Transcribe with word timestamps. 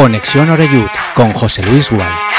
Conexión 0.00 0.48
Oreyud 0.48 0.88
con 1.14 1.34
José 1.34 1.62
Luis 1.62 1.90
Gual. 1.90 2.29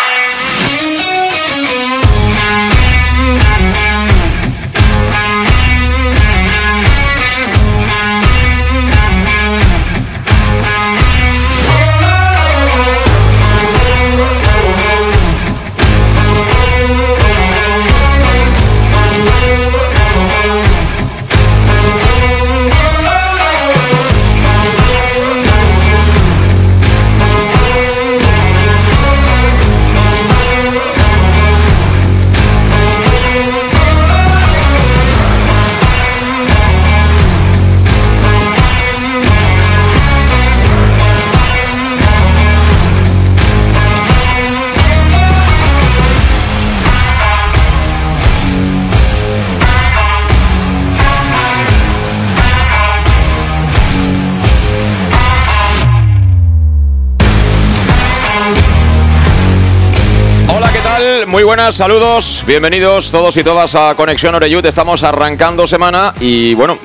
Buenas, 61.51 61.75
saludos, 61.75 62.45
bienvenidos 62.47 63.11
todos 63.11 63.35
y 63.35 63.43
todas 63.43 63.75
a 63.75 63.93
Conexión 63.95 64.33
Oreyud. 64.33 64.65
Estamos 64.65 65.03
arrancando 65.03 65.67
semana 65.67 66.13
y 66.21 66.53
bueno, 66.53 66.79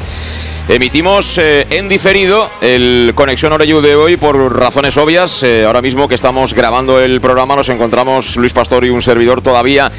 emitimos 0.68 1.38
eh, 1.38 1.68
en 1.70 1.88
diferido 1.88 2.50
el 2.60 3.12
Conexión 3.14 3.52
Oreyud 3.52 3.80
de 3.80 3.94
hoy 3.94 4.16
por 4.16 4.58
razones 4.58 4.96
obvias. 4.96 5.44
Eh, 5.44 5.64
ahora 5.64 5.82
mismo 5.82 6.08
que 6.08 6.16
estamos 6.16 6.52
grabando 6.52 6.98
el 6.98 7.20
programa 7.20 7.54
nos 7.54 7.68
encontramos 7.68 8.36
Luis 8.38 8.52
Pastor 8.52 8.84
y 8.84 8.90
un 8.90 9.02
servidor 9.02 9.40
todavía 9.40 9.92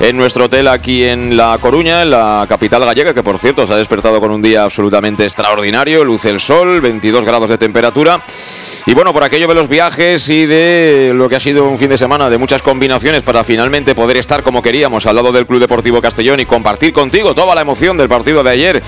en 0.00 0.16
nuestro 0.16 0.46
hotel 0.46 0.68
aquí 0.68 1.04
en 1.04 1.36
La 1.36 1.58
Coruña, 1.60 2.00
en 2.00 2.10
la 2.10 2.46
capital 2.48 2.86
gallega, 2.86 3.12
que 3.12 3.22
por 3.22 3.38
cierto 3.38 3.66
se 3.66 3.74
ha 3.74 3.76
despertado 3.76 4.18
con 4.18 4.30
un 4.30 4.40
día 4.40 4.62
absolutamente 4.62 5.24
extraordinario, 5.24 6.04
luce 6.04 6.30
el 6.30 6.40
sol, 6.40 6.80
22 6.80 7.22
grados 7.22 7.50
de 7.50 7.58
temperatura. 7.58 8.22
Y 8.88 8.94
bueno, 8.94 9.12
por 9.12 9.24
aquello 9.24 9.48
de 9.48 9.54
los 9.56 9.68
viajes 9.68 10.28
y 10.28 10.46
de 10.46 11.10
lo 11.12 11.28
que 11.28 11.34
ha 11.34 11.40
sido 11.40 11.68
un 11.68 11.76
fin 11.76 11.88
de 11.88 11.98
semana 11.98 12.30
de 12.30 12.38
muchas 12.38 12.62
combinaciones 12.62 13.24
para 13.24 13.42
finalmente 13.42 13.96
poder 13.96 14.16
estar 14.16 14.44
como 14.44 14.62
queríamos 14.62 15.06
al 15.06 15.16
lado 15.16 15.32
del 15.32 15.44
Club 15.44 15.58
Deportivo 15.58 16.00
Castellón 16.00 16.38
y 16.38 16.46
compartir 16.46 16.92
contigo 16.92 17.34
toda 17.34 17.56
la 17.56 17.62
emoción 17.62 17.96
del 17.98 18.08
partido 18.08 18.44
de 18.44 18.50
ayer 18.50 18.82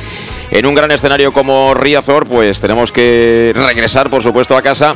en 0.50 0.66
un 0.66 0.74
gran 0.74 0.90
escenario 0.90 1.32
como 1.32 1.74
Riazor, 1.74 2.26
pues 2.26 2.60
tenemos 2.60 2.92
que 2.92 3.52
regresar, 3.54 4.10
por 4.10 4.22
supuesto, 4.22 4.56
a 4.56 4.62
casa 4.62 4.94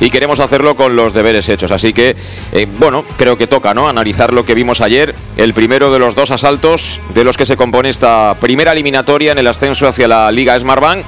y 0.00 0.10
queremos 0.10 0.40
hacerlo 0.40 0.74
con 0.76 0.96
los 0.96 1.12
deberes 1.12 1.48
hechos. 1.48 1.70
Así 1.70 1.92
que, 1.92 2.16
eh, 2.52 2.66
bueno, 2.78 3.04
creo 3.16 3.36
que 3.36 3.46
toca, 3.46 3.74
¿no? 3.74 3.88
Analizar 3.88 4.32
lo 4.32 4.44
que 4.44 4.54
vimos 4.54 4.80
ayer, 4.80 5.14
el 5.36 5.54
primero 5.54 5.92
de 5.92 5.98
los 5.98 6.14
dos 6.14 6.30
asaltos 6.30 7.00
de 7.14 7.24
los 7.24 7.36
que 7.36 7.46
se 7.46 7.56
compone 7.56 7.88
esta 7.88 8.36
primera 8.40 8.72
eliminatoria 8.72 9.32
en 9.32 9.38
el 9.38 9.46
ascenso 9.46 9.86
hacia 9.86 10.08
la 10.08 10.30
Liga 10.32 10.58
Smartbank. 10.58 11.04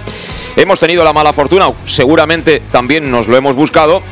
Hemos 0.57 0.79
tenido 0.79 1.03
la 1.03 1.13
mala 1.13 1.33
fortuna, 1.33 1.73
seguramente 1.85 2.63
también 2.71 3.11
nos 3.11 3.27
lo 3.27 3.37
hemos 3.37 3.57
buscado, 3.57 4.03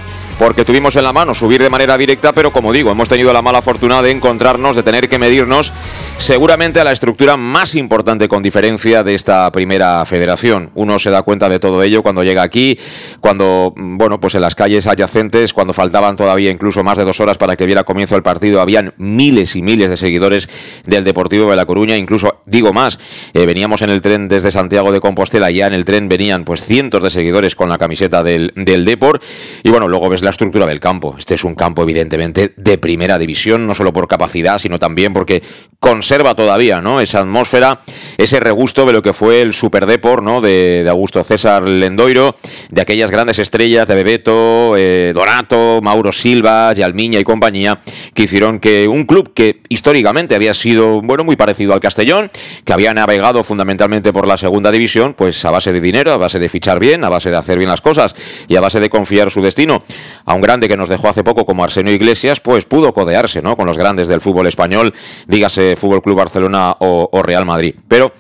porque 0.43 0.65
tuvimos 0.65 0.97
en 0.97 1.05
la 1.05 1.13
mano 1.13 1.35
subir 1.35 1.63
de 1.63 1.71
manera 1.71 1.97
directa, 1.97 2.33
pero 2.33 2.53
como 2.53 2.73
digo, 2.73 2.91
hemos 2.91 3.09
tenido 3.09 3.33
la 3.33 3.43
mala 3.43 3.63
fortuna 3.63 4.03
de 4.03 4.11
encontrarnos, 4.11 4.75
de 4.75 4.83
tener 4.83 5.09
que 5.09 5.17
medirnos 5.17 5.73
seguramente 6.19 6.81
a 6.81 6.85
la 6.85 6.91
estructura 6.91 7.37
más 7.37 7.77
importante 7.77 8.27
con 8.27 8.43
diferencia 8.43 9.05
de 9.05 9.15
esta 9.15 9.53
primera 9.53 10.05
federación. 10.05 10.73
Uno 10.75 10.99
se 10.99 11.11
da 11.11 11.23
cuenta 11.23 11.49
de 11.49 11.61
todo 11.61 11.81
ello 11.85 12.03
cuando 12.03 12.25
llega 12.25 12.43
aquí, 12.43 12.77
cuando, 13.21 13.73
bueno, 13.77 14.19
pues 14.19 14.35
en 14.35 14.41
las 14.41 14.57
calles 14.57 14.89
adyacentes, 14.89 15.53
cuando 15.53 15.73
faltaban 15.73 16.17
todavía 16.17 16.51
incluso 16.51 16.83
más 16.83 16.99
de 16.99 17.05
dos 17.05 17.21
horas 17.21 17.39
para 17.39 17.55
que 17.55 17.65
viera 17.65 17.85
comienzo 17.85 18.17
el 18.17 18.25
partido, 18.25 18.61
habían 18.61 18.95
miles 18.97 19.55
y 19.55 19.63
miles 19.63 19.91
de 19.91 19.97
seguidores 19.97 20.49
del 20.85 21.05
Deportivo 21.05 21.51
de 21.51 21.55
La 21.55 21.67
Coruña, 21.67 21.97
incluso, 21.97 22.41
digo 22.47 22.73
más, 22.73 22.99
eh, 23.33 23.47
veníamos 23.47 23.83
en 23.83 23.91
el 23.91 24.01
tren 24.01 24.27
desde 24.27 24.51
Santiago 24.51 24.91
de 24.91 25.01
Compostela, 25.01 25.53
ya 25.53 25.69
en 25.69 25.73
el 25.73 25.85
tren 25.85 26.09
venían 26.09 26.45
pues 26.45 26.65
cientos 26.65 27.01
de 27.05 27.11
seguidores 27.11 27.55
con 27.55 27.69
la 27.69 27.79
camiseta 27.79 28.25
del, 28.25 28.53
del 28.57 28.85
Deport, 28.85 29.23
y 29.63 29.71
bueno, 29.71 29.87
luego 29.87 30.09
ves 30.09 30.23
la 30.23 30.32
estructura 30.33 30.67
del 30.67 30.81
campo. 30.81 31.15
Este 31.17 31.35
es 31.35 31.45
un 31.45 31.55
campo 31.55 31.83
evidentemente 31.83 32.53
de 32.57 32.79
primera 32.79 33.19
división, 33.19 33.67
no 33.67 33.75
solo 33.75 33.93
por 33.93 34.09
capacidad, 34.09 34.59
sino 34.59 34.79
también 34.79 35.13
porque 35.13 35.43
conserva 35.79 36.35
todavía 36.35 36.81
¿no? 36.81 37.01
esa 37.01 37.21
atmósfera, 37.21 37.81
ese 38.19 38.41
regusto 38.41 38.85
de 38.87 38.93
lo 38.93 39.03
que 39.03 39.13
fue 39.13 39.43
el 39.43 39.53
Super 39.55 39.87
¿no? 40.23 40.41
de, 40.41 40.87
Augusto 40.89 41.23
César 41.25 41.63
Lendoiro, 41.63 42.35
de 42.71 42.81
aquellas 42.81 43.11
grandes 43.11 43.39
estrellas 43.39 43.89
de 43.89 43.95
Bebeto, 43.95 44.77
eh, 44.77 45.13
Donato, 45.15 45.81
Mauro 45.83 46.13
Silva, 46.13 46.73
Yalmiña 46.73 47.19
y 47.19 47.25
compañía, 47.25 47.81
que 48.15 48.25
hicieron 48.25 48.61
que 48.61 48.89
un 48.89 49.05
club 49.05 49.33
que 49.35 49.61
históricamente 49.69 50.35
había 50.35 50.55
sido 50.55 51.01
bueno, 51.03 51.25
muy 51.25 51.37
parecido 51.37 51.75
al 51.75 51.81
Castellón, 51.81 52.31
que 52.65 52.73
había 52.73 52.95
navegado 52.95 53.45
fundamentalmente 53.45 54.13
por 54.13 54.27
la 54.27 54.37
segunda 54.37 54.71
división, 54.71 55.15
pues 55.15 55.45
a 55.45 55.51
base 55.51 55.73
de 55.73 55.81
dinero, 55.81 56.13
a 56.13 56.17
base 56.17 56.39
de 56.39 56.49
fichar 56.49 56.79
bien, 56.79 57.05
a 57.05 57.09
base 57.09 57.31
de 57.31 57.37
hacer 57.37 57.59
bien 57.59 57.71
las 57.71 57.81
cosas 57.81 58.15
y 58.49 58.57
a 58.57 58.61
base 58.61 58.81
de 58.81 58.91
confiar 58.91 59.31
su 59.31 59.43
destino 59.43 59.83
a 60.25 60.35
un 60.35 60.41
grande 60.41 60.69
que 60.69 60.77
nos 60.77 60.89
dejó 60.89 61.09
hace 61.09 61.25
poco 61.25 61.45
como 61.45 61.65
Arsenio 61.65 61.93
Iglesias, 61.93 62.41
pues 62.41 62.65
pudo 62.65 62.93
codearse 62.93 63.43
¿no? 63.43 63.57
con 63.57 63.67
los 63.67 63.79
grandes 63.79 64.09
del 64.09 64.21
fútbol 64.21 64.47
español, 64.47 64.95
dígase 65.27 65.77
Fútbol 65.77 66.03
Club 66.03 66.17
Barcelona 66.17 66.77
o, 66.79 67.23
Real 67.23 67.45
Madrid. 67.45 67.75
Pero 67.89 68.13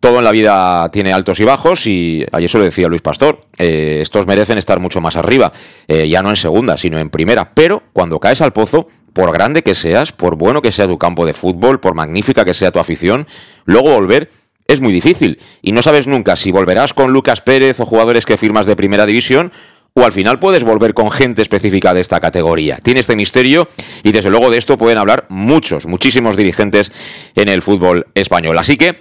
todo 0.00 0.18
en 0.18 0.24
la 0.24 0.32
vida 0.32 0.88
tiene 0.90 1.12
altos 1.12 1.40
y 1.40 1.44
bajos 1.44 1.86
y 1.86 2.24
ayer 2.32 2.46
eso 2.46 2.58
lo 2.58 2.64
decía 2.64 2.88
Luis 2.88 3.02
Pastor, 3.02 3.46
eh, 3.56 3.98
estos 4.02 4.26
merecen 4.26 4.58
estar 4.58 4.78
mucho 4.78 5.00
más 5.00 5.16
arriba, 5.16 5.50
eh, 5.88 6.08
ya 6.08 6.22
no 6.22 6.30
en 6.30 6.36
segunda, 6.36 6.76
sino 6.76 6.98
en 6.98 7.08
primera, 7.08 7.54
pero 7.54 7.82
cuando 7.92 8.20
caes 8.20 8.42
al 8.42 8.52
pozo, 8.52 8.86
por 9.14 9.32
grande 9.32 9.62
que 9.62 9.74
seas, 9.74 10.12
por 10.12 10.36
bueno 10.36 10.60
que 10.60 10.72
sea 10.72 10.86
tu 10.86 10.98
campo 10.98 11.24
de 11.24 11.32
fútbol, 11.32 11.80
por 11.80 11.94
magnífica 11.94 12.44
que 12.44 12.52
sea 12.52 12.70
tu 12.70 12.80
afición, 12.80 13.26
luego 13.64 13.90
volver 13.92 14.28
es 14.66 14.80
muy 14.80 14.92
difícil 14.92 15.40
y 15.62 15.72
no 15.72 15.82
sabes 15.82 16.06
nunca 16.06 16.36
si 16.36 16.50
volverás 16.50 16.94
con 16.94 17.12
Lucas 17.12 17.40
Pérez 17.40 17.80
o 17.80 17.86
jugadores 17.86 18.24
que 18.24 18.36
firmas 18.36 18.66
de 18.66 18.76
primera 18.76 19.06
división 19.06 19.52
o 19.96 20.04
al 20.04 20.10
final 20.10 20.40
puedes 20.40 20.64
volver 20.64 20.92
con 20.92 21.12
gente 21.12 21.40
específica 21.40 21.94
de 21.94 22.00
esta 22.00 22.18
categoría. 22.18 22.78
Tiene 22.78 22.98
este 22.98 23.14
misterio 23.14 23.68
y 24.02 24.10
desde 24.10 24.28
luego 24.28 24.50
de 24.50 24.58
esto 24.58 24.76
pueden 24.76 24.98
hablar 24.98 25.26
muchos, 25.28 25.86
muchísimos 25.86 26.36
dirigentes 26.36 26.90
en 27.36 27.48
el 27.48 27.62
fútbol 27.62 28.08
español. 28.14 28.58
Así 28.58 28.76
que 28.76 28.96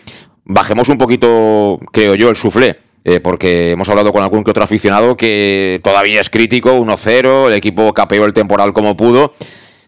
bajemos 0.45 0.89
un 0.89 0.99
poquito, 0.99 1.79
creo 1.91 2.13
yo, 2.13 2.29
el 2.29 2.35
suflé. 2.35 2.77
Eh, 3.05 3.19
porque 3.19 3.71
hemos 3.71 3.89
hablado 3.89 4.13
con 4.13 4.23
algún 4.23 4.45
que 4.45 4.51
otro 4.51 4.63
aficionado 4.63 5.17
que 5.17 5.81
todavía 5.83 6.21
es 6.21 6.29
crítico, 6.29 6.79
1-0, 6.79 7.47
el 7.47 7.53
equipo 7.53 7.93
capeó 7.93 8.23
el 8.23 8.31
temporal 8.31 8.71
como 8.71 8.95
pudo 8.95 9.33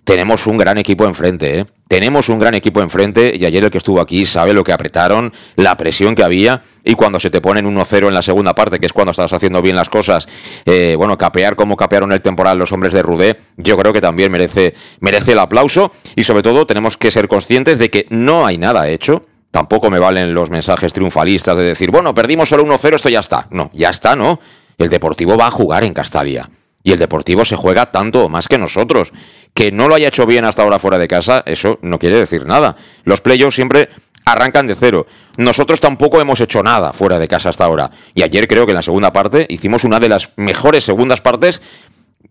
tenemos 0.05 0.45
un 0.45 0.57
gran 0.57 0.77
equipo 0.77 1.05
enfrente, 1.05 1.59
¿eh? 1.59 1.66
Tenemos 1.88 2.29
un 2.29 2.39
gran 2.39 2.53
equipo 2.53 2.81
enfrente 2.81 3.33
y 3.35 3.45
ayer 3.45 3.63
el 3.63 3.71
que 3.71 3.77
estuvo 3.77 3.99
aquí 3.99 4.25
sabe 4.25 4.53
lo 4.53 4.63
que 4.63 4.71
apretaron, 4.71 5.33
la 5.55 5.77
presión 5.77 6.16
que 6.16 6.23
había 6.23 6.61
y 6.83 6.93
cuando 6.93 7.19
se 7.19 7.29
te 7.29 7.41
ponen 7.41 7.66
1-0 7.66 8.07
en 8.07 8.13
la 8.13 8.21
segunda 8.21 8.55
parte, 8.55 8.79
que 8.79 8.85
es 8.85 8.94
cuando 8.94 9.11
estás 9.11 9.33
haciendo 9.33 9.61
bien 9.61 9.75
las 9.75 9.89
cosas, 9.89 10.27
eh, 10.65 10.95
bueno, 10.97 11.17
capear 11.17 11.55
como 11.55 11.75
capearon 11.75 12.11
el 12.11 12.21
temporal 12.21 12.57
los 12.57 12.71
hombres 12.71 12.94
de 12.94 13.01
Rudé, 13.01 13.38
yo 13.57 13.77
creo 13.77 13.94
que 13.94 14.01
también 14.01 14.31
merece, 14.31 14.73
merece 14.99 15.33
el 15.33 15.39
aplauso 15.39 15.91
y 16.15 16.23
sobre 16.23 16.44
todo 16.44 16.65
tenemos 16.65 16.97
que 16.97 17.11
ser 17.11 17.27
conscientes 17.27 17.77
de 17.77 17.89
que 17.89 18.05
no 18.09 18.45
hay 18.45 18.57
nada 18.57 18.88
hecho. 18.89 19.25
Tampoco 19.51 19.89
me 19.89 19.99
valen 19.99 20.33
los 20.33 20.49
mensajes 20.49 20.91
triunfalistas 20.94 21.57
de 21.57 21.63
decir, 21.63 21.89
bueno, 21.89 22.13
perdimos 22.13 22.50
solo 22.50 22.65
1-0, 22.65 22.95
esto 22.95 23.09
ya 23.09 23.21
está. 23.21 23.47
No, 23.51 23.69
ya 23.74 23.89
está, 23.89 24.15
¿no? 24.15 24.39
El 24.77 24.89
Deportivo 24.89 25.38
va 25.38 25.47
a 25.47 25.51
jugar 25.51 25.83
en 25.83 25.94
Castalia. 25.94 26.50
Y 26.85 26.91
el 26.91 26.99
Deportivo 26.99 27.43
se 27.43 27.55
juega 27.55 27.91
tanto 27.91 28.23
o 28.23 28.29
más 28.29 28.47
que 28.47 28.59
nosotros. 28.59 29.11
Que 29.55 29.71
no 29.71 29.87
lo 29.87 29.95
haya 29.95 30.07
hecho 30.07 30.27
bien 30.27 30.45
hasta 30.45 30.61
ahora 30.61 30.77
fuera 30.77 30.99
de 30.99 31.07
casa, 31.07 31.41
eso 31.47 31.79
no 31.81 31.97
quiere 31.97 32.15
decir 32.17 32.45
nada. 32.45 32.75
Los 33.05 33.21
playoffs 33.21 33.55
siempre 33.55 33.89
arrancan 34.23 34.67
de 34.67 34.75
cero. 34.75 35.07
Nosotros 35.37 35.79
tampoco 35.79 36.21
hemos 36.21 36.39
hecho 36.41 36.61
nada 36.61 36.93
fuera 36.93 37.17
de 37.17 37.27
casa 37.27 37.49
hasta 37.49 37.65
ahora. 37.65 37.89
Y 38.13 38.21
ayer 38.21 38.47
creo 38.47 38.67
que 38.67 38.71
en 38.71 38.75
la 38.75 38.83
segunda 38.83 39.11
parte 39.11 39.47
hicimos 39.49 39.83
una 39.83 39.99
de 39.99 40.09
las 40.09 40.29
mejores 40.35 40.83
segundas 40.83 41.21
partes 41.21 41.59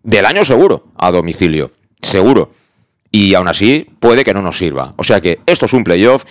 del 0.03 0.25
año 0.25 0.45
seguro, 0.45 0.85
a 0.95 1.11
domicilio. 1.11 1.71
Seguro. 2.01 2.51
Y 3.11 3.33
aún 3.33 3.49
así 3.49 3.85
puede 3.99 4.23
que 4.23 4.33
no 4.33 4.41
nos 4.41 4.57
sirva. 4.57 4.93
O 4.95 5.03
sea 5.03 5.19
que 5.19 5.41
esto 5.47 5.65
es 5.65 5.73
un 5.73 5.83
playoff, 5.83 6.23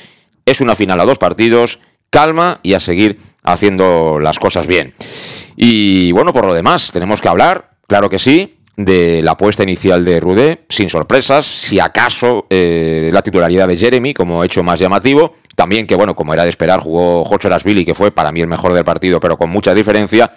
es 0.47 0.63
una 0.63 0.75
final 0.75 0.99
a 0.99 1.05
dos 1.05 1.19
partidos, 1.19 1.81
calma 2.09 2.61
y 2.63 2.73
a 2.73 2.81
seguir 2.81 3.19
haciendo 3.43 4.19
las 4.19 4.39
cosas 4.39 4.67
bien. 4.67 4.95
Y 5.57 6.11
bueno, 6.13 6.33
por 6.33 6.47
lo 6.47 6.55
demás, 6.55 6.91
tenemos 6.91 7.21
que 7.21 7.29
hablar 7.29 7.74
Claro 7.87 8.09
que 8.09 8.19
sí, 8.19 8.57
de 8.77 9.23
la 9.23 9.33
apuesta 9.33 9.63
inicial 9.63 10.05
de 10.05 10.19
Rudé, 10.19 10.65
sin 10.69 10.91
sorpresas, 10.91 11.45
si 11.45 11.79
acaso 11.79 12.47
eh, 12.51 13.11
la 13.13 13.23
titularidad 13.23 13.69
de 13.69 13.77
Jeremy 13.77 14.15
como 14.15 14.43
hecho 14.43 14.63
más 14.63 14.81
llamativo, 14.81 15.35
también 15.55 15.87
que 15.87 15.95
bueno, 15.95 16.17
como 16.17 16.35
era 16.35 16.43
de 16.43 16.51
esperar, 16.51 16.81
jugó 16.81 17.25
Billy, 17.65 17.85
que 17.85 17.95
fue 17.95 18.11
para 18.11 18.33
mí 18.33 18.41
el 18.41 18.49
mejor 18.49 18.73
del 18.73 18.85
partido, 18.85 19.21
pero 19.21 19.37
con 19.37 19.51
mucha 19.51 19.75
diferencia, 19.75 20.31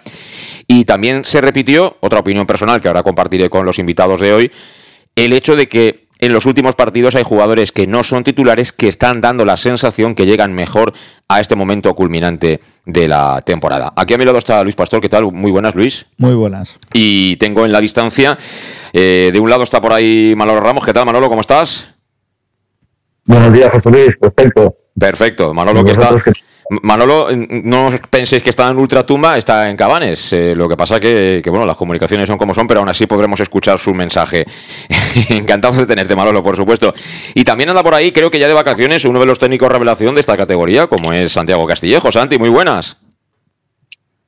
Y 0.70 0.84
también 0.84 1.24
se 1.24 1.40
repitió, 1.40 1.96
otra 2.00 2.20
opinión 2.20 2.46
personal 2.46 2.80
que 2.80 2.88
ahora 2.88 3.02
compartiré 3.02 3.48
con 3.48 3.64
los 3.64 3.78
invitados 3.78 4.20
de 4.20 4.32
hoy, 4.34 4.52
el 5.16 5.32
hecho 5.32 5.56
de 5.56 5.66
que 5.66 6.07
en 6.18 6.32
los 6.32 6.46
últimos 6.46 6.74
partidos 6.74 7.14
hay 7.14 7.22
jugadores 7.22 7.72
que 7.72 7.86
no 7.86 8.02
son 8.02 8.24
titulares 8.24 8.72
que 8.72 8.88
están 8.88 9.20
dando 9.20 9.44
la 9.44 9.56
sensación 9.56 10.14
que 10.14 10.26
llegan 10.26 10.52
mejor 10.52 10.92
a 11.28 11.40
este 11.40 11.54
momento 11.54 11.94
culminante 11.94 12.60
de 12.86 13.08
la 13.08 13.40
temporada. 13.42 13.92
Aquí 13.96 14.14
a 14.14 14.18
mi 14.18 14.24
lado 14.24 14.38
está 14.38 14.62
Luis 14.62 14.74
Pastor, 14.74 15.00
¿qué 15.00 15.08
tal? 15.08 15.32
Muy 15.32 15.50
buenas, 15.50 15.74
Luis. 15.74 16.06
Muy 16.16 16.34
buenas. 16.34 16.78
Y 16.92 17.36
tengo 17.36 17.64
en 17.64 17.72
la 17.72 17.80
distancia, 17.80 18.36
eh, 18.92 19.30
de 19.32 19.40
un 19.40 19.50
lado 19.50 19.62
está 19.62 19.80
por 19.80 19.92
ahí 19.92 20.34
Manolo 20.36 20.60
Ramos, 20.60 20.84
¿qué 20.84 20.92
tal 20.92 21.06
Manolo? 21.06 21.28
¿Cómo 21.28 21.40
estás? 21.40 21.94
Buenos 23.24 23.52
días, 23.52 23.70
José 23.72 23.90
Luis, 23.90 24.16
perfecto. 24.20 24.76
Perfecto, 24.98 25.54
Manolo 25.54 25.84
que 25.84 25.92
está... 25.92 26.14
Manolo, 26.82 27.28
no 27.48 27.88
penséis 28.10 28.42
que 28.42 28.50
está 28.50 28.68
en 28.68 28.76
Ultratumba, 28.76 29.38
está 29.38 29.70
en 29.70 29.76
Cabanes. 29.76 30.32
Eh, 30.34 30.54
lo 30.54 30.68
que 30.68 30.76
pasa 30.76 31.00
que, 31.00 31.40
que, 31.42 31.48
bueno, 31.48 31.64
las 31.64 31.76
comunicaciones 31.76 32.26
son 32.26 32.36
como 32.36 32.52
son, 32.52 32.66
pero 32.66 32.80
aún 32.80 32.88
así 32.88 33.06
podremos 33.06 33.40
escuchar 33.40 33.78
su 33.78 33.94
mensaje. 33.94 34.44
Encantado 35.30 35.74
de 35.76 35.86
tenerte, 35.86 36.14
Manolo, 36.14 36.42
por 36.42 36.56
supuesto. 36.56 36.92
Y 37.34 37.44
también 37.44 37.70
anda 37.70 37.82
por 37.82 37.94
ahí, 37.94 38.12
creo 38.12 38.30
que 38.30 38.38
ya 38.38 38.48
de 38.48 38.54
vacaciones, 38.54 39.04
uno 39.06 39.18
de 39.20 39.26
los 39.26 39.38
técnicos 39.38 39.72
revelación 39.72 40.14
de 40.14 40.20
esta 40.20 40.36
categoría, 40.36 40.86
como 40.86 41.12
es 41.12 41.32
Santiago 41.32 41.66
Castillejo. 41.66 42.12
Santi, 42.12 42.38
muy 42.38 42.50
buenas. 42.50 42.98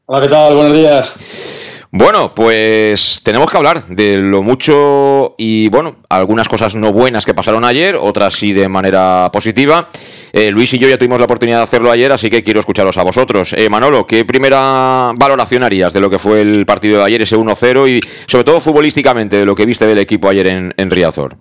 Hola, 0.07 0.23
¿qué 0.23 0.29
tal? 0.29 0.55
Buenos 0.57 0.77
días. 0.77 1.80
Bueno, 1.93 2.33
pues 2.37 3.21
tenemos 3.25 3.51
que 3.51 3.57
hablar 3.57 3.85
de 3.87 4.19
lo 4.19 4.45
mucho 4.45 5.35
y 5.37 5.69
bueno, 5.71 5.97
algunas 6.09 6.49
cosas 6.49 6.77
no 6.77 6.93
buenas 6.93 7.27
que 7.27 7.35
pasaron 7.35 7.65
ayer, 7.65 7.97
otras 8.01 8.35
sí 8.35 8.53
de 8.53 8.69
manera 8.69 9.29
positiva. 9.33 9.89
Eh, 10.33 10.53
Luis 10.53 10.73
y 10.73 10.79
yo 10.79 10.89
ya 10.89 10.97
tuvimos 10.99 11.19
la 11.19 11.25
oportunidad 11.25 11.57
de 11.57 11.63
hacerlo 11.65 11.91
ayer, 11.91 12.13
así 12.13 12.31
que 12.31 12.45
quiero 12.45 12.61
escucharos 12.61 12.97
a 12.97 13.03
vosotros. 13.03 13.55
Eh, 13.55 13.69
Manolo, 13.69 14.07
¿qué 14.07 14.25
primera 14.25 15.11
valoración 15.17 15.65
harías 15.65 15.93
de 15.93 15.99
lo 15.99 16.09
que 16.09 16.21
fue 16.21 16.43
el 16.43 16.65
partido 16.65 16.99
de 16.99 17.07
ayer, 17.07 17.23
ese 17.23 17.37
1-0 17.37 17.89
y 17.89 18.01
sobre 18.27 18.45
todo 18.45 18.61
futbolísticamente 18.61 19.35
de 19.35 19.45
lo 19.45 19.57
que 19.57 19.67
viste 19.67 19.89
del 19.89 19.99
equipo 19.99 20.29
ayer 20.29 20.47
en, 20.77 20.91
Riazor? 20.93 21.35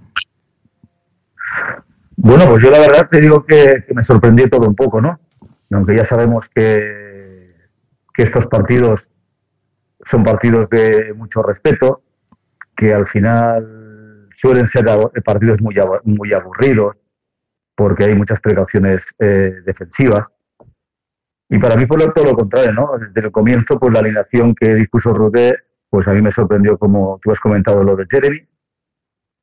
Bueno, 2.17 2.47
pues 2.47 2.63
yo 2.63 2.71
la 2.71 2.79
verdad 2.79 3.07
te 3.07 3.21
digo 3.21 3.45
que, 3.45 3.83
me 3.93 4.03
sorprendió 4.03 4.49
todo 4.49 4.67
un 4.67 4.75
poco, 4.75 4.99
¿no? 4.99 5.19
Aunque 5.71 5.95
ya 5.95 6.07
sabemos 6.07 6.49
que, 6.55 7.53
que 8.15 8.23
estos 8.23 8.47
partidos 8.47 9.08
son 10.09 10.23
partidos 10.23 10.69
de 10.69 11.13
mucho 11.13 11.43
respeto, 11.43 12.01
que 12.75 12.93
al 12.93 13.07
final 13.07 14.27
suelen 14.35 14.67
ser 14.69 14.85
partidos 15.23 15.59
muy, 15.61 16.33
aburridos, 16.33 16.95
porque 17.75 18.05
hay 18.05 18.15
muchas 18.15 18.39
precauciones 18.39 19.03
eh, 19.19 19.61
defensivas. 19.65 20.27
Y 21.49 21.57
para 21.59 21.75
mí 21.75 21.85
fue 21.85 21.97
todo 22.13 22.25
lo 22.25 22.35
contrario, 22.35 22.71
¿no? 22.73 22.91
Desde 22.97 23.27
el 23.27 23.31
comienzo, 23.31 23.79
pues 23.79 23.93
la 23.93 23.99
alineación 23.99 24.55
que 24.55 24.75
dispuso 24.75 25.13
Rudé, 25.13 25.57
pues 25.89 26.07
a 26.07 26.13
mí 26.13 26.21
me 26.21 26.31
sorprendió, 26.31 26.77
como 26.77 27.19
tú 27.21 27.31
has 27.31 27.39
comentado, 27.39 27.83
lo 27.83 27.95
de 27.95 28.05
Jeremy, 28.09 28.47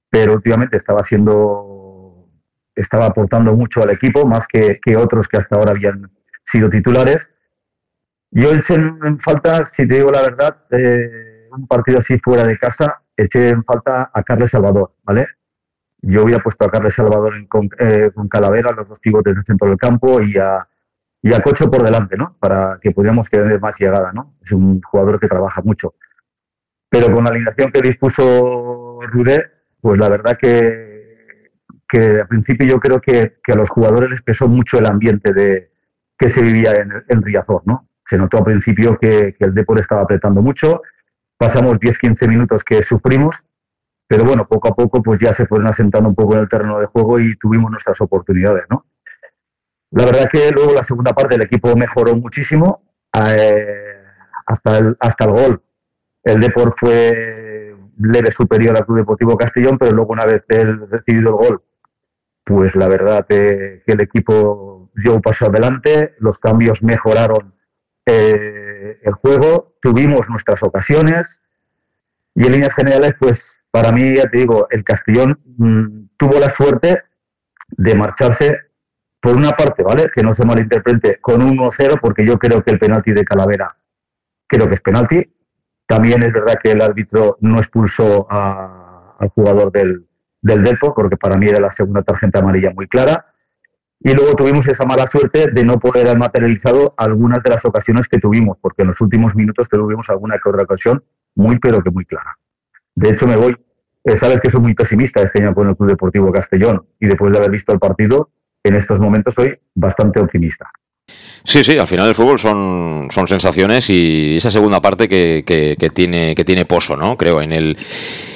pero 0.09 0.35
últimamente 0.35 0.77
estaba 0.77 1.03
siendo, 1.05 2.29
estaba 2.75 3.07
aportando 3.07 3.55
mucho 3.55 3.83
al 3.83 3.91
equipo, 3.91 4.25
más 4.25 4.47
que 4.47 4.97
otros 4.97 5.29
que 5.29 5.37
hasta 5.37 5.57
ahora 5.57 5.73
habían 5.73 6.11
sido 6.45 6.71
titulares. 6.71 7.29
Yo 8.31 8.53
eché 8.53 8.75
en 8.75 9.21
falta, 9.21 9.67
si 9.67 9.87
te 9.87 9.95
digo 9.95 10.11
la 10.11 10.23
verdad, 10.23 10.65
eh, 10.71 11.49
un 11.51 11.67
partido 11.67 11.99
así 11.99 12.19
fuera 12.19 12.45
de 12.45 12.59
casa, 12.59 13.03
eché 13.17 13.49
en 13.51 13.65
falta 13.65 14.11
a 14.13 14.23
Carles 14.23 14.51
Salvador, 14.51 14.93
¿vale? 15.05 15.27
Yo 16.03 16.23
había 16.23 16.39
puesto 16.39 16.65
a 16.65 16.71
Carles 16.71 16.95
Salvador 16.95 17.35
con, 17.49 17.69
eh, 17.79 18.11
con, 18.15 18.29
Calavera, 18.29 18.73
los 18.73 18.89
dos 18.89 19.01
pivotes 19.01 19.35
del 19.35 19.45
centro 19.45 19.69
del 19.69 19.79
campo, 19.79 20.21
y 20.21 20.37
a, 20.37 20.67
y 21.23 21.33
a 21.33 21.43
Cocho 21.43 21.71
por 21.71 21.83
delante, 21.83 22.17
¿no? 22.17 22.37
Para 22.39 22.79
que 22.81 22.91
pudiéramos 22.91 23.29
tener 23.31 23.61
más 23.61 23.79
llegada, 23.79 24.13
¿no? 24.13 24.35
Es 24.45 24.53
un 24.53 24.81
jugador 24.83 25.19
que 25.19 25.29
trabaja 25.29 25.63
mucho. 25.63 25.95
Pero 26.89 27.13
con 27.13 27.25
la 27.25 27.31
alineación 27.31 27.73
que 27.73 27.81
dispuso 27.81 29.01
Rudé, 29.03 29.45
pues 29.81 29.99
la 29.99 30.09
verdad 30.09 30.39
que, 30.41 31.51
que 31.89 32.21
al 32.21 32.29
principio 32.29 32.67
yo 32.67 32.81
creo 32.81 33.01
que, 33.01 33.39
que, 33.43 33.53
a 33.53 33.57
los 33.57 33.71
jugadores 33.71 34.11
les 34.11 34.23
pesó 34.23 34.47
mucho 34.47 34.79
el 34.79 34.87
ambiente 34.87 35.33
de, 35.33 35.71
que 36.19 36.29
se 36.31 36.43
vivía 36.43 36.73
en, 36.73 36.93
en 37.09 37.23
Riazor, 37.23 37.63
¿no? 37.67 37.86
Se 38.09 38.17
notó 38.17 38.39
al 38.39 38.45
principio 38.45 38.99
que, 38.99 39.37
el 39.39 39.55
Depor 39.55 39.81
estaba 39.81 40.03
apretando 40.03 40.41
mucho. 40.41 40.83
Pasamos 41.37 41.75
10-15 41.75 42.29
minutos 42.29 42.63
que 42.65 42.83
sufrimos, 42.83 43.37
pero 44.07 44.25
bueno, 44.25 44.47
poco 44.47 44.69
a 44.69 44.75
poco 44.75 45.03
pues 45.03 45.21
ya 45.21 45.35
se 45.35 45.47
fueron 45.47 45.67
asentando 45.67 46.09
un 46.09 46.15
poco 46.15 46.35
en 46.35 46.41
el 46.41 46.49
terreno 46.49 46.79
de 46.79 46.87
juego 46.87 47.19
y 47.21 47.37
tuvimos 47.37 47.71
nuestras 47.71 48.01
oportunidades, 48.01 48.65
¿no? 48.71 48.87
La 49.91 50.05
verdad 50.05 50.29
que 50.31 50.51
luego 50.51 50.73
la 50.73 50.85
segunda 50.85 51.13
parte 51.13 51.37
el 51.37 51.43
equipo 51.43 51.75
mejoró 51.77 52.15
muchísimo 52.17 52.83
eh, 53.13 54.03
hasta, 54.47 54.79
el, 54.79 54.97
hasta 55.01 55.25
el 55.25 55.31
gol. 55.31 55.63
El 56.23 56.41
Depor 56.41 56.75
fue 56.77 57.75
leve 57.99 58.31
superior 58.33 58.77
al 58.77 58.85
Club 58.85 58.99
Deportivo 58.99 59.37
Castellón, 59.37 59.79
pero 59.79 59.93
luego 59.93 60.13
una 60.13 60.27
vez 60.27 60.45
él 60.49 60.89
recibido 60.91 61.31
el 61.31 61.49
gol, 61.49 61.63
pues 62.45 62.75
la 62.75 62.89
verdad 62.89 63.27
que 63.27 63.83
el 63.87 64.01
equipo 64.01 64.91
dio 64.95 65.15
un 65.15 65.23
paso 65.23 65.47
adelante, 65.47 66.15
los 66.19 66.39
cambios 66.39 66.83
mejoraron 66.83 67.56
eh, 68.07 69.01
el 69.03 69.13
juego, 69.15 69.75
tuvimos 69.83 70.29
nuestras 70.29 70.63
ocasiones 70.63 71.41
y 72.35 72.47
en 72.47 72.53
líneas 72.53 72.75
generales, 72.75 73.15
pues 73.19 73.61
para 73.71 73.93
mí, 73.93 74.17
ya 74.17 74.29
te 74.29 74.39
digo, 74.39 74.69
el 74.71 74.85
Castellón 74.85 75.39
mm, 75.59 76.07
tuvo 76.17 76.39
la 76.39 76.51
suerte 76.51 77.03
de 77.69 77.95
marcharse 77.95 78.61
por 79.21 79.35
una 79.35 79.51
parte, 79.51 79.83
¿vale? 79.83 80.11
Que 80.15 80.23
no 80.23 80.33
se 80.35 80.45
malinterprete, 80.45 81.19
con 81.21 81.41
1-0, 81.41 81.99
porque 82.01 82.25
yo 82.25 82.39
creo 82.39 82.63
que 82.63 82.71
el 82.71 82.79
penalti 82.79 83.13
de 83.13 83.25
Calavera 83.25 83.77
creo 84.47 84.69
que 84.69 84.75
es 84.75 84.81
penalti. 84.81 85.31
También 85.87 86.23
es 86.23 86.33
verdad 86.33 86.59
que 86.63 86.73
el 86.73 86.81
árbitro 86.81 87.37
no 87.41 87.59
expulsó 87.59 88.27
al 88.31 89.29
jugador 89.31 89.73
del, 89.73 90.07
del 90.41 90.63
Delpo, 90.63 90.95
porque 90.95 91.17
para 91.17 91.37
mí 91.37 91.49
era 91.49 91.61
la 91.61 91.73
segunda 91.73 92.03
tarjeta 92.03 92.39
amarilla 92.39 92.71
muy 92.71 92.87
clara. 92.87 93.27
Y 94.01 94.13
luego 94.13 94.35
tuvimos 94.35 94.67
esa 94.69 94.85
mala 94.85 95.07
suerte 95.07 95.51
de 95.51 95.65
no 95.65 95.79
poder 95.79 96.07
haber 96.07 96.19
materializado 96.19 96.95
algunas 96.97 97.43
de 97.43 97.51
las 97.51 97.65
ocasiones 97.65 98.07
que 98.09 98.19
tuvimos, 98.19 98.59
porque 98.61 98.83
en 98.83 98.89
los 98.89 99.01
últimos 99.01 99.35
minutos 99.35 99.69
tuvimos 99.69 100.09
alguna 100.11 100.39
que 100.39 100.49
otra 100.49 100.63
ocasión 100.63 101.03
muy, 101.35 101.59
pero 101.59 101.83
que 101.83 101.91
muy 101.91 102.05
clara. 102.05 102.37
De 102.95 103.11
hecho, 103.11 103.27
me 103.27 103.37
voy, 103.37 103.57
eh, 104.05 104.19
sabes 104.19 104.41
que 104.41 104.51
soy 104.51 104.61
muy 104.61 104.75
pesimista 104.75 105.23
este 105.23 105.43
año 105.43 105.55
con 105.55 105.69
el 105.69 105.77
Club 105.77 105.91
Deportivo 105.91 106.33
Castellón 106.33 106.87
y 107.01 107.07
después 107.07 107.33
de 107.33 107.39
haber 107.39 107.51
visto 107.51 107.73
el 107.73 107.79
partido, 107.79 108.31
en 108.65 108.75
estos 108.75 108.99
momentos 108.99 109.35
soy 109.35 109.59
bastante 109.75 110.21
optimista. 110.21 110.71
Sí, 111.47 111.63
sí, 111.63 111.79
al 111.79 111.87
final 111.87 112.09
el 112.09 112.15
fútbol 112.17 112.41
son, 112.41 113.07
son 113.13 113.29
sensaciones 113.29 113.89
y 113.89 114.37
esa 114.37 114.51
segunda 114.51 114.83
parte 114.83 115.09
que, 115.09 115.45
que, 115.47 115.91
tiene, 115.91 116.35
que 116.35 116.45
tiene 116.45 116.65
pozo, 116.65 116.97
¿no? 116.97 117.17
Creo, 117.17 117.41
en 117.41 117.53
el, 117.53 117.79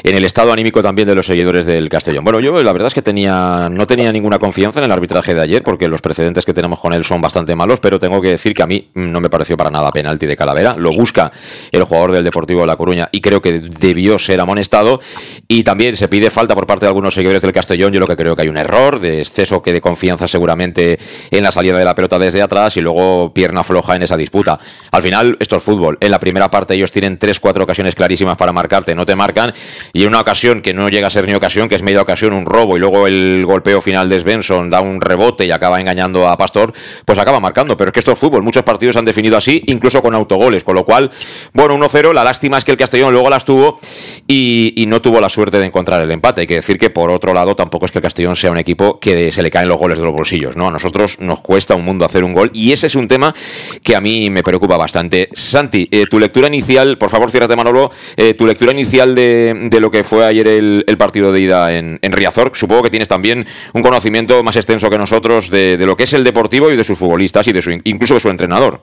en 0.04 0.14
el 0.14 0.24
estado 0.24 0.52
anímico 0.52 0.80
también 0.80 1.08
de 1.08 1.16
los 1.16 1.26
seguidores 1.26 1.66
del 1.66 1.88
Castellón. 1.88 2.22
Bueno, 2.22 2.38
yo 2.38 2.62
la 2.62 2.72
verdad 2.72 2.86
es 2.86 2.94
que 2.94 3.02
tenía, 3.02 3.68
no 3.68 3.84
tenía 3.88 4.12
ninguna 4.12 4.38
confianza 4.38 4.78
en 4.78 4.84
el 4.84 4.92
arbitraje 4.92 5.34
de 5.34 5.40
ayer 5.40 5.64
porque 5.64 5.88
los 5.88 6.00
precedentes 6.00 6.44
que 6.44 6.54
tenemos 6.54 6.78
con 6.78 6.92
él 6.92 7.04
son 7.04 7.20
bastante 7.20 7.56
malos, 7.56 7.80
pero 7.80 7.98
tengo 7.98 8.20
que 8.20 8.28
decir 8.28 8.54
que 8.54 8.62
a 8.62 8.68
mí 8.68 8.90
no 8.94 9.20
me 9.20 9.28
pareció 9.28 9.56
para 9.56 9.70
nada 9.70 9.90
penalti 9.90 10.26
de 10.26 10.36
Calavera. 10.36 10.76
Lo 10.78 10.92
busca 10.92 11.32
el 11.72 11.82
jugador 11.82 12.12
del 12.12 12.22
Deportivo 12.22 12.60
de 12.60 12.68
La 12.68 12.76
Coruña 12.76 13.08
y 13.10 13.20
creo 13.20 13.42
que 13.42 13.58
debió 13.58 14.20
ser 14.20 14.38
amonestado. 14.38 15.00
Y 15.48 15.64
también 15.64 15.96
se 15.96 16.06
pide 16.06 16.30
falta 16.30 16.54
por 16.54 16.68
parte 16.68 16.86
de 16.86 16.90
algunos 16.90 17.12
seguidores 17.12 17.42
del 17.42 17.52
Castellón. 17.52 17.92
Yo 17.92 17.98
lo 17.98 18.06
que 18.06 18.16
creo 18.16 18.36
que 18.36 18.42
hay 18.42 18.48
un 18.48 18.56
error 18.56 19.00
de 19.00 19.18
exceso 19.18 19.60
que 19.62 19.72
de 19.72 19.80
confianza 19.80 20.28
seguramente 20.28 20.96
en 21.32 21.42
la 21.42 21.50
salida 21.50 21.76
de 21.76 21.84
la 21.84 21.96
pelota 21.96 22.16
desde 22.16 22.40
atrás 22.40 22.76
y 22.76 22.80
luego 22.80 22.99
pierna 23.34 23.64
floja 23.64 23.96
en 23.96 24.02
esa 24.02 24.16
disputa. 24.16 24.58
Al 24.90 25.02
final, 25.02 25.36
esto 25.40 25.56
es 25.56 25.62
fútbol. 25.62 25.98
En 26.00 26.10
la 26.10 26.20
primera 26.20 26.50
parte 26.50 26.74
ellos 26.74 26.90
tienen 26.90 27.18
tres, 27.18 27.40
cuatro 27.40 27.64
ocasiones 27.64 27.94
clarísimas 27.94 28.36
para 28.36 28.52
marcarte, 28.52 28.94
no 28.94 29.06
te 29.06 29.16
marcan. 29.16 29.52
Y 29.92 30.02
en 30.02 30.08
una 30.08 30.20
ocasión 30.20 30.62
que 30.62 30.74
no 30.74 30.88
llega 30.88 31.06
a 31.06 31.10
ser 31.10 31.26
ni 31.26 31.34
ocasión, 31.34 31.68
que 31.68 31.74
es 31.74 31.82
media 31.82 32.02
ocasión, 32.02 32.32
un 32.32 32.46
robo, 32.46 32.76
y 32.76 32.80
luego 32.80 33.06
el 33.06 33.44
golpeo 33.46 33.80
final 33.80 34.08
de 34.08 34.20
Svensson 34.20 34.70
da 34.70 34.80
un 34.80 35.00
rebote 35.00 35.44
y 35.46 35.50
acaba 35.50 35.80
engañando 35.80 36.28
a 36.28 36.36
Pastor, 36.36 36.72
pues 37.04 37.18
acaba 37.18 37.40
marcando. 37.40 37.76
Pero 37.76 37.88
es 37.88 37.92
que 37.92 38.00
esto 38.00 38.12
es 38.12 38.18
fútbol. 38.18 38.42
Muchos 38.42 38.62
partidos 38.62 38.96
han 38.96 39.04
definido 39.04 39.36
así, 39.36 39.62
incluso 39.66 40.02
con 40.02 40.14
autogoles. 40.14 40.64
Con 40.64 40.74
lo 40.74 40.84
cual, 40.84 41.10
bueno, 41.52 41.76
1-0. 41.76 42.12
La 42.12 42.24
lástima 42.24 42.58
es 42.58 42.64
que 42.64 42.72
el 42.72 42.76
Castellón 42.76 43.12
luego 43.12 43.30
las 43.30 43.44
tuvo 43.44 43.78
y, 44.26 44.74
y 44.76 44.86
no 44.86 45.00
tuvo 45.00 45.20
la 45.20 45.28
suerte 45.28 45.58
de 45.58 45.66
encontrar 45.66 46.00
el 46.00 46.10
empate. 46.10 46.42
Hay 46.42 46.46
que 46.46 46.56
decir 46.56 46.78
que, 46.78 46.90
por 46.90 47.10
otro 47.10 47.34
lado, 47.34 47.54
tampoco 47.54 47.86
es 47.86 47.92
que 47.92 47.98
el 47.98 48.02
Castellón 48.02 48.36
sea 48.36 48.50
un 48.50 48.58
equipo 48.58 48.98
que 49.00 49.32
se 49.32 49.42
le 49.42 49.50
caen 49.50 49.68
los 49.68 49.78
goles 49.78 49.98
de 49.98 50.04
los 50.04 50.12
bolsillos. 50.12 50.56
¿no? 50.56 50.68
A 50.68 50.70
nosotros 50.70 51.18
nos 51.20 51.40
cuesta 51.40 51.74
un 51.74 51.84
mundo 51.84 52.04
hacer 52.04 52.24
un 52.24 52.34
gol 52.34 52.50
y 52.54 52.72
ese 52.80 52.86
es 52.86 52.94
un 52.96 53.08
tema 53.08 53.34
que 53.82 53.94
a 53.94 54.00
mí 54.00 54.30
me 54.30 54.42
preocupa 54.42 54.78
bastante. 54.78 55.28
Santi, 55.32 55.86
eh, 55.90 56.06
tu 56.08 56.18
lectura 56.18 56.48
inicial, 56.48 56.96
por 56.96 57.10
favor, 57.10 57.30
ciérrate 57.30 57.54
Manolo, 57.54 57.90
eh, 58.16 58.32
tu 58.32 58.46
lectura 58.46 58.72
inicial 58.72 59.14
de, 59.14 59.78
lo 59.78 59.90
que 59.90 60.02
fue 60.02 60.24
ayer 60.24 60.48
el, 60.48 60.96
partido 60.98 61.30
de 61.30 61.40
ida 61.40 61.72
en, 61.74 61.98
Riazor. 62.00 62.52
Supongo 62.54 62.82
que 62.82 62.90
tienes 62.90 63.08
también 63.08 63.46
un 63.74 63.82
conocimiento 63.82 64.42
más 64.42 64.56
extenso 64.56 64.88
que 64.88 64.96
nosotros 64.96 65.50
de, 65.50 65.76
lo 65.84 65.94
que 65.94 66.04
es 66.04 66.12
el 66.14 66.24
deportivo 66.24 66.70
y 66.70 66.76
de 66.76 66.84
sus 66.84 66.98
futbolistas 66.98 67.46
y 67.48 67.52
de 67.52 67.60
su, 67.60 67.70
incluso 67.84 68.14
de 68.14 68.20
su 68.20 68.30
entrenador. 68.30 68.80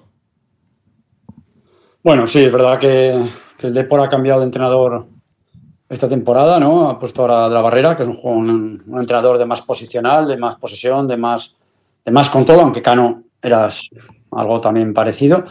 Bueno, 2.04 2.28
sí, 2.28 2.44
es 2.44 2.52
verdad 2.52 2.78
que, 2.80 3.30
el 3.60 3.74
Depor 3.74 4.02
ha 4.02 4.10
cambiado 4.10 4.42
de 4.42 4.46
entrenador 4.46 5.08
esta 5.90 6.08
temporada, 6.08 6.60
¿no? 6.60 6.90
Ha 6.90 7.00
puesto 7.00 7.24
ahora 7.24 7.50
de 7.50 7.56
la 7.56 7.62
barrera, 7.62 7.96
que 7.96 8.04
es 8.04 8.10
un, 8.10 8.20
un, 8.24 8.84
un 8.86 9.00
entrenador 9.00 9.40
de 9.40 9.48
más 9.48 9.64
posicional, 9.64 10.28
de 10.28 10.38
más 10.38 10.56
posesión, 10.58 11.08
de 11.08 11.18
más, 11.18 11.56
de 12.06 12.12
más 12.12 12.30
control, 12.30 12.60
aunque 12.60 12.84
Cano 12.84 13.24
era 13.42 13.70
algo 14.32 14.62
también 14.62 14.94
parecido. 14.94 15.44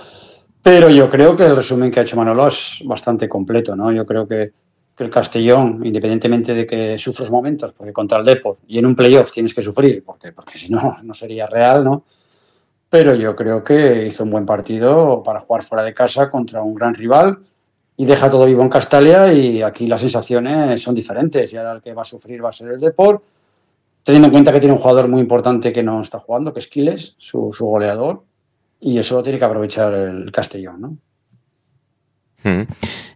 Pero 0.62 0.90
yo 0.90 1.08
creo 1.08 1.36
que 1.36 1.44
el 1.44 1.54
resumen 1.54 1.90
que 1.90 2.00
ha 2.00 2.02
hecho 2.02 2.16
Manolo 2.16 2.48
es 2.48 2.82
bastante 2.84 3.28
completo, 3.28 3.76
¿no? 3.76 3.92
Yo 3.92 4.04
creo 4.04 4.26
que, 4.26 4.52
el 4.98 5.10
Castellón, 5.10 5.82
independientemente 5.84 6.54
de 6.54 6.66
que 6.66 6.98
sufres 6.98 7.30
momentos, 7.30 7.74
porque 7.74 7.92
contra 7.92 8.18
el 8.18 8.24
Deport 8.24 8.60
y 8.66 8.78
en 8.78 8.86
un 8.86 8.96
playoff 8.96 9.30
tienes 9.30 9.52
que 9.52 9.60
sufrir, 9.60 10.02
porque, 10.02 10.32
porque 10.32 10.56
si 10.56 10.70
no, 10.70 10.96
no 11.02 11.12
sería 11.12 11.46
real, 11.46 11.84
¿no? 11.84 12.04
Pero 12.88 13.14
yo 13.14 13.36
creo 13.36 13.62
que 13.62 14.06
hizo 14.06 14.24
un 14.24 14.30
buen 14.30 14.46
partido 14.46 15.22
para 15.22 15.40
jugar 15.40 15.62
fuera 15.62 15.84
de 15.84 15.92
casa 15.92 16.30
contra 16.30 16.62
un 16.62 16.72
gran 16.72 16.94
rival 16.94 17.38
y 17.96 18.06
deja 18.06 18.30
todo 18.30 18.46
vivo 18.46 18.62
en 18.62 18.68
Castalia 18.68 19.32
y 19.32 19.62
aquí 19.62 19.86
las 19.86 20.00
sensaciones 20.00 20.82
son 20.82 20.94
diferentes 20.94 21.52
y 21.52 21.56
ahora 21.56 21.72
el 21.72 21.82
que 21.82 21.94
va 21.94 22.02
a 22.02 22.04
sufrir 22.04 22.44
va 22.44 22.48
a 22.48 22.52
ser 22.52 22.70
el 22.70 22.80
Deport, 22.80 23.22
teniendo 24.06 24.26
en 24.28 24.32
cuenta 24.32 24.52
que 24.52 24.60
tiene 24.60 24.72
un 24.72 24.78
jugador 24.78 25.08
muy 25.08 25.20
importante 25.20 25.72
que 25.72 25.82
no 25.82 26.00
está 26.00 26.20
jugando, 26.20 26.54
que 26.54 26.60
es 26.60 26.68
Quiles, 26.68 27.16
su, 27.18 27.52
su 27.52 27.66
goleador, 27.66 28.22
y 28.78 28.98
eso 28.98 29.16
lo 29.16 29.22
tiene 29.24 29.36
que 29.36 29.44
aprovechar 29.44 29.92
el 29.94 30.30
Castellón, 30.30 30.80
¿no? 30.80 30.96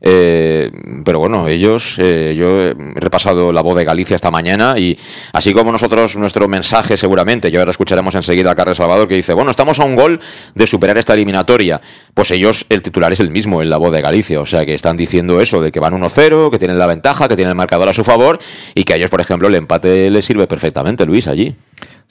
Eh, 0.03 0.71
pero 1.05 1.19
bueno, 1.19 1.47
ellos, 1.47 1.97
eh, 1.99 2.35
yo 2.37 2.63
he 2.63 2.75
repasado 2.95 3.53
la 3.53 3.61
voz 3.61 3.77
de 3.77 3.85
Galicia 3.85 4.17
esta 4.17 4.31
mañana 4.31 4.79
y 4.79 4.99
así 5.33 5.53
como 5.53 5.71
nosotros, 5.73 6.17
nuestro 6.17 6.49
mensaje 6.49 6.97
seguramente, 6.97 7.51
yo 7.51 7.61
ahora 7.61 7.71
escucharemos 7.71 8.15
enseguida 8.15 8.51
a 8.51 8.55
Carlos 8.55 8.79
Salvador 8.79 9.09
que 9.09 9.17
dice, 9.17 9.35
bueno, 9.35 9.51
estamos 9.51 9.79
a 9.79 9.85
un 9.85 9.97
gol 9.97 10.21
de 10.55 10.67
superar 10.67 10.97
esta 10.97 11.15
eliminatoria. 11.15 11.81
Pues 12.15 12.31
ellos, 12.31 12.65
el 12.71 12.83
titular 12.83 13.13
es 13.13 13.21
el 13.21 13.31
mismo 13.31 13.63
en 13.63 13.71
la 13.71 13.77
voz 13.77 13.93
de 13.93 14.01
Galicia, 14.01 14.41
o 14.41 14.47
sea 14.47 14.65
que 14.65 14.75
están 14.75 14.97
diciendo 14.97 15.41
eso, 15.41 15.61
de 15.61 15.71
que 15.71 15.81
van 15.81 15.95
1-0, 15.95 16.51
que 16.51 16.59
tienen 16.59 16.79
la 16.79 16.87
ventaja, 16.87 17.29
que 17.29 17.37
tienen 17.37 17.51
el 17.51 17.57
marcador 17.57 17.89
a 17.89 17.93
su 17.93 18.05
favor 18.05 18.39
y 18.75 18.85
que 18.85 18.95
a 18.95 18.97
ellos, 18.97 19.11
por 19.11 19.21
ejemplo, 19.21 19.49
el 19.49 19.55
empate 19.55 20.11
les 20.11 20.25
sirve 20.25 20.47
perfectamente, 20.47 21.05
Luis, 21.05 21.27
allí. 21.27 21.55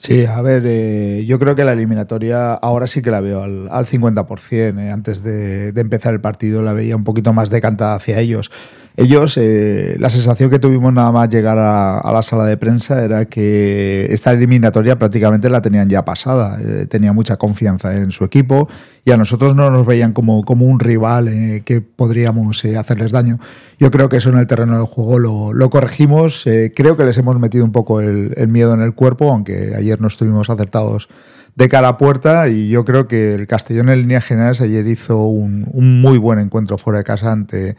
Sí, 0.02 0.24
a 0.24 0.40
ver, 0.40 0.62
eh, 0.64 1.26
yo 1.26 1.38
creo 1.38 1.54
que 1.54 1.62
la 1.62 1.74
eliminatoria 1.74 2.54
ahora 2.54 2.86
sí 2.86 3.02
que 3.02 3.10
la 3.10 3.20
veo 3.20 3.42
al, 3.42 3.68
al 3.70 3.84
50%. 3.84 4.78
Eh, 4.80 4.90
antes 4.90 5.22
de, 5.22 5.72
de, 5.72 5.80
empezar 5.82 6.14
el 6.14 6.22
partido 6.22 6.62
la 6.62 6.72
veía 6.72 6.96
un 6.96 7.04
poquito 7.04 7.34
más 7.34 7.50
decantada 7.50 7.96
hacia 7.96 8.18
ellos. 8.18 8.50
Ellos, 8.96 9.38
eh, 9.38 9.96
la 9.98 10.10
sensación 10.10 10.50
que 10.50 10.58
tuvimos 10.58 10.92
nada 10.92 11.12
más 11.12 11.28
llegar 11.30 11.56
a, 11.58 12.02
la 12.12 12.22
sala 12.22 12.44
de 12.44 12.56
prensa 12.56 13.02
era 13.04 13.24
que 13.26 14.06
esta 14.10 14.32
eliminatoria 14.32 14.98
prácticamente 14.98 15.48
la 15.48 15.62
tenían 15.62 15.88
ya 15.88 16.04
pasada. 16.04 16.58
Eh, 16.60 16.86
tenía 16.86 17.12
mucha 17.12 17.36
confianza 17.36 17.96
en 17.96 18.10
su 18.10 18.24
equipo 18.24 18.68
y 19.04 19.12
a 19.12 19.16
nosotros 19.16 19.54
no 19.54 19.70
nos 19.70 19.86
veían 19.86 20.12
como, 20.12 20.44
como 20.44 20.66
un 20.66 20.80
rival 20.80 21.28
eh, 21.28 21.62
que 21.64 21.80
podríamos 21.80 22.64
hacerles 22.64 23.12
daño. 23.12 23.38
Yo 23.78 23.90
creo 23.90 24.08
que 24.08 24.16
eso 24.16 24.30
en 24.30 24.38
el 24.38 24.46
terreno 24.46 24.76
del 24.76 24.86
juego 24.86 25.18
lo, 25.18 25.52
lo 25.52 25.70
corregimos. 25.70 26.44
Creo 26.74 26.96
que 26.96 27.04
les 27.04 27.16
hemos 27.16 27.38
metido 27.38 27.64
un 27.64 27.72
poco 27.72 28.00
el, 28.00 28.34
miedo 28.48 28.74
en 28.74 28.82
el 28.82 28.94
cuerpo, 28.94 29.30
aunque 29.30 29.74
ayer 29.76 30.00
no 30.00 30.08
estuvimos 30.08 30.50
acertados 30.50 31.08
de 31.54 31.68
cara 31.68 31.88
a 31.88 31.98
puerta 31.98 32.48
y 32.48 32.68
yo 32.68 32.84
creo 32.84 33.08
que 33.08 33.34
el 33.34 33.46
Castellón 33.46 33.88
en 33.88 34.00
líneas 34.00 34.24
generales 34.24 34.60
ayer 34.60 34.86
hizo 34.86 35.24
un 35.24 36.00
muy 36.02 36.18
buen 36.18 36.38
encuentro 36.38 36.78
fuera 36.78 36.98
de 36.98 37.04
casa 37.04 37.32
ante 37.32 37.76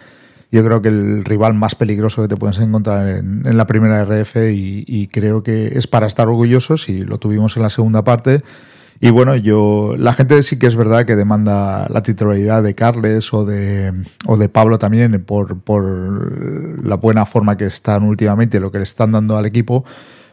yo 0.52 0.64
creo 0.66 0.82
que 0.82 0.90
el 0.90 1.24
rival 1.24 1.54
más 1.54 1.76
peligroso 1.76 2.22
que 2.22 2.28
te 2.28 2.36
puedes 2.36 2.60
encontrar 2.60 3.08
en, 3.08 3.46
en 3.46 3.58
la 3.58 3.66
primera 3.66 4.04
RF 4.04 4.36
y, 4.52 4.84
y, 4.86 5.08
creo 5.08 5.44
que 5.44 5.68
es 5.68 5.88
para 5.88 6.08
estar 6.08 6.28
orgullosos 6.28 6.90
y 6.90 7.06
lo 7.06 7.18
tuvimos 7.20 7.56
en 7.56 7.64
la 7.64 7.70
segunda 7.70 8.04
parte. 8.04 8.44
Y 9.04 9.10
bueno, 9.10 9.36
yo 9.36 9.96
la 9.98 10.14
gente 10.14 10.44
sí 10.44 10.60
que 10.60 10.68
es 10.68 10.76
verdad 10.76 11.08
que 11.08 11.16
demanda 11.16 11.88
la 11.90 12.04
titularidad 12.04 12.62
de 12.62 12.76
Carles 12.76 13.34
o 13.34 13.46
de, 13.46 13.92
o 14.28 14.38
de 14.38 14.48
Pablo 14.48 14.78
también 14.78 15.24
por, 15.24 15.60
por 15.62 16.86
la 16.86 16.98
buena 16.98 17.26
forma 17.26 17.58
que 17.58 17.66
están 17.66 18.04
últimamente, 18.04 18.60
lo 18.60 18.72
que 18.72 18.78
le 18.78 18.84
están 18.84 19.12
dando 19.12 19.38
al 19.38 19.48
equipo. 19.48 19.86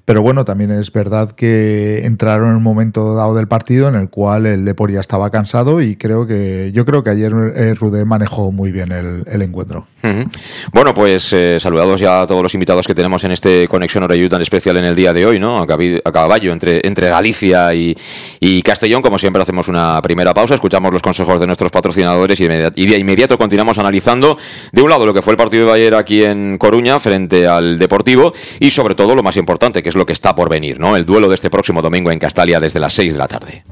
Pero 0.08 0.22
bueno, 0.22 0.46
también 0.46 0.70
es 0.70 0.90
verdad 0.90 1.32
que 1.32 2.06
entraron 2.06 2.48
en 2.48 2.56
un 2.56 2.62
momento 2.62 3.14
dado 3.14 3.34
del 3.34 3.46
partido 3.46 3.90
en 3.90 3.94
el 3.94 4.08
cual 4.08 4.46
el 4.46 4.64
Depor 4.64 4.90
ya 4.90 5.00
estaba 5.00 5.28
cansado 5.28 5.82
y 5.82 5.96
creo 5.96 6.26
que 6.26 6.70
yo 6.72 6.86
creo 6.86 7.04
que 7.04 7.10
ayer 7.10 7.30
eh, 7.54 7.74
Rudé 7.74 8.06
manejó 8.06 8.50
muy 8.50 8.72
bien 8.72 8.90
el, 8.90 9.42
encuentro. 9.42 9.86
Uh 10.02 10.06
-huh. 10.06 10.26
Bueno, 10.72 10.94
pues 10.94 11.30
eh, 11.34 11.58
saludados 11.60 12.00
ya 12.00 12.22
a 12.22 12.26
todos 12.26 12.42
los 12.42 12.54
invitados 12.54 12.86
que 12.86 12.94
tenemos 12.94 13.22
en 13.24 13.32
este 13.32 13.68
Conexión 13.68 14.02
Oreyú 14.02 14.30
tan 14.30 14.40
especial 14.40 14.78
en 14.78 14.86
el 14.86 14.96
día 14.96 15.12
de 15.12 15.26
hoy, 15.26 15.38
¿no? 15.38 15.58
A, 15.58 15.66
caballo 15.66 16.54
entre, 16.54 16.80
entre 16.86 17.10
Galicia 17.10 17.74
y, 17.74 17.94
y, 18.40 18.62
Castellón. 18.62 19.02
Como 19.02 19.18
siempre, 19.18 19.42
hacemos 19.42 19.68
una 19.68 20.00
primera 20.00 20.32
pausa, 20.32 20.54
escuchamos 20.54 20.90
los 20.90 21.02
consejos 21.02 21.38
de 21.38 21.46
nuestros 21.46 21.70
patrocinadores 21.70 22.40
y, 22.40 22.44
y 22.44 22.86
de 22.86 22.98
inmediato 22.98 23.36
continuamos 23.36 23.76
analizando, 23.76 24.38
de 24.72 24.80
un 24.80 24.88
lado, 24.88 25.04
lo 25.04 25.12
que 25.12 25.20
fue 25.20 25.34
el 25.34 25.36
partido 25.36 25.66
de 25.66 25.72
ayer 25.72 25.94
aquí 25.94 26.24
en 26.24 26.56
Coruña 26.56 26.98
frente 26.98 27.46
al 27.46 27.78
Deportivo 27.78 28.32
y, 28.58 28.70
sobre 28.70 28.94
todo, 28.94 29.14
lo 29.14 29.22
más 29.22 29.36
importante, 29.36 29.82
que 29.82 29.90
es 29.90 29.97
lo 29.98 30.06
que 30.06 30.12
está 30.12 30.34
por 30.34 30.48
venir, 30.48 30.80
¿no? 30.80 30.96
El 30.96 31.04
duelo 31.04 31.28
de 31.28 31.34
este 31.34 31.50
próximo 31.50 31.82
domingo 31.82 32.10
en 32.10 32.18
Castalia 32.18 32.60
desde 32.60 32.80
las 32.80 32.94
6 32.94 33.12
de 33.12 33.18
la 33.18 33.28
tarde. 33.28 33.64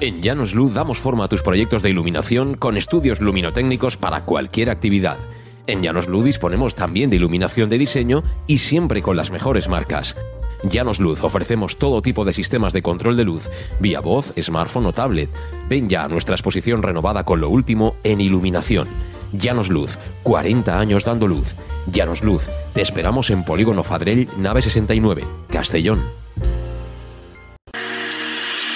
En 0.00 0.22
Llanos 0.22 0.54
Luz 0.54 0.72
damos 0.72 0.98
forma 0.98 1.24
a 1.24 1.28
tus 1.28 1.42
proyectos 1.42 1.82
de 1.82 1.90
iluminación 1.90 2.56
con 2.56 2.76
estudios 2.76 3.20
luminotécnicos 3.20 3.96
para 3.96 4.24
cualquier 4.24 4.70
actividad. 4.70 5.18
En 5.66 5.82
Llanos 5.82 6.08
Luz 6.08 6.24
disponemos 6.24 6.74
también 6.74 7.10
de 7.10 7.16
iluminación 7.16 7.68
de 7.68 7.78
diseño 7.78 8.22
y 8.46 8.58
siempre 8.58 9.02
con 9.02 9.16
las 9.16 9.30
mejores 9.30 9.68
marcas. 9.68 10.16
Llanos 10.62 11.00
Luz 11.00 11.22
ofrecemos 11.22 11.76
todo 11.76 12.02
tipo 12.02 12.24
de 12.24 12.32
sistemas 12.32 12.72
de 12.72 12.82
control 12.82 13.16
de 13.16 13.24
luz, 13.24 13.48
vía 13.78 14.00
voz, 14.00 14.32
smartphone 14.40 14.86
o 14.86 14.92
tablet. 14.92 15.30
Ven 15.68 15.88
ya 15.88 16.04
a 16.04 16.08
nuestra 16.08 16.34
exposición 16.34 16.82
renovada 16.82 17.24
con 17.24 17.40
lo 17.40 17.48
último 17.48 17.96
en 18.04 18.20
iluminación. 18.20 18.88
Llanos 19.32 19.68
Luz, 19.68 19.98
40 20.22 20.78
años 20.78 21.04
dando 21.04 21.26
luz. 21.26 21.54
Llanos 21.86 22.22
Luz, 22.22 22.48
te 22.72 22.82
esperamos 22.82 23.30
en 23.30 23.44
Polígono 23.44 23.84
Fadrell, 23.84 24.28
nave 24.36 24.62
69, 24.62 25.24
Castellón. 25.48 26.00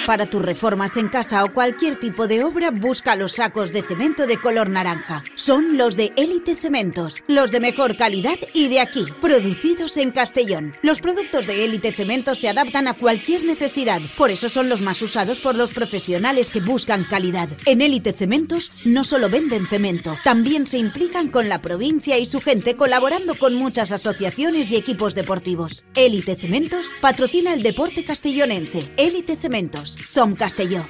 Para 0.05 0.27
tus 0.27 0.39
reformas 0.39 0.97
en 0.97 1.07
casa 1.07 1.43
o 1.43 1.51
cualquier 1.51 1.95
tipo 1.95 2.27
de 2.27 2.43
obra, 2.43 2.69
busca 2.69 3.15
los 3.15 3.33
sacos 3.33 3.73
de 3.73 3.81
cemento 3.81 4.27
de 4.27 4.39
color 4.39 4.69
naranja. 4.69 5.23
Son 5.33 5.77
los 5.77 5.97
de 5.97 6.13
Élite 6.15 6.55
Cementos, 6.55 7.23
los 7.27 7.51
de 7.51 7.59
mejor 7.59 7.97
calidad 7.97 8.37
y 8.53 8.67
de 8.67 8.81
aquí, 8.81 9.05
producidos 9.19 9.97
en 9.97 10.11
Castellón. 10.11 10.75
Los 10.83 10.99
productos 10.99 11.47
de 11.47 11.65
Élite 11.65 11.91
Cementos 11.91 12.37
se 12.37 12.49
adaptan 12.49 12.87
a 12.87 12.93
cualquier 12.93 13.45
necesidad, 13.45 13.99
por 14.15 14.29
eso 14.29 14.47
son 14.47 14.69
los 14.69 14.81
más 14.81 15.01
usados 15.01 15.39
por 15.39 15.55
los 15.55 15.71
profesionales 15.71 16.51
que 16.51 16.59
buscan 16.59 17.03
calidad. 17.03 17.49
En 17.65 17.81
Élite 17.81 18.13
Cementos 18.13 18.71
no 18.85 19.03
solo 19.03 19.27
venden 19.27 19.65
cemento, 19.65 20.15
también 20.23 20.67
se 20.67 20.77
implican 20.77 21.29
con 21.29 21.49
la 21.49 21.63
provincia 21.63 22.19
y 22.19 22.27
su 22.27 22.41
gente 22.41 22.75
colaborando 22.75 23.33
con 23.33 23.55
muchas 23.55 23.91
asociaciones 23.91 24.71
y 24.71 24.75
equipos 24.75 25.15
deportivos. 25.15 25.83
Élite 25.95 26.35
Cementos 26.35 26.93
patrocina 27.01 27.53
el 27.55 27.63
deporte 27.63 28.03
castellonense. 28.03 28.93
Élite 28.97 29.35
Cementos. 29.35 29.94
Som 30.07 30.35
Castelló. 30.35 30.85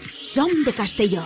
De 0.66 0.74
Castelló. 0.74 1.22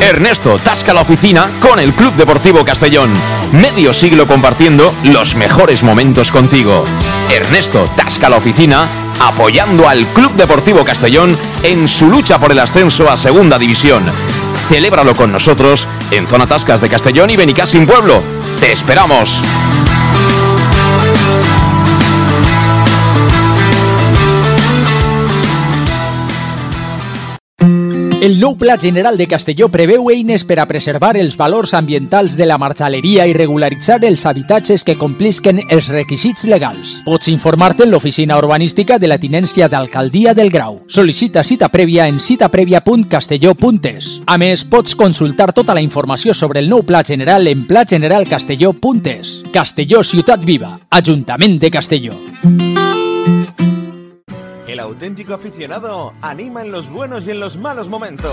Ernesto 0.00 0.58
tasca 0.58 0.92
la 0.92 1.00
oficina 1.00 1.50
con 1.60 1.80
el 1.80 1.94
Club 1.94 2.14
Deportivo 2.14 2.64
Castellón. 2.64 3.12
Medio 3.52 3.92
siglo 3.92 4.26
compartiendo 4.26 4.94
los 5.04 5.34
mejores 5.34 5.82
momentos 5.82 6.30
contigo. 6.30 6.84
Ernesto 7.30 7.90
tasca 7.96 8.28
la 8.28 8.36
oficina 8.36 8.88
apoyando 9.20 9.88
al 9.88 10.06
Club 10.08 10.34
Deportivo 10.34 10.84
Castellón 10.84 11.36
en 11.62 11.88
su 11.88 12.10
lucha 12.10 12.38
por 12.38 12.52
el 12.52 12.58
ascenso 12.58 13.08
a 13.10 13.16
Segunda 13.16 13.58
División. 13.58 14.04
Celébralo 14.68 15.14
con 15.14 15.32
nosotros 15.32 15.86
en 16.10 16.26
Zona 16.26 16.46
Tascas 16.46 16.80
de 16.80 16.88
Castellón 16.88 17.30
y 17.30 17.36
Benicassin 17.36 17.86
Pueblo. 17.86 18.22
¡Te 18.60 18.72
esperamos! 18.72 19.42
El 28.24 28.38
nou 28.40 28.54
Pla 28.56 28.78
General 28.80 29.18
de 29.18 29.26
Castelló 29.28 29.66
preveu 29.68 30.06
eines 30.08 30.46
per 30.48 30.56
a 30.56 30.64
preservar 30.64 31.10
els 31.20 31.34
valors 31.36 31.74
ambientals 31.76 32.38
de 32.38 32.46
la 32.48 32.56
marxaleria 32.56 33.26
i 33.28 33.34
regularitzar 33.36 33.98
els 34.08 34.22
habitatges 34.24 34.80
que 34.80 34.94
complisquen 34.96 35.60
els 35.68 35.90
requisits 35.92 36.46
legals. 36.48 37.02
Pots 37.04 37.28
informar-te 37.28 37.84
en 37.84 37.92
l'oficina 37.92 38.38
urbanística 38.40 38.96
de 38.96 39.10
la 39.12 39.18
tinència 39.20 39.68
d'Alcaldia 39.68 40.32
del 40.32 40.48
Grau. 40.48 40.78
Sol·licita 40.88 41.44
cita 41.44 41.68
prèvia 41.68 42.08
en 42.08 42.16
citaprèvia.castelló.es. 42.16 44.08
A 44.24 44.38
més, 44.40 44.64
pots 44.64 44.96
consultar 44.96 45.52
tota 45.52 45.76
la 45.76 45.84
informació 45.84 46.32
sobre 46.32 46.64
el 46.64 46.72
nou 46.72 46.80
Pla 46.80 47.04
General 47.04 47.44
en 47.52 47.66
plageneralcastelló.es. 47.68 49.42
Castelló 49.52 50.00
Ciutat 50.00 50.48
Viva, 50.48 50.78
Ajuntament 50.88 51.60
de 51.60 51.70
Castelló. 51.76 52.16
El 52.40 52.83
auténtico 54.94 55.34
aficionado 55.34 56.14
anima 56.22 56.62
en 56.62 56.70
los 56.70 56.88
buenos 56.88 57.26
y 57.26 57.32
en 57.32 57.40
los 57.40 57.56
malos 57.56 57.88
momentos. 57.88 58.32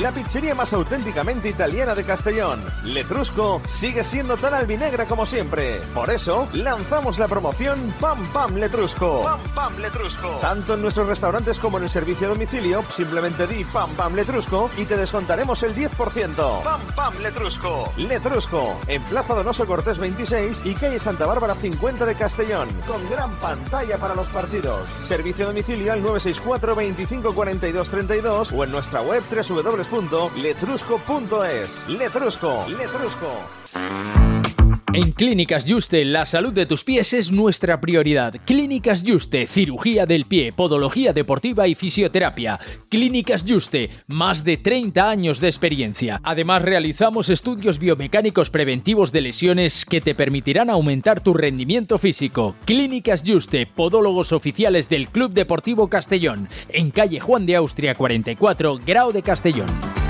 La 0.00 0.10
pizzería 0.10 0.54
más 0.54 0.72
auténticamente 0.72 1.48
italiana 1.48 1.94
de 1.94 2.04
Castellón, 2.04 2.60
Letrusco, 2.82 3.62
sigue 3.66 4.04
siendo 4.04 4.36
tan 4.36 4.52
albinegra 4.52 5.06
como 5.06 5.24
siempre. 5.24 5.80
Por 5.94 6.10
eso, 6.10 6.48
lanzamos 6.52 7.18
la 7.18 7.28
promoción 7.28 7.94
Pam 8.00 8.18
Pam 8.32 8.56
Letrusco. 8.56 9.22
Pam 9.22 9.40
Pam 9.54 9.78
Letrusco. 9.78 10.28
Tanto 10.40 10.74
en 10.74 10.82
nuestros 10.82 11.06
restaurantes 11.06 11.58
como 11.58 11.78
en 11.78 11.84
el 11.84 11.90
servicio 11.90 12.26
a 12.26 12.30
domicilio, 12.30 12.82
simplemente 12.90 13.46
di 13.46 13.64
Pam 13.64 13.88
Pam 13.90 14.14
Letrusco 14.14 14.68
y 14.76 14.84
te 14.84 14.96
descontaremos 14.96 15.62
el 15.62 15.74
10%. 15.74 16.62
Pam 16.64 16.80
Pam 16.94 17.14
Letrusco. 17.22 17.92
Letrusco, 17.96 18.76
en 18.88 19.02
Plaza 19.04 19.34
Donoso 19.34 19.64
Cortés 19.64 19.96
26 19.96 20.62
y 20.64 20.74
calle 20.74 20.98
Santa 20.98 21.24
Bárbara 21.24 21.54
50 21.54 22.04
de 22.04 22.14
Castellón, 22.14 22.68
con 22.86 23.08
gran 23.08 23.30
pantalla 23.36 23.96
para 23.96 24.14
los 24.14 24.26
partidos. 24.28 24.88
Servicio 25.02 25.46
a 25.46 25.48
domicilio 25.48 25.93
al 25.94 26.02
964 26.02 26.74
25 26.74 27.34
42 27.34 27.88
32 27.88 28.52
o 28.52 28.64
en 28.64 28.72
nuestra 28.72 29.00
web 29.00 29.22
www.letrusco.es. 29.22 31.88
Letrusco, 31.88 32.66
Letrusco. 32.68 34.43
En 34.92 35.12
Clínicas 35.12 35.64
Juste, 35.68 36.04
la 36.04 36.24
salud 36.24 36.52
de 36.52 36.66
tus 36.66 36.84
pies 36.84 37.12
es 37.12 37.32
nuestra 37.32 37.80
prioridad. 37.80 38.34
Clínicas 38.44 39.02
Juste, 39.04 39.46
cirugía 39.46 40.06
del 40.06 40.24
pie, 40.24 40.52
podología 40.52 41.12
deportiva 41.12 41.66
y 41.66 41.74
fisioterapia. 41.74 42.60
Clínicas 42.88 43.44
Juste, 43.46 43.90
más 44.06 44.44
de 44.44 44.56
30 44.56 45.10
años 45.10 45.40
de 45.40 45.48
experiencia. 45.48 46.20
Además, 46.22 46.62
realizamos 46.62 47.28
estudios 47.28 47.78
biomecánicos 47.78 48.50
preventivos 48.50 49.10
de 49.10 49.22
lesiones 49.22 49.84
que 49.84 50.00
te 50.00 50.14
permitirán 50.14 50.70
aumentar 50.70 51.20
tu 51.20 51.34
rendimiento 51.34 51.98
físico. 51.98 52.54
Clínicas 52.64 53.24
Juste, 53.26 53.66
podólogos 53.66 54.32
oficiales 54.32 54.88
del 54.88 55.08
Club 55.08 55.32
Deportivo 55.32 55.88
Castellón, 55.88 56.48
en 56.68 56.90
calle 56.90 57.20
Juan 57.20 57.46
de 57.46 57.56
Austria 57.56 57.94
44, 57.94 58.78
Grau 58.86 59.12
de 59.12 59.22
Castellón. 59.22 60.03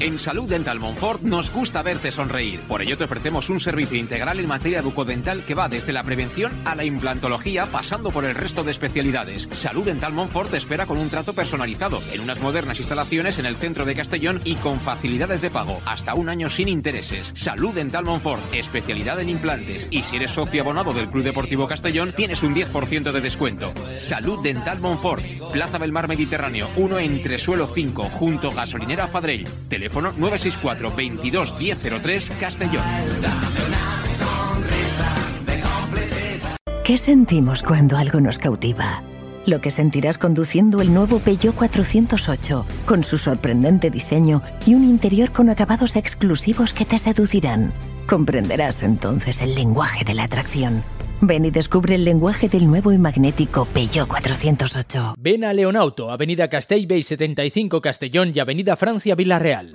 En 0.00 0.18
Salud 0.18 0.48
Dental 0.48 0.80
Monfort 0.80 1.22
nos 1.22 1.52
gusta 1.52 1.82
verte 1.82 2.10
sonreír. 2.10 2.60
Por 2.62 2.82
ello 2.82 2.98
te 2.98 3.04
ofrecemos 3.04 3.48
un 3.48 3.60
servicio 3.60 3.96
integral 3.96 4.40
en 4.40 4.48
materia 4.48 4.82
bucodental 4.82 5.44
que 5.44 5.54
va 5.54 5.68
desde 5.68 5.92
la 5.92 6.02
prevención 6.02 6.52
a 6.64 6.74
la 6.74 6.84
implantología, 6.84 7.66
pasando 7.66 8.10
por 8.10 8.24
el 8.24 8.34
resto 8.34 8.64
de 8.64 8.72
especialidades. 8.72 9.48
Salud 9.52 9.84
Dental 9.84 10.12
Monfort 10.12 10.50
te 10.50 10.56
espera 10.56 10.86
con 10.86 10.98
un 10.98 11.10
trato 11.10 11.32
personalizado, 11.32 12.02
en 12.12 12.20
unas 12.20 12.40
modernas 12.40 12.80
instalaciones 12.80 13.38
en 13.38 13.46
el 13.46 13.56
centro 13.56 13.84
de 13.84 13.94
Castellón 13.94 14.40
y 14.44 14.56
con 14.56 14.80
facilidades 14.80 15.40
de 15.40 15.50
pago, 15.50 15.80
hasta 15.86 16.14
un 16.14 16.28
año 16.28 16.50
sin 16.50 16.68
intereses. 16.68 17.30
Salud 17.34 17.72
Dental 17.72 18.04
Monfort, 18.04 18.42
especialidad 18.54 19.20
en 19.20 19.28
implantes. 19.28 19.86
Y 19.90 20.02
si 20.02 20.16
eres 20.16 20.32
socio 20.32 20.62
abonado 20.62 20.92
del 20.92 21.08
Club 21.08 21.24
Deportivo 21.24 21.68
Castellón, 21.68 22.12
tienes 22.16 22.42
un 22.42 22.54
10% 22.54 23.12
de 23.12 23.20
descuento. 23.20 23.72
Salud 23.98 24.42
Dental 24.42 24.80
Monfort, 24.80 25.24
Plaza 25.52 25.78
del 25.78 25.92
Mar 25.92 26.08
Mediterráneo, 26.08 26.68
1 26.76 26.98
entre 26.98 27.38
suelo 27.38 27.68
5, 27.72 28.10
junto 28.10 28.52
gasolinera 28.52 29.06
Fadrell. 29.06 29.46
Teléfono 29.84 30.14
964 30.16 30.96
22 30.96 31.58
1003 31.58 32.32
Castellón. 32.40 32.82
¿Qué 36.82 36.96
sentimos 36.96 37.62
cuando 37.62 37.98
algo 37.98 38.18
nos 38.18 38.38
cautiva? 38.38 39.02
Lo 39.44 39.60
que 39.60 39.70
sentirás 39.70 40.16
conduciendo 40.16 40.80
el 40.80 40.94
nuevo 40.94 41.18
Peugeot 41.18 41.54
408, 41.54 42.64
con 42.86 43.02
su 43.02 43.18
sorprendente 43.18 43.90
diseño 43.90 44.40
y 44.64 44.72
un 44.72 44.84
interior 44.84 45.32
con 45.32 45.50
acabados 45.50 45.96
exclusivos 45.96 46.72
que 46.72 46.86
te 46.86 46.98
seducirán. 46.98 47.74
Comprenderás 48.08 48.82
entonces 48.84 49.42
el 49.42 49.54
lenguaje 49.54 50.02
de 50.02 50.14
la 50.14 50.24
atracción. 50.24 50.82
Ven 51.20 51.44
y 51.44 51.50
descubre 51.50 51.94
el 51.94 52.04
lenguaje 52.04 52.48
del 52.48 52.66
nuevo 52.66 52.92
y 52.92 52.98
magnético 52.98 53.66
Peugeot 53.66 54.08
408. 54.08 55.14
Ven 55.18 55.44
a 55.44 55.52
Leonauto, 55.52 56.10
Avenida 56.10 56.48
Castell 56.48 56.86
75 57.02 57.80
Castellón 57.80 58.32
y 58.34 58.40
Avenida 58.40 58.76
Francia 58.76 59.14
Villarreal. 59.14 59.74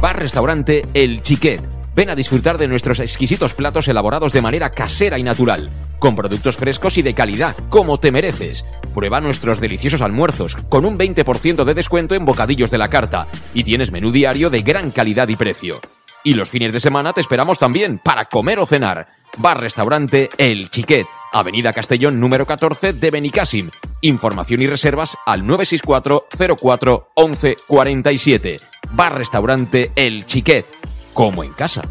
Bar 0.00 0.18
Restaurante 0.18 0.86
El 0.92 1.22
Chiquet. 1.22 1.62
Ven 1.96 2.10
a 2.10 2.14
disfrutar 2.14 2.58
de 2.58 2.68
nuestros 2.68 2.98
exquisitos 2.98 3.54
platos 3.54 3.86
elaborados 3.88 4.32
de 4.32 4.42
manera 4.42 4.70
casera 4.70 5.18
y 5.18 5.22
natural, 5.22 5.70
con 6.00 6.16
productos 6.16 6.56
frescos 6.56 6.98
y 6.98 7.02
de 7.02 7.14
calidad, 7.14 7.56
como 7.70 7.98
te 7.98 8.10
mereces. 8.10 8.66
Prueba 8.92 9.20
nuestros 9.20 9.60
deliciosos 9.60 10.02
almuerzos, 10.02 10.56
con 10.68 10.84
un 10.84 10.98
20% 10.98 11.64
de 11.64 11.74
descuento 11.74 12.16
en 12.16 12.24
bocadillos 12.24 12.70
de 12.70 12.78
la 12.78 12.90
carta, 12.90 13.28
y 13.54 13.62
tienes 13.62 13.92
menú 13.92 14.10
diario 14.10 14.50
de 14.50 14.62
gran 14.62 14.90
calidad 14.90 15.28
y 15.28 15.36
precio. 15.36 15.80
Y 16.24 16.34
los 16.34 16.48
fines 16.48 16.72
de 16.72 16.80
semana 16.80 17.12
te 17.12 17.20
esperamos 17.20 17.58
también 17.58 17.98
para 17.98 18.24
comer 18.24 18.58
o 18.58 18.66
cenar. 18.66 19.08
Bar 19.36 19.60
Restaurante 19.60 20.30
El 20.38 20.70
Chiquet, 20.70 21.06
Avenida 21.32 21.74
Castellón 21.74 22.18
número 22.18 22.46
14 22.46 22.94
de 22.94 23.10
Benicassim. 23.10 23.70
Información 24.00 24.62
y 24.62 24.66
reservas 24.66 25.18
al 25.26 25.46
964 25.46 26.26
04 26.58 27.10
11 27.14 27.56
47. 27.66 28.56
Bar 28.92 29.18
Restaurante 29.18 29.92
El 29.96 30.24
Chiquet, 30.24 30.64
como 31.12 31.44
en 31.44 31.52
casa. 31.52 31.82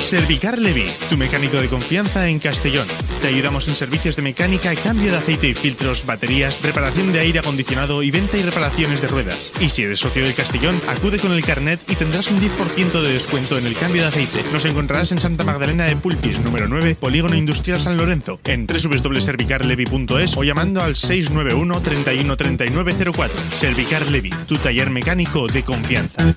Servicar 0.00 0.58
Levi, 0.58 0.86
tu 1.10 1.16
mecánico 1.16 1.60
de 1.60 1.68
confianza 1.68 2.28
en 2.28 2.38
Castellón. 2.38 2.86
Te 3.20 3.28
ayudamos 3.28 3.68
en 3.68 3.76
servicios 3.76 4.16
de 4.16 4.22
mecánica, 4.22 4.74
cambio 4.76 5.10
de 5.10 5.18
aceite 5.18 5.48
y 5.48 5.54
filtros, 5.54 6.06
baterías, 6.06 6.62
reparación 6.62 7.12
de 7.12 7.20
aire 7.20 7.40
acondicionado 7.40 8.02
y 8.02 8.10
venta 8.10 8.38
y 8.38 8.42
reparaciones 8.42 9.02
de 9.02 9.08
ruedas. 9.08 9.52
Y 9.60 9.68
si 9.68 9.82
eres 9.82 10.00
socio 10.00 10.24
del 10.24 10.34
Castellón, 10.34 10.80
acude 10.88 11.18
con 11.18 11.32
el 11.32 11.44
carnet 11.44 11.82
y 11.90 11.96
tendrás 11.96 12.30
un 12.30 12.40
10% 12.40 13.02
de 13.02 13.12
descuento 13.12 13.58
en 13.58 13.66
el 13.66 13.74
cambio 13.76 14.02
de 14.02 14.08
aceite. 14.08 14.44
Nos 14.52 14.64
encontrarás 14.64 15.12
en 15.12 15.20
Santa 15.20 15.44
Magdalena 15.44 15.84
de 15.84 15.96
Pulpis, 15.96 16.40
número 16.40 16.68
9, 16.68 16.94
Polígono 16.94 17.34
Industrial 17.34 17.80
San 17.80 17.96
Lorenzo, 17.96 18.40
en 18.44 18.66
www.servicarlevi.es 18.66 20.36
o 20.36 20.44
llamando 20.44 20.82
al 20.82 20.96
691 20.96 21.82
31 21.82 22.36
39 22.36 22.96
04. 23.12 23.40
Servicar 23.52 24.08
Levi, 24.10 24.30
tu 24.46 24.56
taller 24.58 24.90
mecánico 24.90 25.48
de 25.48 25.64
confianza. 25.64 26.36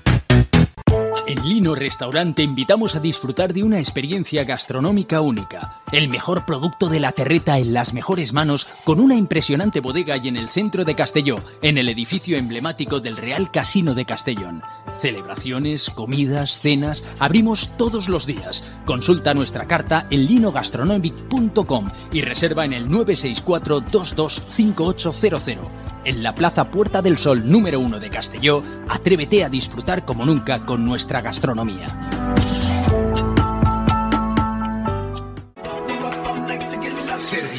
En 1.24 1.48
Lino 1.48 1.76
Restaurante 1.76 2.42
invitamos 2.42 2.96
a 2.96 3.00
disfrutar 3.00 3.54
de 3.54 3.62
una 3.62 3.78
experiencia 3.78 4.42
gastronómica 4.42 5.20
única. 5.20 5.80
El 5.92 6.08
mejor 6.08 6.44
producto 6.44 6.88
de 6.88 6.98
la 6.98 7.12
terreta 7.12 7.58
en 7.58 7.72
las 7.72 7.94
mejores 7.94 8.32
manos, 8.32 8.74
con 8.82 8.98
una 8.98 9.16
impresionante 9.16 9.78
bodega 9.78 10.16
y 10.16 10.26
en 10.26 10.36
el 10.36 10.48
centro 10.48 10.84
de 10.84 10.96
Castelló, 10.96 11.36
en 11.62 11.78
el 11.78 11.88
edificio 11.88 12.36
emblemático 12.36 12.98
del 12.98 13.16
Real 13.16 13.52
Casino 13.52 13.94
de 13.94 14.04
Castellón. 14.04 14.62
Celebraciones, 14.92 15.90
comidas, 15.90 16.60
cenas, 16.60 17.04
abrimos 17.18 17.70
todos 17.76 18.08
los 18.08 18.26
días. 18.26 18.64
Consulta 18.84 19.34
nuestra 19.34 19.66
carta 19.66 20.06
en 20.10 20.26
linogastronomic.com 20.26 21.88
y 22.12 22.20
reserva 22.20 22.64
en 22.64 22.72
el 22.72 22.90
964 22.90 23.80
225800 23.80 25.82
en 26.04 26.22
la 26.22 26.34
Plaza 26.34 26.70
Puerta 26.70 27.02
del 27.02 27.18
Sol 27.18 27.50
número 27.50 27.80
1 27.80 28.00
de 28.00 28.10
Castelló, 28.10 28.62
atrévete 28.88 29.44
a 29.44 29.48
disfrutar 29.48 30.04
como 30.04 30.24
nunca 30.24 30.64
con 30.64 30.84
nuestra 30.84 31.20
gastronomía. 31.20 31.86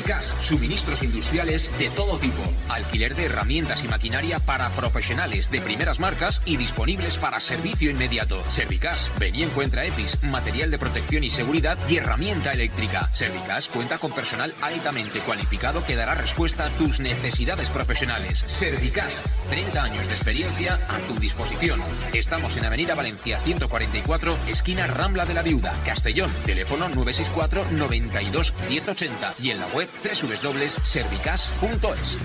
Servicas, 0.03 0.33
suministros 0.41 1.01
industriales 1.01 1.71
de 1.79 1.89
todo 1.89 2.17
tipo, 2.17 2.41
alquiler 2.67 3.15
de 3.15 3.23
herramientas 3.23 3.85
y 3.85 3.87
maquinaria 3.87 4.39
para 4.39 4.69
profesionales 4.71 5.49
de 5.49 5.61
primeras 5.61 6.01
marcas 6.01 6.41
y 6.43 6.57
disponibles 6.57 7.15
para 7.15 7.39
servicio 7.39 7.89
inmediato. 7.89 8.43
Servicas, 8.49 9.09
ven 9.17 9.33
y 9.33 9.43
encuentra 9.43 9.85
EPIs, 9.85 10.21
material 10.23 10.71
de 10.71 10.77
protección 10.77 11.23
y 11.23 11.29
seguridad 11.29 11.77
y 11.87 11.95
herramienta 11.95 12.51
eléctrica. 12.51 13.07
Servicas 13.13 13.69
cuenta 13.69 13.97
con 13.97 14.11
personal 14.11 14.53
altamente 14.61 15.19
cualificado 15.19 15.85
que 15.85 15.95
dará 15.95 16.15
respuesta 16.15 16.65
a 16.65 16.69
tus 16.71 16.99
necesidades 16.99 17.69
profesionales. 17.69 18.43
Servicas, 18.45 19.21
30 19.51 19.83
años 19.83 20.05
de 20.05 20.15
experiencia 20.15 20.81
a 20.89 20.97
tu 21.07 21.17
disposición. 21.17 21.81
Estamos 22.11 22.57
en 22.57 22.65
Avenida 22.65 22.93
Valencia 22.93 23.39
144, 23.39 24.37
esquina 24.49 24.85
Rambla 24.85 25.25
de 25.25 25.33
la 25.33 25.43
Viuda, 25.43 25.73
Castellón. 25.85 26.29
Teléfono 26.45 26.89
964 26.89 27.67
92 27.71 28.53
1080 28.67 29.35
y 29.39 29.51
en 29.51 29.61
la 29.61 29.67
web 29.67 29.92
www.servicas.es. 30.01 32.17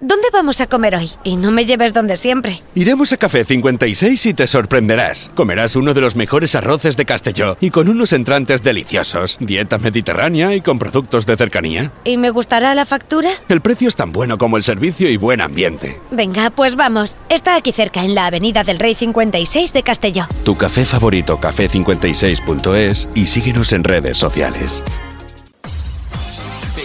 ¿Dónde 0.00 0.28
vamos 0.32 0.60
a 0.60 0.68
comer 0.68 0.94
hoy? 0.94 1.10
Y 1.24 1.34
no 1.34 1.50
me 1.50 1.66
lleves 1.66 1.92
donde 1.92 2.14
siempre. 2.14 2.62
Iremos 2.76 3.12
a 3.12 3.16
Café 3.16 3.44
56 3.44 4.26
y 4.26 4.32
te 4.32 4.46
sorprenderás. 4.46 5.32
Comerás 5.34 5.74
uno 5.74 5.92
de 5.92 6.00
los 6.00 6.14
mejores 6.14 6.54
arroces 6.54 6.96
de 6.96 7.04
Castelló 7.04 7.56
y 7.60 7.70
con 7.70 7.88
unos 7.88 8.12
entrantes 8.12 8.62
deliciosos, 8.62 9.36
dieta 9.40 9.76
mediterránea 9.78 10.54
y 10.54 10.60
con 10.60 10.78
productos 10.78 11.26
de 11.26 11.36
cercanía. 11.36 11.90
¿Y 12.04 12.16
me 12.16 12.30
gustará 12.30 12.76
la 12.76 12.86
factura? 12.86 13.28
El 13.48 13.60
precio 13.60 13.88
es 13.88 13.96
tan 13.96 14.12
bueno 14.12 14.38
como 14.38 14.56
el 14.56 14.62
servicio 14.62 15.10
y 15.10 15.16
buen 15.16 15.40
ambiente. 15.40 15.98
Venga, 16.12 16.50
pues 16.50 16.76
vamos. 16.76 17.16
Está 17.28 17.56
aquí 17.56 17.72
cerca, 17.72 18.04
en 18.04 18.14
la 18.14 18.26
Avenida 18.26 18.62
del 18.62 18.78
Rey 18.78 18.94
56 18.94 19.72
de 19.72 19.82
Castelló. 19.82 20.28
Tu 20.44 20.56
café 20.56 20.84
favorito, 20.84 21.40
café56.es 21.40 23.08
y 23.16 23.24
síguenos 23.24 23.72
en 23.72 23.82
redes 23.82 24.16
sociales. 24.16 24.80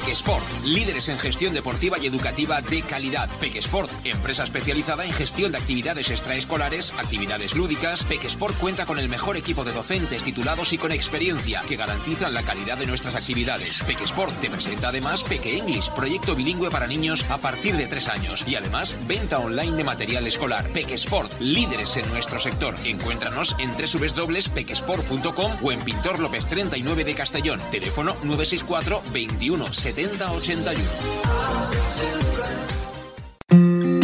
Pequesport, 0.03 0.62
líderes 0.63 1.09
en 1.09 1.17
gestión 1.17 1.53
deportiva 1.53 1.97
y 1.99 2.07
educativa 2.07 2.61
de 2.61 2.81
calidad. 2.81 3.29
Pequesport, 3.39 3.91
empresa 4.05 4.43
especializada 4.43 5.05
en 5.05 5.13
gestión 5.13 5.51
de 5.51 5.57
actividades 5.57 6.09
extraescolares, 6.09 6.93
actividades 6.97 7.55
lúdicas. 7.55 8.03
Pequesport 8.03 8.57
cuenta 8.57 8.85
con 8.85 8.99
el 8.99 9.09
mejor 9.09 9.37
equipo 9.37 9.63
de 9.63 9.71
docentes 9.71 10.23
titulados 10.23 10.73
y 10.73 10.77
con 10.77 10.91
experiencia 10.91 11.61
que 11.67 11.75
garantizan 11.75 12.33
la 12.33 12.43
calidad 12.43 12.77
de 12.77 12.85
nuestras 12.85 13.15
actividades. 13.15 13.81
Pequesport 13.83 14.33
te 14.39 14.49
presenta 14.49 14.89
además 14.89 15.23
Peque 15.23 15.57
English, 15.57 15.89
proyecto 15.89 16.35
bilingüe 16.35 16.69
para 16.69 16.87
niños 16.87 17.29
a 17.29 17.37
partir 17.37 17.75
de 17.75 17.87
3 17.87 18.07
años 18.09 18.47
y 18.47 18.55
además 18.55 18.95
venta 19.07 19.39
online 19.39 19.77
de 19.77 19.83
material 19.83 20.27
escolar. 20.27 20.67
Pequesport, 20.69 21.39
líderes 21.39 21.97
en 21.97 22.09
nuestro 22.09 22.39
sector. 22.39 22.75
Encuéntranos 22.83 23.55
en 23.59 23.71
www.pequesport.com 23.71 25.51
o 25.61 25.71
en 25.71 25.81
Pintor 25.81 26.19
López 26.19 26.45
39 26.45 27.03
de 27.03 27.15
Castellón. 27.15 27.59
Teléfono 27.71 28.15
964 28.23 29.01
21 29.11 29.73
70 29.73 30.31
81. 30.61 31.13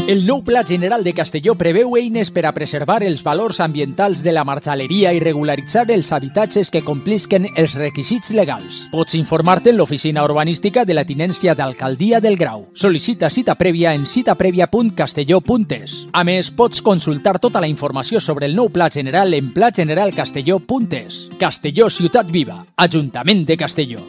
El 0.10 0.26
nou 0.26 0.44
Pla 0.44 0.64
General 0.66 1.04
de 1.04 1.14
Castelló 1.14 1.54
preveu 1.54 1.94
eines 1.94 2.32
per 2.34 2.42
a 2.50 2.52
preservar 2.52 3.04
els 3.06 3.22
valors 3.22 3.60
ambientals 3.62 4.24
de 4.26 4.32
la 4.34 4.42
marxaleria 4.42 5.12
i 5.14 5.20
regularitzar 5.22 5.84
els 5.94 6.10
habitatges 6.12 6.72
que 6.74 6.82
complisquen 6.82 7.46
els 7.54 7.76
requisits 7.78 8.34
legals. 8.34 8.88
Pots 8.90 9.14
informar-te 9.14 9.70
en 9.70 9.78
l'oficina 9.78 10.24
urbanística 10.26 10.82
de 10.82 10.98
la 10.98 11.06
tinència 11.06 11.54
d'Alcaldia 11.54 12.18
del 12.26 12.42
Grau. 12.42 12.66
Sol·licita 12.74 13.30
cita 13.30 13.54
prèvia 13.54 13.94
en 13.94 14.10
citaprèvia.castelló.es. 14.10 16.08
A 16.12 16.24
més, 16.26 16.50
pots 16.50 16.82
consultar 16.82 17.38
tota 17.38 17.62
la 17.62 17.70
informació 17.70 18.18
sobre 18.18 18.50
el 18.50 18.58
nou 18.58 18.74
Pla 18.74 18.90
General 18.90 19.30
en 19.38 19.54
plageneralcastelló.es. 19.54 21.38
Castelló 21.38 21.94
Ciutat 21.94 22.34
Viva, 22.34 22.66
Ajuntament 22.82 23.46
de 23.46 23.62
Castelló. 23.62 24.02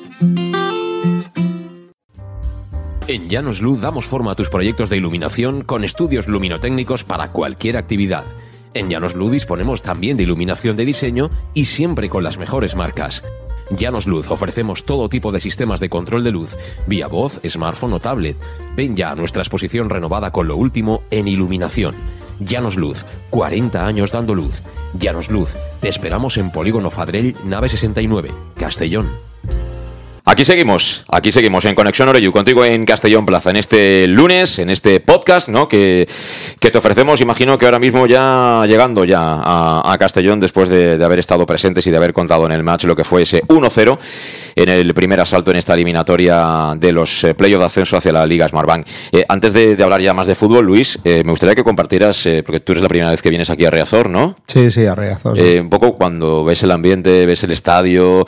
En 3.10 3.28
Llanos 3.28 3.60
Luz 3.60 3.80
damos 3.80 4.06
forma 4.06 4.30
a 4.30 4.34
tus 4.36 4.50
proyectos 4.50 4.88
de 4.88 4.96
iluminación 4.96 5.64
con 5.64 5.82
estudios 5.82 6.28
luminotécnicos 6.28 7.02
para 7.02 7.32
cualquier 7.32 7.76
actividad. 7.76 8.24
En 8.72 8.88
Llanos 8.88 9.16
Luz 9.16 9.32
disponemos 9.32 9.82
también 9.82 10.16
de 10.16 10.22
iluminación 10.22 10.76
de 10.76 10.84
diseño 10.84 11.28
y 11.52 11.64
siempre 11.64 12.08
con 12.08 12.22
las 12.22 12.38
mejores 12.38 12.76
marcas. 12.76 13.24
Llanos 13.72 14.06
Luz 14.06 14.30
ofrecemos 14.30 14.84
todo 14.84 15.08
tipo 15.08 15.32
de 15.32 15.40
sistemas 15.40 15.80
de 15.80 15.88
control 15.88 16.22
de 16.22 16.30
luz, 16.30 16.56
vía 16.86 17.08
voz, 17.08 17.40
smartphone 17.44 17.94
o 17.94 17.98
tablet. 17.98 18.36
Ven 18.76 18.94
ya 18.94 19.10
a 19.10 19.16
nuestra 19.16 19.42
exposición 19.42 19.90
renovada 19.90 20.30
con 20.30 20.46
lo 20.46 20.54
último 20.54 21.02
en 21.10 21.26
iluminación. 21.26 21.96
Llanos 22.38 22.76
Luz, 22.76 23.06
40 23.30 23.84
años 23.84 24.12
dando 24.12 24.36
luz. 24.36 24.62
Llanos 24.96 25.30
Luz, 25.30 25.56
te 25.80 25.88
esperamos 25.88 26.36
en 26.36 26.52
Polígono 26.52 26.92
Fadrell, 26.92 27.34
nave 27.44 27.70
69, 27.70 28.30
Castellón. 28.54 29.08
Aquí 30.30 30.44
seguimos, 30.44 31.04
aquí 31.08 31.32
seguimos 31.32 31.64
en 31.64 31.74
Conexión 31.74 32.08
Oreyu, 32.08 32.30
contigo 32.30 32.64
en 32.64 32.86
Castellón 32.86 33.26
Plaza, 33.26 33.50
en 33.50 33.56
este 33.56 34.06
lunes, 34.06 34.60
en 34.60 34.70
este 34.70 35.00
podcast, 35.00 35.48
¿no? 35.48 35.66
Que, 35.66 36.08
que 36.60 36.70
te 36.70 36.78
ofrecemos, 36.78 37.20
imagino 37.20 37.58
que 37.58 37.64
ahora 37.64 37.80
mismo 37.80 38.06
ya 38.06 38.64
llegando 38.68 39.04
ya 39.04 39.18
a, 39.20 39.92
a 39.92 39.98
Castellón, 39.98 40.38
después 40.38 40.68
de, 40.68 40.98
de, 40.98 41.04
haber 41.04 41.18
estado 41.18 41.44
presentes 41.46 41.84
y 41.88 41.90
de 41.90 41.96
haber 41.96 42.12
contado 42.12 42.46
en 42.46 42.52
el 42.52 42.62
match 42.62 42.84
lo 42.84 42.94
que 42.94 43.02
fue 43.02 43.22
ese 43.22 43.42
1-0 43.42 43.98
en 44.54 44.68
el 44.68 44.94
primer 44.94 45.18
asalto 45.18 45.50
en 45.50 45.56
esta 45.56 45.74
eliminatoria 45.74 46.74
de 46.76 46.92
los 46.92 47.24
eh, 47.24 47.34
playoffs 47.34 47.62
de 47.62 47.66
ascenso 47.66 47.96
hacia 47.96 48.12
la 48.12 48.24
Liga 48.24 48.48
Smartbank. 48.48 48.86
Eh, 49.10 49.24
antes 49.28 49.52
de, 49.52 49.74
de, 49.74 49.82
hablar 49.82 50.00
ya 50.00 50.14
más 50.14 50.28
de 50.28 50.36
fútbol, 50.36 50.64
Luis, 50.64 51.00
eh, 51.02 51.22
me 51.24 51.32
gustaría 51.32 51.56
que 51.56 51.64
compartieras, 51.64 52.24
eh, 52.26 52.44
porque 52.46 52.60
tú 52.60 52.70
eres 52.70 52.82
la 52.82 52.88
primera 52.88 53.10
vez 53.10 53.20
que 53.20 53.30
vienes 53.30 53.50
aquí 53.50 53.64
a 53.64 53.70
Reazor, 53.70 54.08
¿no? 54.08 54.36
Sí, 54.46 54.70
sí, 54.70 54.86
a 54.86 54.94
Reazor. 54.94 55.36
Sí. 55.36 55.58
un 55.58 55.70
poco 55.70 55.96
cuando 55.96 56.44
ves 56.44 56.62
el 56.62 56.70
ambiente, 56.70 57.26
ves 57.26 57.42
el 57.42 57.50
estadio, 57.50 58.24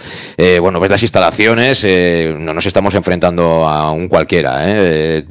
bueno, 0.60 0.80
ves 0.80 0.90
las 0.90 1.02
instalaciones 1.02 1.91
eh, 1.92 2.36
no 2.38 2.54
nos 2.54 2.66
estamos 2.66 2.94
enfrentando 2.94 3.68
a 3.68 3.92
un 3.92 4.08
cualquiera. 4.08 4.62
¿eh? 4.64 5.24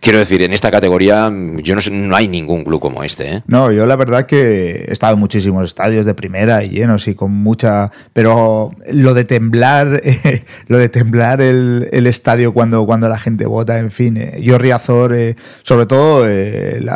quiero 0.00 0.20
decir, 0.20 0.40
en 0.42 0.52
esta 0.52 0.70
categoría 0.70 1.32
yo 1.62 1.74
no, 1.74 1.80
no 1.90 2.14
hay 2.16 2.28
ningún 2.28 2.62
club 2.62 2.80
como 2.80 3.02
este. 3.02 3.36
¿eh? 3.36 3.42
No, 3.46 3.72
yo 3.72 3.86
la 3.86 3.96
verdad 3.96 4.26
que 4.26 4.84
he 4.86 4.92
estado 4.92 5.14
en 5.14 5.18
muchísimos 5.18 5.66
estadios 5.66 6.06
de 6.06 6.14
primera 6.14 6.62
y 6.62 6.70
llenos 6.70 7.08
y 7.08 7.14
con 7.14 7.32
mucha... 7.32 7.90
Pero 8.12 8.70
lo 8.92 9.14
de 9.14 9.24
temblar, 9.24 10.00
eh, 10.04 10.44
lo 10.68 10.78
de 10.78 10.88
temblar 10.88 11.40
el, 11.40 12.06
estadio 12.06 12.52
cuando, 12.52 12.86
cuando 12.86 13.08
la 13.08 13.18
gente 13.18 13.46
vota, 13.46 13.78
en 13.78 13.90
fin, 13.90 14.16
eh, 14.16 14.40
yo 14.40 14.58
Riazor, 14.58 15.16
sobre 15.62 15.86
todo 15.86 16.26
el 16.28 16.86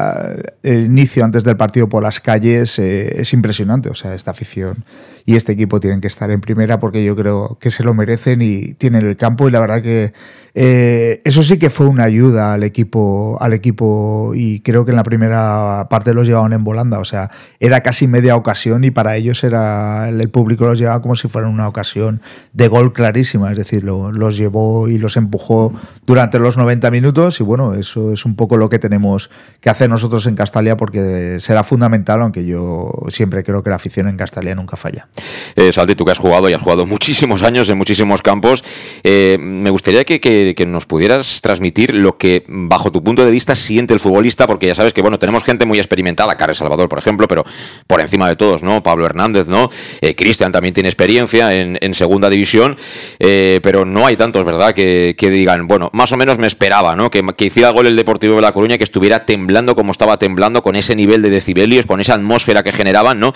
inicio 0.63 1.25
antes 1.25 1.43
del 1.43 1.57
partido 1.57 1.89
por 1.89 2.03
las 2.03 2.21
calles 2.21 2.79
es 2.79 3.33
impresionante, 3.33 3.89
o 3.89 3.95
sea, 3.95 4.15
esta 4.15 4.31
afición 4.31 4.85
y 5.25 5.37
este 5.37 5.53
equipo 5.53 5.81
tienen 5.81 6.01
que 6.01 6.09
estar 6.09 6.31
en 6.31 6.41
primera 6.41 6.79
porque 6.79 7.05
yo 7.05 7.17
creo 7.17 7.59
que 7.61 7.71
se 7.71 7.85
lo 7.85 7.95
merecen 7.95 8.43
y 8.43 8.75
tienen 8.75 9.07
el 9.07 9.17
campo 9.17 9.49
y 9.49 9.51
la 9.51 9.61
verdad 9.61 9.83
que 9.83 10.13
eh, 10.55 11.21
eso 11.25 11.43
sí 11.43 11.59
que 11.59 11.71
fue 11.71 11.87
una 11.87 12.05
ayuda 12.05 12.55
al 12.55 12.63
equipo 12.63 13.37
al 13.41 13.53
equipo 13.53 14.33
y 14.35 14.61
creo 14.61 14.85
que 14.85 14.91
en 14.91 14.97
la 14.97 15.03
primera 15.03 15.87
parte 15.91 16.15
los 16.15 16.27
llevaban 16.27 16.53
en 16.53 16.65
volanda 16.65 16.99
o 16.99 17.05
sea 17.05 17.31
era 17.61 17.83
casi 17.83 18.07
media 18.07 18.37
ocasión 18.37 18.85
y 18.85 18.91
para 18.91 19.17
ellos 19.17 19.45
era 19.45 20.09
el 20.09 20.29
público 20.29 20.67
los 20.67 20.79
llevaba 20.79 21.03
como 21.03 21.17
si 21.17 21.29
fuera 21.29 21.49
una 21.49 21.69
ocasión 21.69 22.21
de 22.53 22.69
gol 22.69 22.93
clarísima 22.93 23.51
es 23.51 23.59
decir 23.59 23.85
lo, 23.85 24.13
los 24.13 24.37
llevó 24.37 24.89
y 24.89 24.99
los 24.99 25.17
empujó 25.17 25.73
durante 26.07 26.39
los 26.39 26.57
90 26.57 26.91
minutos 26.91 27.41
y 27.41 27.45
bueno 27.45 27.75
eso 27.75 28.13
es 28.13 28.25
un 28.25 28.37
poco 28.37 28.57
lo 28.57 28.69
que 28.69 28.79
tenemos 28.79 29.31
que 29.61 29.71
hacer 29.71 29.89
nosotros 29.89 30.27
en 30.27 30.35
Castalia 30.35 30.77
porque 30.77 31.39
será 31.41 31.65
fundamental 31.65 32.23
aunque 32.23 32.45
yo 32.45 32.91
siempre 33.09 33.45
creo 33.45 33.63
que 33.63 33.71
la 33.71 33.77
afición 33.77 34.09
en 34.09 34.17
Castalia 34.17 34.55
nunca 34.55 34.77
falla. 34.77 35.09
Eh, 35.57 35.73
Salti, 35.73 35.95
tú 35.95 36.05
que 36.05 36.13
has 36.13 36.19
jugado 36.19 36.49
y 36.49 36.53
has 36.53 36.61
jugado 36.61 36.87
muchísimos 36.87 37.43
años 37.43 37.69
en 37.69 37.79
muchísimos 37.79 38.23
campos, 38.23 38.65
eh, 39.03 39.37
me 39.41 39.71
gustaría 39.71 40.05
que, 40.05 40.21
que, 40.57 40.67
nos 40.67 40.87
pudieras 40.87 41.41
transmitir 41.41 41.95
lo 41.95 42.17
que, 42.17 42.45
bajo 42.47 42.93
tu 42.93 43.03
punto 43.03 43.25
de 43.25 43.31
vista, 43.31 43.55
siente 43.55 43.95
el 43.95 44.01
futbolista, 44.01 44.47
porque 44.47 44.67
ya 44.67 44.75
sabes 44.75 44.93
que, 44.93 45.03
bueno, 45.03 45.19
tenemos 45.19 45.45
gente 45.45 45.65
muy 45.67 45.79
experimentada, 45.79 46.37
Carles 46.37 46.59
Salvador, 46.59 46.89
por 46.89 46.99
ejemplo, 46.99 47.27
pero 47.29 47.45
por 47.87 48.01
encima 48.01 48.29
de 48.29 48.37
todos, 48.37 48.63
¿no? 48.63 48.83
Pablo 48.83 49.07
Hernández, 49.07 49.47
¿no? 49.47 49.71
Eh, 50.01 50.15
Cristian 50.15 50.53
también 50.53 50.75
tiene 50.75 50.89
experiencia 50.89 51.55
en, 51.55 51.95
segunda 51.95 52.31
división, 52.31 52.77
eh, 53.19 53.61
pero 53.63 53.85
no 53.85 54.07
hay 54.07 54.17
tantos, 54.17 54.45
¿verdad?, 54.45 54.73
que, 54.75 55.15
que, 55.19 55.29
digan, 55.29 55.67
bueno, 55.67 55.91
más 55.93 56.13
o 56.13 56.17
menos 56.17 56.39
me 56.39 56.47
esperaba, 56.47 56.95
¿no? 56.95 57.11
Que, 57.11 57.23
que 57.37 57.47
hiciera 57.47 57.71
gol 57.71 57.87
el 57.87 57.97
Deportivo 57.97 58.37
de 58.37 58.43
La 58.43 58.53
Coruña, 58.53 58.79
que 58.79 58.85
estuviera 58.85 59.27
temblando 59.27 59.75
como 59.75 59.93
estaba 59.93 60.19
temblando, 60.19 60.63
con 60.63 60.77
ese 60.77 60.95
nivel 60.95 61.21
de 61.23 61.31
decibelios, 61.31 61.87
con 61.87 62.01
esa 62.01 62.15
atmósfera 62.15 62.63
que 62.63 62.73
generaban, 62.73 63.21
¿no? 63.21 63.35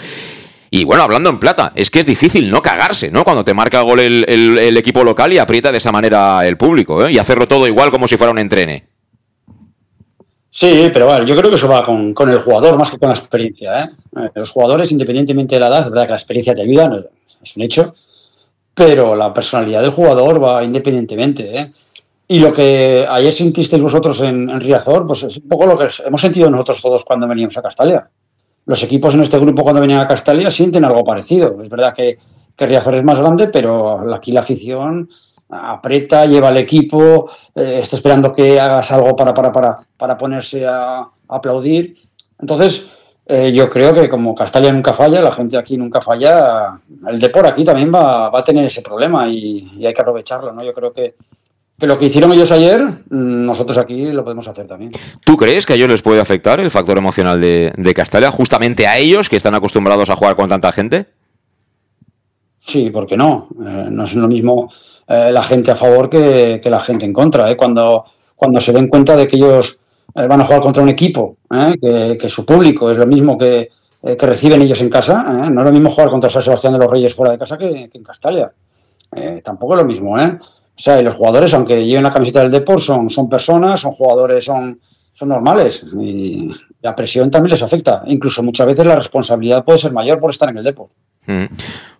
Y 0.70 0.84
bueno, 0.84 1.04
hablando 1.04 1.30
en 1.30 1.38
plata, 1.38 1.72
es 1.76 1.90
que 1.90 2.00
es 2.00 2.06
difícil 2.06 2.50
no 2.50 2.62
cagarse, 2.62 3.10
¿no? 3.10 3.24
Cuando 3.24 3.44
te 3.44 3.54
marca 3.54 3.82
gol 3.82 4.00
el, 4.00 4.24
el, 4.28 4.58
el 4.58 4.76
equipo 4.76 5.04
local 5.04 5.32
y 5.32 5.38
aprieta 5.38 5.70
de 5.70 5.78
esa 5.78 5.92
manera 5.92 6.46
el 6.46 6.56
público, 6.56 7.06
¿eh? 7.06 7.12
Y 7.12 7.18
hacerlo 7.18 7.46
todo 7.46 7.66
igual 7.68 7.90
como 7.90 8.08
si 8.08 8.16
fuera 8.16 8.32
un 8.32 8.38
entrene. 8.38 8.88
Sí, 10.50 10.88
pero 10.92 11.06
bueno, 11.06 11.24
yo 11.24 11.34
creo 11.34 11.50
que 11.50 11.56
eso 11.56 11.66
va 11.66 11.82
con, 11.82 12.14
el 12.28 12.38
jugador 12.38 12.78
más 12.78 12.88
que 12.88 12.96
con 12.96 13.08
la 13.08 13.16
experiencia, 13.16 13.84
¿eh? 13.84 14.30
Los 14.36 14.50
jugadores, 14.50 14.92
independientemente 14.92 15.56
de 15.56 15.60
la 15.60 15.66
edad, 15.66 15.80
es 15.80 15.90
verdad 15.90 16.04
que 16.04 16.10
la 16.10 16.16
experiencia 16.16 16.54
te 16.54 16.62
ayuda, 16.62 17.04
es 17.42 17.56
un 17.56 17.62
hecho, 17.62 17.94
pero 18.72 19.16
la 19.16 19.34
personalidad 19.34 19.82
del 19.82 19.90
jugador 19.90 20.42
va 20.42 20.62
independientemente, 20.62 21.58
¿eh? 21.58 21.72
Y 22.28 22.38
lo 22.38 22.52
que 22.52 23.04
ayer 23.08 23.32
sentisteis 23.32 23.82
vosotros 23.82 24.20
en, 24.20 24.48
en 24.48 24.60
Riazor, 24.60 25.06
pues 25.06 25.24
es 25.24 25.36
un 25.38 25.48
poco 25.48 25.66
lo 25.66 25.76
que 25.76 25.88
hemos 26.06 26.20
sentido 26.20 26.48
nosotros 26.50 26.80
todos 26.80 27.04
cuando 27.04 27.26
veníamos 27.26 27.56
a 27.58 27.62
Castalia 27.62 28.08
los 28.66 28.82
equipos 28.82 29.14
en 29.14 29.22
este 29.22 29.38
grupo 29.38 29.62
cuando 29.62 29.80
venían 29.80 30.00
a 30.00 30.08
Castalia 30.08 30.50
sienten 30.50 30.84
algo 30.84 31.04
parecido. 31.04 31.62
Es 31.62 31.68
verdad 31.68 31.94
que, 31.94 32.18
que 32.56 32.66
Riazor 32.66 32.96
es 32.96 33.04
más 33.04 33.18
grande, 33.18 33.48
pero 33.48 34.14
aquí 34.14 34.32
la 34.32 34.40
afición 34.40 35.08
aprieta, 35.48 36.26
lleva 36.26 36.48
al 36.48 36.56
equipo, 36.56 37.30
eh, 37.54 37.78
está 37.80 37.96
esperando 37.96 38.32
que 38.32 38.58
hagas 38.58 38.90
algo 38.92 39.14
para, 39.14 39.32
para, 39.32 39.52
para, 39.52 39.86
para 39.96 40.18
ponerse 40.18 40.66
a, 40.66 41.06
aplaudir. 41.28 41.96
Entonces, 42.40 42.86
eh, 43.26 43.52
yo 43.52 43.70
creo 43.70 43.94
que 43.94 44.08
como 44.08 44.34
Castalia 44.34 44.72
nunca 44.72 44.92
falla, 44.92 45.20
la 45.20 45.32
gente 45.32 45.56
aquí 45.56 45.76
nunca 45.76 46.00
falla, 46.00 46.80
el 47.08 47.18
Depor 47.18 47.46
aquí 47.46 47.64
también 47.64 47.92
va, 47.94 48.28
va 48.28 48.40
a 48.40 48.44
tener 48.44 48.64
ese 48.66 48.82
problema 48.82 49.28
y, 49.28 49.70
y, 49.78 49.86
hay 49.86 49.94
que 49.94 50.02
aprovecharlo. 50.02 50.52
¿no? 50.52 50.62
Yo 50.62 50.74
creo 50.74 50.92
que, 50.92 51.14
que 51.78 51.86
lo 51.86 51.98
que 51.98 52.06
hicieron 52.06 52.32
ellos 52.32 52.52
ayer, 52.52 52.86
nosotros 53.10 53.78
aquí 53.78 54.12
lo 54.12 54.22
podemos 54.22 54.46
hacer 54.46 54.66
también. 54.66 54.92
¿Tú 55.24 55.36
crees 55.36 55.66
que 55.66 55.72
a 55.72 55.76
ellos 55.76 55.88
les 55.88 56.02
puede 56.02 56.20
afectar 56.20 56.60
el 56.60 56.70
factor 56.70 56.96
emocional 56.96 57.40
de, 57.40 57.72
de 57.76 57.94
Castalia, 57.94 58.30
justamente 58.30 58.86
a 58.86 58.98
ellos 58.98 59.28
que 59.28 59.36
están 59.36 59.54
acostumbrados 59.54 60.08
a 60.10 60.16
jugar 60.16 60.36
con 60.36 60.48
tanta 60.48 60.70
gente? 60.70 61.06
Sí, 62.60 62.90
¿por 62.90 63.06
qué 63.06 63.16
no? 63.16 63.48
Eh, 63.66 63.88
no 63.90 64.04
es 64.04 64.14
lo 64.14 64.28
mismo 64.28 64.70
eh, 65.06 65.30
la 65.32 65.42
gente 65.42 65.70
a 65.70 65.76
favor 65.76 66.08
que, 66.08 66.60
que 66.62 66.70
la 66.70 66.80
gente 66.80 67.04
en 67.04 67.12
contra. 67.12 67.50
¿eh? 67.50 67.56
Cuando, 67.56 68.04
cuando 68.34 68.60
se 68.60 68.72
den 68.72 68.88
cuenta 68.88 69.16
de 69.16 69.28
que 69.28 69.36
ellos 69.36 69.78
eh, 70.14 70.26
van 70.26 70.40
a 70.40 70.44
jugar 70.44 70.62
contra 70.62 70.82
un 70.82 70.88
equipo, 70.88 71.38
que, 71.80 72.16
que, 72.18 72.28
su 72.28 72.44
público 72.46 72.90
es 72.90 72.98
lo 72.98 73.06
mismo 73.06 73.36
que, 73.36 73.68
que 74.02 74.26
reciben 74.26 74.62
ellos 74.62 74.80
en 74.80 74.90
casa, 74.90 75.22
no 75.22 75.60
es 75.60 75.66
lo 75.66 75.72
mismo 75.72 75.90
jugar 75.90 76.10
contra 76.10 76.30
San 76.30 76.42
Sebastián 76.42 76.72
de 76.72 76.78
los 76.78 76.90
Reyes 76.90 77.14
fuera 77.14 77.32
de 77.32 77.38
casa 77.38 77.56
que, 77.56 77.88
que 77.90 77.98
en 77.98 78.04
Castalia. 78.04 78.52
tampoco 79.42 79.74
es 79.74 79.82
lo 79.82 79.86
mismo, 79.86 80.18
¿eh? 80.18 80.38
O 80.76 80.80
sea, 80.80 81.00
y 81.00 81.04
los 81.04 81.14
jugadores, 81.14 81.54
aunque 81.54 81.84
lleven 81.84 82.02
la 82.02 82.10
camiseta 82.10 82.40
del 82.40 82.50
deporte, 82.50 82.82
son, 82.82 83.08
son 83.08 83.28
personas, 83.28 83.80
son 83.80 83.92
jugadores, 83.92 84.44
son, 84.44 84.80
son 85.12 85.28
normales. 85.28 85.84
Y 86.00 86.50
la 86.82 86.94
presión 86.94 87.30
también 87.30 87.52
les 87.52 87.62
afecta. 87.62 88.02
Incluso 88.06 88.42
muchas 88.42 88.66
veces 88.66 88.84
la 88.84 88.96
responsabilidad 88.96 89.64
puede 89.64 89.78
ser 89.78 89.92
mayor 89.92 90.18
por 90.18 90.30
estar 90.30 90.48
en 90.48 90.58
el 90.58 90.64
deporte. 90.64 90.94
Mm. 91.26 91.44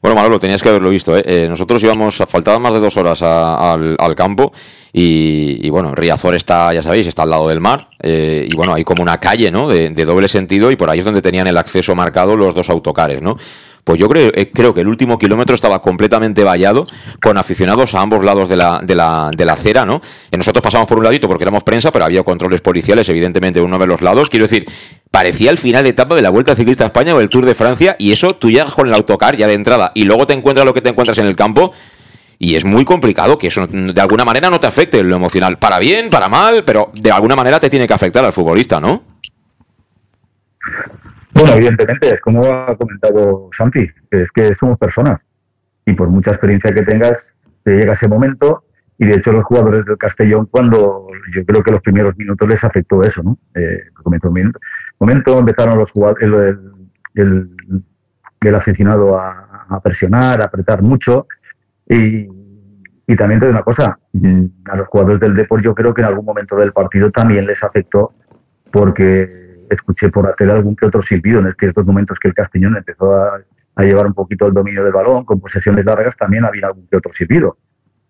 Bueno, 0.02 0.16
Manolo, 0.16 0.38
tenías 0.38 0.62
que 0.62 0.68
haberlo 0.68 0.90
visto. 0.90 1.16
¿eh? 1.16 1.22
Eh, 1.24 1.46
nosotros 1.48 1.82
íbamos, 1.82 2.16
faltaban 2.28 2.60
más 2.60 2.74
de 2.74 2.80
dos 2.80 2.96
horas 2.96 3.22
al, 3.22 3.96
al, 3.98 4.14
campo 4.14 4.52
y, 4.92 5.60
y, 5.62 5.70
bueno, 5.70 5.94
Riazor 5.94 6.34
está, 6.34 6.74
ya 6.74 6.82
sabéis, 6.82 7.06
está 7.06 7.22
al 7.22 7.30
lado 7.30 7.48
del 7.48 7.60
mar 7.60 7.88
eh, 8.02 8.46
y 8.46 8.54
bueno, 8.54 8.74
hay 8.74 8.84
como 8.84 9.02
una 9.02 9.18
calle, 9.18 9.50
¿no? 9.50 9.66
De, 9.66 9.88
de 9.90 10.04
doble 10.04 10.28
sentido 10.28 10.70
y 10.70 10.76
por 10.76 10.90
ahí 10.90 10.98
es 10.98 11.06
donde 11.06 11.22
tenían 11.22 11.46
el 11.46 11.56
acceso 11.56 11.94
marcado 11.94 12.36
los 12.36 12.54
dos 12.54 12.68
autocares, 12.68 13.22
¿no? 13.22 13.38
Pues 13.84 14.00
yo 14.00 14.08
creo, 14.08 14.32
eh, 14.34 14.50
creo 14.52 14.72
que 14.72 14.80
el 14.80 14.88
último 14.88 15.18
kilómetro 15.18 15.54
estaba 15.54 15.82
completamente 15.82 16.42
vallado, 16.42 16.86
con 17.22 17.36
aficionados 17.36 17.94
a 17.94 18.00
ambos 18.00 18.24
lados 18.24 18.48
de 18.48 18.56
la, 18.56 18.80
de 18.82 18.94
la, 18.94 19.30
de 19.36 19.44
la 19.44 19.52
acera, 19.52 19.84
¿no? 19.84 20.00
Y 20.32 20.36
nosotros 20.38 20.62
pasamos 20.62 20.88
por 20.88 20.96
un 20.96 21.04
ladito 21.04 21.28
porque 21.28 21.44
éramos 21.44 21.64
prensa, 21.64 21.92
pero 21.92 22.06
había 22.06 22.22
controles 22.22 22.62
policiales, 22.62 23.06
evidentemente, 23.10 23.60
uno 23.60 23.78
de 23.78 23.86
los 23.86 24.00
lados. 24.00 24.30
Quiero 24.30 24.46
decir, 24.46 24.66
parecía 25.10 25.50
el 25.50 25.58
final 25.58 25.84
de 25.84 25.90
etapa 25.90 26.14
de 26.14 26.22
la 26.22 26.30
Vuelta 26.30 26.56
Ciclista 26.56 26.84
a 26.84 26.86
España 26.86 27.14
o 27.14 27.20
el 27.20 27.28
Tour 27.28 27.44
de 27.44 27.54
Francia, 27.54 27.94
y 27.98 28.12
eso 28.12 28.34
tú 28.34 28.50
llegas 28.50 28.74
con 28.74 28.88
el 28.88 28.94
autocar 28.94 29.36
ya 29.36 29.46
de 29.46 29.54
entrada, 29.54 29.92
y 29.94 30.04
luego 30.04 30.26
te 30.26 30.32
encuentras 30.32 30.64
lo 30.64 30.72
que 30.72 30.80
te 30.80 30.88
encuentras 30.88 31.18
en 31.18 31.26
el 31.26 31.36
campo. 31.36 31.72
Y 32.38 32.56
es 32.56 32.64
muy 32.64 32.84
complicado 32.84 33.38
que 33.38 33.46
eso 33.46 33.66
de 33.66 34.00
alguna 34.00 34.24
manera 34.24 34.50
no 34.50 34.58
te 34.58 34.66
afecte 34.66 35.02
lo 35.02 35.14
emocional. 35.14 35.58
Para 35.58 35.78
bien, 35.78 36.10
para 36.10 36.28
mal, 36.28 36.64
pero 36.64 36.90
de 36.94 37.10
alguna 37.10 37.36
manera 37.36 37.60
te 37.60 37.70
tiene 37.70 37.86
que 37.86 37.94
afectar 37.94 38.24
al 38.24 38.32
futbolista, 38.32 38.80
¿no? 38.80 39.02
Bueno, 41.34 41.54
evidentemente, 41.56 42.14
es 42.14 42.20
como 42.20 42.44
ha 42.46 42.76
comentado 42.76 43.50
Santi, 43.56 43.88
es 44.10 44.30
que 44.32 44.54
somos 44.54 44.78
personas. 44.78 45.20
Y 45.84 45.92
por 45.92 46.08
mucha 46.08 46.30
experiencia 46.30 46.72
que 46.72 46.82
tengas, 46.82 47.34
te 47.64 47.72
llega 47.72 47.94
ese 47.94 48.08
momento. 48.08 48.64
Y 48.96 49.06
de 49.06 49.16
hecho 49.16 49.32
los 49.32 49.44
jugadores 49.44 49.84
del 49.84 49.98
Castellón 49.98 50.46
cuando 50.46 51.08
yo 51.34 51.44
creo 51.44 51.64
que 51.64 51.72
los 51.72 51.82
primeros 51.82 52.16
minutos 52.16 52.48
les 52.48 52.62
afectó 52.62 53.02
eso, 53.02 53.24
¿no? 53.24 53.36
Eh, 53.54 53.82
momento, 54.04 54.60
momento 55.00 55.38
empezaron 55.40 55.78
los 55.78 55.90
jugadores, 55.90 56.30
el, 57.14 57.50
el, 58.40 58.54
aficionado 58.54 59.18
a, 59.18 59.80
presionar, 59.82 60.40
a 60.40 60.44
apretar 60.44 60.82
mucho. 60.82 61.26
Y, 61.88 62.28
y 63.06 63.16
también 63.16 63.40
te 63.40 63.46
digo 63.46 63.56
una 63.56 63.64
cosa, 63.64 63.98
mm, 64.12 64.44
a 64.66 64.76
los 64.76 64.86
jugadores 64.86 65.20
del 65.20 65.34
deporte 65.34 65.64
yo 65.64 65.74
creo 65.74 65.92
que 65.92 66.02
en 66.02 66.08
algún 66.08 66.24
momento 66.24 66.54
del 66.56 66.72
partido 66.72 67.10
también 67.10 67.46
les 67.46 67.62
afectó 67.64 68.12
porque 68.70 69.43
escuché 69.70 70.08
por 70.10 70.28
hacer 70.28 70.50
algún 70.50 70.76
que 70.76 70.86
otro 70.86 71.02
silbido 71.02 71.40
en 71.40 71.54
ciertos 71.58 71.84
momentos 71.86 72.18
que 72.18 72.28
el 72.28 72.34
Castellón 72.34 72.76
empezó 72.76 73.14
a, 73.14 73.40
llevar 73.78 74.06
un 74.06 74.14
poquito 74.14 74.46
el 74.46 74.54
dominio 74.54 74.84
del 74.84 74.92
balón, 74.92 75.24
con 75.24 75.40
posesiones 75.40 75.84
largas 75.84 76.16
también 76.16 76.44
había 76.44 76.68
algún 76.68 76.86
que 76.86 76.96
otro 76.96 77.12
silbido. 77.12 77.56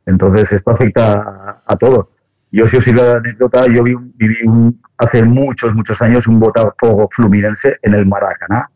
Entonces 0.05 0.53
esto 0.53 0.73
afecta 0.73 1.63
a, 1.67 1.77
todos. 1.77 2.09
Yo 2.53 2.69
si 2.69 2.77
os 2.77 2.85
sigo 2.85 3.03
la 3.03 3.15
anécdota, 3.15 3.65
yo 3.67 3.83
vi 3.83 3.95
viví 4.17 4.47
un, 4.47 4.81
hace 4.99 5.23
muchos, 5.23 5.75
muchos 5.75 6.01
años 6.03 6.27
un 6.27 6.39
Botafogo 6.39 7.09
Fluminense 7.15 7.79
en 7.81 7.95
el 7.95 8.05
Maracaná, 8.05 8.69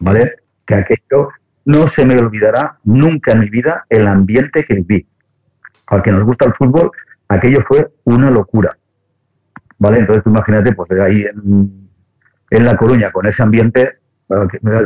¿vale? 0.00 0.34
Que 0.66 0.74
aquello 0.74 1.30
no 1.64 1.88
se 1.88 2.04
me 2.04 2.18
olvidará 2.18 2.76
nunca 2.84 3.32
en 3.32 3.40
mi 3.40 3.48
vida 3.48 3.86
el 3.88 4.06
ambiente 4.06 4.64
que 4.64 4.74
viví 4.74 5.06
al 5.88 6.02
que 6.02 6.12
nos 6.12 6.24
gusta 6.24 6.46
el 6.46 6.54
fútbol, 6.54 6.90
aquello 7.28 7.64
fue 7.66 7.88
una 8.04 8.30
locura. 8.30 8.76
¿Vale? 9.78 10.00
Entonces 10.00 10.24
imagínate, 10.26 10.72
pues 10.72 10.90
ahí 10.92 11.22
en, 11.22 11.87
La 12.50 12.76
Coruña, 12.76 13.12
con 13.12 13.26
ese 13.26 13.42
ambiente, 13.42 13.98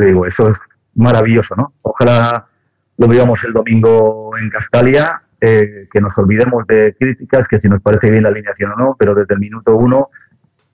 digo, 0.00 0.26
eso 0.26 0.50
es 0.50 0.58
maravilloso, 0.94 1.54
¿no? 1.56 1.72
Ojalá 1.82 2.46
lo 2.98 3.08
veamos 3.08 3.42
el 3.44 3.52
domingo 3.52 4.36
en 4.36 4.50
Castalia, 4.50 5.22
eh, 5.40 5.88
que 5.92 6.00
nos 6.00 6.16
olvidemos 6.18 6.66
de 6.66 6.94
críticas, 6.98 7.48
que 7.48 7.60
si 7.60 7.68
nos 7.68 7.80
parece 7.82 8.10
bien 8.10 8.24
la 8.24 8.28
alineación 8.28 8.72
o 8.72 8.76
no, 8.76 8.96
pero 8.98 9.14
desde 9.14 9.34
el 9.34 9.40
minuto 9.40 9.76
uno, 9.76 10.10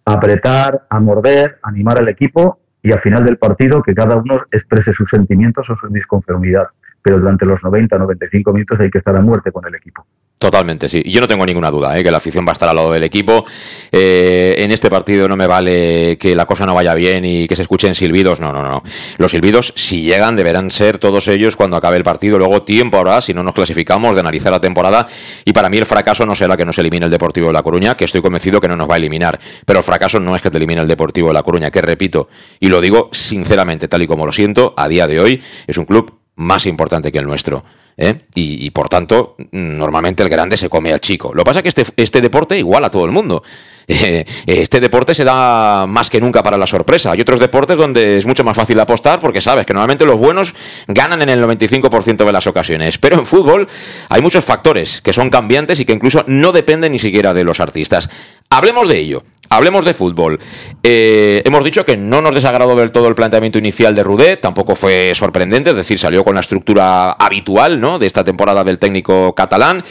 apretar, 0.05 0.87
a 0.88 1.01
morder, 1.01 1.59
animar 1.62 1.98
al 1.98 2.09
equipo 2.09 2.61
y 2.83 2.92
al 2.92 3.01
final 3.01 3.24
del 3.24 3.38
partido 3.38 3.83
que 3.83 3.94
cada 3.94 4.16
uno 4.16 4.42
exprese 4.51 4.92
sus 4.92 5.11
sentimientos 5.11 5.68
o 5.70 5.77
su 5.77 5.88
disconformidad 5.88 6.68
pero 7.03 7.18
durante 7.18 7.46
los 7.46 7.62
90, 7.62 7.98
95 7.98 8.53
minutos 8.53 8.81
hay 8.81 8.90
que 8.90 8.98
estar 8.98 9.16
a 9.16 9.20
muerte 9.20 9.53
con 9.53 9.66
el 9.66 9.74
equipo. 9.74 10.07
Totalmente, 10.38 10.88
sí. 10.88 11.03
Yo 11.05 11.20
no 11.20 11.27
tengo 11.27 11.44
ninguna 11.44 11.68
duda 11.68 11.98
¿eh? 11.98 12.05
que 12.05 12.12
la 12.12 12.18
afición 12.18 12.46
va 12.46 12.51
a 12.51 12.53
estar 12.53 12.68
al 12.68 12.77
lado 12.77 12.92
del 12.92 13.03
equipo. 13.03 13.44
Eh, 13.90 14.55
en 14.59 14.70
este 14.70 14.88
partido 14.88 15.27
no 15.27 15.37
me 15.37 15.48
vale 15.48 16.16
que 16.16 16.37
la 16.37 16.46
cosa 16.46 16.64
no 16.64 16.74
vaya 16.74 16.94
bien 16.94 17.24
y 17.24 17.48
que 17.48 17.57
se 17.57 17.62
escuchen 17.62 17.96
silbidos. 17.96 18.38
No, 18.38 18.53
no, 18.53 18.62
no. 18.62 18.85
Los 19.16 19.33
silbidos, 19.33 19.72
si 19.74 20.03
llegan, 20.03 20.37
deberán 20.37 20.70
ser 20.70 20.98
todos 20.98 21.27
ellos 21.27 21.57
cuando 21.57 21.77
acabe 21.77 21.96
el 21.96 22.05
partido. 22.05 22.38
Luego 22.38 22.62
tiempo 22.62 22.98
habrá, 22.98 23.20
si 23.20 23.35
no 23.35 23.42
nos 23.42 23.53
clasificamos, 23.53 24.14
de 24.14 24.20
analizar 24.20 24.53
la 24.53 24.61
temporada. 24.61 25.09
Y 25.44 25.53
para 25.53 25.68
mí 25.68 25.77
el 25.77 25.87
fracaso 25.87 26.24
no 26.24 26.37
será 26.37 26.57
que 26.57 26.64
nos 26.64 26.79
elimine 26.79 27.07
el 27.07 27.11
Deportivo 27.11 27.48
de 27.48 27.55
La 27.55 27.64
Coruña, 27.64 27.96
que 27.96 28.05
estoy 28.05 28.22
convencido 28.22 28.61
que 28.61 28.68
no 28.68 28.77
nos 28.77 28.88
va 28.88 28.94
a 28.94 28.98
eliminar. 28.98 29.40
Pero 29.66 29.81
el 29.81 29.85
fracaso 29.85 30.20
no 30.20 30.37
es 30.37 30.42
que 30.42 30.53
te 30.53 30.59
elimine 30.59 30.81
el 30.81 30.88
Deportivo 30.88 31.29
de 31.29 31.35
La 31.35 31.42
Coruña, 31.42 31.72
que 31.72 31.83
repito, 31.83 32.29
y 32.61 32.68
lo 32.68 32.81
digo 32.81 33.09
sinceramente, 33.11 33.88
tal 33.88 34.03
y 34.03 34.07
como 34.07 34.24
lo 34.24 34.31
siento, 34.31 34.72
a 34.77 34.87
día 34.87 35.09
de 35.09 35.18
hoy 35.18 35.42
es 35.66 35.79
un 35.79 35.85
club 35.85 36.17
más 36.38 36.66
importante 36.66 37.12
que 37.12 37.18
el 37.18 37.27
nuestro. 37.27 37.64
¿eh? 37.96 38.20
Y, 38.35 38.70
por 38.70 38.88
tanto, 38.88 39.37
normalmente 39.53 40.22
el 40.22 40.29
grande 40.29 40.57
se 40.57 40.68
come 40.68 40.92
al 40.92 41.01
chico. 41.01 41.35
Lo 41.35 41.42
que 41.42 41.46
pasa 41.46 41.59
es 41.59 41.62
que 41.64 41.68
este, 41.68 41.85
este 41.96 42.20
deporte 42.20 42.57
igual 42.57 42.85
a 42.85 42.90
todo 42.90 43.05
el 43.05 43.12
mundo. 43.12 43.42
Eh, 43.90 44.27
este 44.46 44.81
deporte 44.81 45.14
se 45.14 45.24
da 45.24 45.87
más 45.87 46.11
que 46.11 46.20
nunca 46.20 46.42
para 46.42 46.59
la 46.59 46.66
sorpresa. 46.66 47.11
Hay 47.11 47.22
otros 47.22 47.40
deportes 47.40 47.79
donde 47.79 48.18
es 48.18 48.27
mucho 48.27 48.44
más 48.44 48.55
fácil 48.55 48.79
apostar 48.81 49.18
porque 49.18 49.40
sabes 49.40 49.64
que 49.64 49.72
normalmente 49.72 50.05
los 50.05 50.18
buenos 50.18 50.55
ganan 50.88 51.22
en 51.22 51.31
el 51.31 51.42
95% 51.42 52.27
de 52.27 52.33
las 52.33 52.46
ocasiones. 52.46 52.98
Pero 52.98 53.16
en 53.16 53.24
fútbol 53.24 53.66
hay 54.11 54.20
muchos 54.20 54.44
factores 54.44 55.01
que 55.01 55.14
son 55.14 55.31
cambiantes 55.31 55.81
y 55.81 55.87
que 55.87 55.94
incluso 55.94 56.22
no 56.27 56.53
dependen 56.53 56.92
ni 56.92 56.98
siquiera 56.98 57.33
de 57.33 57.44
los 57.44 57.61
artistas. 57.61 58.11
Hablemos 58.50 58.88
de 58.88 58.98
ello. 58.98 59.24
Hablemos 59.50 59.84
de 59.84 59.94
fútbol. 59.94 60.38
Eh, 60.82 61.42
hemos 61.44 61.64
dicho 61.64 61.84
que 61.84 61.96
no 61.96 62.20
nos 62.20 62.34
desagradó 62.34 62.76
del 62.76 62.92
todo 62.92 63.08
el 63.08 63.14
planteamiento 63.14 63.58
inicial 63.58 63.94
de 63.94 64.02
Rudé, 64.02 64.37
tampoco 64.37 64.74
fue 64.74 65.12
sorprendente, 65.14 65.70
es 65.70 65.76
decir, 65.76 65.98
salió 65.98 66.22
con 66.22 66.34
la 66.34 66.40
estructura 66.40 67.12
habitual 67.12 67.80
¿no? 67.80 67.98
de 67.98 68.06
esta 68.06 68.24
temporada 68.24 68.62
del 68.64 68.78
técnico 68.78 69.34
catalán. 69.34 69.82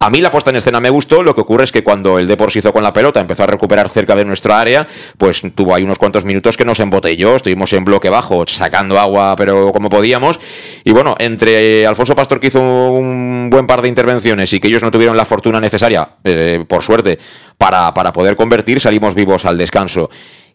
A 0.00 0.10
mí 0.10 0.20
la 0.20 0.30
puesta 0.30 0.50
en 0.50 0.56
escena 0.56 0.78
me 0.78 0.90
gustó, 0.90 1.24
lo 1.24 1.34
que 1.34 1.40
ocurre 1.40 1.64
es 1.64 1.72
que 1.72 1.82
cuando 1.82 2.20
el 2.20 2.28
Depor 2.28 2.52
se 2.52 2.60
hizo 2.60 2.72
con 2.72 2.84
la 2.84 2.92
pelota, 2.92 3.18
empezó 3.18 3.42
a 3.42 3.46
recuperar 3.48 3.88
cerca 3.88 4.14
de 4.14 4.24
nuestra 4.24 4.60
área, 4.60 4.86
pues 5.16 5.42
tuvo 5.56 5.74
ahí 5.74 5.82
unos 5.82 5.98
cuantos 5.98 6.24
minutos 6.24 6.56
que 6.56 6.64
nos 6.64 6.78
embotelló, 6.78 7.34
estuvimos 7.34 7.72
en 7.72 7.84
bloque 7.84 8.08
bajo, 8.08 8.44
sacando 8.46 9.00
agua, 9.00 9.34
pero 9.36 9.72
como 9.72 9.88
podíamos, 9.88 10.38
y 10.84 10.92
bueno, 10.92 11.16
entre 11.18 11.84
Alfonso 11.84 12.14
Pastor 12.14 12.38
que 12.38 12.46
hizo 12.46 12.60
un 12.60 13.50
buen 13.50 13.66
par 13.66 13.82
de 13.82 13.88
intervenciones 13.88 14.52
y 14.52 14.60
que 14.60 14.68
ellos 14.68 14.84
no 14.84 14.92
tuvieron 14.92 15.16
la 15.16 15.24
fortuna 15.24 15.60
necesaria, 15.60 16.08
eh, 16.22 16.64
por 16.68 16.84
suerte, 16.84 17.18
para, 17.56 17.92
para 17.92 18.12
poder 18.12 18.36
convertir, 18.36 18.78
salimos 18.78 19.16
vivos 19.16 19.46
al 19.46 19.58
descanso. 19.58 20.10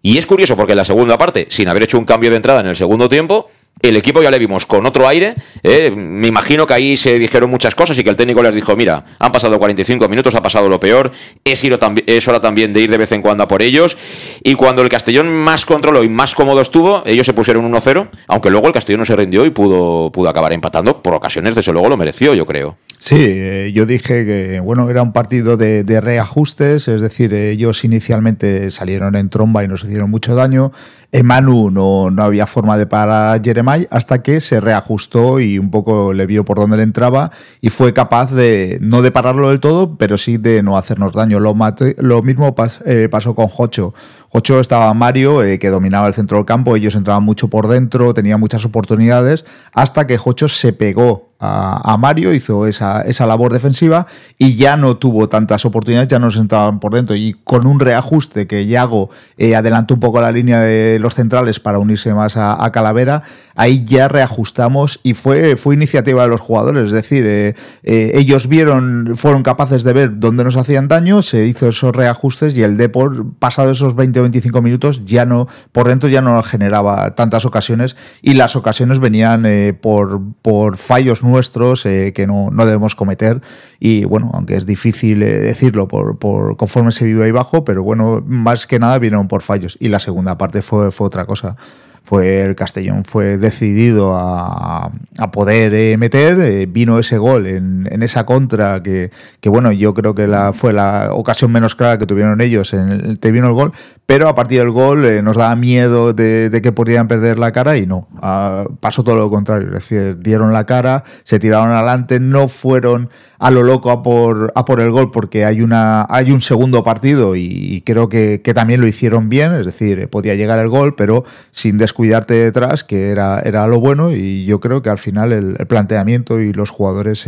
Y 0.06 0.18
es 0.18 0.26
curioso 0.26 0.58
porque 0.58 0.74
en 0.74 0.78
la 0.78 0.84
segunda 0.84 1.18
parte, 1.18 1.48
sin 1.50 1.70
haber 1.70 1.84
hecho 1.84 1.98
un 1.98 2.04
cambio 2.04 2.30
de 2.30 2.36
entrada 2.36 2.60
en 2.60 2.68
el 2.68 2.76
segundo 2.76 3.08
tiempo, 3.08 3.48
el 3.80 3.96
equipo 3.96 4.22
ya 4.22 4.30
le 4.30 4.38
vimos 4.38 4.66
con 4.66 4.86
otro 4.86 5.08
aire. 5.08 5.34
¿eh? 5.63 5.92
me 5.96 6.28
imagino 6.28 6.68
que 6.68 6.74
ahí 6.74 6.98
se 6.98 7.18
dijeron 7.18 7.50
muchas 7.50 7.74
cosas 7.74 7.98
y 7.98 8.04
que 8.04 8.10
el 8.10 8.18
técnico 8.18 8.44
les 8.44 8.54
dijo: 8.54 8.76
Mira, 8.76 9.06
han 9.18 9.32
pasado 9.32 9.58
45 9.58 10.10
minutos, 10.10 10.36
ha 10.36 10.42
pasado 10.42 10.68
lo 10.68 10.78
peor. 10.78 11.10
Es, 11.46 11.63
es 11.63 12.28
hora 12.28 12.42
también 12.42 12.74
de 12.74 12.82
ir 12.82 12.92
de 12.92 12.98
vez 12.98 13.13
en 13.13 13.22
cuando 13.22 13.46
a 13.46 13.48
por 13.48 13.62
ellos. 13.62 13.98
Y 14.44 14.56
cuando 14.56 14.82
el 14.82 14.89
Castellón 14.89 15.34
más 15.34 15.66
controló 15.66 16.04
y 16.04 16.10
más 16.10 16.36
cómodo 16.36 16.60
estuvo, 16.60 17.02
ellos 17.06 17.26
se 17.26 17.32
pusieron 17.32 17.72
1-0. 17.72 18.10
Aunque 18.28 18.50
luego 18.50 18.68
el 18.68 18.74
Castellón 18.74 19.00
no 19.00 19.06
se 19.06 19.16
rindió 19.16 19.46
y 19.46 19.52
pudo, 19.52 20.12
pudo 20.12 20.28
acabar 20.28 20.52
empatando. 20.52 21.02
Por 21.02 21.13
ocasiones, 21.13 21.56
desde 21.56 21.72
luego, 21.72 21.88
lo 21.88 21.96
mereció, 21.96 22.34
yo 22.34 22.46
creo. 22.46 22.78
Sí, 23.06 23.18
eh, 23.20 23.74
yo 23.76 23.86
dije 23.86 24.24
que 24.26 24.62
bueno 24.62 24.89
era 24.89 25.02
un 25.02 25.12
partido 25.12 25.58
de, 25.58 25.84
reajustes, 26.00 26.88
es 26.88 27.02
decir, 27.02 27.34
ellos 27.34 27.84
inicialmente 27.84 28.72
salieron 28.72 29.18
en 29.18 29.28
tromba 29.28 29.62
y 29.62 29.68
nos 29.68 29.84
hicieron 29.84 30.10
mucho 30.10 30.36
daño. 30.36 30.72
En 31.12 31.26
Manu 31.26 31.70
no, 31.70 32.10
no 32.12 32.24
había 32.24 32.48
forma 32.48 32.78
de 32.78 32.88
parar 32.88 33.36
a 33.36 33.44
Jeremiah 33.44 33.88
hasta 33.92 34.24
que 34.24 34.39
se 34.39 34.62
reajustó 34.62 35.42
y 35.42 35.60
un 35.60 35.70
poco 35.70 36.13
le 36.13 36.26
vio 36.26 36.46
por 36.46 36.58
dónde 36.58 36.78
le 36.78 36.84
entraba 36.84 37.30
y 37.60 37.72
fue 37.72 37.92
capaz 37.92 38.32
de, 38.32 38.78
no 38.80 39.02
de 39.02 39.12
pararlo 39.12 39.50
del 39.50 39.60
todo, 39.60 39.98
pero 39.98 40.18
sí 40.18 40.38
de 40.38 40.63
no 40.63 40.78
hacernos 40.78 41.12
daño. 41.12 41.42
Lo, 41.42 41.54
lo 41.98 42.22
mismo 42.22 42.56
eh, 42.86 43.10
pasó 43.12 43.36
con 43.36 43.48
Jocho. 43.48 43.94
Ocho 44.36 44.60
estaba 44.60 44.91
Mario, 44.96 45.43
eh, 45.43 45.60
que 45.60 45.69
dominaba 45.69 46.08
el 46.08 46.15
centro 46.15 46.38
del 46.38 46.46
campo, 46.48 46.76
ellos 46.76 46.96
entraban 46.96 47.24
mucho 47.24 47.50
por 47.50 47.67
dentro, 47.67 48.15
tenían 48.15 48.39
muchas 48.39 48.65
oportunidades, 48.65 49.46
hasta 49.74 50.08
que 50.08 50.17
Jocho 50.17 50.50
se 50.50 50.74
pegó 50.74 51.34
a, 51.46 51.98
Mario, 51.98 52.34
hizo 52.34 52.67
esa, 52.67 53.02
esa, 53.02 53.26
labor 53.26 53.52
defensiva 53.52 54.08
y 54.38 54.56
ya 54.56 54.78
no 54.78 54.96
tuvo 54.96 55.28
tantas 55.28 55.65
oportunidades, 55.65 56.08
ya 56.08 56.19
no 56.19 56.32
se 56.32 56.39
entraban 56.39 56.80
por 56.80 56.93
dentro. 56.93 57.15
Y 57.15 57.34
con 57.43 57.67
un 57.67 57.82
reajuste 57.82 58.48
que 58.48 58.65
Yago 58.65 59.10
eh, 59.38 59.56
adelantó 59.56 59.96
un 59.96 60.00
poco 60.00 60.22
la 60.22 60.32
línea 60.32 60.62
de 60.62 61.00
los 61.00 61.15
centrales 61.15 61.60
para 61.60 61.80
unirse 61.80 62.13
más 62.13 62.38
a, 62.38 62.72
Calavera, 62.72 63.24
ahí 63.56 63.84
ya 63.86 64.08
reajustamos 64.08 65.02
y 65.04 65.13
fue, 65.13 65.58
fue 65.58 65.76
iniciativa 65.76 66.24
de 66.24 66.30
los 66.30 66.39
jugadores. 66.39 66.86
Es 66.86 66.91
decir, 66.91 67.26
eh, 67.26 67.56
ellos 67.84 68.48
vieron, 68.48 69.15
fueron 69.17 69.43
capaces 69.43 69.84
de 69.84 69.91
ver 69.93 70.19
dónde 70.19 70.46
nos 70.46 70.56
hacían 70.56 70.88
daño, 70.88 71.22
se 71.22 71.46
hizo 71.46 71.67
esos 71.67 71.93
reajustes 71.93 72.56
y 72.56 72.63
el 72.63 72.78
Depor, 72.78 73.26
pasado 73.38 73.72
esos 73.72 73.96
20 73.96 74.22
25 74.23 74.62
minutos 74.62 75.05
ya 75.05 75.25
no, 75.25 75.47
por 75.71 75.88
dentro 75.88 76.09
ya 76.09 76.21
no 76.21 76.41
generaba 76.43 77.15
tantas 77.15 77.45
ocasiones 77.45 77.95
y 78.21 78.33
las 78.33 78.55
ocasiones 78.55 78.99
venían 78.99 79.45
eh, 79.45 79.73
por, 79.73 80.21
por, 80.41 80.77
fallos 80.77 81.23
nuestros 81.23 81.86
eh, 81.86 82.12
que 82.13 82.25
no, 82.27 82.49
no, 82.51 82.65
debemos 82.65 82.95
cometer 82.95 83.41
y 83.79 84.05
bueno, 84.05 84.31
aunque 84.33 84.55
es 84.57 84.65
difícil 84.65 85.21
eh, 85.23 85.39
decirlo 85.39 85.88
por, 85.88 86.17
por, 86.17 86.57
conforme 86.57 86.91
se 86.91 87.05
vive 87.05 87.25
ahí 87.25 87.31
bajo, 87.31 87.63
pero 87.63 87.83
bueno, 87.83 88.23
más 88.25 88.65
que 88.65 88.79
nada 88.79 88.97
vinieron 88.97 89.27
por 89.27 89.41
fallos 89.41 89.77
y 89.79 89.89
la 89.89 89.99
segunda 89.99 90.38
parte 90.38 90.62
fue, 90.62 90.91
fue 90.91 91.07
otra 91.07 91.25
cosa 91.25 91.55
fue 92.04 92.44
el 92.44 92.56
Castellón 92.56 93.06
fue 93.06 93.38
decidido 93.38 94.13
a, 94.16 94.92
poder 95.32 95.74
eh, 95.74 95.98
meter, 95.98 96.39
eh, 96.42 96.66
vino 96.66 97.00
ese 97.00 97.18
gol 97.18 97.48
en, 97.48 97.88
esa 98.04 98.26
contra 98.26 98.84
que, 98.84 99.10
bueno, 99.46 99.72
yo 99.72 99.94
creo 99.94 100.13
que 100.13 100.28
fue 100.54 100.74
la 100.74 101.10
ocasión 101.13 101.52
menos 101.52 101.76
clara 101.76 101.98
que 101.98 102.06
tuvieron 102.06 102.42
ellos, 102.42 102.74
en 102.74 102.89
el, 102.92 103.20
te 103.20 103.32
vino 103.32 103.48
el 103.48 103.54
gol, 103.54 103.72
pero 104.06 104.28
a 104.28 104.36
partir 104.36 104.60
del 104.60 104.72
gol 104.72 105.06
eh, 105.06 105.22
nos 105.22 105.38
daba 105.38 105.56
miedo 105.56 106.13
de, 106.13 106.60
que 106.62 106.72
podían 106.74 107.08
perder 107.08 107.39
la 107.39 107.54
cara 107.54 107.78
y 107.78 107.88
no, 107.88 108.10
ah, 108.22 108.66
pasó 108.82 109.04
todo 109.04 109.16
lo 109.16 109.30
contrario, 109.30 109.68
es 109.70 109.74
decir, 109.74 110.20
dieron 110.20 110.52
la 110.52 110.66
cara, 110.66 111.04
se 111.24 111.39
tiraron 111.39 111.72
adelante, 111.72 112.20
no 112.20 112.50
fueron 112.50 113.10
a 113.44 113.52
lo 113.52 113.63
loco 113.63 113.92
a 113.92 114.02
por, 114.02 114.80
el 114.80 114.92
gol 114.92 115.12
porque 115.12 115.44
hay, 115.44 115.62
un 115.62 116.42
segundo 116.42 116.84
partido 116.84 117.36
y, 117.36 117.84
creo 117.86 118.08
que, 118.08 118.39
también 118.56 118.80
lo 118.80 118.88
hicieron 118.88 119.28
bien, 119.28 119.54
es 119.54 119.66
decir, 119.66 120.10
podía 120.10 120.36
llegar 120.36 120.60
el 120.60 120.70
gol, 120.70 120.96
pero 120.96 121.26
sin 121.52 121.78
descuidarte 121.93 122.34
detrás, 122.34 122.84
que 122.84 123.10
era, 123.10 123.39
era 123.45 123.67
lo 123.67 123.79
bueno 123.79 124.12
y 124.12 124.45
yo 124.45 124.60
creo 124.60 124.82
que 124.82 124.89
al 124.89 124.97
final 124.97 125.32
el, 125.32 125.56
planteamiento 125.67 126.41
y 126.41 126.51
los 126.51 126.71
jugadores 126.71 127.27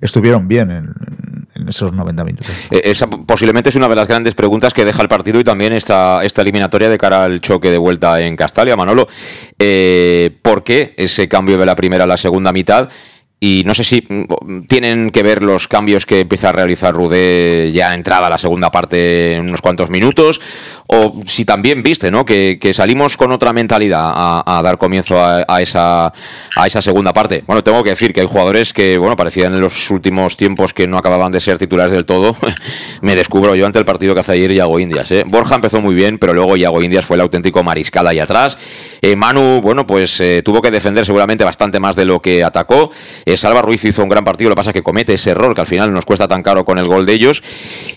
estuvieron 0.00 0.48
bien 0.48 0.70
en, 0.70 0.94
esos 1.68 1.92
90 1.92 2.24
minutos. 2.24 2.66
Eh, 2.70 2.80
esa 2.84 3.06
posiblemente 3.10 3.68
es 3.68 3.76
una 3.76 3.86
de 3.86 3.96
las 3.96 4.08
grandes 4.08 4.34
preguntas 4.34 4.72
que 4.72 4.86
deja 4.86 5.02
el 5.02 5.08
partido 5.08 5.38
y 5.38 5.44
también 5.44 5.74
esta, 5.74 6.24
esta 6.24 6.40
eliminatoria 6.40 6.88
de 6.88 6.96
cara 6.96 7.24
al 7.24 7.42
choque 7.42 7.70
de 7.70 7.76
vuelta 7.76 8.18
en 8.22 8.34
Castalia, 8.34 8.76
Manolo. 8.76 9.06
Eh, 9.58 10.38
¿Por 10.40 10.64
qué 10.64 10.94
ese 10.96 11.28
cambio 11.28 11.58
de 11.58 11.66
la 11.66 11.76
primera 11.76 12.04
a 12.04 12.06
la 12.06 12.16
segunda 12.16 12.50
mitad? 12.52 12.88
Y 13.40 13.62
no 13.64 13.74
sé 13.74 13.84
si 13.84 14.04
mm, 14.08 14.66
tienen 14.66 15.10
que 15.10 15.22
ver 15.22 15.42
los 15.42 15.68
cambios 15.68 16.06
que 16.06 16.20
empieza 16.20 16.48
a 16.48 16.52
realizar 16.52 16.92
Rudé 16.92 17.70
ya 17.72 17.94
entrada 17.94 18.28
la 18.28 18.38
segunda 18.38 18.70
parte 18.70 19.34
en 19.34 19.48
unos 19.48 19.62
cuantos 19.62 19.90
minutos, 19.90 20.40
o 20.88 21.20
si 21.26 21.44
también 21.44 21.82
viste, 21.82 22.10
¿no? 22.10 22.24
Que, 22.24 22.58
salimos 22.72 23.16
con 23.16 23.30
otra 23.32 23.52
mentalidad 23.52 24.12
a, 24.14 24.60
dar 24.62 24.78
comienzo 24.78 25.22
a, 25.22 25.62
esa, 25.62 26.06
a 26.56 26.66
esa 26.66 26.82
segunda 26.82 27.12
parte. 27.12 27.44
Bueno, 27.46 27.62
tengo 27.62 27.84
que 27.84 27.90
decir 27.90 28.14
que 28.14 28.22
hay 28.22 28.26
jugadores 28.26 28.72
que, 28.72 28.96
bueno, 28.96 29.14
parecían 29.14 29.52
en 29.54 29.60
los 29.60 29.90
últimos 29.90 30.36
tiempos 30.36 30.72
que 30.72 30.86
no 30.86 30.96
acababan 30.96 31.30
de 31.30 31.40
ser 31.40 31.58
titulares 31.58 31.92
del 31.92 32.06
todo. 32.06 32.34
Me 33.02 33.14
descubro 33.14 33.54
yo 33.54 33.66
ante 33.66 33.78
el 33.78 33.84
partido 33.84 34.14
que 34.14 34.20
hace 34.20 34.32
ayer 34.32 34.50
Iago 34.52 34.80
Indias. 34.80 35.10
¿eh? 35.10 35.24
Borja 35.26 35.56
empezó 35.56 35.82
muy 35.82 35.94
bien, 35.94 36.18
pero 36.18 36.32
luego 36.32 36.56
Iago 36.56 36.82
Indias 36.82 37.04
fue 37.04 37.16
el 37.16 37.20
auténtico 37.20 37.62
mariscal 37.62 38.06
ahí 38.06 38.18
atrás. 38.18 38.56
Eh, 39.02 39.14
Manu, 39.14 39.60
bueno, 39.60 39.86
pues 39.86 40.18
eh, 40.20 40.42
tuvo 40.42 40.62
que 40.62 40.70
defender 40.70 41.04
seguramente 41.04 41.44
bastante 41.44 41.80
más 41.80 41.96
de 41.96 42.06
lo 42.06 42.22
que 42.22 42.42
atacó. 42.42 42.90
Salva 43.36 43.60
Ruiz 43.60 43.84
hizo 43.84 44.02
un 44.02 44.08
gran 44.08 44.24
partido, 44.24 44.48
lo 44.48 44.54
que 44.54 44.60
pasa 44.60 44.70
es 44.70 44.74
que 44.74 44.82
comete 44.82 45.14
ese 45.14 45.30
error 45.30 45.54
que 45.54 45.60
al 45.60 45.66
final 45.66 45.92
nos 45.92 46.06
cuesta 46.06 46.26
tan 46.26 46.42
caro 46.42 46.64
con 46.64 46.78
el 46.78 46.86
gol 46.86 47.04
de 47.04 47.12
ellos. 47.12 47.42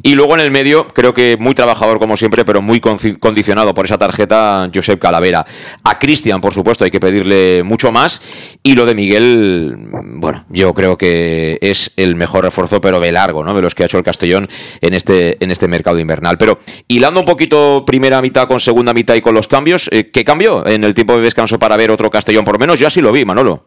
Y 0.04 0.16
luego 0.16 0.34
en 0.36 0.42
el 0.42 0.52
medio, 0.52 0.88
creo 0.90 1.14
que 1.14 1.38
muy 1.40 1.56
trabajador 1.56 2.00
como 2.00 2.18
siempre, 2.18 2.44
pero 2.44 2.62
muy 2.62 2.81
condicionado 2.82 3.74
por 3.74 3.86
esa 3.86 3.98
tarjeta 3.98 4.70
Josep 4.74 5.00
Calavera. 5.00 5.46
A 5.84 6.00
Cristian, 6.00 6.42
por 6.42 6.54
supuesto, 6.54 6.84
hay 6.84 6.92
que 6.92 7.00
pedirle 7.00 7.64
mucho 7.64 7.92
más. 7.92 8.58
Y 8.64 8.76
lo 8.76 8.86
de 8.86 8.96
Miguel, 8.96 9.76
bueno, 10.16 10.46
yo 10.50 10.74
creo 10.74 10.98
que 10.98 11.58
es 11.62 11.92
el 11.96 12.16
mejor 12.16 12.44
refuerzo, 12.44 12.82
pero 12.82 13.00
de 13.00 13.12
largo, 13.12 13.44
¿no? 13.44 13.54
De 13.54 13.62
los 13.62 13.76
que 13.76 13.84
ha 13.84 13.86
hecho 13.86 13.98
el 13.98 14.04
Castellón 14.04 14.48
en 14.82 14.94
este, 14.94 15.44
en 15.44 15.52
este 15.52 15.68
mercado 15.68 16.00
invernal. 16.00 16.38
Pero 16.38 16.58
hilando 16.88 17.20
un 17.20 17.26
poquito 17.26 17.84
primera 17.86 18.22
mitad 18.22 18.48
con 18.48 18.60
segunda 18.60 18.94
mitad 18.94 19.16
y 19.16 19.22
con 19.22 19.34
los 19.34 19.48
cambios, 19.48 19.90
eh, 19.92 20.12
¿qué 20.12 20.24
cambió 20.24 20.66
en 20.68 20.84
el 20.84 20.94
tiempo 20.94 21.16
de 21.16 21.24
descanso 21.24 21.60
para 21.60 21.78
ver 21.78 21.92
otro 21.92 22.10
Castellón? 22.10 22.46
Por 22.46 22.56
lo 22.56 22.60
menos 22.60 22.80
yo 22.80 22.88
así 22.88 23.02
lo 23.02 23.12
vi, 23.12 23.26
Manolo. 23.26 23.66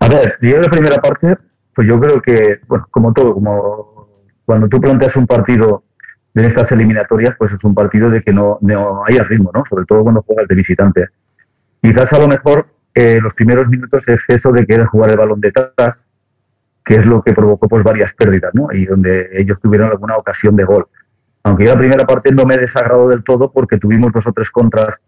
A 0.00 0.08
ver, 0.08 0.36
yo 0.40 0.58
la 0.58 0.70
primera 0.70 0.96
parte, 0.98 1.36
pues 1.74 1.88
yo 1.88 1.98
creo 1.98 2.22
que, 2.22 2.60
bueno, 2.66 2.86
como 2.90 3.12
todo, 3.12 3.34
como 3.34 4.08
cuando 4.44 4.68
tú 4.68 4.80
planteas 4.80 5.14
un 5.16 5.26
partido 5.26 5.82
en 6.38 6.44
estas 6.44 6.70
eliminatorias, 6.72 7.34
pues 7.36 7.52
es 7.52 7.64
un 7.64 7.74
partido 7.74 8.10
de 8.10 8.22
que 8.22 8.32
no, 8.32 8.58
no 8.60 9.04
haya 9.04 9.24
ritmo, 9.24 9.50
¿no? 9.52 9.64
Sobre 9.68 9.84
todo 9.84 10.02
cuando 10.02 10.22
juegas 10.22 10.46
de 10.46 10.54
visitante. 10.54 11.06
Quizás 11.82 12.12
a 12.12 12.18
lo 12.18 12.28
mejor 12.28 12.66
eh, 12.94 13.20
los 13.20 13.34
primeros 13.34 13.68
minutos 13.68 14.06
es 14.08 14.22
eso 14.28 14.52
de 14.52 14.66
querer 14.66 14.86
jugar 14.86 15.10
el 15.10 15.16
balón 15.16 15.40
detrás, 15.40 16.04
que 16.84 16.94
es 16.94 17.06
lo 17.06 17.22
que 17.22 17.32
provocó 17.32 17.68
pues 17.68 17.82
varias 17.82 18.12
pérdidas, 18.14 18.54
¿no? 18.54 18.68
Y 18.72 18.86
donde 18.86 19.30
ellos 19.32 19.60
tuvieron 19.60 19.90
alguna 19.90 20.16
ocasión 20.16 20.56
de 20.56 20.64
gol. 20.64 20.86
Aunque 21.42 21.64
yo 21.64 21.72
la 21.72 21.78
primera 21.78 22.06
parte 22.06 22.32
no 22.32 22.44
me 22.44 22.56
desagradó 22.56 23.08
del 23.08 23.24
todo 23.24 23.50
porque 23.50 23.78
tuvimos 23.78 24.12
dos 24.12 24.26
o 24.26 24.32
tres 24.32 24.50
contras 24.50 25.00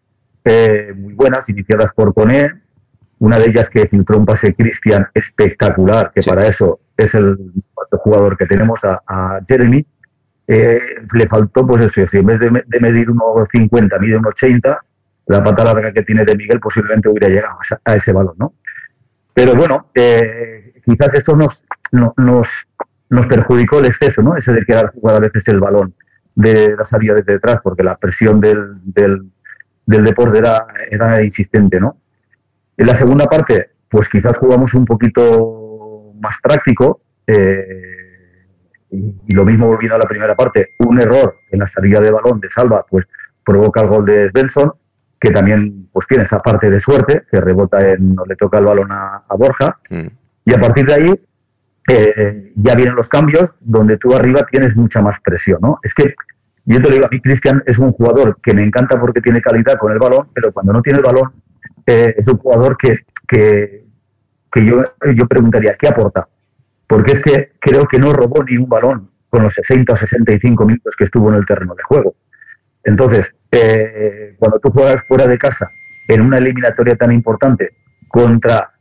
eh, 0.44 0.92
muy 0.96 1.14
buenas, 1.14 1.48
iniciadas 1.48 1.92
por 1.94 2.14
Coné, 2.14 2.52
una 3.18 3.38
de 3.38 3.46
ellas 3.46 3.68
que 3.68 3.86
filtró 3.86 4.18
un 4.18 4.24
pase 4.24 4.54
Cristian 4.54 5.06
espectacular, 5.12 6.10
que 6.14 6.22
para 6.22 6.46
eso 6.46 6.80
es 6.96 7.14
el 7.14 7.36
jugador 7.92 8.36
que 8.36 8.46
tenemos 8.46 8.80
a 8.82 9.40
Jeremy, 9.46 9.84
eh, 10.52 10.80
le 11.12 11.28
faltó, 11.28 11.64
pues 11.64 11.84
eso, 11.84 12.08
si 12.10 12.18
en 12.18 12.26
vez 12.26 12.40
de, 12.40 12.50
medir 12.80 13.06
1,50 13.06 14.00
mide 14.00 14.18
1,80, 14.18 14.78
la 15.26 15.44
pata 15.44 15.62
larga 15.62 15.92
que 15.92 16.02
tiene 16.02 16.24
de 16.24 16.34
Miguel 16.34 16.58
posiblemente 16.58 17.08
hubiera 17.08 17.28
llegado 17.28 17.58
a, 17.84 17.94
ese 17.94 18.12
balón, 18.12 18.34
¿no? 18.36 18.54
Pero 19.32 19.54
bueno, 19.54 19.90
eh, 19.94 20.72
quizás 20.84 21.14
eso 21.14 21.36
nos, 21.36 21.62
nos, 21.92 22.48
nos 23.10 23.26
perjudicó 23.28 23.78
el 23.78 23.86
exceso, 23.86 24.22
¿no? 24.22 24.36
Ese 24.36 24.52
de 24.52 24.64
querer 24.64 24.88
jugar 24.88 25.14
a 25.14 25.20
veces 25.20 25.46
el 25.46 25.60
balón 25.60 25.94
de 26.34 26.74
la 26.76 26.84
salida 26.84 27.14
desde 27.14 27.34
detrás, 27.34 27.58
porque 27.62 27.84
la 27.84 27.96
presión 27.96 28.40
del, 28.40 28.74
del, 28.82 29.30
deporte 29.86 30.38
era, 30.38 30.66
era 30.90 31.22
insistente, 31.22 31.78
¿no? 31.78 31.96
En 32.76 32.88
la 32.88 32.98
segunda 32.98 33.26
parte, 33.26 33.70
pues 33.88 34.08
quizás 34.08 34.36
jugamos 34.36 34.74
un 34.74 34.84
poquito 34.84 36.12
más 36.20 36.34
práctico, 36.42 37.02
eh, 37.24 37.99
y, 38.90 39.34
lo 39.34 39.44
mismo 39.44 39.66
volviendo 39.66 39.96
a 39.96 39.98
la 39.98 40.08
primera 40.08 40.34
parte, 40.34 40.70
un 40.78 41.00
error 41.00 41.36
en 41.50 41.60
la 41.60 41.68
salida 41.68 42.00
de 42.00 42.10
balón 42.10 42.40
de 42.40 42.50
Salva, 42.50 42.84
pues 42.88 43.06
provoca 43.44 43.80
el 43.80 43.88
gol 43.88 44.04
de 44.04 44.30
Svensson, 44.30 44.72
que 45.20 45.30
también 45.30 45.88
pues 45.92 46.06
tiene 46.06 46.24
esa 46.24 46.40
parte 46.40 46.70
de 46.70 46.80
suerte, 46.80 47.22
que 47.30 47.40
rebota 47.40 47.80
en, 47.88 48.14
no 48.14 48.24
le 48.24 48.36
toca 48.36 48.58
el 48.58 48.64
balón 48.64 48.90
a, 48.90 49.22
Borja, 49.36 49.78
mm. 49.90 50.06
y 50.46 50.54
a 50.54 50.60
partir 50.60 50.86
de 50.86 50.94
ahí 50.94 51.20
eh, 51.88 52.52
ya 52.56 52.74
vienen 52.74 52.94
los 52.94 53.08
cambios, 53.08 53.50
donde 53.60 53.98
tú 53.98 54.14
arriba 54.14 54.46
tienes 54.50 54.74
mucha 54.76 55.00
más 55.00 55.18
presión, 55.20 55.58
¿no? 55.60 55.78
Es 55.82 55.94
que 55.94 56.14
yo 56.64 56.80
te 56.80 56.88
lo 56.88 56.94
digo, 56.94 57.06
a 57.06 57.08
mí 57.08 57.20
Cristian 57.20 57.62
es 57.66 57.78
un 57.78 57.92
jugador 57.92 58.38
que 58.42 58.54
me 58.54 58.62
encanta 58.62 58.98
porque 59.00 59.20
tiene 59.20 59.40
calidad 59.40 59.78
con 59.78 59.92
el 59.92 59.98
balón, 59.98 60.28
pero 60.32 60.52
cuando 60.52 60.72
no 60.72 60.82
tiene 60.82 60.98
el 60.98 61.04
balón 61.04 61.32
eh, 61.86 62.14
es 62.16 62.28
un 62.28 62.38
jugador 62.38 62.76
que, 62.76 63.00
que, 63.26 63.84
que 64.52 64.64
yo, 64.64 64.84
yo 65.14 65.26
preguntaría, 65.26 65.74
¿qué 65.78 65.88
aporta? 65.88 66.28
Porque 66.90 67.12
es 67.12 67.22
que 67.22 67.52
creo 67.60 67.86
que 67.86 68.00
no 68.00 68.12
robó 68.12 68.42
ni 68.42 68.56
un 68.56 68.68
balón 68.68 69.08
con 69.28 69.44
los 69.44 69.54
60 69.54 69.92
o 69.92 69.96
65 69.96 70.66
minutos 70.66 70.96
que 70.98 71.04
estuvo 71.04 71.28
en 71.28 71.36
el 71.36 71.46
terreno 71.46 71.76
de 71.76 71.84
juego. 71.84 72.16
Entonces, 72.82 73.32
eh, 73.52 74.34
cuando 74.36 74.58
tú 74.58 74.72
juegas 74.72 75.06
fuera 75.06 75.28
de 75.28 75.38
casa 75.38 75.70
en 76.08 76.20
una 76.20 76.38
eliminatoria 76.38 76.96
tan 76.96 77.12
importante 77.12 77.76
contra 78.08 78.72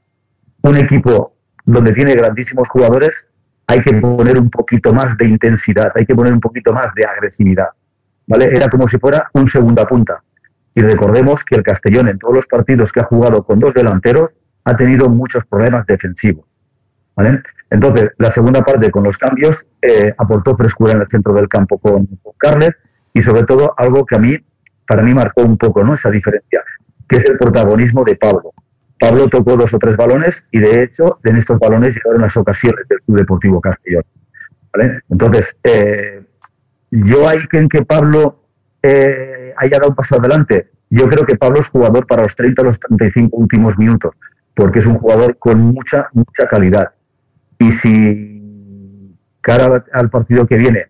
un 0.63 0.77
equipo 0.77 1.35
donde 1.63 1.93
tiene 1.93 2.15
grandísimos 2.15 2.67
jugadores, 2.69 3.27
hay 3.67 3.83
que 3.83 3.93
poner 3.93 4.39
un 4.39 4.49
poquito 4.49 4.91
más 4.91 5.15
de 5.15 5.25
intensidad, 5.27 5.91
hay 5.93 6.07
que 6.07 6.15
poner 6.15 6.33
un 6.33 6.41
poquito 6.41 6.73
más 6.73 6.91
de 6.95 7.05
agresividad. 7.05 7.69
¿vale? 8.25 8.45
Era 8.45 8.69
como 8.69 8.87
si 8.87 8.97
fuera 8.97 9.29
un 9.33 9.47
segunda 9.47 9.85
punta. 9.85 10.23
Y 10.73 10.81
recordemos 10.81 11.43
que 11.43 11.57
el 11.57 11.61
Castellón 11.61 12.09
en 12.09 12.17
todos 12.17 12.33
los 12.33 12.47
partidos 12.47 12.91
que 12.91 13.01
ha 13.01 13.03
jugado 13.03 13.43
con 13.43 13.59
dos 13.59 13.71
delanteros 13.75 14.31
ha 14.63 14.75
tenido 14.75 15.09
muchos 15.09 15.45
problemas 15.45 15.85
defensivos. 15.85 16.47
¿vale? 17.15 17.43
Entonces, 17.69 18.11
la 18.17 18.31
segunda 18.31 18.61
parte 18.63 18.89
con 18.89 19.03
los 19.03 19.17
cambios 19.17 19.65
eh, 19.81 20.13
aportó 20.17 20.55
frescura 20.55 20.93
en 20.93 21.01
el 21.01 21.07
centro 21.07 21.33
del 21.33 21.47
campo 21.47 21.77
con, 21.77 22.07
Carles 22.37 22.71
y 23.13 23.21
sobre 23.21 23.43
todo 23.43 23.73
algo 23.77 24.05
que 24.05 24.15
a 24.15 24.19
mí, 24.19 24.37
para 24.87 25.03
mí 25.03 25.13
marcó 25.13 25.43
un 25.43 25.57
poco 25.57 25.83
¿no? 25.83 25.93
esa 25.93 26.09
diferencia, 26.09 26.63
que 27.07 27.17
es 27.17 27.25
el 27.25 27.37
protagonismo 27.37 28.03
de 28.03 28.15
Pablo. 28.15 28.53
Pablo 28.99 29.27
tocó 29.27 29.55
dos 29.55 29.73
o 29.73 29.79
tres 29.79 29.95
balones 29.95 30.43
y 30.51 30.59
de 30.59 30.83
hecho 30.83 31.19
en 31.23 31.37
estos 31.37 31.59
balones 31.59 31.95
llegaron 31.95 32.21
las 32.21 32.35
ocasiones 32.35 32.87
del 32.87 33.01
Club 33.01 33.17
Deportivo 33.17 33.61
Castellón. 33.61 34.03
Entonces, 35.09 35.55
eh, 35.63 36.23
yo 36.91 37.27
hay 37.27 37.47
que 37.47 37.57
en 37.57 37.69
que 37.69 37.83
Pablo 37.83 38.43
eh, 38.81 39.53
haya 39.57 39.77
dado 39.77 39.89
un 39.89 39.95
paso 39.95 40.15
adelante. 40.17 40.71
Yo 40.89 41.07
creo 41.07 41.25
que 41.25 41.37
Pablo 41.37 41.59
es 41.59 41.67
jugador 41.67 42.07
para 42.07 42.23
los 42.23 42.35
30 42.35 42.61
o 42.61 42.65
los 42.65 42.79
35 42.79 43.37
últimos 43.37 43.77
minutos, 43.77 44.15
porque 44.55 44.79
es 44.79 44.85
un 44.85 44.97
jugador 44.97 45.37
con 45.37 45.59
mucha, 45.59 46.09
mucha 46.13 46.47
calidad 46.47 46.91
y 47.59 47.71
si 47.73 49.15
cara 49.41 49.85
al 49.93 50.09
partido 50.09 50.47
que 50.47 50.55
viene 50.55 50.87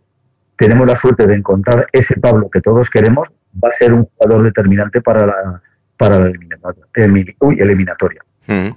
tenemos 0.56 0.86
la 0.86 0.96
suerte 0.98 1.26
de 1.26 1.36
encontrar 1.36 1.88
ese 1.92 2.20
Pablo 2.20 2.50
que 2.50 2.62
todos 2.62 2.90
queremos, 2.90 3.28
va 3.64 3.70
a 3.70 3.78
ser 3.78 3.94
un 3.94 4.06
jugador 4.06 4.44
determinante 4.44 5.02
para 5.02 5.26
la, 5.26 5.62
para 5.98 6.20
la 6.20 6.28
eliminatoria. 6.28 8.22
Mm. 8.48 8.70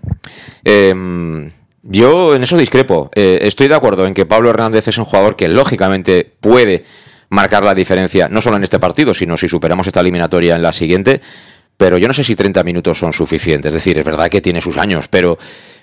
Em, 0.64 1.48
yo 1.82 2.36
en 2.36 2.42
eso 2.44 2.56
discrepo. 2.56 3.10
Eh, 3.14 3.40
estoy 3.42 3.66
de 3.66 3.74
acuerdo 3.74 4.06
en 4.06 4.14
que 4.14 4.26
Pablo 4.26 4.50
Hernández 4.50 4.86
es 4.86 4.98
un 4.98 5.04
jugador 5.04 5.34
que 5.34 5.48
lógicamente 5.48 6.36
puede 6.40 6.84
marcar 7.30 7.64
la 7.64 7.74
diferencia, 7.74 8.28
no 8.28 8.40
solo 8.40 8.58
en 8.58 8.64
este 8.64 8.78
partido, 8.78 9.12
sino 9.12 9.36
si 9.36 9.48
superamos 9.48 9.86
esta 9.86 10.00
eliminatoria 10.00 10.54
en 10.54 10.62
la 10.62 10.72
siguiente. 10.72 11.20
Pero 11.76 11.98
yo 11.98 12.06
no 12.06 12.14
sé 12.14 12.22
si 12.22 12.36
30 12.36 12.62
minutos 12.62 12.98
son 12.98 13.12
suficientes. 13.12 13.70
Es 13.70 13.74
decir, 13.74 13.98
es 13.98 14.04
verdad 14.04 14.28
que 14.28 14.40
tiene 14.40 14.60
sus 14.60 14.76
años, 14.76 15.08
pero 15.08 15.36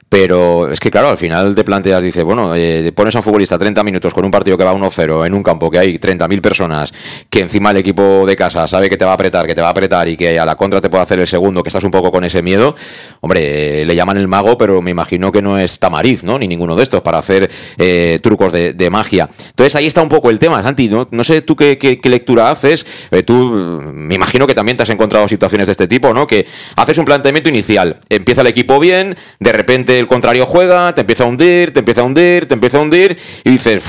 pero 0.09 0.71
es 0.71 0.79
que, 0.79 0.89
claro, 0.89 1.09
al 1.09 1.17
final 1.17 1.53
te 1.53 1.63
planteas, 1.63 2.03
dice, 2.03 2.23
bueno, 2.23 2.55
eh, 2.55 2.91
pones 2.93 3.15
a 3.15 3.19
un 3.19 3.23
futbolista 3.23 3.59
30 3.59 3.83
minutos 3.83 4.11
con 4.11 4.25
un 4.25 4.31
partido 4.31 4.57
que 4.57 4.63
va 4.63 4.73
1-0 4.73 5.27
en 5.27 5.33
un 5.35 5.43
campo 5.43 5.69
que 5.69 5.77
hay 5.77 5.97
30.000 5.97 6.41
personas, 6.41 6.91
que 7.29 7.41
encima 7.41 7.69
el 7.69 7.77
equipo 7.77 8.25
de 8.25 8.35
casa 8.35 8.67
sabe 8.67 8.89
que 8.89 8.97
te 8.97 9.05
va 9.05 9.11
a 9.11 9.13
apretar, 9.13 9.45
que 9.45 9.53
te 9.53 9.61
va 9.61 9.67
a 9.67 9.71
apretar 9.71 10.09
y 10.09 10.17
que 10.17 10.39
a 10.39 10.45
la 10.45 10.55
contra 10.55 10.81
te 10.81 10.89
puede 10.89 11.03
hacer 11.03 11.19
el 11.19 11.27
segundo, 11.27 11.61
que 11.61 11.69
estás 11.69 11.83
un 11.83 11.91
poco 11.91 12.11
con 12.11 12.23
ese 12.23 12.41
miedo. 12.41 12.75
Hombre, 13.21 13.81
eh, 13.81 13.85
le 13.85 13.95
llaman 13.95 14.17
el 14.17 14.27
mago, 14.27 14.57
pero 14.57 14.81
me 14.81 14.89
imagino 14.89 15.31
que 15.31 15.43
no 15.43 15.59
es 15.59 15.77
Tamariz, 15.77 16.23
¿no? 16.23 16.39
Ni 16.39 16.47
ninguno 16.47 16.75
de 16.75 16.81
estos 16.81 17.03
para 17.03 17.19
hacer 17.19 17.49
eh, 17.77 18.19
trucos 18.23 18.51
de, 18.51 18.89
magia. 18.89 19.29
Entonces 19.49 19.75
ahí 19.75 19.85
está 19.85 20.01
un 20.01 20.09
poco 20.09 20.31
el 20.31 20.39
tema, 20.39 20.63
Santi. 20.63 20.89
No, 20.89 21.23
sé 21.23 21.43
tú 21.43 21.55
qué, 21.55 21.77
qué, 21.77 22.09
lectura 22.09 22.49
haces. 22.49 22.83
tú, 23.23 23.51
me 23.93 24.15
imagino 24.15 24.47
que 24.47 24.55
también 24.55 24.75
te 24.75 24.81
has 24.81 24.89
encontrado 24.89 25.27
situaciones 25.27 25.67
de 25.67 25.73
este 25.73 25.87
tipo, 25.87 26.11
¿no? 26.11 26.25
Que 26.25 26.47
haces 26.75 26.97
un 26.97 27.05
planteamiento 27.05 27.49
inicial, 27.49 27.99
empieza 28.09 28.41
el 28.41 28.47
equipo 28.47 28.79
bien, 28.79 29.15
de 29.39 29.51
repente 29.51 29.98
el 29.99 30.07
contrario 30.07 30.45
juega, 30.45 30.93
te 30.93 31.01
empieza 31.01 31.23
a 31.23 31.27
hundir, 31.27 31.71
te 31.73 31.79
empieza 31.79 32.01
a 32.01 32.03
hundir, 32.05 32.47
te 32.47 32.53
empieza 32.53 32.77
a 32.77 32.81
hundir 32.81 33.17
y 33.43 33.49
dices, 33.51 33.83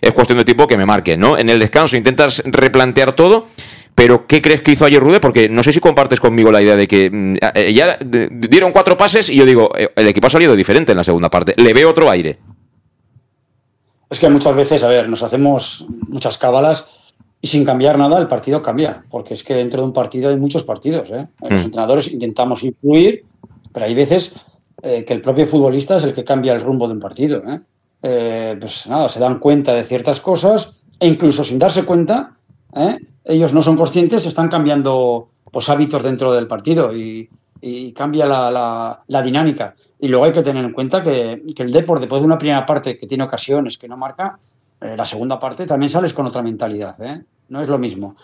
es 0.00 0.12
cuestión 0.12 0.38
de 0.38 0.44
tiempo 0.44 0.66
que 0.66 0.76
me 0.76 0.86
marque, 0.86 1.16
¿no? 1.16 1.36
En 1.36 1.50
el 1.50 1.58
descanso 1.58 1.96
intentas 1.96 2.42
replantear 2.46 3.12
todo. 3.14 3.46
Pero, 3.94 4.26
¿qué 4.26 4.42
crees 4.42 4.60
que 4.60 4.72
hizo 4.72 4.84
ayer 4.84 5.00
Rude? 5.02 5.20
Porque 5.20 5.48
no 5.48 5.62
sé 5.62 5.72
si 5.72 5.80
compartes 5.80 6.20
conmigo 6.20 6.52
la 6.52 6.60
idea 6.60 6.76
de 6.76 6.86
que 6.86 7.08
mm, 7.10 7.36
eh, 7.54 7.72
ya 7.72 7.96
dieron 8.30 8.70
cuatro 8.72 8.94
pases 8.98 9.30
y 9.30 9.36
yo 9.36 9.46
digo, 9.46 9.70
eh, 9.74 9.88
el 9.96 10.06
equipo 10.08 10.26
ha 10.26 10.30
salido 10.30 10.54
diferente 10.54 10.92
en 10.92 10.98
la 10.98 11.04
segunda 11.04 11.30
parte. 11.30 11.54
Le 11.56 11.72
veo 11.72 11.88
otro 11.88 12.10
aire. 12.10 12.38
Es 14.10 14.18
que 14.20 14.28
muchas 14.28 14.54
veces, 14.54 14.82
a 14.84 14.88
ver, 14.88 15.08
nos 15.08 15.22
hacemos 15.22 15.86
muchas 16.08 16.36
cábalas 16.36 16.84
y 17.40 17.48
sin 17.48 17.64
cambiar 17.64 17.96
nada 17.96 18.18
el 18.18 18.28
partido 18.28 18.62
cambia, 18.62 19.02
porque 19.10 19.32
es 19.34 19.42
que 19.42 19.54
dentro 19.54 19.80
de 19.80 19.86
un 19.86 19.92
partido 19.94 20.28
hay 20.28 20.36
muchos 20.36 20.62
partidos. 20.62 21.10
¿eh? 21.10 21.26
Los 21.40 21.50
Mm. 21.62 21.64
entrenadores 21.64 22.08
intentamos 22.12 22.62
influir, 22.64 23.24
pero 23.72 23.86
hay 23.86 23.94
veces 23.94 24.32
eh, 24.88 25.04
que 25.04 25.14
el 25.14 25.20
propio 25.20 25.48
futbolista 25.48 25.96
es 25.96 26.04
el 26.04 26.12
que 26.12 26.22
cambia 26.22 26.54
el 26.54 26.60
rumbo 26.60 26.86
de 26.86 26.94
un 26.94 27.00
partido. 27.00 27.42
¿eh? 27.48 27.60
Eh, 28.02 28.56
pues 28.60 28.86
nada, 28.86 29.08
se 29.08 29.18
dan 29.18 29.40
cuenta 29.40 29.74
de 29.74 29.82
ciertas 29.82 30.20
cosas 30.20 30.74
e 31.00 31.08
incluso 31.08 31.42
sin 31.42 31.58
darse 31.58 31.84
cuenta, 31.84 32.36
¿eh? 32.72 32.96
ellos 33.24 33.52
no 33.52 33.62
son 33.62 33.76
conscientes, 33.76 34.24
están 34.26 34.48
cambiando 34.48 35.30
pues, 35.50 35.68
hábitos 35.68 36.04
dentro 36.04 36.32
del 36.32 36.46
partido 36.46 36.94
y, 36.94 37.28
cambia 37.96 38.26
la, 38.26 39.22
dinámica. 39.24 39.74
Y 39.98 40.06
luego 40.06 40.26
hay 40.26 40.32
que 40.32 40.42
tener 40.42 40.64
en 40.64 40.72
cuenta 40.72 41.02
que, 41.02 41.42
que 41.56 41.64
el 41.64 41.72
Depor, 41.72 41.98
después 41.98 42.22
de 42.22 42.26
una 42.26 42.38
primera 42.38 42.64
parte 42.64 42.96
que 42.96 43.08
tiene 43.08 43.24
ocasiones 43.24 43.76
que 43.78 43.88
no 43.88 43.96
marca, 43.96 44.38
la 44.78 45.04
segunda 45.04 45.40
parte 45.40 45.66
también 45.66 45.90
sales 45.90 46.14
con 46.14 46.26
otra 46.26 46.42
mentalidad. 46.42 46.96
No 47.48 47.60
es 47.60 47.66
lo 47.66 47.78
mismo. 47.78 48.14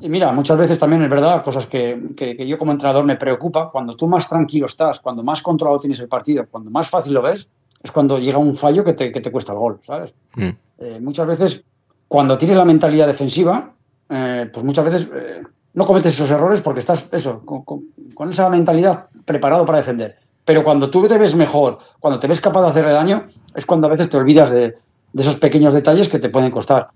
Y 0.00 0.08
mira, 0.08 0.30
muchas 0.32 0.56
veces 0.56 0.78
también 0.78 1.02
es 1.02 1.10
verdad, 1.10 1.42
cosas 1.42 1.66
que, 1.66 2.00
que- 2.16 2.36
que 2.36 2.46
yo 2.46 2.56
como 2.58 2.72
entrenador 2.72 3.04
me 3.04 3.16
preocupa, 3.16 3.70
cuando 3.70 3.96
tú 3.96 4.06
más 4.06 4.28
tranquilo 4.28 4.66
estás, 4.66 5.00
cuando 5.00 5.22
más 5.24 5.42
controlado 5.42 5.80
tienes 5.80 5.98
el 6.00 6.08
partido, 6.08 6.44
cuando 6.50 6.70
más 6.70 6.88
fácil 6.88 7.14
lo 7.14 7.22
ves, 7.22 7.48
es 7.82 7.90
cuando 7.90 8.18
llega 8.18 8.38
un 8.38 8.54
fallo 8.54 8.84
que 8.84 8.92
te, 8.92 9.10
que 9.12 9.20
te 9.20 9.30
cuesta 9.32 9.52
el 9.52 9.58
gol, 9.58 9.80
¿sabes? 9.86 10.12
Mm. 10.36 10.48
Eh, 10.78 10.98
muchas 11.00 11.26
veces, 11.26 11.62
cuando 12.06 12.38
tienes 12.38 12.56
la 12.56 12.64
mentalidad 12.64 13.06
defensiva, 13.08 13.72
eh, 14.08 14.48
pues 14.52 14.64
muchas 14.64 14.84
veces 14.84 15.08
eh, 15.14 15.42
no 15.74 15.84
cometes 15.84 16.14
esos 16.14 16.30
errores 16.30 16.60
porque 16.60 16.80
estás, 16.80 17.06
eso, 17.12 17.44
con, 17.44 17.62
con- 17.62 17.84
con 18.14 18.28
esa 18.30 18.48
mentalidad 18.48 19.06
preparado 19.24 19.64
para 19.64 19.78
defender. 19.78 20.16
Pero 20.44 20.64
cuando 20.64 20.90
tú 20.90 21.06
te 21.06 21.18
ves 21.18 21.34
mejor, 21.34 21.78
cuando 22.00 22.18
te 22.18 22.26
ves 22.26 22.40
capaz 22.40 22.62
de 22.62 22.68
hacerle 22.68 22.92
daño, 22.92 23.26
es 23.54 23.66
cuando 23.66 23.86
a 23.86 23.90
veces 23.90 24.08
te 24.08 24.16
olvidas 24.16 24.50
de, 24.50 24.76
de 25.12 25.22
esos 25.22 25.36
pequeños 25.36 25.72
detalles 25.74 26.08
que 26.08 26.18
te 26.18 26.30
pueden 26.30 26.50
costar. 26.50 26.88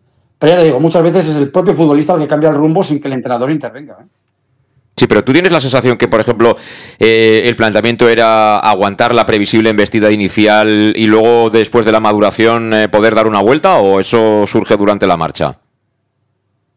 Pero 0.42 0.54
ya 0.54 0.58
te 0.58 0.64
digo, 0.64 0.80
muchas 0.80 1.04
veces 1.04 1.24
es 1.28 1.36
el 1.36 1.52
propio 1.52 1.72
futbolista 1.72 2.14
el 2.14 2.18
que 2.22 2.26
cambia 2.26 2.48
el 2.50 2.56
rumbo 2.56 2.82
sin 2.82 3.00
que 3.00 3.06
el 3.06 3.14
entrenador 3.14 3.48
intervenga. 3.48 3.98
¿eh? 4.00 4.06
Sí, 4.96 5.06
pero 5.06 5.22
tú 5.22 5.32
tienes 5.32 5.52
la 5.52 5.60
sensación 5.60 5.96
que, 5.96 6.08
por 6.08 6.18
ejemplo, 6.18 6.56
eh, 6.98 7.42
el 7.44 7.54
planteamiento 7.54 8.08
era 8.08 8.58
aguantar 8.58 9.14
la 9.14 9.24
previsible 9.24 9.70
embestida 9.70 10.10
inicial 10.10 10.94
y 10.96 11.06
luego, 11.06 11.48
después 11.48 11.86
de 11.86 11.92
la 11.92 12.00
maduración, 12.00 12.74
eh, 12.74 12.88
poder 12.88 13.14
dar 13.14 13.28
una 13.28 13.40
vuelta 13.40 13.76
o 13.76 14.00
eso 14.00 14.44
surge 14.48 14.76
durante 14.76 15.06
la 15.06 15.16
marcha? 15.16 15.60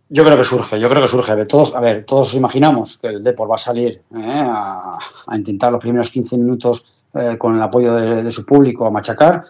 Yo 0.09 0.24
creo 0.24 0.38
que 0.38 0.43
surge, 0.43 0.80
yo 0.80 0.88
creo 0.88 1.01
que 1.01 1.07
surge. 1.07 1.45
Todos, 1.45 1.74
a 1.74 1.80
ver, 1.80 2.05
todos 2.05 2.36
imaginamos 2.36 2.99
que 2.99 3.07
el 3.07 3.24
Depor 3.24 3.49
va 3.49 3.55
a 3.55 3.57
salir 3.57 4.03
¿eh? 4.16 4.43
a, 4.45 4.99
a 5.26 5.36
intentar 5.36 5.72
los 5.72 5.82
primeros 5.82 6.11
15 6.11 6.38
minutos 6.38 6.86
con 7.39 7.55
el 7.55 7.61
apoyo 7.63 7.95
de, 7.95 8.22
de 8.22 8.32
su 8.32 8.45
público 8.45 8.86
a 8.86 8.91
machacar, 8.91 9.43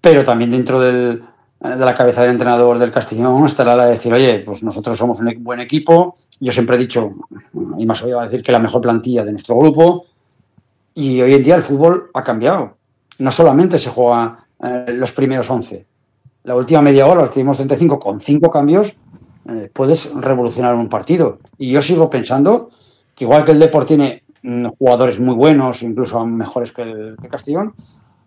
pero 0.00 0.22
también 0.22 0.50
dentro 0.50 0.80
del, 0.80 1.22
de 1.60 1.84
la 1.84 1.94
cabeza 1.94 2.22
del 2.22 2.32
entrenador 2.32 2.78
del 2.78 2.90
Castellón 2.90 3.46
estará 3.46 3.74
la 3.74 3.86
de 3.86 3.92
decir, 3.92 4.12
oye, 4.12 4.40
pues 4.40 4.62
nosotros 4.62 4.98
somos 4.98 5.20
un 5.20 5.28
e- 5.28 5.36
buen 5.38 5.60
equipo. 5.60 6.16
Yo 6.40 6.52
siempre 6.52 6.76
he 6.76 6.78
dicho, 6.78 7.12
y 7.78 7.86
más 7.86 8.02
oído 8.02 8.20
decir 8.20 8.42
que 8.42 8.52
la 8.52 8.58
mejor 8.58 8.82
plantilla 8.82 9.24
de 9.24 9.32
nuestro 9.32 9.56
grupo, 9.56 10.04
y 10.94 11.20
hoy 11.20 11.34
en 11.34 11.42
día 11.42 11.56
el 11.56 11.62
fútbol 11.62 12.10
ha 12.14 12.22
cambiado. 12.22 12.76
No 13.18 13.30
solamente 13.30 13.78
se 13.78 13.90
juega 13.90 14.46
eh, 14.62 14.86
los 14.88 15.12
primeros 15.12 15.50
11. 15.50 15.86
La 16.44 16.54
última 16.56 16.82
media 16.82 17.06
hora, 17.06 17.22
los 17.22 17.30
últimos 17.30 17.56
35, 17.56 17.98
con 17.98 18.20
cinco 18.20 18.50
cambios, 18.50 18.94
eh, 19.48 19.70
puedes 19.72 20.12
revolucionar 20.14 20.74
un 20.74 20.88
partido. 20.88 21.38
Y 21.58 21.70
yo 21.70 21.82
sigo 21.82 22.08
pensando 22.08 22.70
que 23.14 23.24
igual 23.24 23.44
que 23.44 23.52
el 23.52 23.58
Deport 23.58 23.88
tiene 23.88 24.22
mm, 24.42 24.66
jugadores 24.78 25.18
muy 25.20 25.34
buenos, 25.34 25.82
incluso 25.82 26.24
mejores 26.26 26.72
que 26.72 26.82
el, 26.82 27.16
Castellón, 27.30 27.74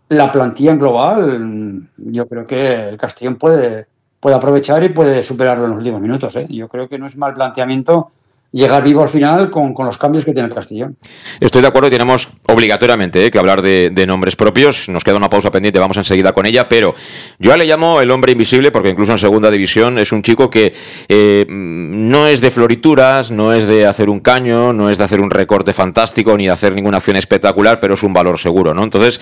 la 0.10 0.32
plantilla 0.32 0.72
en 0.72 0.80
global, 0.80 1.90
yo 1.98 2.28
creo 2.28 2.48
que 2.48 2.90
el 2.90 2.98
Castellón 2.98 3.36
puede, 3.36 3.88
puede 4.20 4.36
aprovechar 4.36 4.84
y 4.84 4.90
puede 4.90 5.22
superarlo 5.22 5.66
en 5.66 5.72
los 5.72 5.78
últimos 5.80 6.02
minutos. 6.02 6.36
¿eh? 6.36 6.48
Yo 6.50 6.68
creo 6.68 6.88
que 6.88 6.98
no 6.98 7.06
es 7.06 7.18
mal 7.18 7.34
planteamiento 7.34 8.12
llegar 8.52 8.84
vivo 8.84 9.04
al 9.04 9.10
final 9.10 9.52
con, 9.52 9.74
con 9.74 9.86
los 9.86 9.98
cambios 9.98 10.24
que 10.24 10.34
tiene 10.34 10.48
el 10.48 10.54
Castellón. 10.54 10.98
Estoy 11.40 11.62
de 11.62 11.68
acuerdo 11.68 11.90
tenemos 11.90 12.30
obligatoriamente 12.48 13.26
eh, 13.26 13.32
que 13.32 13.40
hablar 13.40 13.62
de, 13.62 14.06
nombres 14.08 14.36
propios. 14.36 14.88
Nos 14.90 15.04
queda 15.04 15.18
una 15.18 15.30
pausa 15.30 15.52
pendiente, 15.52 15.80
vamos 15.80 15.98
enseguida 15.98 16.32
con 16.32 16.46
ella, 16.46 16.70
pero 16.70 16.96
yo 17.40 17.56
le 17.58 17.66
llamo 17.66 18.00
el 18.00 18.10
hombre 18.12 18.32
invisible 18.32 18.72
porque 18.72 18.90
incluso 18.90 19.12
en 19.12 19.18
segunda 19.18 19.52
división 19.52 19.98
es 19.98 20.12
un 20.12 20.22
chico 20.22 20.50
que 20.50 20.74
eh, 21.10 21.46
no 21.50 22.28
es 22.28 22.40
de 22.40 22.52
florituras, 22.52 23.32
no 23.32 23.54
es 23.54 23.68
de 23.68 23.86
hacer 23.86 24.10
un 24.10 24.20
caño, 24.20 24.72
no 24.72 24.90
es 24.90 24.98
de 24.98 25.04
hacer 25.04 25.20
un 25.20 25.30
recorte 25.30 25.74
fantástico 25.74 26.38
ni 26.38 26.46
de 26.46 26.52
hacer 26.52 26.74
ninguna 26.74 26.98
acción 26.98 27.18
espectacular, 27.18 27.80
pero 27.80 27.96
es 27.96 28.04
un 28.04 28.14
valor 28.14 28.40
seguro, 28.40 28.74
¿no? 28.74 28.84
Entonces 28.84 29.20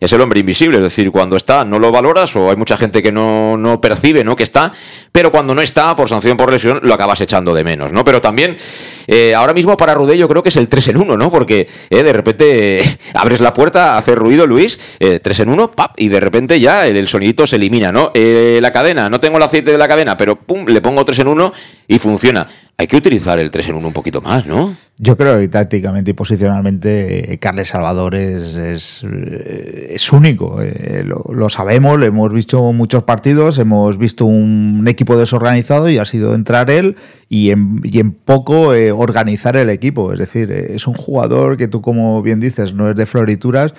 es 0.00 0.12
el 0.12 0.20
hombre 0.20 0.40
invisible, 0.40 0.78
es 0.78 0.82
decir, 0.82 1.10
cuando 1.10 1.36
está 1.36 1.64
no 1.64 1.78
lo 1.78 1.90
valoras 1.90 2.34
o 2.36 2.50
hay 2.50 2.56
mucha 2.56 2.76
gente 2.76 3.02
que 3.02 3.12
no, 3.12 3.56
no 3.56 3.80
percibe, 3.80 4.22
¿no? 4.22 4.36
Que 4.36 4.42
está, 4.42 4.72
pero 5.12 5.30
cuando 5.30 5.54
no 5.54 5.62
está 5.62 5.96
por 5.96 6.08
sanción 6.08 6.36
por 6.36 6.52
lesión 6.52 6.80
lo 6.82 6.92
acabas 6.92 7.20
echando 7.20 7.54
de 7.54 7.64
menos, 7.64 7.92
¿no? 7.92 8.04
Pero 8.04 8.20
también 8.20 8.56
eh, 9.06 9.34
ahora 9.34 9.54
mismo 9.54 9.76
para 9.76 9.94
Rudé 9.94 10.18
yo 10.18 10.28
creo 10.28 10.42
que 10.42 10.48
es 10.48 10.56
el 10.56 10.68
3 10.68 10.88
en 10.88 10.96
1, 10.98 11.16
¿no? 11.16 11.30
Porque 11.30 11.68
eh, 11.90 12.02
de 12.02 12.12
repente 12.12 12.80
eh, 12.80 12.98
abres 13.14 13.40
la 13.40 13.52
puerta, 13.52 13.96
hace 13.96 14.14
ruido 14.14 14.46
Luis, 14.46 14.78
eh, 15.00 15.20
3 15.20 15.40
en 15.40 15.48
1, 15.50 15.72
¡pap! 15.72 15.92
Y 15.96 16.08
de 16.08 16.20
repente 16.20 16.58
ya 16.60 16.86
el, 16.86 16.96
el 16.96 17.08
sonidito 17.08 17.46
se 17.46 17.56
elimina, 17.56 17.92
¿no? 17.92 18.10
Eh, 18.14 18.58
la 18.60 18.72
cadena, 18.72 19.08
no 19.08 19.20
tengo 19.20 19.36
el 19.36 19.42
aceite 19.42 19.72
de 19.72 19.78
la 19.78 19.88
cadena, 19.88 20.16
pero 20.16 20.36
pum, 20.36 20.66
le 20.66 20.80
pongo 20.80 21.04
3 21.04 21.20
en 21.20 21.28
1 21.28 21.52
y 21.88 21.98
funciona. 21.98 22.46
Hay 22.78 22.86
que 22.86 22.96
utilizar 22.96 23.38
el 23.38 23.50
3 23.50 23.68
en 23.68 23.74
1 23.76 23.86
un 23.86 23.94
poquito 23.94 24.20
más, 24.20 24.46
¿no? 24.46 24.74
Yo 24.98 25.18
creo 25.18 25.38
que 25.38 25.48
tácticamente 25.48 26.12
y 26.12 26.14
posicionalmente 26.14 27.34
eh, 27.34 27.38
Carles 27.38 27.68
Salvador 27.68 28.14
es, 28.14 28.54
es, 28.54 29.04
eh, 29.04 29.96
único. 30.10 30.62
eh, 30.62 31.04
lo, 31.04 31.50
sabemos, 31.50 31.98
lo 31.98 32.06
hemos 32.06 32.32
visto 32.32 32.72
muchos 32.72 33.02
partidos, 33.02 33.58
hemos 33.58 33.98
visto 33.98 34.24
un 34.24 34.86
equipo 34.88 35.18
desorganizado 35.18 35.90
y 35.90 35.98
ha 35.98 36.06
sido 36.06 36.34
entrar 36.34 36.70
él 36.70 36.96
y 37.28 37.50
en, 37.50 38.12
poco 38.12 38.72
organizar 38.94 39.56
el 39.56 39.68
equipo. 39.68 40.14
Es 40.14 40.18
decir, 40.18 40.50
es 40.50 40.86
un 40.86 40.94
jugador 40.94 41.58
que 41.58 41.68
tú, 41.68 41.82
como 41.82 42.22
bien 42.22 42.40
dices, 42.40 42.72
no 42.72 42.88
es 42.88 42.96
de 42.96 43.04
florituras. 43.04 43.74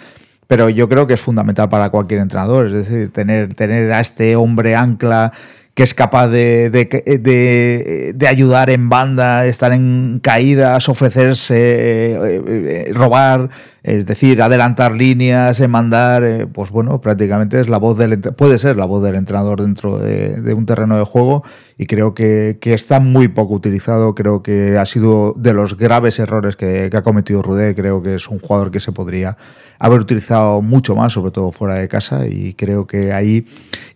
Pero 0.45 0.69
yo 0.69 0.87
creo 0.87 1.07
que 1.07 1.15
es 1.15 1.19
fundamental 1.19 1.67
para 1.67 1.89
cualquier 1.89 2.21
entrenador, 2.21 2.67
es 2.67 2.73
decir, 2.73 3.11
tener, 3.11 3.53
tener 3.53 3.91
a 3.91 3.99
este 3.99 4.37
hombre 4.37 4.77
ancla 4.77 5.33
que 5.77 5.83
es 5.83 5.93
capaz 5.93 6.27
de, 6.29 6.71
de, 6.71 8.13
de, 8.15 8.27
ayudar 8.27 8.71
en 8.71 8.89
banda, 8.89 9.45
estar 9.45 9.73
en 9.73 10.19
caídas, 10.23 10.89
ofrecerse, 10.89 11.55
eh, 11.55 12.41
eh, 12.47 12.91
robar, 12.95 13.51
es 13.83 14.07
decir, 14.07 14.41
adelantar 14.41 14.93
líneas, 14.93 15.59
eh, 15.59 15.67
mandar, 15.67 16.47
pues 16.51 16.71
bueno, 16.71 16.99
prácticamente 16.99 17.61
es 17.61 17.69
la 17.69 17.77
voz 17.77 17.95
del 17.95 18.19
puede 18.19 18.57
ser 18.57 18.75
la 18.75 18.87
voz 18.87 19.03
del 19.03 19.13
entrenador 19.13 19.61
dentro 19.61 19.99
de, 19.99 20.41
de 20.41 20.53
un 20.55 20.65
terreno 20.65 20.97
de 20.97 21.03
juego 21.03 21.43
y 21.77 21.85
creo 21.85 22.15
que, 22.15 22.57
que 22.59 22.73
está 22.73 22.99
muy 22.99 23.27
poco 23.27 23.53
utilizado, 23.53 24.15
creo 24.15 24.41
que 24.41 24.79
ha 24.79 24.85
sido 24.87 25.35
de 25.37 25.53
los 25.53 25.77
graves 25.77 26.17
errores 26.17 26.55
que, 26.55 26.87
que 26.89 26.97
ha 26.97 27.03
cometido 27.03 27.43
Rudé, 27.43 27.75
creo 27.75 28.01
que 28.01 28.15
es 28.15 28.27
un 28.29 28.39
jugador 28.39 28.71
que 28.71 28.79
se 28.79 28.93
podría 28.93 29.37
haber 29.79 29.99
utilizado 29.99 30.61
mucho 30.61 30.95
más, 30.95 31.13
sobre 31.13 31.31
todo 31.31 31.51
fuera 31.51 31.75
de 31.75 31.87
casa, 31.87 32.25
y 32.27 32.53
creo 32.53 32.87
que 32.87 33.13
ahí, 33.13 33.45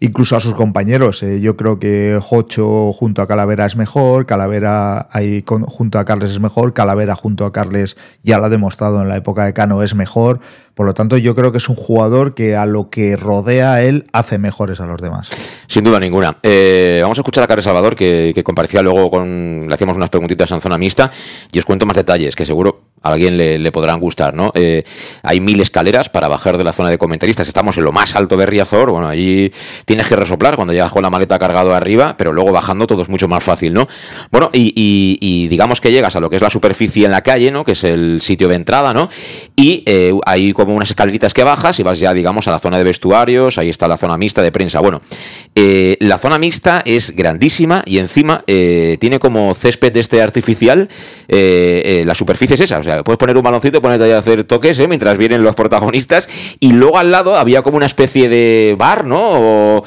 incluso 0.02 0.36
a 0.36 0.40
sus 0.40 0.56
compañeros, 0.56 1.22
eh, 1.24 1.40
yo 1.40 1.56
creo 1.56 1.80
que 1.80 2.20
Jocho 2.22 2.92
junto 2.92 3.22
a 3.22 3.28
Calavera 3.28 3.66
es 3.68 3.76
mejor, 3.76 4.26
Calavera 4.26 5.08
ahí 5.12 5.44
junto 5.46 6.00
a 6.00 6.06
Carles 6.06 6.32
es 6.32 6.40
mejor, 6.40 6.74
Calavera 6.74 7.16
junto 7.16 7.46
a 7.46 7.54
Carles 7.54 7.96
ya 8.24 8.40
lo 8.40 8.46
ha 8.46 8.50
demostrado 8.50 9.02
en 9.02 9.08
la 9.08 9.16
época 9.16 9.46
de 9.46 9.54
Cano 9.54 9.84
es 9.84 9.94
mejor, 9.94 10.40
por 10.74 10.88
lo 10.88 10.96
tanto 10.96 11.18
yo 11.18 11.36
creo 11.36 11.52
que 11.52 11.60
es 11.60 11.70
un 11.70 11.76
jugador 11.76 12.34
que 12.34 12.56
a 12.56 12.66
lo 12.66 12.90
que 12.90 13.16
rodea 13.16 13.84
él 13.84 14.08
hace 14.12 14.40
mejores 14.40 14.80
a 14.80 14.88
los 14.88 15.00
demás. 15.00 15.30
Sin 15.68 15.84
duda 15.84 16.00
ninguna. 16.00 16.36
Eh, 16.42 17.00
vamos 17.02 17.20
a 17.20 17.22
escuchar 17.22 17.44
a 17.44 17.48
Carlos 17.48 17.64
Salvador, 17.64 17.96
que, 17.96 18.32
que 18.34 18.44
comparecía 18.44 18.82
luego 18.82 19.10
con. 19.10 19.68
Le 19.68 19.74
hacíamos 19.74 19.96
unas 19.96 20.10
preguntitas 20.10 20.52
en 20.52 20.60
zona 20.60 20.78
mixta 20.78 21.10
y 21.52 21.60
os 21.60 21.66
cuento 21.66 21.86
más 21.86 21.96
detalles 21.96 22.36
que 22.36 22.46
seguro 22.46 22.91
a 23.02 23.14
alguien 23.14 23.38
le, 23.38 23.72
podrán 23.72 24.00
gustar, 24.00 24.34
¿no? 24.34 24.52
Eh, 24.54 24.84
hay 25.24 25.40
mil 25.40 25.60
escaleras 25.60 26.10
para 26.10 26.28
bajar 26.28 26.58
de 26.58 26.64
la 26.64 26.74
zona 26.74 26.90
de 26.90 26.98
comentaristas. 26.98 27.48
Estamos 27.48 27.78
en 27.78 27.84
lo 27.84 27.92
más 27.92 28.16
alto 28.16 28.38
de 28.38 28.46
Riazor. 28.46 28.92
Bueno, 28.92 29.08
allí 29.08 29.52
tienes 29.86 30.08
que 30.08 30.16
resoplar 30.16 30.56
cuando 30.56 30.74
llegas 30.74 30.92
con 30.92 31.02
la 31.02 31.10
maleta 31.10 31.40
cargado 31.40 31.74
arriba, 31.74 32.16
pero 32.18 32.32
luego 32.32 32.52
bajando 32.52 32.86
todo 32.86 33.02
es 33.02 33.10
mucho 33.10 33.28
más 33.28 33.44
fácil, 33.44 33.74
¿no? 33.74 33.88
Bueno, 34.32 34.50
y, 34.54 35.48
digamos 35.48 35.82
que 35.82 35.92
llegas 35.92 36.16
a 36.16 36.20
lo 36.20 36.30
que 36.30 36.36
es 36.36 36.42
la 36.42 36.50
superficie 36.50 37.06
en 37.06 37.12
la 37.12 37.22
calle, 37.22 37.52
¿no? 37.52 37.66
Que 37.66 37.72
es 37.72 37.84
el 37.84 38.22
sitio 38.22 38.48
de 38.48 38.56
entrada, 38.56 38.94
¿no? 38.94 39.10
Y 39.56 39.84
eh, 39.86 40.14
hay 40.26 40.54
como 40.54 40.76
unas 40.76 40.90
escaleritas 40.90 41.34
que 41.34 41.44
bajas 41.44 41.80
y 41.80 41.84
vas 41.84 42.00
ya, 42.00 42.14
digamos, 42.14 42.48
a 42.48 42.52
la 42.52 42.60
zona 42.60 42.78
de 42.78 42.84
vestuarios. 42.84 43.58
Ahí 43.58 43.70
está 43.70 43.88
la 43.88 43.98
zona 43.98 44.18
mixta 44.18 44.42
de 44.42 44.52
prensa. 44.52 44.80
Bueno, 44.80 45.02
eh, 45.56 45.98
la 46.02 46.18
zona 46.18 46.38
mixta 46.38 46.84
es 46.86 47.16
grandísima 47.16 47.84
y 47.86 47.98
encima 47.98 48.44
eh, 48.48 48.98
tiene 49.00 49.20
como 49.20 49.54
césped 49.54 49.96
este 49.98 50.22
artificial. 50.22 50.88
la 51.28 52.16
superficie 52.16 52.56
es 52.56 52.62
esa, 52.62 52.80
o 52.80 52.84
sea, 52.84 52.91
puedes 53.04 53.18
poner 53.18 53.38
un 53.38 53.44
baloncito, 53.44 53.82
ponerte 53.82 54.06
ahí 54.06 54.12
a 54.12 54.18
hacer 54.18 54.44
toques 54.44 54.80
eh, 54.80 54.88
mientras 54.88 55.18
vienen 55.18 55.44
los 55.44 55.56
protagonistas. 55.56 56.28
Y 56.60 56.74
luego 56.74 56.98
al 56.98 57.12
lado 57.12 57.36
había 57.36 57.62
como 57.62 57.78
una 57.78 57.86
especie 57.86 58.30
de 58.30 58.76
bar, 58.78 59.06
¿no? 59.06 59.20
O, 59.22 59.84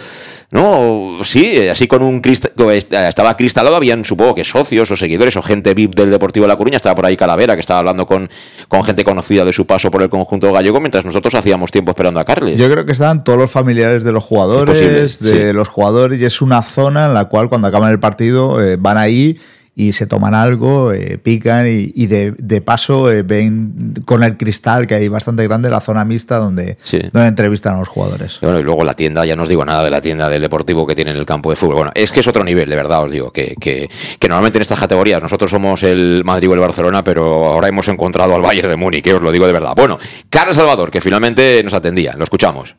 ¿no? 0.50 1.18
Sí, 1.24 1.66
así 1.68 1.88
con 1.88 2.02
un 2.02 2.20
crist 2.20 2.46
estaba 2.92 3.36
cristalado, 3.36 3.74
habían 3.74 4.04
supongo 4.04 4.36
que 4.36 4.44
socios 4.44 4.88
o 4.90 4.96
seguidores 4.96 5.36
o 5.36 5.42
gente 5.42 5.74
VIP 5.74 5.96
del 5.96 6.10
Deportivo 6.10 6.44
de 6.44 6.48
La 6.48 6.56
Coruña, 6.56 6.76
estaba 6.76 6.94
por 6.94 7.06
ahí 7.06 7.16
Calavera, 7.16 7.54
que 7.54 7.60
estaba 7.60 7.80
hablando 7.80 8.06
con, 8.06 8.30
con 8.68 8.84
gente 8.84 9.02
conocida 9.02 9.44
de 9.44 9.52
su 9.52 9.66
paso 9.66 9.90
por 9.90 10.02
el 10.02 10.08
conjunto 10.08 10.52
gallego, 10.52 10.80
mientras 10.80 11.04
nosotros 11.04 11.34
hacíamos 11.34 11.72
tiempo 11.72 11.90
esperando 11.90 12.20
a 12.20 12.24
Carles. 12.24 12.56
Yo 12.56 12.70
creo 12.70 12.86
que 12.86 12.92
estaban 12.92 13.24
todos 13.24 13.36
los 13.36 13.50
familiares 13.50 14.04
de 14.04 14.12
los 14.12 14.22
jugadores, 14.22 15.18
de 15.18 15.52
los 15.52 15.68
jugadores, 15.68 16.20
y 16.20 16.24
es 16.24 16.40
una 16.40 16.62
zona 16.62 17.06
en 17.06 17.14
la 17.14 17.24
cual 17.24 17.48
cuando 17.48 17.66
acaban 17.66 17.90
el 17.90 17.98
partido 17.98 18.62
eh, 18.62 18.76
van 18.76 18.96
ahí 18.96 19.36
y 19.76 19.92
se 19.92 20.06
toman 20.06 20.34
algo, 20.34 20.92
eh, 20.92 21.18
pican 21.18 21.66
y, 21.66 22.06
de, 22.06 22.62
paso 22.64 23.10
eh, 23.10 23.22
ven 23.22 23.94
con 24.04 24.22
el 24.22 24.36
cristal 24.36 24.86
que 24.86 24.94
hay 24.94 25.08
bastante 25.08 25.42
grande 25.44 25.68
la 25.68 25.80
zona 25.80 26.04
mixta 26.04 26.36
donde, 26.36 26.76
donde 27.12 27.28
entrevistan 27.28 27.74
a 27.74 27.78
los 27.80 27.88
jugadores. 27.88 28.38
Bueno, 28.40 28.60
y 28.60 28.62
luego 28.62 28.84
la 28.84 28.94
tienda, 28.94 29.24
ya 29.24 29.34
no 29.34 29.42
os 29.42 29.48
digo 29.48 29.64
nada 29.64 29.82
de 29.82 29.90
la 29.90 30.00
tienda 30.00 30.28
del 30.28 30.42
Deportivo 30.42 30.86
que 30.86 30.94
tiene 30.94 31.10
en 31.10 31.16
el 31.16 31.26
campo 31.26 31.50
de 31.50 31.56
fútbol. 31.56 31.76
Bueno, 31.76 31.92
es 31.94 32.12
que 32.12 32.20
es 32.20 32.28
otro 32.28 32.44
nivel, 32.44 32.68
de 32.68 32.76
verdad 32.76 33.02
os 33.02 33.10
digo, 33.10 33.32
que, 33.32 33.56
que, 33.60 33.90
que 34.18 34.28
normalmente 34.28 34.58
en 34.58 34.62
estas 34.62 34.78
categorías 34.78 35.20
nosotros 35.20 35.50
somos 35.50 35.82
el 35.82 36.22
Madrid 36.24 36.50
o 36.50 36.54
el 36.54 36.60
Barcelona, 36.60 37.02
pero 37.02 37.46
ahora 37.46 37.68
hemos 37.68 37.88
encontrado 37.88 38.34
al 38.34 38.42
Bayern 38.42 38.68
de 38.68 38.76
Múnich, 38.76 39.02
que 39.02 39.14
os 39.14 39.22
lo 39.22 39.32
digo 39.32 39.46
de 39.46 39.52
verdad. 39.52 39.72
Bueno, 39.74 39.98
Carlos 40.30 40.56
Salvador, 40.56 40.90
que 40.90 41.00
finalmente 41.00 41.62
nos 41.64 41.74
atendía, 41.74 42.14
lo 42.16 42.22
escuchamos. 42.22 42.76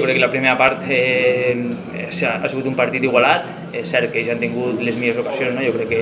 Crec 0.00 0.14
que 0.16 0.20
la 0.20 0.30
primera 0.30 0.56
part 0.56 0.86
eh, 0.88 1.52
ha 2.00 2.48
sigut 2.48 2.66
un 2.66 2.76
partit 2.78 3.04
igualat, 3.04 3.46
és 3.76 3.88
cert 3.88 4.08
que 4.12 4.22
ells 4.22 4.30
han 4.32 4.40
tingut 4.40 4.80
les 4.80 4.96
millors 4.96 5.20
ocasions, 5.20 5.52
no? 5.56 5.64
jo 5.64 5.74
crec 5.76 5.90
que, 5.90 6.00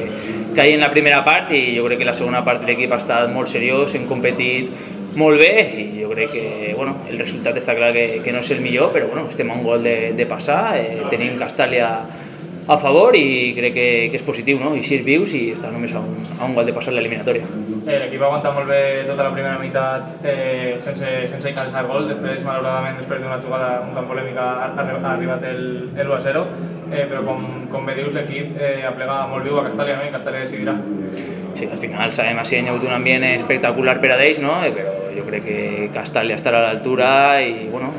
que 0.55 0.67
en 0.75 0.85
la 0.85 0.91
primera 0.93 1.25
part 1.27 1.51
i 1.57 1.77
jo 1.77 1.85
crec 1.89 1.99
que 2.03 2.09
la 2.09 2.15
segona 2.15 2.45
part 2.47 2.67
l'equip 2.67 2.93
ha 2.95 3.01
estat 3.03 3.31
molt 3.35 3.51
seriós, 3.51 3.95
hem 3.99 4.07
competit 4.11 4.71
molt 5.19 5.43
bé 5.43 5.53
i 5.83 5.87
jo 5.99 6.11
crec 6.13 6.31
que 6.37 6.75
bueno, 6.77 6.97
el 7.11 7.19
resultat 7.19 7.59
està 7.59 7.75
clar 7.75 7.91
que, 7.97 8.21
que 8.25 8.35
no 8.35 8.45
és 8.45 8.51
el 8.55 8.63
millor, 8.63 8.93
però 8.95 9.11
bueno, 9.11 9.27
estem 9.29 9.51
a 9.51 9.59
un 9.59 9.65
gol 9.67 9.83
de, 9.83 9.97
de 10.19 10.27
passar, 10.31 10.77
eh, 10.79 11.01
tenim 11.11 11.39
Castàlia 11.41 11.89
a 11.91 12.29
favor 12.79 13.17
i 13.17 13.53
crec 13.57 13.75
que, 13.75 13.87
que 14.13 14.19
és 14.21 14.25
positiu, 14.27 14.61
no? 14.61 14.75
I 14.77 14.83
sis 14.87 15.03
vius 15.07 15.33
i 15.35 15.51
està 15.55 15.71
només 15.73 15.95
a 15.97 16.03
un, 16.05 16.21
a 16.37 16.47
un 16.47 16.55
gol 16.55 16.69
de 16.69 16.75
passar 16.77 16.93
l'eliminatòria. 16.95 17.47
Eh, 17.81 17.97
L'equip 18.05 18.21
va 18.21 18.29
aguantar 18.29 18.53
molt 18.55 18.69
bé 18.71 18.81
tota 19.09 19.27
la 19.27 19.33
primera 19.35 19.57
meitat 19.59 20.25
eh, 20.25 20.77
sense, 20.85 21.09
sense 21.33 21.55
calçar 21.57 21.87
gol, 21.89 22.07
després, 22.11 22.45
malauradament, 22.47 23.01
després 23.01 23.25
d'una 23.25 23.41
jugada 23.43 23.73
un 23.87 23.95
tant 23.97 24.07
polèmica 24.11 24.47
ha, 24.67 24.71
ha 24.77 25.15
arribat 25.15 25.45
el, 25.49 25.65
el 25.97 26.15
1-0, 26.21 26.45
eh, 26.93 27.05
però 27.11 27.25
com, 27.27 27.45
com 27.73 27.89
bé 27.89 27.97
dius, 27.99 28.13
l'equip 28.15 28.59
eh, 28.61 28.81
aplega 28.87 29.23
molt 29.33 29.47
viu 29.49 29.59
a 29.59 29.67
Castàlia 29.71 29.99
no? 29.99 30.07
i 30.07 30.15
Castàlia 30.15 30.45
decidirà. 30.45 30.77
Sí, 31.57 31.67
al 31.67 31.81
final 31.81 32.13
sabem 32.15 32.39
que 32.45 32.57
hi 32.57 32.63
ha 32.63 32.73
hagut 32.75 32.87
un 32.87 32.97
ambient 33.01 33.27
espectacular 33.33 33.99
per 34.03 34.15
a 34.15 34.21
ells, 34.23 34.43
no? 34.45 34.61
Eh, 34.65 34.75
però 34.77 35.00
jo 35.17 35.25
crec 35.27 35.45
que 35.47 35.89
Castàlia 35.95 36.37
estarà 36.39 36.61
a 36.61 36.69
l'altura 36.69 37.11
i 37.43 37.69
bueno, 37.71 37.91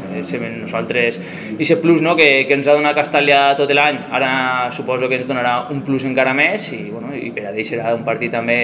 nosaltres 0.62 1.20
i 1.51 1.57
aquest 1.59 1.82
plus 1.82 2.01
no, 2.01 2.16
que, 2.20 2.45
que 2.47 2.55
ens 2.57 2.68
ha 2.68 2.76
donat 2.78 2.95
Castàlia 2.97 3.41
tot 3.59 3.72
l'any, 3.76 3.99
ara 4.12 4.32
suposo 4.76 5.09
que 5.09 5.20
ens 5.20 5.28
donarà 5.30 5.68
un 5.74 5.82
plus 5.86 6.05
encara 6.07 6.34
més 6.38 6.70
i, 6.76 6.82
bueno, 6.91 7.12
i 7.16 7.32
per 7.36 7.47
a 7.49 7.53
ells 7.53 7.72
serà 7.74 7.93
un 7.95 8.05
partit 8.07 8.34
també 8.34 8.57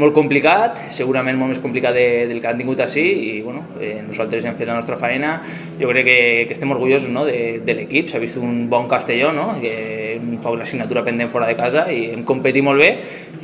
molt 0.00 0.14
complicat, 0.16 0.78
segurament 0.94 1.38
molt 1.38 1.54
més 1.54 1.62
complicat 1.62 1.96
de, 1.96 2.06
del 2.30 2.42
que 2.42 2.50
han 2.50 2.60
tingut 2.60 2.82
així 2.84 3.04
i 3.04 3.32
bueno, 3.44 3.64
eh, 3.80 4.00
nosaltres 4.06 4.44
hem 4.44 4.58
fet 4.58 4.70
la 4.70 4.78
nostra 4.78 4.98
feina, 5.00 5.36
jo 5.80 5.90
crec 5.92 6.06
que, 6.08 6.20
que 6.48 6.56
estem 6.56 6.72
orgullosos 6.76 7.10
no, 7.12 7.24
de, 7.28 7.60
de 7.64 7.76
l'equip, 7.76 8.10
s'ha 8.10 8.22
vist 8.22 8.40
un 8.40 8.66
bon 8.70 8.88
Castelló, 8.90 9.32
no, 9.36 9.52
que 9.62 10.18
un 10.20 10.38
poc 10.42 10.58
la 10.58 10.68
signatura 10.68 11.04
pendent 11.06 11.30
fora 11.32 11.48
de 11.50 11.56
casa 11.58 11.86
i 11.92 12.10
hem 12.14 12.24
competit 12.28 12.64
molt 12.66 12.82
bé 12.82 12.92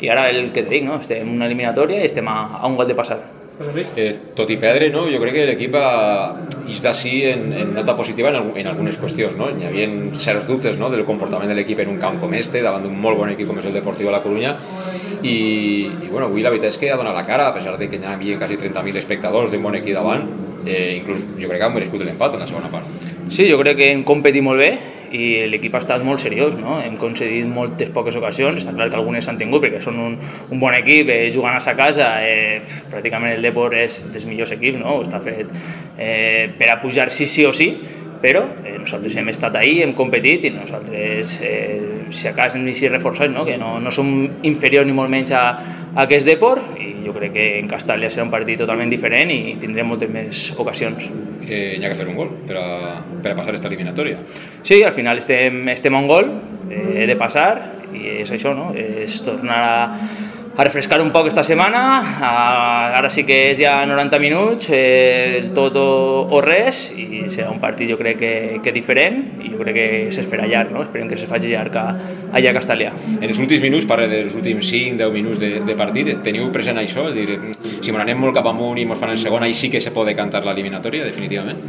i 0.03 0.13
ara 0.13 0.29
el 0.31 0.51
que 0.53 0.65
et 0.65 0.71
dic, 0.71 0.85
no, 0.87 1.01
estem 1.01 1.25
en 1.27 1.35
una 1.39 1.51
eliminatòria 1.51 2.03
i 2.03 2.11
estem 2.11 2.29
a, 2.29 2.39
a 2.61 2.67
un 2.69 2.79
gol 2.79 2.89
de 2.89 2.99
passar. 2.99 3.21
Eh, 3.59 4.19
tot 4.37 4.51
i 4.53 4.59
perdre, 4.61 4.91
no? 4.93 5.07
jo 5.09 5.17
crec 5.23 5.33
que 5.39 5.45
l'equip 5.49 5.77
és 6.69 6.83
d'ací 6.85 7.13
en, 7.31 7.47
en 7.57 7.71
nota 7.73 7.95
positiva 7.97 8.29
en, 8.29 8.51
en 8.53 8.67
algunes 8.69 8.99
qüestions. 9.01 9.37
No? 9.39 9.49
Hi 9.49 9.65
havia 9.69 9.87
certs 10.13 10.45
dubtes 10.49 10.77
no? 10.77 10.91
del 10.93 11.07
comportament 11.09 11.49
de 11.49 11.57
l'equip 11.57 11.81
en 11.81 11.95
un 11.95 12.01
camp 12.03 12.19
com 12.21 12.35
este, 12.37 12.61
davant 12.65 12.85
d'un 12.85 12.99
molt 13.01 13.17
bon 13.23 13.33
equip 13.33 13.49
com 13.49 13.63
és 13.63 13.69
el 13.71 13.79
Deportiu 13.79 14.11
de 14.11 14.13
la 14.13 14.21
Corunya, 14.25 14.53
i, 15.23 15.37
i 15.89 16.11
bueno, 16.11 16.27
avui 16.27 16.45
la 16.45 16.53
veritat 16.53 16.75
és 16.75 16.81
que 16.83 16.91
ha 16.93 16.99
donat 17.01 17.17
la 17.17 17.25
cara, 17.29 17.49
a 17.49 17.55
pesar 17.57 17.79
de 17.81 17.89
que 17.89 17.97
hi 17.97 18.05
havia 18.05 18.37
quasi 18.43 18.61
30.000 18.61 19.01
espectadors 19.01 19.49
d'un 19.53 19.65
bon 19.65 19.79
equip 19.79 19.97
davant, 19.97 20.29
eh, 20.67 20.99
inclús 20.99 21.25
jo 21.39 21.49
crec 21.49 21.63
que 21.63 21.71
han 21.71 21.75
merescut 21.79 22.05
l'empat 22.05 22.37
en 22.37 22.45
la 22.45 22.51
segona 22.51 22.69
part. 22.73 23.09
Sí, 23.33 23.49
jo 23.49 23.57
crec 23.63 23.81
que 23.81 23.91
hem 23.95 24.05
competit 24.05 24.45
molt 24.45 24.61
bé, 24.61 24.75
i 25.15 25.47
l'equip 25.51 25.75
ha 25.77 25.83
estat 25.83 26.05
molt 26.07 26.23
seriós, 26.23 26.57
no? 26.59 26.79
hem 26.83 26.97
concedit 27.01 27.47
moltes 27.51 27.93
poques 27.95 28.17
ocasions, 28.19 28.63
està 28.63 28.75
clar 28.77 28.89
que 28.93 28.99
algunes 28.99 29.27
s'han 29.27 29.39
tingut 29.41 29.65
perquè 29.65 29.83
són 29.85 30.01
un, 30.03 30.17
un 30.51 30.63
bon 30.63 30.75
equip, 30.77 31.11
eh, 31.13 31.29
jugant 31.35 31.59
a 31.59 31.63
sa 31.63 31.77
casa, 31.79 32.17
eh, 32.25 32.63
pràcticament 32.93 33.37
el 33.37 33.45
Depor 33.45 33.77
és 33.79 34.03
dels 34.13 34.27
millors 34.31 34.55
equips, 34.57 34.81
no? 34.83 35.01
està 35.07 35.23
fet 35.25 35.53
eh, 35.99 36.49
per 36.59 36.73
a 36.73 36.81
pujar 36.83 37.11
sí 37.15 37.29
sí 37.31 37.47
o 37.47 37.55
sí, 37.57 37.71
però 38.27 38.43
eh, 38.65 38.75
nosaltres 38.75 39.15
hem 39.15 39.29
estat 39.31 39.55
ahí, 39.55 39.79
hem 39.85 39.93
competit 39.95 40.49
i 40.49 40.51
nosaltres, 40.51 41.37
eh, 41.47 42.07
si 42.11 42.27
a 42.27 42.33
casa 42.35 42.59
hem 42.59 42.65
vist 42.67 42.83
reforçats, 42.91 43.31
no? 43.31 43.45
que 43.47 43.55
no, 43.61 43.77
no 43.79 43.93
som 43.95 44.09
inferiors 44.43 44.89
ni 44.89 44.97
molt 44.97 45.13
menys 45.13 45.31
a, 45.31 45.45
a 45.95 46.01
aquest 46.03 46.27
Depor 46.27 46.59
i 46.83 46.89
jo 47.05 47.15
crec 47.15 47.37
que 47.37 47.47
en 47.61 47.71
Castàlia 47.71 48.11
serà 48.11 48.25
un 48.27 48.33
partit 48.33 48.59
totalment 48.59 48.91
diferent 48.91 49.31
i 49.31 49.55
tindrem 49.63 49.87
moltes 49.87 50.11
més 50.11 50.49
ocasions. 50.59 51.07
Eh, 51.47 51.77
hi 51.79 51.85
ha 51.85 51.93
que 51.93 52.01
fer 52.01 52.09
un 52.11 52.19
gol 52.19 52.33
per 52.49 52.59
a, 52.59 52.67
per 53.23 53.31
a 53.31 53.37
passar 53.39 53.53
aquesta 53.55 53.71
eliminatòria. 53.71 54.19
Sí, 54.67 54.81
al 54.83 54.95
final 54.97 55.23
estem, 55.23 55.63
estem 55.71 55.95
a 55.95 56.03
un 56.03 56.11
gol 56.11 56.33
eh, 56.67 57.07
de 57.07 57.19
passar 57.21 57.53
i 57.95 58.25
és 58.25 58.35
això, 58.35 58.57
no? 58.59 58.73
és 58.75 59.21
tornar 59.23 59.63
a, 59.71 59.85
a 60.57 60.65
refrescar 60.65 61.03
un 61.03 61.11
poc 61.13 61.27
esta 61.29 61.45
setmana, 61.45 61.81
ara 62.97 63.11
sí 63.13 63.27
que 63.29 63.37
és 63.51 63.59
ja 63.61 63.75
90 63.85 64.21
minuts, 64.23 64.71
eh, 64.73 65.51
tot 65.55 65.77
o, 65.77 65.89
o 66.33 66.41
res, 66.41 66.87
i 66.97 67.27
serà 67.29 67.51
un 67.53 67.61
partit 67.61 67.91
jo 67.93 67.99
crec 68.01 68.17
que, 68.23 68.33
que 68.65 68.73
diferent, 68.73 69.19
i 69.45 69.53
jo 69.53 69.61
crec 69.61 69.77
que 69.77 69.89
s'espera 70.17 70.49
llarg, 70.49 70.73
no? 70.73 70.81
esperem 70.87 71.11
que 71.13 71.21
se 71.21 71.29
faci 71.29 71.53
llarg 71.53 71.77
a, 71.77 71.85
allà 72.33 72.55
a 72.55 72.57
Castàlia. 72.57 72.95
En 73.19 73.29
els 73.29 73.43
últims 73.43 73.61
minuts, 73.67 73.89
parle 73.91 74.09
dels 74.09 74.39
últims 74.39 74.73
5-10 74.73 75.13
minuts 75.13 75.43
de, 75.45 75.53
de 75.67 75.77
partit, 75.77 76.15
teniu 76.25 76.49
present 76.55 76.81
això? 76.81 77.11
És 77.13 77.19
dir, 77.21 77.39
si 77.85 77.93
anem 77.93 78.25
molt 78.25 78.41
cap 78.41 78.49
amunt 78.49 78.81
i 78.81 78.89
ens 78.89 79.01
fan 79.01 79.13
el 79.13 79.21
segon, 79.21 79.45
ahí 79.45 79.55
sí 79.55 79.69
que 79.69 79.85
se 79.85 79.93
pot 79.93 80.09
cantar 80.17 80.45
la 80.47 80.57
eliminatòria, 80.57 81.05
definitivament? 81.05 81.61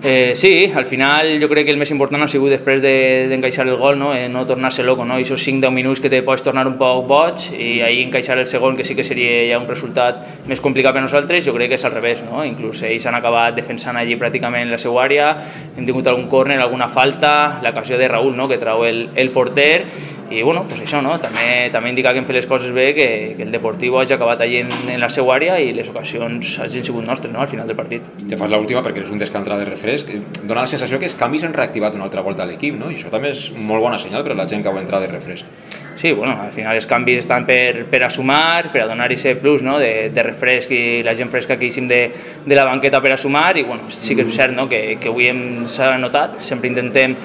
Eh, 0.00 0.32
sí, 0.36 0.70
al 0.72 0.84
final 0.84 1.40
jo 1.42 1.48
crec 1.50 1.66
que 1.66 1.72
el 1.74 1.78
més 1.80 1.90
important 1.90 2.22
ha 2.22 2.28
sigut 2.30 2.52
després 2.54 2.78
d'encaixar 2.84 3.64
de, 3.66 3.72
el 3.72 3.78
gol, 3.80 3.96
no, 3.98 4.12
eh, 4.14 4.28
no 4.30 4.44
tornar-se 4.46 4.84
loco, 4.86 5.02
no? 5.04 5.16
Aquests 5.18 5.48
5-10 5.48 5.74
minuts 5.74 5.98
que 5.98 6.10
te 6.12 6.20
pots 6.22 6.44
tornar 6.46 6.68
un 6.70 6.76
poc 6.78 7.02
boig 7.08 7.48
i 7.58 7.80
ahir 7.82 8.04
encaixar 8.04 8.36
el 8.38 8.46
segon, 8.46 8.76
que 8.78 8.86
sí 8.86 8.94
que 8.94 9.02
seria 9.02 9.40
ja 9.50 9.58
un 9.58 9.66
resultat 9.66 10.46
més 10.46 10.62
complicat 10.62 10.94
per 10.94 11.02
nosaltres, 11.02 11.42
jo 11.44 11.54
crec 11.56 11.72
que 11.72 11.80
és 11.80 11.86
al 11.88 11.96
revés, 11.96 12.22
no? 12.22 12.44
Inclús 12.46 12.84
ells 12.86 13.08
han 13.10 13.18
acabat 13.18 13.58
defensant 13.58 13.98
allí 13.98 14.14
pràcticament 14.20 14.70
la 14.70 14.78
seva 14.78 15.02
àrea, 15.02 15.32
hem 15.74 15.82
tingut 15.82 16.06
algun 16.06 16.28
córner, 16.30 16.60
alguna 16.62 16.86
falta, 16.86 17.58
l'ocasió 17.64 17.98
de 17.98 18.06
Raúl, 18.06 18.36
no? 18.38 18.46
que 18.46 18.60
trau 18.62 18.86
el, 18.86 19.08
el 19.18 19.34
porter 19.34 19.82
i 20.30 20.42
bueno, 20.42 20.64
pues 20.68 20.82
això, 20.84 21.00
no? 21.04 21.16
també, 21.22 21.68
també 21.72 21.92
indica 21.92 22.12
que 22.12 22.22
hem 22.22 22.28
fet 22.28 22.38
les 22.38 22.48
coses 22.50 22.72
bé, 22.74 22.90
que, 22.96 23.08
que 23.38 23.46
el 23.46 23.52
Deportiu 23.54 23.98
hagi 24.00 24.14
acabat 24.16 24.42
allí 24.44 24.60
en, 24.62 24.72
en 24.92 25.00
la 25.00 25.10
seva 25.12 25.34
àrea 25.36 25.58
i 25.62 25.72
les 25.76 25.88
ocasions 25.88 26.58
hagin 26.64 26.84
sigut 26.84 27.06
nostres 27.06 27.32
no? 27.32 27.40
al 27.40 27.50
final 27.50 27.68
del 27.68 27.78
partit. 27.78 28.06
Te 28.28 28.38
fas 28.40 28.52
l'última 28.52 28.84
perquè 28.84 29.04
és 29.04 29.12
un 29.14 29.20
descantre 29.20 29.56
de 29.60 29.68
refresc. 29.68 30.12
Dóna 30.42 30.64
la 30.64 30.70
sensació 30.70 31.00
que 31.00 31.08
els 31.08 31.16
canvis 31.18 31.46
han 31.48 31.56
reactivat 31.56 31.96
una 31.96 32.08
altra 32.08 32.24
volta 32.26 32.44
a 32.44 32.50
l'equip, 32.50 32.76
no? 32.78 32.92
i 32.92 33.00
això 33.00 33.12
també 33.14 33.32
és 33.34 33.48
molt 33.56 33.84
bona 33.84 34.00
senyal 34.00 34.26
per 34.26 34.36
a 34.36 34.40
la 34.42 34.48
gent 34.50 34.64
que 34.64 34.72
ha 34.72 34.80
entrat 34.84 35.06
de 35.06 35.12
refresc. 35.12 35.87
Sí, 35.98 36.12
bueno, 36.12 36.38
al 36.40 36.52
final 36.54 36.76
els 36.78 36.86
canvis 36.86 37.24
estan 37.24 37.42
per, 37.42 37.82
per 37.90 38.04
a 38.06 38.08
sumar, 38.08 38.68
per 38.70 38.84
a 38.84 38.86
donar 38.86 39.08
aquest 39.10 39.40
plus 39.42 39.64
no? 39.66 39.80
de, 39.82 40.12
de 40.14 40.22
refresc 40.22 40.70
i 40.70 41.00
la 41.02 41.10
gent 41.18 41.26
fresca 41.32 41.56
que 41.58 41.66
hi 41.66 41.86
de, 41.90 41.98
de 42.46 42.54
la 42.54 42.68
banqueta 42.68 43.00
per 43.02 43.16
a 43.16 43.18
sumar 43.18 43.56
i 43.58 43.64
bueno, 43.66 43.90
sí 43.90 44.14
que 44.14 44.22
és 44.22 44.30
cert 44.30 44.54
no? 44.54 44.68
que, 44.70 44.94
que 45.02 45.10
avui 45.10 45.26
s'ha 45.66 45.96
notat, 45.98 46.38
sempre 46.46 46.70
intentem 46.70 47.16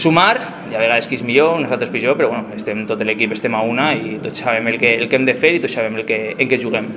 sumar, 0.00 0.38
hi 0.70 0.72
ha 0.72 0.80
vegades 0.80 1.10
qui 1.10 1.18
és 1.18 1.26
millor, 1.28 1.58
nosaltres 1.60 1.92
pitjor, 1.92 2.16
però 2.16 2.30
bueno, 2.30 2.56
estem 2.56 2.86
tot 2.88 3.04
l'equip 3.04 3.34
estem 3.36 3.52
a 3.52 3.60
una 3.68 3.90
i 3.92 4.16
tots 4.24 4.40
sabem 4.40 4.72
el 4.72 4.80
que, 4.80 4.94
el 4.96 5.10
que 5.12 5.20
hem 5.20 5.28
de 5.28 5.36
fer 5.36 5.52
i 5.58 5.60
tots 5.60 5.76
sabem 5.76 6.00
el 6.00 6.08
que, 6.08 6.22
en 6.32 6.48
què 6.48 6.60
juguem. 6.62 6.88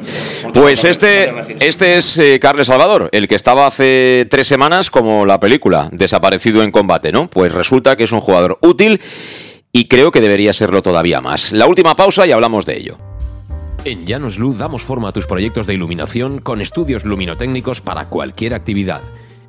Pues 0.55 0.85
este, 0.85 1.33
este 1.59 1.97
es 1.97 2.17
eh, 2.17 2.39
Carles 2.39 2.67
Salvador, 2.67 3.09
el 3.11 3.27
que 3.27 3.35
estaba 3.35 3.67
hace 3.67 4.25
tres 4.31 4.47
semanas 4.47 4.89
como 4.89 5.25
la 5.25 5.41
película, 5.41 5.89
desaparecido 5.91 6.63
en 6.63 6.71
combate, 6.71 7.11
¿no? 7.11 7.29
Pues 7.29 7.51
resulta 7.51 7.97
que 7.97 8.05
es 8.05 8.13
un 8.13 8.21
jugador 8.21 8.57
útil 8.61 9.01
y 9.75 9.89
creo 9.89 10.09
que 10.09 10.21
debería 10.21 10.53
serlo 10.53 10.81
todavía 10.81 11.19
más. 11.19 11.51
La 11.51 11.67
última 11.67 11.97
pausa 11.97 12.25
y 12.25 12.31
hablamos 12.31 12.65
de 12.65 12.77
ello. 12.77 12.97
En 13.83 14.05
Llanos 14.05 14.39
Luz 14.39 14.57
damos 14.57 14.83
forma 14.83 15.09
a 15.09 15.11
tus 15.11 15.27
proyectos 15.27 15.67
de 15.67 15.73
iluminación 15.73 16.39
con 16.39 16.61
estudios 16.61 17.03
luminotécnicos 17.03 17.81
para 17.81 18.07
cualquier 18.07 18.53
actividad. 18.53 19.01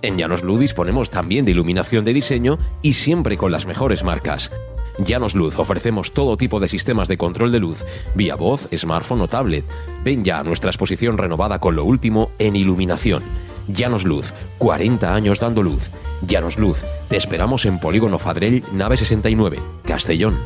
En 0.02 0.18
Llanos 0.18 0.42
Luz 0.42 0.58
disponemos 0.58 1.10
también 1.10 1.44
de 1.44 1.52
iluminación 1.52 2.04
de 2.04 2.12
diseño 2.12 2.58
y 2.82 2.94
siempre 2.94 3.36
con 3.36 3.52
las 3.52 3.66
mejores 3.66 4.02
marcas. 4.02 4.50
Llanos 4.98 5.36
Luz 5.36 5.60
ofrecemos 5.60 6.10
todo 6.10 6.36
tipo 6.36 6.58
de 6.58 6.66
sistemas 6.66 7.06
de 7.06 7.18
control 7.18 7.52
de 7.52 7.60
luz, 7.60 7.84
vía 8.16 8.34
voz, 8.34 8.68
smartphone 8.76 9.20
o 9.20 9.28
tablet. 9.28 9.64
Ven 10.02 10.24
ya 10.24 10.40
a 10.40 10.42
nuestra 10.42 10.70
exposición 10.70 11.18
renovada 11.18 11.60
con 11.60 11.76
lo 11.76 11.84
último 11.84 12.32
en 12.40 12.56
iluminación. 12.56 13.22
Llanos 13.68 14.04
Luz, 14.04 14.32
40 14.58 15.14
años 15.14 15.40
dando 15.40 15.62
luz. 15.62 15.90
Llanos 16.26 16.58
Luz, 16.58 16.78
te 17.08 17.16
esperamos 17.16 17.66
en 17.66 17.78
Polígono 17.78 18.18
Fadrell, 18.18 18.64
nave 18.72 18.96
69, 18.96 19.58
Castellón. 19.84 20.36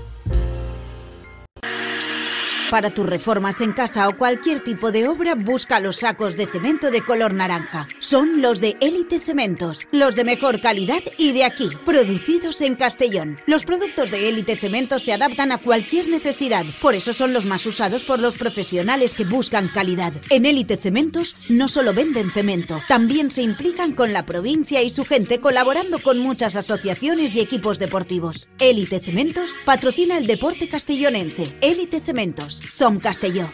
Para 2.71 2.91
tus 2.91 3.05
reformas 3.05 3.61
en 3.61 3.73
casa 3.73 4.09
o 4.09 4.17
cualquier 4.17 4.61
tipo 4.61 4.93
de 4.93 5.09
obra, 5.09 5.35
busca 5.35 5.81
los 5.81 5.97
sacos 5.97 6.37
de 6.37 6.47
cemento 6.47 6.93
de 6.93 7.05
color 7.05 7.35
naranja. 7.35 7.89
Son 7.99 8.41
los 8.41 8.61
de 8.61 8.77
Élite 8.81 9.19
Cementos, 9.19 9.89
los 9.91 10.15
de 10.15 10.23
mejor 10.23 10.61
calidad 10.61 11.03
y 11.19 11.33
de 11.33 11.43
aquí, 11.43 11.69
producidos 11.85 12.61
en 12.61 12.77
Castellón. 12.77 13.41
Los 13.47 13.65
productos 13.65 14.13
de 14.13 14.29
Élite 14.29 14.57
Cementos 14.57 15.03
se 15.03 15.13
adaptan 15.13 15.51
a 15.51 15.59
cualquier 15.59 16.07
necesidad, 16.07 16.65
por 16.81 16.95
eso 16.95 17.13
son 17.13 17.33
los 17.33 17.45
más 17.45 17.67
usados 17.67 18.05
por 18.05 18.21
los 18.21 18.37
profesionales 18.37 19.17
que 19.17 19.25
buscan 19.25 19.67
calidad. 19.67 20.13
En 20.31 20.47
Élite 20.47 20.77
Cementos 20.77 21.35
no 21.49 21.67
solo 21.67 21.93
venden 21.93 22.31
cemento, 22.31 22.81
también 22.87 23.33
se 23.33 23.43
implican 23.43 23.95
con 23.95 24.13
la 24.13 24.25
provincia 24.25 24.81
y 24.81 24.91
su 24.91 25.05
gente 25.05 25.41
colaborando 25.41 25.99
con 25.99 26.21
muchas 26.21 26.55
asociaciones 26.55 27.35
y 27.35 27.41
equipos 27.41 27.81
deportivos. 27.81 28.49
Élite 28.61 29.01
Cementos 29.01 29.57
patrocina 29.65 30.19
el 30.19 30.29
deporte 30.29 30.69
castellonense. 30.69 31.57
Élite 31.63 31.99
Cementos. 31.99 32.60
Som 32.73 32.99
Castelló. 32.99 33.49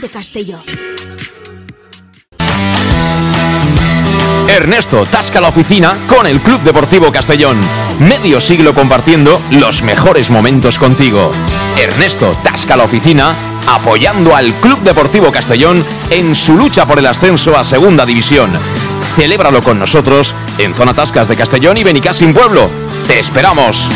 De 0.00 0.08
Castelló. 0.10 0.58
Ernesto 4.48 5.06
tasca 5.06 5.40
la 5.40 5.48
oficina 5.48 6.06
con 6.08 6.26
el 6.26 6.40
Club 6.40 6.60
Deportivo 6.62 7.10
Castellón. 7.10 7.60
Medio 8.00 8.40
siglo 8.40 8.74
compartiendo 8.74 9.40
los 9.50 9.82
mejores 9.82 10.30
momentos 10.30 10.78
contigo. 10.78 11.32
Ernesto 11.78 12.36
tasca 12.42 12.76
la 12.76 12.84
oficina 12.84 13.34
apoyando 13.66 14.36
al 14.36 14.52
Club 14.60 14.80
Deportivo 14.82 15.32
Castellón 15.32 15.84
en 16.10 16.34
su 16.34 16.56
lucha 16.56 16.86
por 16.86 16.98
el 16.98 17.06
ascenso 17.06 17.56
a 17.56 17.64
Segunda 17.64 18.04
División. 18.04 18.50
Celébralo 19.16 19.62
con 19.62 19.78
nosotros 19.78 20.34
en 20.58 20.74
Zona 20.74 20.94
Tascas 20.94 21.28
de 21.28 21.36
Castellón 21.36 21.76
y 21.78 21.84
Benicassim 21.84 22.34
Pueblo. 22.34 22.68
¡Te 23.06 23.18
esperamos! 23.18 23.88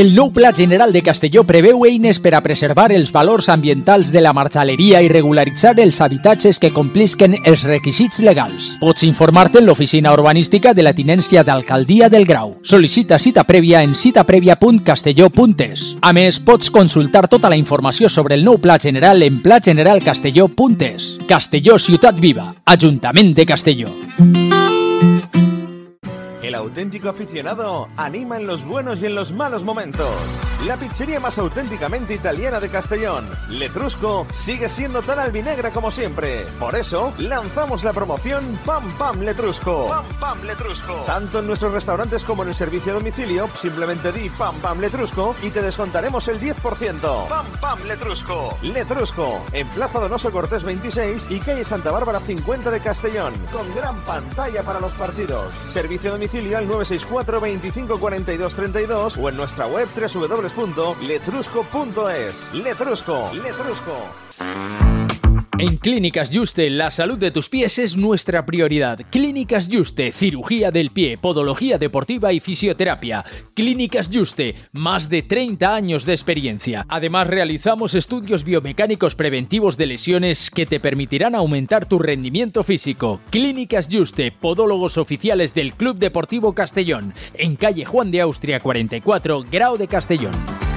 El 0.00 0.14
nou 0.14 0.30
Pla 0.32 0.48
General 0.56 0.94
de 0.94 1.02
Castelló 1.04 1.42
preveu 1.44 1.82
eines 1.84 2.22
per 2.24 2.30
a 2.32 2.38
preservar 2.40 2.86
els 2.96 3.10
valors 3.12 3.50
ambientals 3.52 4.08
de 4.08 4.22
la 4.24 4.32
marxaleria 4.32 5.02
i 5.04 5.10
regularitzar 5.12 5.74
els 5.84 5.98
habitatges 6.00 6.56
que 6.56 6.70
complisquen 6.72 7.34
els 7.44 7.66
requisits 7.68 8.22
legals. 8.24 8.78
Pots 8.80 9.04
informar-te 9.04 9.60
en 9.60 9.66
l'oficina 9.68 10.14
urbanística 10.16 10.72
de 10.72 10.86
la 10.86 10.94
tinència 10.96 11.44
d'Alcaldia 11.44 12.08
del 12.08 12.24
Grau. 12.24 12.54
Sol·licita 12.64 13.18
cita 13.20 13.44
prèvia 13.44 13.82
en 13.84 13.92
citaprèvia.castelló.es. 13.92 15.84
A 16.00 16.14
més, 16.16 16.40
pots 16.40 16.72
consultar 16.72 17.28
tota 17.28 17.52
la 17.52 17.60
informació 17.60 18.08
sobre 18.08 18.40
el 18.40 18.44
nou 18.48 18.56
Pla 18.56 18.78
General 18.80 19.20
en 19.20 19.42
plageneralcastelló.es. 19.44 21.18
Castelló 21.28 21.76
Ciutat 21.76 22.16
Viva, 22.16 22.54
Ajuntament 22.64 23.36
de 23.36 23.44
Castelló. 23.52 23.92
Auténtico 26.70 27.08
aficionado 27.08 27.88
anima 27.96 28.36
en 28.36 28.46
los 28.46 28.64
buenos 28.64 29.02
y 29.02 29.06
en 29.06 29.16
los 29.16 29.32
malos 29.32 29.64
momentos. 29.64 30.08
La 30.66 30.76
pizzería 30.76 31.18
más 31.18 31.36
auténticamente 31.36 32.14
italiana 32.14 32.60
de 32.60 32.68
Castellón, 32.68 33.26
Letrusco, 33.48 34.24
sigue 34.30 34.68
siendo 34.68 35.02
tan 35.02 35.18
albinegra 35.18 35.70
como 35.70 35.90
siempre. 35.90 36.44
Por 36.60 36.76
eso, 36.76 37.12
lanzamos 37.18 37.82
la 37.82 37.92
promoción 37.92 38.56
Pam 38.64 38.84
Pam 38.98 39.20
Letrusco. 39.20 39.88
Pam 39.88 40.04
Pam 40.20 40.44
Letrusco. 40.44 40.94
Tanto 41.06 41.40
en 41.40 41.48
nuestros 41.48 41.72
restaurantes 41.72 42.24
como 42.24 42.42
en 42.42 42.50
el 42.50 42.54
servicio 42.54 42.92
a 42.92 42.96
domicilio, 42.96 43.48
simplemente 43.54 44.12
di 44.12 44.28
Pam 44.28 44.54
Pam 44.56 44.78
Letrusco 44.80 45.34
y 45.42 45.50
te 45.50 45.62
descontaremos 45.62 46.28
el 46.28 46.38
10%. 46.38 47.28
Pam 47.28 47.46
Pam 47.60 47.78
Letrusco. 47.88 48.58
Letrusco, 48.62 49.40
en 49.52 49.66
Plaza 49.68 49.98
Donoso 49.98 50.30
Cortés 50.30 50.62
26 50.62 51.26
y 51.30 51.40
calle 51.40 51.64
Santa 51.64 51.90
Bárbara 51.90 52.20
50 52.20 52.70
de 52.70 52.80
Castellón, 52.80 53.32
con 53.50 53.74
gran 53.74 53.96
pantalla 54.02 54.62
para 54.62 54.78
los 54.78 54.92
partidos. 54.92 55.52
Servicio 55.66 56.10
a 56.10 56.12
domicilio 56.12 56.59
al 56.60 56.68
964 56.68 57.40
25 57.40 57.98
42 57.98 58.54
32 58.54 59.16
o 59.16 59.28
en 59.28 59.36
nuestra 59.36 59.66
web 59.66 59.88
www.letrusco.es. 59.88 62.54
Letrusco, 62.54 63.32
Letrusco. 63.32 64.89
En 65.60 65.76
Clínicas 65.76 66.30
Juste, 66.32 66.70
la 66.70 66.90
salud 66.90 67.18
de 67.18 67.30
tus 67.30 67.50
pies 67.50 67.78
es 67.78 67.94
nuestra 67.94 68.46
prioridad. 68.46 68.98
Clínicas 69.10 69.68
Juste, 69.70 70.10
cirugía 70.10 70.70
del 70.70 70.88
pie, 70.88 71.18
podología 71.18 71.76
deportiva 71.76 72.32
y 72.32 72.40
fisioterapia. 72.40 73.26
Clínicas 73.52 74.08
Juste, 74.10 74.54
más 74.72 75.10
de 75.10 75.20
30 75.20 75.74
años 75.74 76.06
de 76.06 76.14
experiencia. 76.14 76.86
Además, 76.88 77.26
realizamos 77.26 77.92
estudios 77.92 78.42
biomecánicos 78.42 79.14
preventivos 79.14 79.76
de 79.76 79.88
lesiones 79.88 80.50
que 80.50 80.64
te 80.64 80.80
permitirán 80.80 81.34
aumentar 81.34 81.84
tu 81.84 81.98
rendimiento 81.98 82.64
físico. 82.64 83.20
Clínicas 83.28 83.86
Juste, 83.92 84.32
podólogos 84.32 84.96
oficiales 84.96 85.52
del 85.52 85.74
Club 85.74 85.98
Deportivo 85.98 86.54
Castellón, 86.54 87.12
en 87.34 87.56
calle 87.56 87.84
Juan 87.84 88.10
de 88.10 88.22
Austria 88.22 88.60
44, 88.60 89.44
Grau 89.50 89.76
de 89.76 89.88
Castellón. 89.88 90.69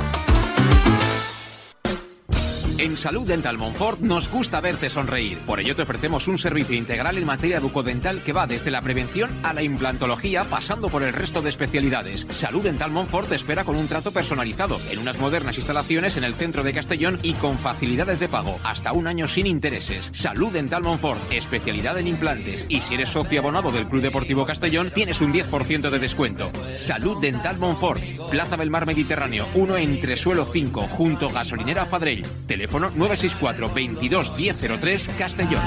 En 2.84 2.98
Salud 2.98 3.26
Dental 3.26 3.58
Monfort 3.58 4.02
nos 4.02 4.30
gusta 4.30 4.60
verte 4.60 4.90
sonreír. 4.90 5.38
Por 5.46 5.62
ello 5.62 5.74
te 5.74 5.84
ofrecemos 5.84 6.28
un 6.28 6.38
servicio 6.38 6.76
integral 6.76 7.18
en 7.18 7.26
materia 7.26 7.62
bucodental 7.62 8.22
que 8.24 8.34
va 8.34 8.46
desde 8.46 8.72
la 8.72 8.82
prevención 8.82 9.30
a 9.42 9.54
la 9.54 9.64
implantología, 9.64 10.44
pasando 10.44 10.90
por 10.90 11.02
el 11.02 11.14
resto 11.14 11.42
de 11.42 11.48
especialidades. 11.48 12.28
Salud 12.30 12.62
Dental 12.62 12.92
Monfort 12.92 13.32
espera 13.32 13.64
con 13.64 13.78
un 13.78 13.88
trato 13.88 14.12
personalizado, 14.12 14.82
en 14.92 15.00
unas 15.00 15.18
modernas 15.18 15.56
instalaciones 15.56 16.18
en 16.18 16.26
el 16.26 16.36
centro 16.36 16.62
de 16.62 16.74
Castellón 16.74 17.20
y 17.24 17.36
con 17.36 17.58
facilidades 17.58 18.20
de 18.20 18.28
pago, 18.28 18.60
hasta 18.66 18.92
un 18.92 19.08
año 19.08 19.30
sin 19.30 19.48
intereses. 19.48 20.10
Salud 20.12 20.52
Dental 20.52 20.84
Monfort, 20.84 21.22
especialidad 21.32 21.98
en 21.98 22.08
implantes. 22.08 22.66
Y 22.68 22.82
si 22.82 22.96
eres 22.96 23.12
socio 23.12 23.40
abonado 23.40 23.72
del 23.72 23.88
Club 23.88 24.02
Deportivo 24.02 24.46
Castellón, 24.46 24.92
tienes 24.94 25.22
un 25.22 25.32
10% 25.32 25.90
de 25.90 26.00
descuento. 26.00 26.52
Salud 26.76 27.22
Dental 27.22 27.58
Monfort, 27.60 28.04
Plaza 28.30 28.58
del 28.58 28.72
Mar 28.72 28.86
Mediterráneo, 28.86 29.48
1 29.54 29.78
entre 29.78 30.18
suelo 30.18 30.44
5, 30.44 30.82
junto 30.90 31.30
gasolinera 31.30 31.86
Fadrell. 31.86 32.26
Teléfono 32.46 32.73
964 32.80 33.70
22 33.74 34.34
1003 34.36 35.10
Castellón. 35.18 35.62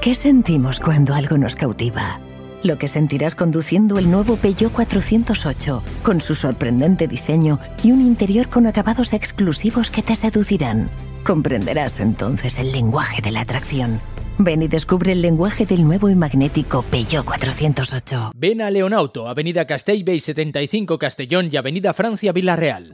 ¿Qué 0.00 0.16
sentimos 0.16 0.80
cuando 0.80 1.14
algo 1.14 1.38
nos 1.38 1.54
cautiva? 1.54 2.18
Lo 2.64 2.76
que 2.76 2.88
sentirás 2.88 3.34
conduciendo 3.34 3.98
el 3.98 4.10
nuevo 4.10 4.36
Peugeot 4.36 4.72
408, 4.72 5.82
con 6.02 6.20
su 6.20 6.34
sorprendente 6.34 7.06
diseño 7.06 7.60
y 7.82 7.92
un 7.92 8.00
interior 8.00 8.48
con 8.48 8.66
acabados 8.66 9.12
exclusivos 9.12 9.90
que 9.90 10.02
te 10.02 10.16
seducirán. 10.16 10.90
Comprenderás 11.24 12.00
entonces 12.00 12.58
el 12.58 12.72
lenguaje 12.72 13.22
de 13.22 13.30
la 13.30 13.42
atracción. 13.42 14.00
Ven 14.44 14.62
y 14.62 14.68
descubre 14.68 15.12
el 15.12 15.22
lenguaje 15.22 15.66
del 15.66 15.84
nuevo 15.84 16.10
y 16.10 16.16
magnético 16.16 16.82
Peugeot 16.82 17.24
408. 17.24 18.32
Ven 18.34 18.60
a 18.60 18.70
Leonauto, 18.70 19.28
Avenida 19.28 19.66
Castellbey 19.66 20.18
75 20.20 20.98
Castellón 20.98 21.48
y 21.52 21.56
Avenida 21.56 21.94
Francia 21.94 22.32
Villarreal. 22.32 22.92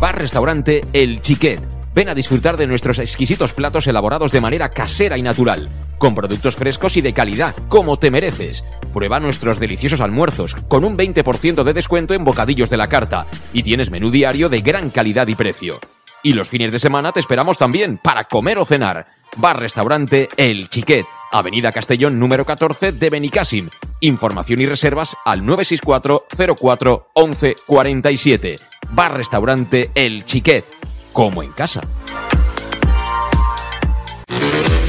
Bar 0.00 0.18
Restaurante 0.18 0.84
El 0.92 1.22
Chiquet. 1.22 1.60
Ven 1.94 2.08
a 2.08 2.14
disfrutar 2.14 2.56
de 2.56 2.66
nuestros 2.66 2.98
exquisitos 2.98 3.52
platos 3.52 3.86
elaborados 3.86 4.32
de 4.32 4.40
manera 4.40 4.68
casera 4.68 5.16
y 5.16 5.22
natural, 5.22 5.68
con 5.96 6.14
productos 6.14 6.56
frescos 6.56 6.96
y 6.96 7.00
de 7.00 7.14
calidad, 7.14 7.54
como 7.68 7.98
te 7.98 8.10
mereces. 8.10 8.64
Prueba 8.92 9.20
nuestros 9.20 9.60
deliciosos 9.60 10.00
almuerzos, 10.00 10.56
con 10.68 10.84
un 10.84 10.98
20% 10.98 11.62
de 11.62 11.72
descuento 11.72 12.12
en 12.12 12.24
bocadillos 12.24 12.68
de 12.68 12.76
la 12.76 12.88
carta, 12.88 13.26
y 13.52 13.62
tienes 13.62 13.90
menú 13.90 14.10
diario 14.10 14.48
de 14.48 14.60
gran 14.60 14.90
calidad 14.90 15.28
y 15.28 15.36
precio. 15.36 15.78
Y 16.24 16.32
los 16.32 16.48
fines 16.48 16.72
de 16.72 16.78
semana 16.78 17.12
te 17.12 17.20
esperamos 17.20 17.58
también 17.58 17.98
para 17.98 18.24
comer 18.24 18.56
o 18.56 18.64
cenar. 18.64 19.06
Bar 19.36 19.60
Restaurante 19.60 20.28
El 20.38 20.70
Chiquet, 20.70 21.04
Avenida 21.30 21.70
Castellón 21.70 22.18
número 22.18 22.46
14 22.46 22.92
de 22.92 23.10
Benicassim. 23.10 23.68
Información 24.00 24.60
y 24.60 24.66
reservas 24.66 25.16
al 25.26 25.44
964 25.44 26.26
04 26.58 27.10
11 27.12 27.56
47. 27.66 28.56
Bar 28.90 29.18
Restaurante 29.18 29.90
El 29.94 30.24
Chiquet, 30.24 30.64
como 31.12 31.42
en 31.42 31.52
casa. 31.52 31.82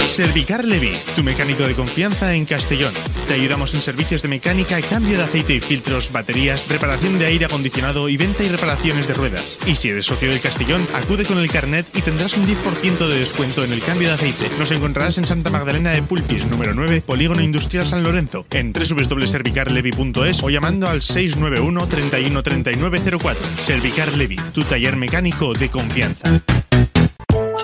Servicar 0.08 0.64
Levi, 0.66 0.92
tu 1.16 1.24
mecánico 1.24 1.64
de 1.64 1.74
confianza 1.74 2.36
en 2.36 2.46
Castellón. 2.46 2.94
Te 3.28 3.34
ayudamos 3.34 3.74
en 3.74 3.82
servicios 3.82 4.22
de 4.22 4.30
mecánica, 4.30 4.80
cambio 4.82 5.18
de 5.18 5.24
aceite 5.24 5.56
y 5.56 5.60
filtros, 5.60 6.12
baterías, 6.12 6.68
reparación 6.70 7.18
de 7.18 7.26
aire 7.26 7.46
acondicionado 7.46 8.08
y 8.08 8.16
venta 8.16 8.44
y 8.44 8.50
reparaciones 8.50 9.08
de 9.08 9.16
ruedas. 9.16 9.58
Y 9.66 9.76
si 9.76 9.90
eres 9.90 10.06
socio 10.06 10.30
del 10.30 10.40
Castellón, 10.40 10.88
acude 10.94 11.26
con 11.26 11.40
el 11.40 11.50
carnet 11.50 11.90
y 11.98 12.02
tendrás 12.02 12.38
un 12.38 12.48
10% 12.48 13.08
de 13.08 13.20
descuento 13.20 13.64
en 13.64 13.74
el 13.74 13.82
cambio 13.82 14.08
de 14.10 14.14
aceite. 14.14 14.50
Nos 14.60 14.72
encontrarás 14.72 15.18
en 15.18 15.26
Santa 15.26 15.50
Magdalena 15.50 15.92
de 15.92 16.04
Pulpis, 16.04 16.46
número 16.46 16.74
9, 16.74 17.02
Polígono 17.02 17.42
Industrial 17.42 17.86
San 17.86 18.04
Lorenzo, 18.04 18.46
en 18.52 18.74
www.servicarlevi.es 18.74 20.44
o 20.44 20.50
llamando 20.50 20.88
al 20.88 21.02
691 21.02 21.88
31 21.88 22.44
39 22.44 23.02
04. 23.20 23.48
Servicar 23.60 24.14
Levi, 24.16 24.38
tu 24.54 24.64
taller 24.64 24.96
mecánico 24.96 25.54
de 25.54 25.70
confianza. 25.70 26.42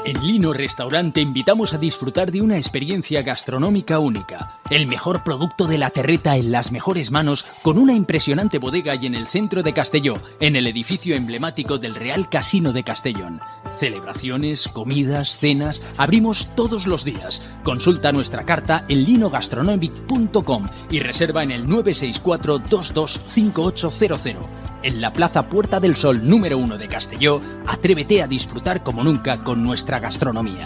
En 0.04 0.26
Lino 0.26 0.52
Restaurante 0.52 1.16
te 1.16 1.22
invitamos 1.22 1.76
a 1.76 1.78
disfrutar 1.78 2.32
de 2.32 2.41
una 2.41 2.58
experiencia 2.58 3.22
gastronómica 3.22 3.99
única. 3.99 4.58
El 4.72 4.88
mejor 4.88 5.24
producto 5.24 5.68
de 5.68 5.78
la 5.78 5.91
terreta 5.91 6.38
en 6.38 6.52
las 6.52 6.72
mejores 6.72 7.12
manos, 7.12 7.52
con 7.62 7.78
una 7.78 7.93
impresionante 7.93 8.58
bodega 8.58 8.95
y 8.95 9.06
en 9.06 9.14
el 9.14 9.28
centro 9.28 9.62
de 9.62 9.74
Castelló, 9.74 10.16
en 10.39 10.56
el 10.56 10.66
edificio 10.66 11.16
emblemático 11.16 11.78
del 11.78 11.93
Real 11.93 12.30
Casino 12.30 12.74
de 12.74 12.84
Castellón. 12.84 13.41
Celebraciones, 13.70 14.68
comidas, 14.68 15.38
cenas, 15.38 15.84
abrimos 15.97 16.49
todos 16.56 16.88
los 16.88 17.06
días. 17.06 17.43
Consulta 17.64 18.12
nuestra 18.12 18.43
carta 18.43 18.86
en 18.89 19.04
linogastronomic.com 19.04 20.66
y 20.89 20.99
reserva 20.99 21.43
en 21.43 21.52
el 21.52 21.70
964 21.70 22.58
225800. 22.58 24.62
En 24.84 24.99
la 24.99 25.14
Plaza 25.14 25.47
Puerta 25.47 25.80
del 25.80 25.95
Sol 25.95 26.28
número 26.28 26.58
1 26.58 26.80
de 26.80 26.88
Castelló, 26.88 27.39
atrévete 27.68 28.24
a 28.24 28.28
disfrutar 28.28 28.82
como 28.82 29.04
nunca 29.04 29.43
con 29.43 29.64
nuestra 29.64 29.91
gastronomía. 30.00 30.66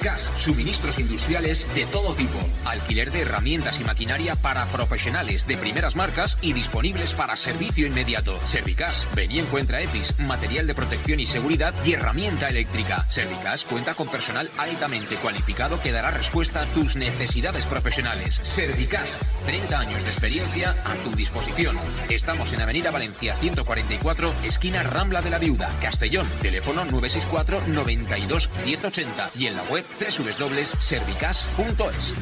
Servicas, 0.00 0.30
suministros 0.38 0.98
industriales 0.98 1.66
de 1.74 1.84
todo 1.84 2.14
tipo, 2.14 2.38
alquiler 2.64 3.10
de 3.12 3.20
herramientas 3.20 3.80
y 3.80 3.84
maquinaria 3.84 4.34
para 4.34 4.64
profesionales 4.64 5.46
de 5.46 5.58
primeras 5.58 5.94
marcas 5.94 6.38
y 6.40 6.54
disponibles 6.54 7.12
para 7.12 7.36
servicio 7.36 7.86
inmediato. 7.86 8.40
Servicas, 8.46 9.06
ven 9.14 9.30
y 9.30 9.40
encuentra 9.40 9.82
EPIs, 9.82 10.18
material 10.20 10.66
de 10.66 10.74
protección 10.74 11.20
y 11.20 11.26
seguridad 11.26 11.74
y 11.84 11.92
herramienta 11.92 12.48
eléctrica. 12.48 13.04
Servicas 13.10 13.64
cuenta 13.64 13.92
con 13.92 14.08
personal 14.08 14.50
altamente 14.56 15.16
cualificado 15.16 15.78
que 15.82 15.92
dará 15.92 16.10
respuesta 16.10 16.62
a 16.62 16.66
tus 16.66 16.96
necesidades 16.96 17.66
profesionales. 17.66 18.40
Servicas, 18.42 19.18
30 19.44 19.78
años 19.78 20.02
de 20.02 20.08
experiencia 20.08 20.76
a 20.86 20.94
tu 21.04 21.14
disposición. 21.14 21.76
Estamos 22.08 22.54
en 22.54 22.62
Avenida 22.62 22.90
Valencia 22.90 23.36
144, 23.36 24.32
esquina 24.44 24.82
Rambla 24.82 25.20
de 25.20 25.28
la 25.28 25.38
Viuda, 25.38 25.70
Castellón. 25.82 26.26
Teléfono 26.40 26.86
964 26.86 27.64
92 27.66 28.48
1080 28.64 29.30
y 29.36 29.46
en 29.46 29.56
la 29.56 29.62
web 29.64 29.84
www.servicas.es. 29.98 32.14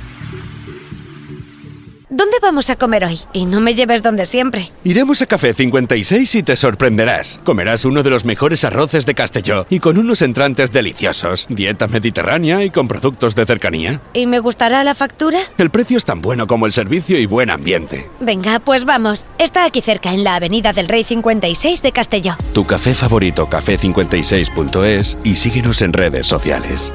¿Dónde 2.10 2.38
vamos 2.40 2.70
a 2.70 2.76
comer 2.76 3.04
hoy? 3.04 3.20
Y 3.34 3.44
no 3.44 3.60
me 3.60 3.74
lleves 3.74 4.02
donde 4.02 4.24
siempre. 4.24 4.72
Iremos 4.82 5.20
a 5.20 5.26
Café 5.26 5.52
56 5.52 6.36
y 6.36 6.42
te 6.42 6.56
sorprenderás. 6.56 7.38
Comerás 7.44 7.84
uno 7.84 8.02
de 8.02 8.08
los 8.08 8.24
mejores 8.24 8.64
arroces 8.64 9.04
de 9.04 9.14
Castelló 9.14 9.66
y 9.68 9.78
con 9.78 9.98
unos 9.98 10.22
entrantes 10.22 10.72
deliciosos, 10.72 11.44
dieta 11.50 11.86
mediterránea 11.86 12.64
y 12.64 12.70
con 12.70 12.88
productos 12.88 13.34
de 13.34 13.44
cercanía. 13.44 14.00
¿Y 14.14 14.26
me 14.26 14.38
gustará 14.38 14.84
la 14.84 14.94
factura? 14.94 15.38
El 15.58 15.68
precio 15.68 15.98
es 15.98 16.06
tan 16.06 16.22
bueno 16.22 16.46
como 16.46 16.64
el 16.64 16.72
servicio 16.72 17.18
y 17.18 17.26
buen 17.26 17.50
ambiente. 17.50 18.08
Venga, 18.20 18.58
pues 18.58 18.86
vamos. 18.86 19.26
Está 19.38 19.66
aquí 19.66 19.82
cerca, 19.82 20.14
en 20.14 20.24
la 20.24 20.36
Avenida 20.36 20.72
del 20.72 20.88
Rey 20.88 21.04
56 21.04 21.82
de 21.82 21.92
Castelló. 21.92 22.36
Tu 22.54 22.64
café 22.64 22.94
favorito, 22.94 23.50
café56.es 23.50 25.18
y 25.24 25.34
síguenos 25.34 25.82
en 25.82 25.92
redes 25.92 26.26
sociales. 26.26 26.90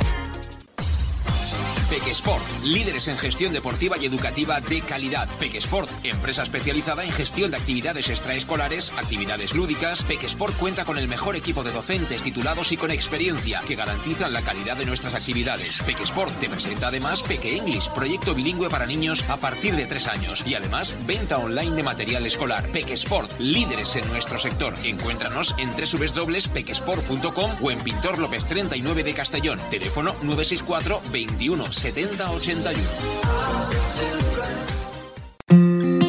Pequesport, 2.13 2.52
líderes 2.63 3.07
en 3.07 3.17
gestión 3.17 3.53
deportiva 3.53 3.97
y 3.97 4.05
educativa 4.05 4.61
de 4.61 4.81
calidad. 4.81 5.29
Pequesport, 5.39 5.89
empresa 6.03 6.43
especializada 6.43 7.03
en 7.03 7.11
gestión 7.11 7.51
de 7.51 7.57
actividades 7.57 8.09
extraescolares, 8.09 8.91
actividades 8.97 9.53
lúdicas. 9.53 10.03
Pequesport 10.03 10.55
cuenta 10.57 10.85
con 10.85 10.97
el 10.97 11.07
mejor 11.07 11.35
equipo 11.35 11.63
de 11.63 11.71
docentes 11.71 12.23
titulados 12.23 12.71
y 12.71 12.77
con 12.77 12.91
experiencia 12.91 13.61
que 13.67 13.75
garantizan 13.75 14.33
la 14.33 14.41
calidad 14.41 14.77
de 14.77 14.85
nuestras 14.85 15.13
actividades. 15.13 15.81
Pequesport 15.81 16.33
te 16.39 16.49
presenta 16.49 16.87
además 16.87 17.23
Peque 17.23 17.57
English, 17.57 17.89
proyecto 17.89 18.33
bilingüe 18.33 18.69
para 18.69 18.85
niños 18.85 19.29
a 19.29 19.37
partir 19.37 19.75
de 19.75 19.85
3 19.85 20.07
años 20.07 20.47
y 20.47 20.55
además 20.55 20.95
venta 21.05 21.37
online 21.37 21.75
de 21.75 21.83
material 21.83 22.25
escolar. 22.25 22.67
Pequesport, 22.69 23.39
líderes 23.39 23.95
en 23.95 24.07
nuestro 24.09 24.39
sector. 24.39 24.73
Encuéntranos 24.83 25.55
en 25.57 25.69
www.pequesport.com 25.71 27.51
o 27.61 27.71
en 27.71 27.79
Pintor 27.79 28.19
López 28.19 28.45
39 28.45 29.03
de 29.03 29.13
Castellón. 29.13 29.59
Teléfono 29.69 30.13
964 30.23 31.01
21 31.11 31.71
70 31.71 32.31
81. 32.61 33.13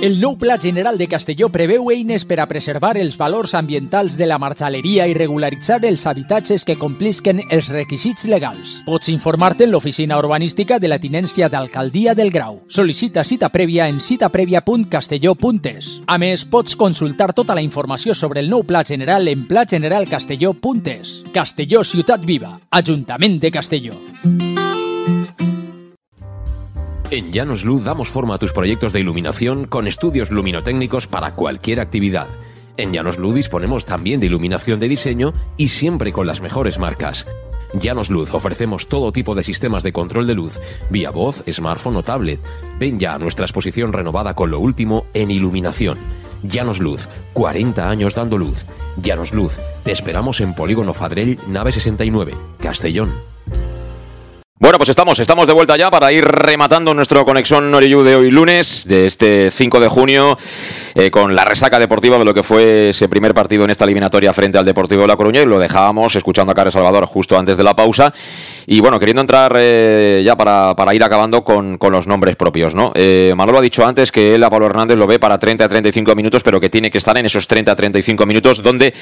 El 0.05 0.21
nou 0.21 0.35
Pla 0.37 0.59
General 0.61 0.99
de 0.99 1.07
Castelló 1.09 1.49
preveu 1.49 1.87
eines 1.89 2.27
per 2.29 2.37
a 2.43 2.45
preservar 2.45 2.99
els 3.01 3.15
valors 3.17 3.55
ambientals 3.57 4.19
de 4.21 4.27
la 4.29 4.37
marxaleria 4.37 5.07
i 5.09 5.15
regularitzar 5.17 5.79
els 5.89 6.05
habitatges 6.05 6.67
que 6.69 6.77
complisquen 6.77 7.41
els 7.49 7.71
requisits 7.73 8.27
legals. 8.29 8.83
Pots 8.85 9.09
informar-te 9.09 9.65
en 9.65 9.73
l'oficina 9.73 10.19
urbanística 10.21 10.77
de 10.79 10.91
la 10.93 10.99
tinència 11.01 11.49
d'Alcaldia 11.49 12.13
del 12.13 12.29
Grau. 12.35 12.61
Sol·licita 12.69 13.25
cita 13.25 13.49
prèvia 13.49 13.89
en 13.89 13.97
citaprèvia.castelló.es. 13.97 15.89
A 16.05 16.21
més, 16.21 16.45
pots 16.45 16.77
consultar 16.77 17.33
tota 17.33 17.57
la 17.57 17.65
informació 17.65 18.13
sobre 18.13 18.45
el 18.45 18.53
nou 18.53 18.69
Pla 18.69 18.85
General 18.85 19.25
en 19.33 19.49
plageneralcastelló.es. 19.49 21.23
Castelló 21.33 21.81
Ciutat 21.81 22.29
Viva, 22.29 22.59
Ajuntament 22.69 23.41
de 23.41 23.57
Castelló. 23.57 23.97
En 27.11 27.33
Llanos 27.33 27.65
Luz 27.65 27.85
damos 27.85 28.09
forma 28.09 28.35
a 28.35 28.39
tus 28.39 28.53
proyectos 28.53 28.93
de 28.93 29.01
iluminación 29.01 29.67
con 29.67 29.87
estudios 29.87 30.31
luminotécnicos 30.31 31.07
para 31.07 31.35
cualquier 31.35 31.81
actividad. 31.81 32.29
En 32.77 32.93
Llanos 32.93 33.19
Luz 33.19 33.35
disponemos 33.35 33.85
también 33.85 34.21
de 34.21 34.27
iluminación 34.27 34.81
de 34.81 34.89
diseño 34.89 35.33
y 35.57 35.69
siempre 35.69 36.13
con 36.13 36.27
las 36.27 36.41
mejores 36.41 36.79
marcas. 36.79 37.27
Llanos 37.75 38.09
Luz 38.09 38.33
ofrecemos 38.33 38.87
todo 38.87 39.13
tipo 39.13 39.35
de 39.35 39.43
sistemas 39.43 39.83
de 39.83 39.93
control 39.93 40.27
de 40.27 40.35
luz, 40.35 40.59
vía 40.91 41.11
voz, 41.11 41.45
smartphone 41.51 41.97
o 41.97 42.03
tablet. 42.03 42.41
Ven 42.79 42.99
ya 42.99 43.15
a 43.15 43.19
nuestra 43.19 43.45
exposición 43.45 43.93
renovada 43.93 44.35
con 44.35 44.51
lo 44.51 44.59
último 44.59 45.07
en 45.13 45.31
iluminación. 45.31 45.99
Llanos 46.43 46.79
Luz, 46.79 47.09
40 47.33 47.89
años 47.89 48.15
dando 48.15 48.39
luz. 48.39 48.65
Llanos 48.97 49.33
Luz, 49.33 49.59
te 49.83 49.93
esperamos 49.93 50.41
en 50.41 50.55
Polígono 50.55 50.95
Fadrell, 50.95 51.39
nave 51.49 51.73
69, 51.73 52.35
Castellón. 52.59 53.34
Bueno, 54.61 54.79
pues 54.79 54.89
estamos, 54.89 55.19
estamos 55.19 55.49
de 55.49 55.53
vuelta 55.53 55.77
ya 55.77 55.91
para 55.91 56.13
ir 56.13 56.25
rematando 56.25 56.95
nuestro 56.95 57.25
conexión 57.25 57.75
Oreyú 57.75 58.05
de 58.05 58.15
hoy 58.15 58.31
lunes, 58.31 58.87
de 58.87 59.05
este 59.05 59.51
5 59.51 59.81
de 59.81 59.89
junio, 59.89 60.39
eh, 60.95 61.11
con 61.11 61.35
la 61.35 61.45
resaca 61.45 61.81
deportiva 61.81 62.19
de 62.19 62.25
lo 62.25 62.33
que 62.33 62.45
fue 62.45 62.91
ese 62.91 63.09
primer 63.09 63.35
partido 63.35 63.65
en 63.65 63.71
esta 63.71 63.85
eliminatoria 63.85 64.33
frente 64.33 64.57
al 64.57 64.65
Deportivo 64.65 65.03
de 65.03 65.09
La 65.09 65.17
Coruña 65.17 65.43
y 65.43 65.45
lo 65.47 65.59
dejábamos 65.59 66.15
escuchando 66.15 66.53
a 66.53 66.55
Carlos 66.55 66.73
Salvador 66.73 67.05
justo 67.07 67.37
antes 67.37 67.57
de 67.57 67.65
la 67.65 67.75
pausa 67.75 68.15
y 68.65 68.79
bueno, 68.79 69.01
queriendo 69.01 69.23
entrar 69.23 69.57
eh, 69.57 70.23
ya 70.25 70.37
para, 70.37 70.77
para, 70.77 70.95
ir 70.95 71.03
acabando 71.03 71.43
con, 71.43 71.77
con, 71.77 71.93
los 71.93 72.07
nombres 72.07 72.37
propios, 72.37 72.77
¿no? 72.77 72.93
Eh, 72.95 73.35
Manolo 73.37 73.59
ha 73.59 73.61
dicho 73.61 73.85
antes 73.85 74.13
que 74.13 74.37
él 74.37 74.45
a 74.45 74.51
Pablo 74.51 74.67
Hernández 74.67 74.97
lo 74.97 75.09
ve 75.09 75.19
para 75.19 75.37
30 75.37 75.65
a 75.65 75.69
35 75.69 76.15
minutos, 76.15 76.45
pero 76.45 76.61
que 76.61 76.71
tiene 76.71 76.93
que 76.93 76.99
estar 76.99 77.19
en 77.19 77.27
esos 77.27 77.49
30 77.49 77.73
a 77.73 77.75
35 77.75 78.25
minutos 78.25 78.63
donde 78.63 78.95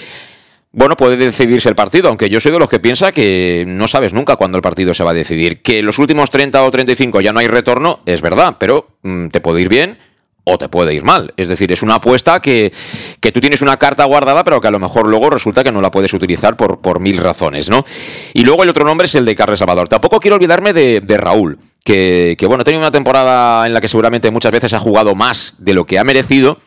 bueno, 0.72 0.96
puede 0.96 1.18
decidirse 1.18 1.68
el 1.68 1.74
partido, 1.74 2.08
aunque 2.08 2.30
yo 2.30 2.40
soy 2.40 2.50
de 2.50 2.58
los 2.58 2.70
que 2.70 2.80
piensa 2.80 3.12
que 3.12 3.64
no 3.66 3.86
sabes 3.88 4.14
nunca 4.14 4.36
cuándo 4.36 4.56
el 4.56 4.62
partido 4.62 4.94
se 4.94 5.04
va 5.04 5.10
a 5.10 5.14
decidir. 5.14 5.60
Que 5.60 5.82
los 5.82 5.98
últimos 5.98 6.30
30 6.30 6.62
o 6.64 6.70
35 6.70 7.20
ya 7.20 7.32
no 7.32 7.40
hay 7.40 7.46
retorno, 7.46 8.00
es 8.06 8.22
verdad, 8.22 8.56
pero 8.58 8.96
mmm, 9.02 9.28
te 9.28 9.42
puede 9.42 9.60
ir 9.60 9.68
bien 9.68 9.98
o 10.44 10.56
te 10.56 10.70
puede 10.70 10.94
ir 10.94 11.04
mal. 11.04 11.34
Es 11.36 11.50
decir, 11.50 11.70
es 11.72 11.82
una 11.82 11.96
apuesta 11.96 12.40
que, 12.40 12.72
que, 13.20 13.32
tú 13.32 13.40
tienes 13.40 13.60
una 13.60 13.76
carta 13.76 14.04
guardada, 14.04 14.44
pero 14.44 14.62
que 14.62 14.68
a 14.68 14.70
lo 14.70 14.78
mejor 14.78 15.06
luego 15.06 15.28
resulta 15.28 15.62
que 15.62 15.70
no 15.70 15.82
la 15.82 15.90
puedes 15.90 16.14
utilizar 16.14 16.56
por, 16.56 16.80
por 16.80 17.00
mil 17.00 17.18
razones, 17.18 17.68
¿no? 17.68 17.84
Y 18.32 18.42
luego 18.42 18.62
el 18.62 18.70
otro 18.70 18.86
nombre 18.86 19.04
es 19.04 19.14
el 19.14 19.26
de 19.26 19.36
Carles 19.36 19.58
Salvador. 19.58 19.88
Tampoco 19.88 20.20
quiero 20.20 20.36
olvidarme 20.36 20.72
de, 20.72 21.00
de 21.00 21.16
Raúl, 21.18 21.58
que, 21.84 22.34
que, 22.38 22.46
bueno, 22.46 22.62
ha 22.62 22.64
tenido 22.64 22.80
una 22.80 22.90
temporada 22.90 23.66
en 23.66 23.74
la 23.74 23.80
que 23.82 23.88
seguramente 23.88 24.30
muchas 24.30 24.52
veces 24.52 24.72
ha 24.72 24.80
jugado 24.80 25.14
más 25.14 25.56
de 25.58 25.74
lo 25.74 25.84
que 25.84 25.98
ha 25.98 26.04
merecido 26.04 26.58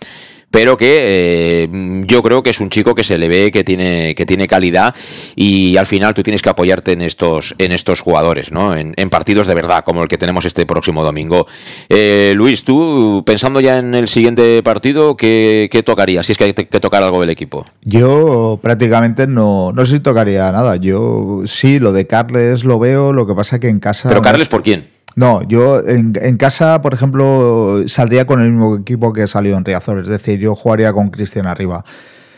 pero 0.56 0.78
que 0.78 1.03
eh, 1.06 2.03
yo 2.06 2.24
creo 2.24 2.41
que 2.41 2.49
es 2.49 2.62
un 2.62 2.70
chico 2.70 2.95
que 2.95 3.03
se 3.03 3.18
le 3.18 3.28
ve 3.28 3.51
que 3.51 3.66
tiene, 3.66 4.16
que 4.16 4.26
tiene 4.26 4.47
calidad 4.47 4.95
y 5.36 5.76
al 5.76 5.86
final 5.86 6.14
tú 6.14 6.24
tienes 6.24 6.41
que 6.41 6.47
apoyarte 6.47 6.93
en 6.93 7.01
estos, 7.01 7.53
en 7.58 7.74
estos 7.74 7.99
jugadores, 7.99 8.53
¿no? 8.53 8.74
En, 8.74 8.93
en 8.95 9.10
partidos 9.10 9.47
de 9.47 9.53
verdad, 9.53 9.84
como 9.84 10.01
el 10.01 10.08
que 10.08 10.18
tenemos 10.18 10.45
este 10.45 10.66
próximo 10.66 11.03
domingo. 11.03 11.45
Eh, 11.89 12.32
Luis, 12.38 12.64
tú 12.64 13.22
pensando 13.26 13.60
ya 13.60 13.80
en 13.80 13.95
el 13.95 14.08
siguiente 14.08 14.64
partido, 14.64 15.18
¿qué, 15.18 15.68
qué 15.70 15.84
tocaría? 15.84 16.24
Si 16.24 16.32
es 16.32 16.38
que 16.38 16.45
hay 16.45 16.53
que 16.53 16.80
tocar 16.80 17.03
algo 17.03 17.20
del 17.20 17.32
equipo. 17.32 17.66
Yo 17.82 18.58
prácticamente 18.64 19.28
no, 19.28 19.74
no 19.74 19.84
sé 19.84 19.95
si 19.95 19.99
tocaría 19.99 20.49
nada. 20.53 20.78
Yo 20.78 21.41
sí, 21.47 21.80
lo 21.80 21.91
de 21.91 22.08
Carles 22.08 22.64
lo 22.64 22.80
veo, 22.80 23.12
lo 23.12 23.28
que 23.28 23.36
pasa 23.36 23.60
que 23.60 23.68
en 23.68 23.82
casa... 23.82 24.08
¿Pero 24.08 24.22
Carles 24.22 24.47
por 24.47 24.64
quién? 24.64 24.95
No, 25.16 25.43
yo 25.43 25.80
en, 25.88 26.38
casa, 26.38 26.82
por 26.82 26.93
ejemplo, 26.93 27.84
saldría 27.88 28.28
con 28.28 28.41
el 28.41 28.51
mismo 28.51 28.76
equipo 28.76 29.13
que 29.13 29.28
salió 29.28 29.57
en 29.57 29.63
Riazor, 29.63 29.99
es 29.99 30.07
decir, 30.07 30.39
yo 30.39 30.55
jugaría 30.55 30.91
con 30.91 31.09
Cristian 31.09 31.47
arriba. 31.47 31.86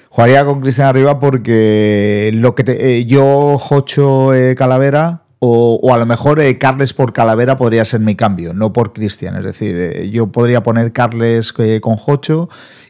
Jugaría 0.09 0.45
con 0.45 0.61
Cristian 0.61 0.88
arriba 0.88 1.19
porque 1.19 2.32
lo 2.34 2.53
que 2.53 2.63
te, 2.63 2.97
eh, 2.97 3.05
yo, 3.05 3.57
Jocho, 3.57 4.34
eh, 4.34 4.55
Calavera, 4.55 5.23
o, 5.39 5.80
o, 5.82 5.93
a 5.93 5.97
lo 5.97 6.05
mejor 6.05 6.39
eh, 6.39 6.57
Carles 6.57 6.93
por 6.93 7.13
Calavera 7.13 7.57
podría 7.57 7.86
ser 7.86 7.99
mi 7.99 8.15
cambio, 8.15 8.53
no 8.53 8.73
por 8.73 8.93
Cristian. 8.93 9.36
Es 9.36 9.43
decir, 9.43 9.75
eh, 9.78 10.09
yo 10.09 10.28
podría 10.32 10.63
poner 10.63 10.91
Carles 10.91 11.53
eh, 11.59 11.80
con 11.82 11.95
Jocho 11.95 12.49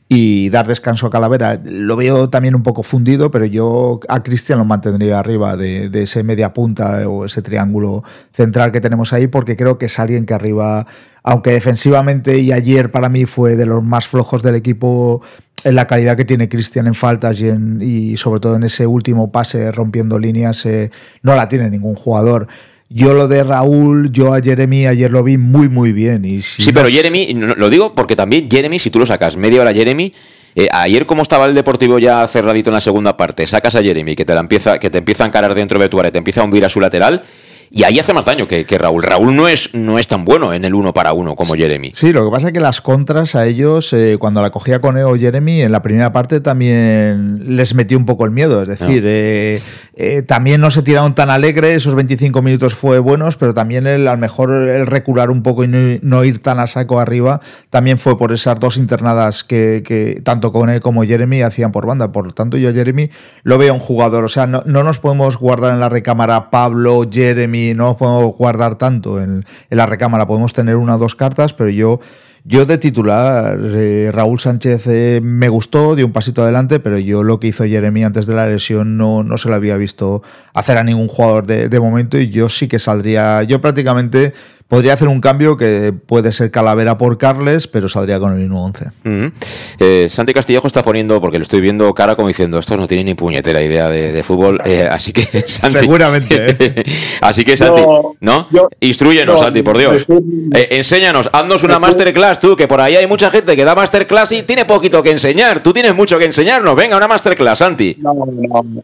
y 0.09 0.49
dar 0.49 0.67
descanso 0.67 1.07
a 1.07 1.09
Calavera. 1.09 1.59
Lo 1.65 1.95
veo 1.95 2.29
también 2.29 2.55
un 2.55 2.63
poco 2.63 2.83
fundido, 2.83 3.29
pero 3.29 3.45
yo 3.45 3.99
a 4.07 4.23
Cristian 4.23 4.59
lo 4.59 4.65
mantendría 4.65 5.19
arriba 5.19 5.57
de, 5.57 5.89
ese 5.93 6.23
media 6.23 6.53
punta 6.53 7.07
o 7.09 7.25
ese 7.25 7.41
triángulo 7.41 8.03
central 8.31 8.71
que 8.71 8.81
tenemos 8.81 9.11
ahí, 9.13 9.27
porque 9.27 9.57
creo 9.57 9.77
que 9.77 9.87
es 9.87 9.99
alguien 9.99 10.25
que 10.25 10.33
arriba, 10.33 10.85
aunque 11.23 11.51
defensivamente 11.51 12.39
y 12.39 12.51
ayer 12.51 12.89
para 12.89 13.09
mí 13.09 13.25
fue 13.25 13.55
de 13.55 13.65
los 13.65 13.83
más 13.83 14.07
flojos 14.07 14.43
del 14.43 14.55
equipo 14.55 15.21
en 15.63 15.75
la 15.75 15.87
calidad 15.87 16.15
que 16.15 16.23
tiene 16.23 16.47
Cristian 16.47 16.87
en 16.87 16.93
faltas 16.93 17.41
y, 17.41 17.49
en, 17.49 17.81
y, 17.81 18.15
sobre 18.15 18.39
todo 18.39 18.55
en 18.55 18.63
ese 18.63 18.87
último 18.87 19.31
pase 19.31 19.71
rompiendo 19.71 20.19
líneas, 20.19 20.65
eh, 20.65 20.91
no 21.23 21.35
la 21.35 21.49
tiene 21.49 21.69
ningún 21.69 21.95
jugador. 21.95 22.47
Yo 22.89 23.13
lo 23.13 23.27
de 23.27 23.43
Raúl, 23.43 24.11
yo 24.11 24.33
a 24.33 24.41
Jeremy 24.41 24.87
ayer 24.87 25.11
lo 25.11 25.23
vi 25.23 25.37
muy, 25.37 25.67
muy 25.69 25.91
bien. 25.91 26.23
Y 26.25 26.41
si 26.41 26.61
sí, 26.63 26.71
pero 26.71 26.87
Jeremy, 26.87 27.33
lo 27.33 27.69
digo 27.69 27.93
porque 27.93 28.15
también 28.15 28.49
Jeremy, 28.49 28.79
si 28.79 28.89
tú 28.89 28.99
lo 28.99 29.05
sacas 29.05 29.37
media 29.37 29.61
hora 29.61 29.73
Jeremy, 29.73 30.11
Eh, 30.59 30.69
ayer, 30.73 31.05
como 31.05 31.21
estaba 31.21 31.45
el 31.45 31.53
Deportivo 31.53 31.99
ya 31.99 32.25
cerradito 32.25 32.71
en 32.71 32.73
la 32.73 32.81
segunda 32.81 33.15
parte, 33.15 33.45
sacas 33.45 33.75
a 33.75 33.83
Jeremy, 33.83 34.15
que 34.15 34.25
te, 34.25 34.33
la 34.33 34.39
empieza, 34.39 34.79
que 34.79 34.89
te 34.89 34.97
empieza 34.97 35.23
a 35.23 35.27
encarar 35.27 35.53
dentro 35.53 35.77
de 35.77 35.87
tu 35.87 35.99
área, 35.99 36.11
te 36.11 36.17
empieza 36.17 36.41
a 36.41 36.45
hundir 36.45 36.65
a 36.65 36.69
su 36.69 36.79
lateral. 36.79 37.21
Y 37.69 37.83
ahí 37.83 37.99
hace 37.99 38.13
más 38.13 38.25
daño 38.25 38.47
que, 38.47 38.65
que, 38.65 38.77
Raúl. 38.77 39.03
Raúl 39.03 39.35
no 39.35 39.47
es, 39.47 39.73
no 39.73 39.99
es 39.99 40.07
tan 40.07 40.23
bueno 40.23 40.53
en 40.53 40.63
el 40.63 40.73
uno 40.73 40.93
para 40.93 41.13
uno 41.13 41.35
como 41.35 41.55
Jeremy. 41.55 41.91
Sí, 41.93 42.13
lo 42.13 42.23
que 42.23 42.31
pasa 42.31 42.47
es 42.47 42.53
que 42.53 42.59
las 42.59 42.81
contras 42.81 43.35
a 43.35 43.45
ellos, 43.45 43.91
eh, 43.93 44.17
cuando 44.19 44.41
la 44.41 44.51
cogía 44.51 44.79
con 44.79 44.97
Eo 44.97 45.15
Jeremy, 45.17 45.61
en 45.61 45.71
la 45.71 45.81
primera 45.81 46.11
parte 46.11 46.39
también 46.39 47.57
les 47.57 47.73
metió 47.73 47.97
un 47.97 48.05
poco 48.05 48.25
el 48.25 48.31
miedo. 48.31 48.61
Es 48.61 48.69
decir, 48.69 49.03
no. 49.03 49.09
eh, 49.09 49.59
eh, 49.95 50.21
también 50.21 50.61
no 50.61 50.71
se 50.71 50.81
tiraron 50.81 51.13
tan 51.13 51.29
alegre, 51.29 51.75
esos 51.75 51.95
25 51.95 52.41
minutos 52.41 52.73
fue 52.73 52.99
buenos, 52.99 53.35
pero 53.35 53.53
también 53.53 53.85
el, 53.85 54.07
a 54.07 54.11
lo 54.11 54.17
mejor 54.17 54.53
el 54.53 54.85
recular 54.85 55.29
un 55.29 55.43
poco 55.43 55.63
y 55.63 55.67
no, 55.67 55.99
no, 56.01 56.23
ir 56.23 56.41
tan 56.41 56.59
a 56.59 56.67
saco 56.67 56.99
arriba 56.99 57.41
también 57.69 57.97
fue 57.97 58.17
por 58.17 58.31
esas 58.31 58.59
dos 58.59 58.77
internadas 58.77 59.43
que, 59.43 59.83
que 59.85 60.21
tanto 60.23 60.51
Cone 60.51 60.79
como 60.79 61.03
Jeremy 61.03 61.41
hacían 61.41 61.71
por 61.71 61.85
banda. 61.85 62.11
Por 62.11 62.27
lo 62.27 62.33
tanto, 62.33 62.57
yo 62.57 62.69
a 62.69 62.73
Jeremy 62.73 63.09
lo 63.43 63.57
veo 63.57 63.73
un 63.73 63.79
jugador. 63.79 64.23
O 64.23 64.29
sea, 64.29 64.47
no, 64.47 64.63
no 64.65 64.83
nos 64.83 64.99
podemos 64.99 65.37
guardar 65.37 65.73
en 65.73 65.79
la 65.79 65.89
recámara 65.89 66.49
Pablo, 66.49 67.07
Jeremy 67.11 67.56
no 67.75 67.85
nos 67.85 67.95
podemos 67.95 68.35
guardar 68.35 68.77
tanto 68.77 69.21
en, 69.21 69.45
la 69.69 69.85
recámara, 69.85 70.27
podemos 70.27 70.53
tener 70.53 70.75
una 70.75 70.95
o 70.95 70.97
dos 70.97 71.15
cartas, 71.15 71.53
pero 71.53 71.69
yo, 71.69 71.99
yo 72.43 72.65
de 72.65 72.77
titular, 72.77 73.59
eh, 73.61 74.11
Raúl 74.13 74.39
Sánchez 74.39 74.87
eh, 74.87 75.19
me 75.21 75.49
gustó, 75.49 75.95
dio 75.95 76.05
un 76.05 76.13
pasito 76.13 76.43
adelante, 76.43 76.79
pero 76.79 76.97
yo 76.99 77.23
lo 77.23 77.39
que 77.39 77.47
hizo 77.47 77.65
Jeremy 77.65 78.03
antes 78.03 78.25
de 78.25 78.35
la 78.35 78.47
lesión 78.47 78.97
no, 78.97 79.23
no 79.23 79.37
se 79.37 79.49
lo 79.49 79.55
había 79.55 79.77
visto 79.77 80.23
hacer 80.53 80.77
a 80.77 80.83
ningún 80.83 81.07
jugador 81.07 81.45
de 81.45 81.79
momento 81.79 82.17
y 82.17 82.29
yo 82.29 82.49
sí 82.49 82.67
que 82.67 82.79
saldría, 82.79 83.43
yo 83.43 83.61
prácticamente 83.61 84.33
podría 84.67 84.93
hacer 84.93 85.07
un 85.07 85.21
cambio 85.21 85.57
que 85.57 85.93
puede 85.93 86.31
ser 86.31 86.51
Calavera 86.51 86.97
por 86.97 87.17
Carles, 87.17 87.67
pero 87.67 87.87
saldría 87.87 88.19
con 88.19 88.33
el 88.33 88.39
mismo 88.39 88.65
11. 88.65 88.85
Uh 88.85 88.89
-huh. 89.07 89.31
eh, 89.79 90.07
Santi 90.09 90.33
Castillejo 90.33 90.67
está 90.67 90.83
poniendo, 90.83 91.19
porque 91.21 91.37
lo 91.37 91.43
estoy 91.43 91.61
viendo 91.61 91.93
cara 91.93 92.15
como 92.15 92.27
diciendo, 92.27 92.59
estos 92.59 92.77
no 92.77 92.87
tienen 92.87 93.05
ni 93.05 93.13
puñetera 93.13 93.61
idea 93.61 93.89
de, 93.89 94.11
de 94.11 94.23
fútbol, 94.23 94.61
eh, 94.65 94.87
así 94.89 95.13
que 95.13 95.23
Santi, 95.47 95.79
Seguramente. 95.79 96.55
¿eh? 96.59 96.83
así 97.21 97.45
que 97.45 97.55
Santi, 97.55 97.81
yo, 97.81 98.15
¿no? 98.19 98.47
Yo, 98.51 98.69
Instruyenos, 98.79 99.39
yo, 99.39 99.45
Santi, 99.45 99.61
por 99.63 99.77
Dios. 99.77 100.05
Eh, 100.53 100.67
enséñanos, 100.71 101.29
haznos 101.31 101.63
una 101.63 101.79
masterclass 101.79 102.39
tú, 102.39 102.55
que 102.55 102.67
por 102.67 102.81
ahí 102.81 102.95
hay 102.95 103.07
mucha 103.07 103.29
gente 103.29 103.55
que 103.55 103.63
da 103.63 103.75
masterclass 103.75 104.31
y 104.33 104.43
tiene 104.43 104.65
poquito 104.65 105.01
que 105.01 105.11
enseñar. 105.11 105.61
Tú 105.63 105.73
tienes 105.73 105.95
mucho 105.95 106.19
que 106.19 106.25
enseñarnos. 106.25 106.75
Venga, 106.75 106.97
una 106.97 107.07
masterclass, 107.07 107.59
Santi. 107.59 107.97
No, 107.99 108.13
no, 108.13 108.25
no. 108.25 108.83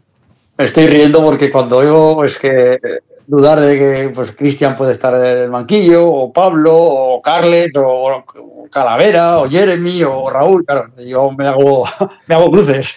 Me 0.58 0.66
estoy 0.66 0.88
riendo 0.88 1.24
porque 1.24 1.50
cuando 1.50 1.78
oigo 1.78 2.24
es 2.24 2.38
que 2.38 2.78
dudar 3.28 3.60
de 3.60 3.78
que 3.78 4.10
pues 4.14 4.32
Cristian 4.32 4.76
puede 4.76 4.94
estar 4.94 5.14
en 5.16 5.38
el 5.38 5.50
banquillo, 5.50 6.08
o 6.08 6.34
Pablo, 6.34 6.76
o 6.76 7.22
Carles, 7.22 7.72
o 7.76 8.24
Calavera, 8.70 9.40
o 9.40 9.50
Jeremy, 9.50 10.04
o 10.04 10.30
Raúl. 10.30 10.66
Claro, 10.66 10.92
yo 10.98 11.32
me 11.32 11.48
hago, 11.48 11.86
me 12.28 12.36
hago 12.36 12.52
cruces. 12.52 12.96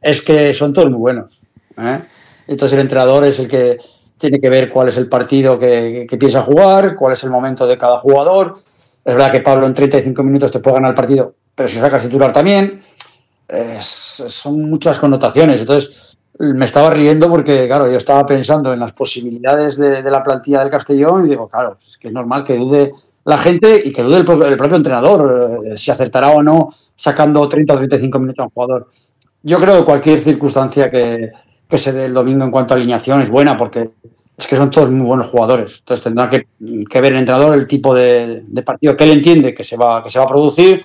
Es 0.00 0.22
que 0.22 0.52
son 0.52 0.72
todos 0.72 0.90
muy 0.90 1.00
buenos. 1.00 1.40
¿eh? 1.78 2.00
Entonces 2.46 2.74
el 2.74 2.82
entrenador 2.82 3.24
es 3.24 3.38
el 3.38 3.48
que 3.48 3.78
tiene 4.18 4.40
que 4.40 4.48
ver 4.48 4.70
cuál 4.70 4.88
es 4.88 4.96
el 4.96 5.08
partido 5.08 5.58
que, 5.58 6.06
que, 6.08 6.16
piensa 6.16 6.42
jugar, 6.42 6.96
cuál 6.96 7.12
es 7.12 7.22
el 7.24 7.30
momento 7.30 7.66
de 7.66 7.76
cada 7.76 7.98
jugador. 7.98 8.62
Es 9.04 9.14
verdad 9.14 9.30
que 9.30 9.40
Pablo 9.40 9.66
en 9.66 9.74
35 9.74 10.22
minutos 10.22 10.50
te 10.50 10.58
puede 10.58 10.76
ganar 10.76 10.90
el 10.90 10.96
partido, 10.96 11.34
pero 11.54 11.68
si 11.68 11.78
sacas 11.78 12.02
titular 12.02 12.32
también, 12.32 12.82
es, 13.46 13.86
son 13.86 14.68
muchas 14.68 14.98
connotaciones. 14.98 15.60
Entonces, 15.60 16.15
me 16.38 16.64
estaba 16.64 16.90
riendo 16.90 17.28
porque, 17.28 17.66
claro, 17.66 17.90
yo 17.90 17.96
estaba 17.96 18.26
pensando 18.26 18.72
en 18.72 18.80
las 18.80 18.92
posibilidades 18.92 19.76
de, 19.76 20.02
la 20.02 20.22
plantilla 20.22 20.60
del 20.60 20.70
Castellón 20.70 21.26
y 21.26 21.30
digo, 21.30 21.48
claro, 21.48 21.78
es 21.84 21.96
que 21.96 22.08
es 22.08 22.14
normal 22.14 22.44
que 22.44 22.56
dude 22.56 22.92
la 23.24 23.38
gente 23.38 23.82
y 23.84 23.92
que 23.92 24.02
dude 24.02 24.18
el, 24.18 24.24
propio, 24.24 24.76
entrenador 24.76 25.62
eh, 25.64 25.76
si 25.76 25.90
acertará 25.90 26.30
o 26.30 26.42
no 26.42 26.68
sacando 26.94 27.48
30 27.48 27.72
o 27.72 27.76
35 27.76 28.18
minutos 28.18 28.40
a 28.40 28.44
un 28.44 28.50
jugador. 28.50 28.88
Yo 29.42 29.58
creo 29.58 29.78
que 29.78 29.84
cualquier 29.84 30.20
circunstancia 30.20 30.90
que, 30.90 31.30
se 31.76 31.92
dé 31.92 32.04
el 32.04 32.14
domingo 32.14 32.44
en 32.44 32.50
cuanto 32.50 32.74
a 32.74 32.76
alineación 32.76 33.22
es 33.22 33.30
buena 33.30 33.56
porque 33.56 33.90
es 34.36 34.46
que 34.46 34.56
son 34.56 34.70
todos 34.70 34.90
muy 34.90 35.06
buenos 35.06 35.26
jugadores. 35.28 35.78
Entonces 35.78 36.04
tendrá 36.04 36.28
que, 36.28 36.46
que 36.88 37.00
ver 37.00 37.12
el 37.12 37.18
entrenador 37.18 37.54
el 37.54 37.66
tipo 37.66 37.94
de, 37.94 38.44
de, 38.46 38.62
partido 38.62 38.96
que 38.96 39.04
él 39.04 39.12
entiende 39.12 39.54
que 39.54 39.64
se, 39.64 39.76
va, 39.76 40.02
que 40.04 40.10
se 40.10 40.18
va 40.18 40.26
a 40.26 40.28
producir 40.28 40.84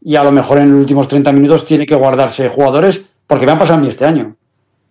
y 0.00 0.16
a 0.16 0.24
lo 0.24 0.32
mejor 0.32 0.58
en 0.58 0.72
los 0.72 0.80
últimos 0.80 1.06
30 1.06 1.32
minutos 1.32 1.64
tiene 1.64 1.86
que 1.86 1.94
guardarse 1.94 2.48
jugadores 2.48 3.04
porque 3.26 3.46
me 3.46 3.52
han 3.52 3.58
pasado 3.58 3.78
a 3.78 3.80
mí 3.80 3.88
este 3.88 4.04
año 4.04 4.36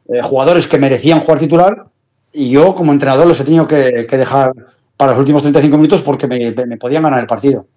eh, 0.09 0.21
jugadores 0.21 0.67
que 0.67 0.77
merecían 0.77 1.19
jugar 1.21 1.39
titular 1.39 1.85
y 2.31 2.49
yo 2.49 2.73
como 2.75 2.91
entrenador 2.91 3.27
los 3.27 3.39
he 3.39 3.43
tenido 3.43 3.67
que, 3.67 4.07
dejar 4.09 4.53
para 4.97 5.11
los 5.11 5.19
últimos 5.19 5.41
35 5.41 5.77
minutos 5.77 6.01
porque 6.01 6.27
me, 6.27 6.51
me, 6.51 6.77
podían 6.77 7.03
ganar 7.03 7.19
el 7.19 7.27
partido. 7.27 7.67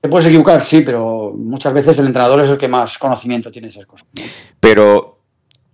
Te 0.00 0.08
puedes 0.08 0.26
equivocar, 0.26 0.62
sí, 0.62 0.82
pero 0.82 1.32
muchas 1.36 1.72
veces 1.72 1.98
el 1.98 2.06
entrenador 2.06 2.40
es 2.40 2.48
el 2.48 2.58
que 2.58 2.68
más 2.68 2.98
conocimiento 2.98 3.50
tiene 3.50 3.68
de 3.68 3.72
esas 3.72 3.86
cosas. 3.86 4.06
Pero 4.60 5.15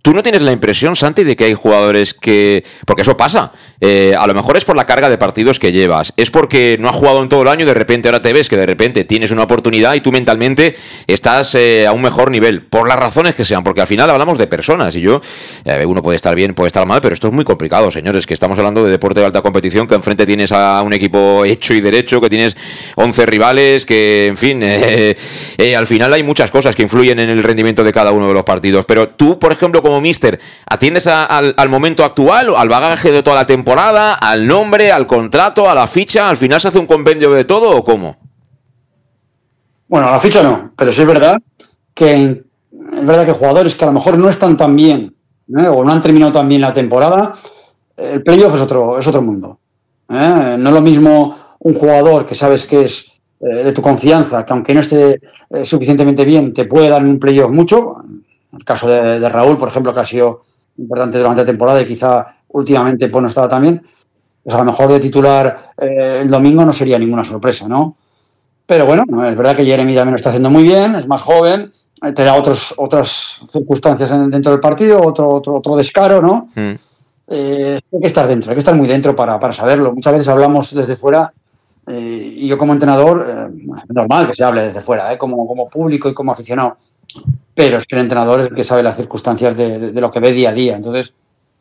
¿Tú 0.03 0.13
no 0.13 0.21
tienes 0.21 0.41
la 0.41 0.51
impresión, 0.51 0.97
Santi, 0.97 1.23
de 1.23 1.37
que 1.37 1.45
hay 1.45 1.53
jugadores 1.53 2.13
que... 2.13 2.65
Porque 2.85 3.03
eso 3.03 3.15
pasa. 3.15 3.53
Eh, 3.79 4.13
a 4.19 4.27
lo 4.27 4.33
mejor 4.33 4.57
es 4.57 4.65
por 4.65 4.75
la 4.75 4.85
carga 4.85 5.09
de 5.09 5.17
partidos 5.17 5.59
que 5.59 5.71
llevas. 5.71 6.11
Es 6.17 6.29
porque 6.29 6.75
no 6.77 6.89
has 6.89 6.95
jugado 6.97 7.23
en 7.23 7.29
todo 7.29 7.43
el 7.43 7.47
año 7.47 7.63
y 7.63 7.65
de 7.65 7.73
repente 7.73 8.09
ahora 8.09 8.21
te 8.21 8.33
ves 8.33 8.49
que 8.49 8.57
de 8.57 8.65
repente 8.65 9.05
tienes 9.05 9.31
una 9.31 9.43
oportunidad 9.43 9.93
y 9.93 10.01
tú 10.01 10.11
mentalmente 10.11 10.75
estás 11.07 11.55
eh, 11.55 11.87
a 11.87 11.93
un 11.93 12.01
mejor 12.01 12.31
nivel. 12.31 12.63
Por 12.63 12.85
las 12.89 12.99
razones 12.99 13.33
que 13.33 13.45
sean. 13.45 13.63
Porque 13.63 13.79
al 13.79 13.87
final 13.87 14.09
hablamos 14.09 14.37
de 14.37 14.45
personas. 14.47 14.93
Y 14.97 14.99
yo... 14.99 15.21
Eh, 15.63 15.85
uno 15.85 16.03
puede 16.03 16.17
estar 16.17 16.35
bien, 16.35 16.53
puede 16.53 16.67
estar 16.67 16.85
mal, 16.85 16.99
pero 16.99 17.13
esto 17.13 17.27
es 17.29 17.33
muy 17.33 17.45
complicado, 17.45 17.89
señores. 17.89 18.27
Que 18.27 18.33
estamos 18.33 18.57
hablando 18.57 18.83
de 18.83 18.91
deporte 18.91 19.21
de 19.21 19.27
alta 19.27 19.41
competición, 19.41 19.87
que 19.87 19.95
enfrente 19.95 20.25
tienes 20.25 20.51
a 20.51 20.81
un 20.81 20.91
equipo 20.91 21.45
hecho 21.45 21.73
y 21.73 21.79
derecho, 21.79 22.19
que 22.19 22.27
tienes 22.27 22.57
11 22.97 23.25
rivales, 23.25 23.85
que, 23.85 24.27
en 24.27 24.35
fin... 24.35 24.61
Al 25.77 25.87
final 25.87 26.13
hay 26.13 26.23
muchas 26.23 26.51
cosas 26.51 26.75
que 26.75 26.83
influyen 26.83 27.19
en 27.19 27.29
el 27.29 27.41
rendimiento 27.41 27.85
de 27.85 27.93
cada 27.93 28.11
uno 28.11 28.27
de 28.27 28.33
los 28.33 28.43
partidos. 28.43 28.85
Pero 28.85 29.09
tú, 29.09 29.39
por 29.39 29.53
ejemplo, 29.53 29.81
como 29.81 29.92
mister, 30.01 30.39
¿atiendes 30.69 31.07
a, 31.07 31.25
al, 31.25 31.53
al, 31.57 31.69
momento 31.69 32.03
actual, 32.03 32.53
al 32.55 32.69
bagaje 32.69 33.11
de 33.11 33.23
toda 33.23 33.35
la 33.37 33.45
temporada, 33.45 34.13
al 34.13 34.47
nombre, 34.47 34.91
al 34.91 35.07
contrato, 35.07 35.69
a 35.69 35.75
la 35.75 35.87
ficha? 35.87 36.29
¿Al 36.29 36.37
final 36.37 36.59
se 36.61 36.67
hace 36.67 36.79
un 36.79 36.87
compendio 36.87 37.31
de 37.31 37.45
todo 37.45 37.75
o 37.75 37.83
cómo? 37.83 38.17
Bueno, 39.87 40.07
a 40.07 40.11
la 40.11 40.19
ficha 40.19 40.41
no, 40.41 40.71
pero 40.75 40.91
sí 40.91 41.01
es 41.01 41.07
verdad 41.07 41.37
que 41.93 42.43
es 42.71 43.05
verdad 43.05 43.25
que 43.25 43.33
jugadores 43.33 43.75
que 43.75 43.83
a 43.85 43.87
lo 43.87 43.93
mejor 43.93 44.17
no 44.17 44.29
están 44.29 44.57
tan 44.57 44.75
bien 44.75 45.13
¿eh? 45.57 45.67
o 45.67 45.83
no 45.83 45.91
han 45.91 46.01
terminado 46.01 46.31
tan 46.31 46.47
bien 46.47 46.61
la 46.61 46.73
temporada, 46.73 47.33
el 47.95 48.23
playoff 48.23 48.55
es 48.55 48.61
otro, 48.61 48.97
es 48.97 49.07
otro 49.07 49.21
mundo. 49.21 49.59
¿eh? 50.09 50.55
No 50.57 50.69
es 50.69 50.75
lo 50.75 50.81
mismo 50.81 51.37
un 51.59 51.73
jugador 51.73 52.25
que 52.25 52.35
sabes 52.35 52.65
que 52.65 52.83
es 52.83 53.11
eh, 53.39 53.63
de 53.63 53.71
tu 53.71 53.81
confianza, 53.81 54.45
que 54.45 54.53
aunque 54.53 54.73
no 54.73 54.79
esté 54.79 55.21
eh, 55.49 55.65
suficientemente 55.65 56.25
bien, 56.25 56.53
te 56.53 56.65
puede 56.65 56.89
dar 56.89 57.03
un 57.03 57.19
playoff 57.19 57.51
mucho, 57.51 57.97
el 58.57 58.63
caso 58.63 58.87
de, 58.87 59.19
de, 59.19 59.29
Raúl, 59.29 59.57
por 59.57 59.67
ejemplo, 59.67 59.93
que 59.93 59.99
ha 59.99 60.05
sido 60.05 60.43
importante 60.77 61.17
durante 61.17 61.41
la 61.41 61.45
temporada 61.45 61.81
y 61.81 61.85
quizá 61.85 62.35
últimamente 62.49 63.09
pues, 63.09 63.21
no 63.21 63.27
estaba 63.27 63.47
tan 63.47 63.61
bien, 63.61 63.81
pues 64.43 64.55
a 64.55 64.59
lo 64.59 64.65
mejor 64.65 64.91
de 64.91 64.99
titular 64.99 65.71
eh, 65.77 66.19
el 66.21 66.29
domingo 66.29 66.65
no 66.65 66.73
sería 66.73 66.99
ninguna 66.99 67.23
sorpresa, 67.23 67.67
¿no? 67.67 67.97
Pero 68.65 68.85
bueno, 68.85 69.03
es 69.25 69.35
verdad 69.35 69.55
que 69.55 69.65
Jeremy 69.65 69.95
también 69.95 70.13
lo 70.13 70.17
está 70.17 70.29
haciendo 70.29 70.49
muy 70.49 70.63
bien, 70.63 70.95
es 70.95 71.07
más 71.07 71.21
joven, 71.21 71.73
te 72.15 72.23
da 72.23 72.35
otros, 72.35 72.73
otras 72.77 73.41
circunstancias 73.49 74.09
dentro 74.09 74.51
del 74.51 74.59
partido, 74.59 75.01
otro, 75.01 75.29
otro, 75.29 75.55
otro 75.55 75.75
descaro, 75.75 76.21
¿no? 76.21 76.49
Mm. 76.55 76.73
Eh, 77.27 77.79
hay 77.93 77.99
que 77.99 78.07
estar 78.07 78.27
dentro, 78.27 78.51
hay 78.51 78.55
que 78.55 78.59
estar 78.59 78.75
muy 78.75 78.87
dentro 78.87 79.15
para, 79.15 79.39
para 79.39 79.53
saberlo. 79.53 79.93
Muchas 79.93 80.13
veces 80.13 80.27
hablamos 80.27 80.73
desde 80.73 80.95
fuera 80.95 81.33
eh, 81.87 82.33
y 82.35 82.47
yo 82.47 82.57
como 82.57 82.73
entrenador, 82.73 83.25
eh, 83.27 83.83
normal 83.89 84.27
que 84.27 84.35
se 84.35 84.43
hable 84.43 84.63
desde 84.63 84.81
fuera, 84.81 85.17
como, 85.17 85.47
como 85.47 85.69
público 85.69 86.09
y 86.09 86.13
como 86.13 86.31
aficionado 86.31 86.77
pero 87.55 87.77
es 87.77 87.85
que 87.85 87.95
el 87.95 88.01
entrenador 88.01 88.39
es 88.41 88.47
el 88.47 88.55
que 88.55 88.63
sabe 88.63 88.83
las 88.83 88.97
circunstancias 88.97 89.55
de, 89.55 89.91
lo 89.93 90.11
que 90.11 90.19
ve 90.19 90.31
día 90.31 90.49
a 90.49 90.53
día. 90.53 90.75
Entonces, 90.75 91.13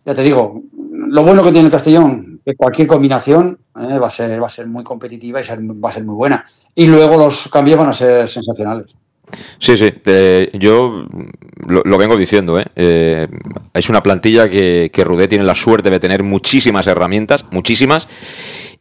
ya 0.04 0.14
te 0.14 0.22
digo, 0.22 0.62
lo 0.72 1.22
bueno 1.22 1.42
que 1.42 1.52
tiene 1.52 1.66
el 1.66 1.72
Castellón, 1.72 2.40
que 2.44 2.54
cualquier 2.54 2.88
combinación 2.88 3.58
eh, 3.78 3.98
va, 3.98 4.06
a 4.06 4.10
ser, 4.10 4.42
va 4.42 4.46
a 4.46 4.50
ser 4.50 4.66
muy 4.66 4.84
competitiva 4.84 5.40
y 5.40 5.44
ser, 5.44 5.60
va 5.60 5.88
a 5.88 5.92
ser 5.92 6.04
muy 6.04 6.14
buena. 6.14 6.44
Y 6.74 6.86
luego 6.86 7.16
los 7.16 7.48
cambios 7.48 7.78
van 7.78 7.88
a 7.88 7.92
ser 7.92 8.28
sensacionales. 8.28 8.86
Sí, 9.58 9.76
sí, 9.76 9.92
yo 10.54 11.06
lo, 11.66 11.82
lo, 11.84 11.98
vengo 11.98 12.16
diciendo, 12.16 12.58
¿eh? 12.58 12.66
Eh, 12.76 13.28
es 13.72 13.88
una 13.88 14.02
plantilla 14.02 14.48
que, 14.48 14.90
que 14.92 15.04
Rudé 15.04 15.28
tiene 15.28 15.44
la 15.44 15.54
suerte 15.54 15.90
de 15.90 16.00
tener 16.00 16.22
muchísimas 16.22 16.86
herramientas, 16.86 17.46
muchísimas, 17.50 18.08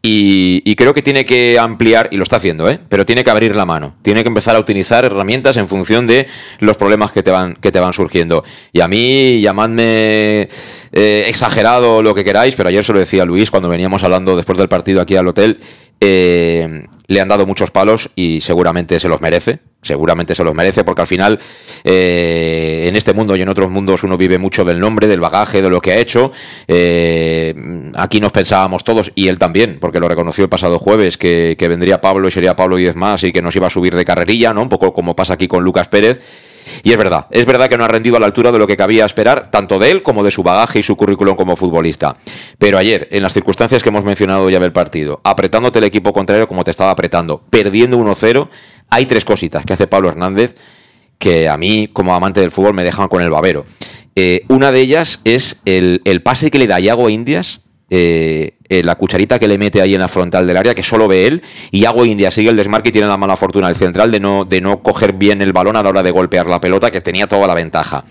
y, 0.03 0.63
y, 0.65 0.75
creo 0.75 0.95
que 0.95 1.03
tiene 1.03 1.25
que 1.25 1.59
ampliar, 1.59 2.09
y 2.11 2.17
lo 2.17 2.23
está 2.23 2.37
haciendo, 2.37 2.67
¿eh? 2.67 2.79
pero 2.89 3.05
tiene 3.05 3.23
que 3.23 3.29
abrir 3.29 3.55
la 3.55 3.67
mano, 3.67 3.95
tiene 4.01 4.23
que 4.23 4.29
empezar 4.29 4.55
a 4.55 4.59
utilizar 4.59 5.05
herramientas 5.05 5.57
en 5.57 5.67
función 5.67 6.07
de 6.07 6.27
los 6.59 6.75
problemas 6.75 7.11
que 7.11 7.21
te 7.21 7.29
van, 7.29 7.55
que 7.55 7.71
te 7.71 7.79
van 7.79 7.93
surgiendo. 7.93 8.43
Y 8.73 8.81
a 8.81 8.87
mí, 8.87 9.41
llamadme 9.41 10.49
eh, 10.91 11.25
exagerado 11.27 12.01
lo 12.01 12.15
que 12.15 12.23
queráis, 12.23 12.55
pero 12.55 12.69
ayer 12.69 12.83
se 12.83 12.93
lo 12.93 12.99
decía 12.99 13.25
Luis 13.25 13.51
cuando 13.51 13.69
veníamos 13.69 14.03
hablando 14.03 14.35
después 14.35 14.57
del 14.57 14.69
partido 14.69 15.01
aquí 15.01 15.15
al 15.15 15.27
hotel, 15.27 15.59
eh, 15.99 16.81
le 17.11 17.19
han 17.19 17.27
dado 17.27 17.45
muchos 17.45 17.71
palos 17.71 18.09
y 18.15 18.39
seguramente 18.39 18.97
se 18.97 19.09
los 19.09 19.19
merece. 19.19 19.59
Seguramente 19.81 20.33
se 20.33 20.45
los 20.45 20.55
merece 20.55 20.85
porque 20.85 21.01
al 21.01 21.07
final 21.07 21.39
eh, 21.83 22.85
en 22.87 22.95
este 22.95 23.13
mundo 23.13 23.35
y 23.35 23.41
en 23.41 23.49
otros 23.49 23.69
mundos 23.69 24.03
uno 24.03 24.15
vive 24.15 24.37
mucho 24.37 24.63
del 24.63 24.79
nombre, 24.79 25.07
del 25.07 25.19
bagaje, 25.19 25.61
de 25.61 25.69
lo 25.69 25.81
que 25.81 25.91
ha 25.91 25.97
hecho. 25.97 26.31
Eh, 26.69 27.53
aquí 27.95 28.21
nos 28.21 28.31
pensábamos 28.31 28.85
todos, 28.85 29.11
y 29.13 29.27
él 29.27 29.39
también, 29.39 29.77
porque 29.81 29.99
lo 29.99 30.07
reconoció 30.07 30.45
el 30.45 30.49
pasado 30.49 30.79
jueves, 30.79 31.17
que, 31.17 31.57
que 31.59 31.67
vendría 31.67 31.99
Pablo 31.99 32.29
y 32.29 32.31
sería 32.31 32.55
Pablo 32.55 32.79
y 32.79 32.89
más 32.93 33.25
y 33.25 33.33
que 33.33 33.41
nos 33.41 33.53
iba 33.57 33.67
a 33.67 33.71
subir 33.71 33.93
de 33.93 34.05
carrerilla, 34.05 34.53
¿no? 34.53 34.61
Un 34.61 34.69
poco 34.69 34.93
como 34.93 35.13
pasa 35.13 35.33
aquí 35.33 35.49
con 35.49 35.65
Lucas 35.65 35.89
Pérez. 35.89 36.21
Y 36.83 36.91
es 36.91 36.97
verdad, 36.97 37.27
es 37.31 37.45
verdad 37.45 37.69
que 37.69 37.77
no 37.77 37.83
ha 37.83 37.87
rendido 37.87 38.17
a 38.17 38.19
la 38.19 38.25
altura 38.25 38.51
de 38.51 38.59
lo 38.59 38.67
que 38.67 38.77
cabía 38.77 39.05
esperar, 39.05 39.51
tanto 39.51 39.79
de 39.79 39.91
él 39.91 40.01
como 40.03 40.23
de 40.23 40.31
su 40.31 40.43
bagaje 40.43 40.79
y 40.79 40.83
su 40.83 40.95
currículum 40.95 41.35
como 41.35 41.55
futbolista. 41.55 42.17
Pero 42.57 42.77
ayer, 42.77 43.07
en 43.11 43.23
las 43.23 43.33
circunstancias 43.33 43.83
que 43.83 43.89
hemos 43.89 44.03
mencionado 44.03 44.49
ya 44.49 44.59
del 44.59 44.71
partido, 44.71 45.21
apretándote 45.23 45.79
el 45.79 45.85
equipo 45.85 46.13
contrario 46.13 46.47
como 46.47 46.63
te 46.63 46.71
estaba 46.71 46.91
apretando, 46.91 47.43
perdiendo 47.49 47.97
1-0, 47.97 48.49
hay 48.89 49.05
tres 49.05 49.25
cositas 49.25 49.65
que 49.65 49.73
hace 49.73 49.87
Pablo 49.87 50.09
Hernández 50.09 50.55
que 51.17 51.47
a 51.47 51.55
mí, 51.55 51.87
como 51.93 52.15
amante 52.15 52.39
del 52.39 52.49
fútbol, 52.49 52.73
me 52.73 52.83
dejan 52.83 53.07
con 53.07 53.21
el 53.21 53.29
babero. 53.29 53.63
Eh, 54.15 54.43
una 54.49 54.71
de 54.71 54.81
ellas 54.81 55.21
es 55.23 55.61
el, 55.65 56.01
el 56.03 56.23
pase 56.23 56.49
que 56.49 56.57
le 56.57 56.65
da 56.65 56.79
Iago 56.79 57.09
Indias 57.09 57.61
eh, 57.93 58.57
eh, 58.71 58.83
la 58.83 58.95
cucharita 58.95 59.37
que 59.37 59.49
le 59.49 59.57
mete 59.57 59.81
ahí 59.81 59.93
en 59.93 59.99
la 59.99 60.07
frontal 60.07 60.47
del 60.47 60.55
área, 60.55 60.73
que 60.73 60.81
solo 60.81 61.05
ve 61.05 61.27
él, 61.27 61.43
y 61.71 61.83
Hago 61.83 62.05
India 62.05 62.31
sigue 62.31 62.49
el 62.49 62.55
desmarque 62.55 62.87
y 62.87 62.91
tiene 62.93 63.05
la 63.05 63.17
mala 63.17 63.35
fortuna 63.35 63.67
el 63.67 63.75
central 63.75 64.11
de 64.11 64.21
no, 64.21 64.45
de 64.45 64.61
no 64.61 64.81
coger 64.81 65.11
bien 65.11 65.41
el 65.41 65.51
balón 65.51 65.75
a 65.75 65.83
la 65.83 65.89
hora 65.89 66.01
de 66.01 66.11
golpear 66.11 66.45
la 66.47 66.61
pelota, 66.61 66.89
que 66.89 67.01
tenía 67.01 67.27
toda 67.27 67.47
la 67.47 67.53
ventaja. 67.53 68.05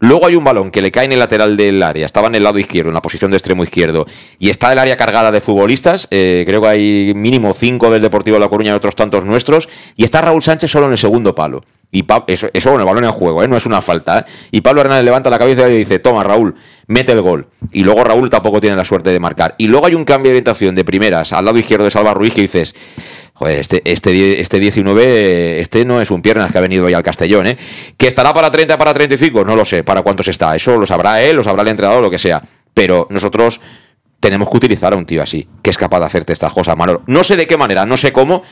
Luego 0.00 0.26
hay 0.26 0.34
un 0.34 0.44
balón 0.44 0.70
que 0.70 0.80
le 0.80 0.90
cae 0.90 1.04
en 1.04 1.12
el 1.12 1.18
lateral 1.18 1.58
del 1.58 1.82
área, 1.82 2.06
estaba 2.06 2.28
en 2.28 2.34
el 2.34 2.42
lado 2.42 2.58
izquierdo, 2.58 2.88
en 2.88 2.94
la 2.94 3.02
posición 3.02 3.30
de 3.30 3.36
extremo 3.36 3.62
izquierdo, 3.62 4.06
y 4.38 4.48
está 4.48 4.72
el 4.72 4.78
área 4.78 4.96
cargada 4.96 5.30
de 5.30 5.42
futbolistas, 5.42 6.08
eh, 6.10 6.44
creo 6.46 6.62
que 6.62 6.68
hay 6.68 7.12
mínimo 7.14 7.52
cinco 7.52 7.90
del 7.90 8.00
Deportivo 8.00 8.36
de 8.36 8.40
La 8.40 8.48
Coruña 8.48 8.72
y 8.72 8.74
otros 8.74 8.96
tantos 8.96 9.26
nuestros, 9.26 9.68
y 9.96 10.04
está 10.04 10.22
Raúl 10.22 10.42
Sánchez 10.42 10.70
solo 10.70 10.86
en 10.86 10.92
el 10.92 10.98
segundo 10.98 11.34
palo. 11.34 11.60
Y 11.92 12.06
eso, 12.28 12.48
eso 12.52 12.70
con 12.70 12.80
el 12.80 12.86
balón 12.86 13.04
en 13.04 13.10
juego, 13.10 13.42
¿eh? 13.42 13.48
no 13.48 13.56
es 13.56 13.66
una 13.66 13.82
falta. 13.82 14.20
¿eh? 14.20 14.24
Y 14.52 14.60
Pablo 14.60 14.80
Hernández 14.80 15.04
levanta 15.04 15.28
la 15.28 15.38
cabeza 15.38 15.68
y 15.68 15.78
dice, 15.78 15.98
toma 15.98 16.22
Raúl, 16.22 16.54
mete 16.86 17.12
el 17.12 17.20
gol. 17.20 17.48
Y 17.72 17.82
luego 17.82 18.04
Raúl 18.04 18.30
tampoco 18.30 18.60
tiene 18.60 18.76
la 18.76 18.84
suerte 18.84 19.10
de 19.10 19.18
marcar. 19.18 19.56
Y 19.58 19.66
luego 19.66 19.86
hay 19.86 19.96
un 19.96 20.04
cambio 20.04 20.30
de 20.30 20.36
orientación 20.36 20.74
de 20.76 20.84
primeras 20.84 21.32
al 21.32 21.44
lado 21.44 21.58
izquierdo 21.58 21.84
de 21.84 21.90
Salva 21.90 22.14
Ruiz 22.14 22.32
que 22.32 22.42
dices, 22.42 22.74
joder, 23.40 23.58
este, 23.58 23.80
este, 23.90 24.38
este 24.38 24.60
19, 24.60 25.60
este 25.62 25.86
no 25.86 25.98
es 25.98 26.10
un 26.10 26.20
piernas 26.20 26.52
que 26.52 26.58
ha 26.58 26.60
venido 26.60 26.84
hoy 26.84 26.92
al 26.92 27.02
Castellón, 27.02 27.46
¿eh? 27.46 27.56
Que 27.96 28.06
estará 28.06 28.34
para 28.34 28.50
30, 28.50 28.76
para 28.76 28.92
35, 28.92 29.46
no 29.46 29.56
lo 29.56 29.64
sé, 29.64 29.82
para 29.82 30.02
cuántos 30.02 30.28
está. 30.28 30.54
Eso 30.54 30.76
lo 30.76 30.84
sabrá 30.84 31.22
él, 31.22 31.36
lo 31.36 31.42
sabrá 31.42 31.62
el 31.62 31.68
entrenador, 31.68 32.02
lo 32.02 32.10
que 32.10 32.18
sea. 32.18 32.42
Pero 32.74 33.06
nosotros 33.08 33.62
tenemos 34.20 34.50
que 34.50 34.58
utilizar 34.58 34.92
a 34.92 34.96
un 34.96 35.06
tío 35.06 35.22
así, 35.22 35.48
que 35.62 35.70
es 35.70 35.78
capaz 35.78 36.00
de 36.00 36.04
hacerte 36.04 36.34
estas 36.34 36.52
cosas, 36.52 36.76
Manolo. 36.76 37.02
No 37.06 37.24
sé 37.24 37.34
de 37.34 37.46
qué 37.46 37.56
manera, 37.56 37.86
no 37.86 37.96
sé 37.96 38.12
cómo, 38.12 38.42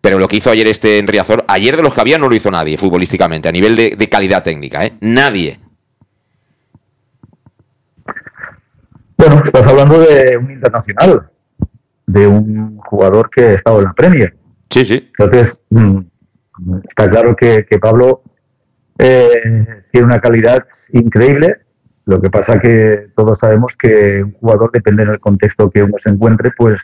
pero 0.00 0.18
lo 0.18 0.28
que 0.28 0.36
hizo 0.36 0.50
ayer 0.50 0.66
este 0.66 0.96
en 0.96 1.06
Riazor, 1.08 1.44
ayer 1.46 1.76
de 1.76 1.82
los 1.82 1.92
que 1.92 2.00
había 2.00 2.16
no 2.16 2.30
lo 2.30 2.34
hizo 2.34 2.50
nadie 2.50 2.78
futbolísticamente, 2.78 3.50
a 3.50 3.52
nivel 3.52 3.76
de, 3.76 4.08
calidad 4.08 4.42
técnica, 4.42 4.86
¿eh? 4.86 4.94
Nadie. 5.02 5.60
Bueno, 9.18 9.42
estás 9.44 9.66
hablando 9.66 9.98
de 9.98 10.38
un 10.38 10.50
internacional, 10.52 11.30
de 12.08 12.26
un 12.26 12.78
jugador 12.78 13.30
que 13.30 13.42
ha 13.42 13.52
estado 13.54 13.78
en 13.78 13.84
la 13.84 13.92
Premier. 13.92 14.34
Sí, 14.70 14.84
sí. 14.84 15.10
Entonces, 15.16 15.60
mm, 15.70 16.00
está 16.88 17.08
claro 17.08 17.36
que, 17.36 17.64
Pablo 17.80 18.22
eh, 18.98 19.84
tiene 19.92 20.06
una 20.06 20.20
calidad 20.20 20.66
increíble. 20.92 21.58
Lo 22.04 22.20
que 22.20 22.30
pasa 22.30 22.58
que 22.58 23.10
todos 23.14 23.38
sabemos 23.38 23.76
que 23.78 24.22
un 24.24 24.32
jugador, 24.32 24.70
depende 24.72 25.04
del 25.04 25.20
contexto 25.20 25.70
que 25.70 25.82
uno 25.82 25.94
se 25.98 26.10
encuentre, 26.10 26.50
pues 26.56 26.80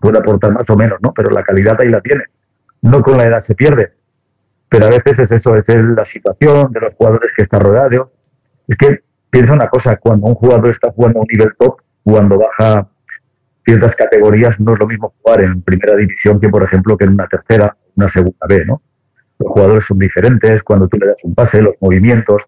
puede 0.00 0.18
aportar 0.18 0.52
más 0.52 0.68
o 0.68 0.76
menos, 0.76 0.98
¿no? 1.02 1.12
Pero 1.14 1.30
la 1.30 1.42
calidad 1.44 1.80
ahí 1.80 1.88
la 1.88 2.00
tiene 2.00 2.24
no 2.82 3.02
con 3.02 3.16
la 3.16 3.26
edad 3.26 3.42
se 3.42 3.54
pierde. 3.54 3.92
Pero 4.68 4.86
a 4.86 4.90
veces 4.90 5.18
es 5.18 5.30
eso, 5.30 5.56
es 5.56 5.64
la 5.68 6.04
situación 6.04 6.72
de 6.72 6.80
los 6.80 6.94
jugadores 6.94 7.32
que 7.36 7.42
está 7.42 7.58
rodeado. 7.58 8.12
Es 8.66 8.76
que 8.76 9.00
piensa 9.30 9.52
una 9.52 9.68
cosa, 9.68 9.96
cuando 9.96 10.26
un 10.26 10.34
jugador 10.34 10.70
está 10.70 10.90
jugando 10.90 11.20
a 11.20 11.22
un 11.22 11.28
nivel 11.30 11.54
top, 11.58 11.80
cuando 12.02 12.38
baja 12.38 12.88
ciertas 13.66 13.96
categorías, 13.96 14.58
no 14.60 14.74
es 14.74 14.78
lo 14.78 14.86
mismo 14.86 15.12
jugar 15.20 15.42
en 15.42 15.60
primera 15.60 15.96
división 15.96 16.40
que, 16.40 16.48
por 16.48 16.62
ejemplo, 16.62 16.96
que 16.96 17.04
en 17.04 17.14
una 17.14 17.26
tercera, 17.26 17.76
una 17.96 18.08
segunda 18.08 18.46
B, 18.48 18.64
¿no? 18.64 18.80
Los 19.40 19.50
jugadores 19.50 19.84
son 19.84 19.98
diferentes, 19.98 20.62
cuando 20.62 20.86
tú 20.88 20.96
le 20.96 21.08
das 21.08 21.22
un 21.24 21.34
pase, 21.34 21.60
los 21.60 21.74
movimientos, 21.80 22.44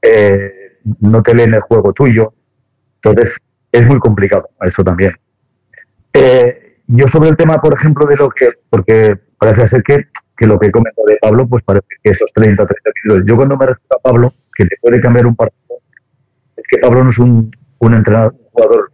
eh, 0.00 0.78
no 1.00 1.22
te 1.22 1.34
leen 1.34 1.54
el 1.54 1.60
juego 1.60 1.92
tuyo. 1.92 2.32
Entonces, 3.02 3.36
es 3.70 3.86
muy 3.86 3.98
complicado, 3.98 4.48
eso 4.62 4.82
también. 4.82 5.14
Eh, 6.14 6.78
yo 6.86 7.06
sobre 7.06 7.28
el 7.28 7.36
tema, 7.36 7.60
por 7.60 7.74
ejemplo, 7.74 8.06
de 8.06 8.16
lo 8.16 8.30
que, 8.30 8.52
porque 8.70 9.16
parece 9.38 9.68
ser 9.68 9.82
que, 9.82 10.06
que 10.36 10.46
lo 10.46 10.58
que 10.58 10.68
he 10.68 10.72
comentado 10.72 11.06
de 11.06 11.18
Pablo, 11.20 11.46
pues 11.46 11.62
parece 11.64 11.86
que 12.02 12.10
esos 12.10 12.32
30, 12.32 12.64
30 12.64 12.90
minutos. 13.04 13.28
Yo 13.28 13.36
cuando 13.36 13.56
me 13.58 13.66
refiero 13.66 13.96
a 13.96 14.02
Pablo, 14.02 14.34
que 14.56 14.64
te 14.64 14.76
puede 14.80 15.00
cambiar 15.02 15.26
un 15.26 15.36
partido, 15.36 15.76
es 16.56 16.64
que 16.66 16.78
Pablo 16.78 17.04
no 17.04 17.10
es 17.10 17.18
un, 17.18 17.54
un 17.78 17.94
entrenador, 17.94 18.32
un 18.32 18.50
jugador 18.50 18.92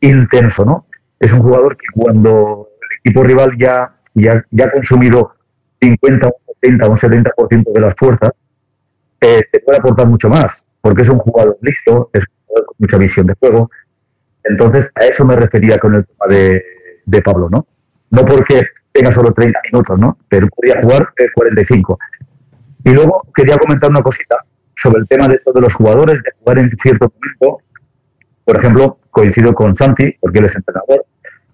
intenso, 0.00 0.64
¿no? 0.64 0.86
Es 1.22 1.32
un 1.32 1.40
jugador 1.40 1.76
que 1.76 1.86
cuando 1.94 2.68
el 2.80 2.98
equipo 2.98 3.22
rival 3.22 3.56
ya, 3.56 3.94
ya, 4.12 4.44
ya 4.50 4.64
ha 4.64 4.72
consumido 4.72 5.36
50, 5.80 6.26
un 6.26 6.32
70, 6.60 6.88
un 6.88 6.98
70% 6.98 7.72
de 7.72 7.80
las 7.80 7.94
fuerzas, 7.96 8.30
eh, 9.20 9.44
te 9.52 9.60
puede 9.60 9.78
aportar 9.78 10.08
mucho 10.08 10.28
más, 10.28 10.66
porque 10.80 11.02
es 11.02 11.08
un 11.08 11.18
jugador 11.18 11.56
listo, 11.62 12.10
es 12.12 12.24
un 12.28 12.46
jugador 12.46 12.66
con 12.66 12.76
mucha 12.78 12.98
visión 12.98 13.26
de 13.28 13.34
juego. 13.38 13.70
Entonces, 14.42 14.90
a 14.96 15.04
eso 15.04 15.24
me 15.24 15.36
refería 15.36 15.78
con 15.78 15.94
el 15.94 16.04
tema 16.04 16.26
de, 16.28 16.60
de 17.06 17.22
Pablo, 17.22 17.48
¿no? 17.48 17.68
No 18.10 18.24
porque 18.24 18.66
tenga 18.90 19.12
solo 19.12 19.32
30 19.32 19.60
minutos, 19.70 20.00
¿no? 20.00 20.18
Pero 20.28 20.48
podría 20.48 20.82
jugar 20.82 21.08
45. 21.34 21.98
Y 22.84 22.90
luego 22.90 23.22
quería 23.32 23.56
comentar 23.58 23.90
una 23.90 24.02
cosita 24.02 24.44
sobre 24.74 25.02
el 25.02 25.06
tema 25.06 25.28
de 25.28 25.36
esto 25.36 25.52
de 25.52 25.60
los 25.60 25.72
jugadores, 25.72 26.20
de 26.20 26.32
jugar 26.40 26.58
en 26.58 26.76
cierto 26.82 27.12
momento. 27.14 27.62
Por 28.44 28.58
ejemplo, 28.58 28.98
coincido 29.10 29.54
con 29.54 29.76
Santi, 29.76 30.14
porque 30.20 30.40
él 30.40 30.46
es 30.46 30.56
entrenador, 30.56 31.04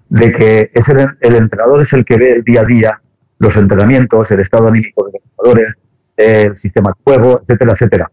de 0.08 0.32
que 0.32 0.70
es 0.72 0.88
el, 0.88 1.34
entrenador 1.34 1.82
es 1.82 1.92
el 1.92 2.04
que 2.04 2.16
ve 2.16 2.32
el 2.32 2.42
día 2.42 2.62
a 2.62 2.64
día 2.64 3.00
los 3.38 3.56
entrenamientos, 3.56 4.30
el 4.30 4.40
estado 4.40 4.68
anímico 4.68 5.06
de 5.06 5.12
los 5.12 5.22
jugadores, 5.36 5.74
el 6.16 6.56
sistema 6.56 6.90
de 6.90 7.02
juego, 7.04 7.40
etcétera, 7.42 7.72
etcétera. 7.72 8.10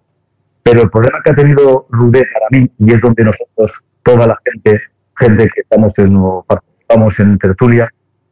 Pero 0.62 0.82
el 0.82 0.90
problema 0.90 1.22
que 1.24 1.32
ha 1.32 1.36
tenido 1.36 1.88
Rudé 1.90 2.24
para 2.34 2.48
mí, 2.52 2.70
y 2.80 2.94
es 2.94 3.02
donde 3.02 3.24
nosotros, 3.24 3.82
toda 4.04 4.28
la 4.28 4.38
gente, 4.46 4.82
gente 5.18 5.50
que 5.54 5.62
estamos 5.62 5.94
en, 5.98 6.20
participamos 6.46 7.20
en 7.20 7.38
tertulia, 7.38 7.90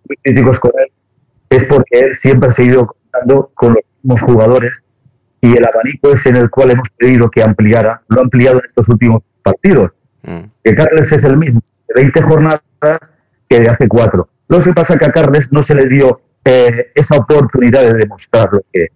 muy 0.07 0.17
críticos 0.17 0.59
con 0.59 0.71
él, 0.79 0.91
es 1.49 1.63
porque 1.65 1.99
él 1.99 2.15
siempre 2.15 2.49
ha 2.49 2.51
seguido 2.51 2.87
contando 2.87 3.51
con 3.53 3.73
los 3.73 3.83
mismos 4.01 4.21
jugadores 4.21 4.83
y 5.41 5.57
el 5.57 5.65
abanico 5.65 6.13
es 6.13 6.25
en 6.25 6.37
el 6.37 6.49
cual 6.49 6.71
hemos 6.71 6.89
pedido 6.97 7.29
que 7.29 7.43
ampliara, 7.43 8.01
lo 8.07 8.19
ha 8.19 8.23
ampliado 8.23 8.59
en 8.59 8.65
estos 8.65 8.87
últimos 8.89 9.23
partidos. 9.41 9.91
Mm. 10.23 10.39
Que 10.63 10.75
Carles 10.75 11.11
es 11.11 11.23
el 11.23 11.37
mismo 11.37 11.61
de 11.87 12.01
20 12.01 12.21
jornadas 12.21 12.61
que 13.47 13.59
de 13.59 13.69
hace 13.69 13.87
cuatro. 13.87 14.29
Lo 14.47 14.61
que 14.61 14.73
pasa 14.73 14.97
que 14.97 15.05
a 15.05 15.11
Carles 15.11 15.51
no 15.51 15.63
se 15.63 15.75
le 15.75 15.87
dio 15.87 16.21
eh, 16.43 16.91
esa 16.95 17.17
oportunidad 17.17 17.81
de 17.81 17.93
demostrar 17.93 18.49
lo 18.51 18.61
que 18.71 18.87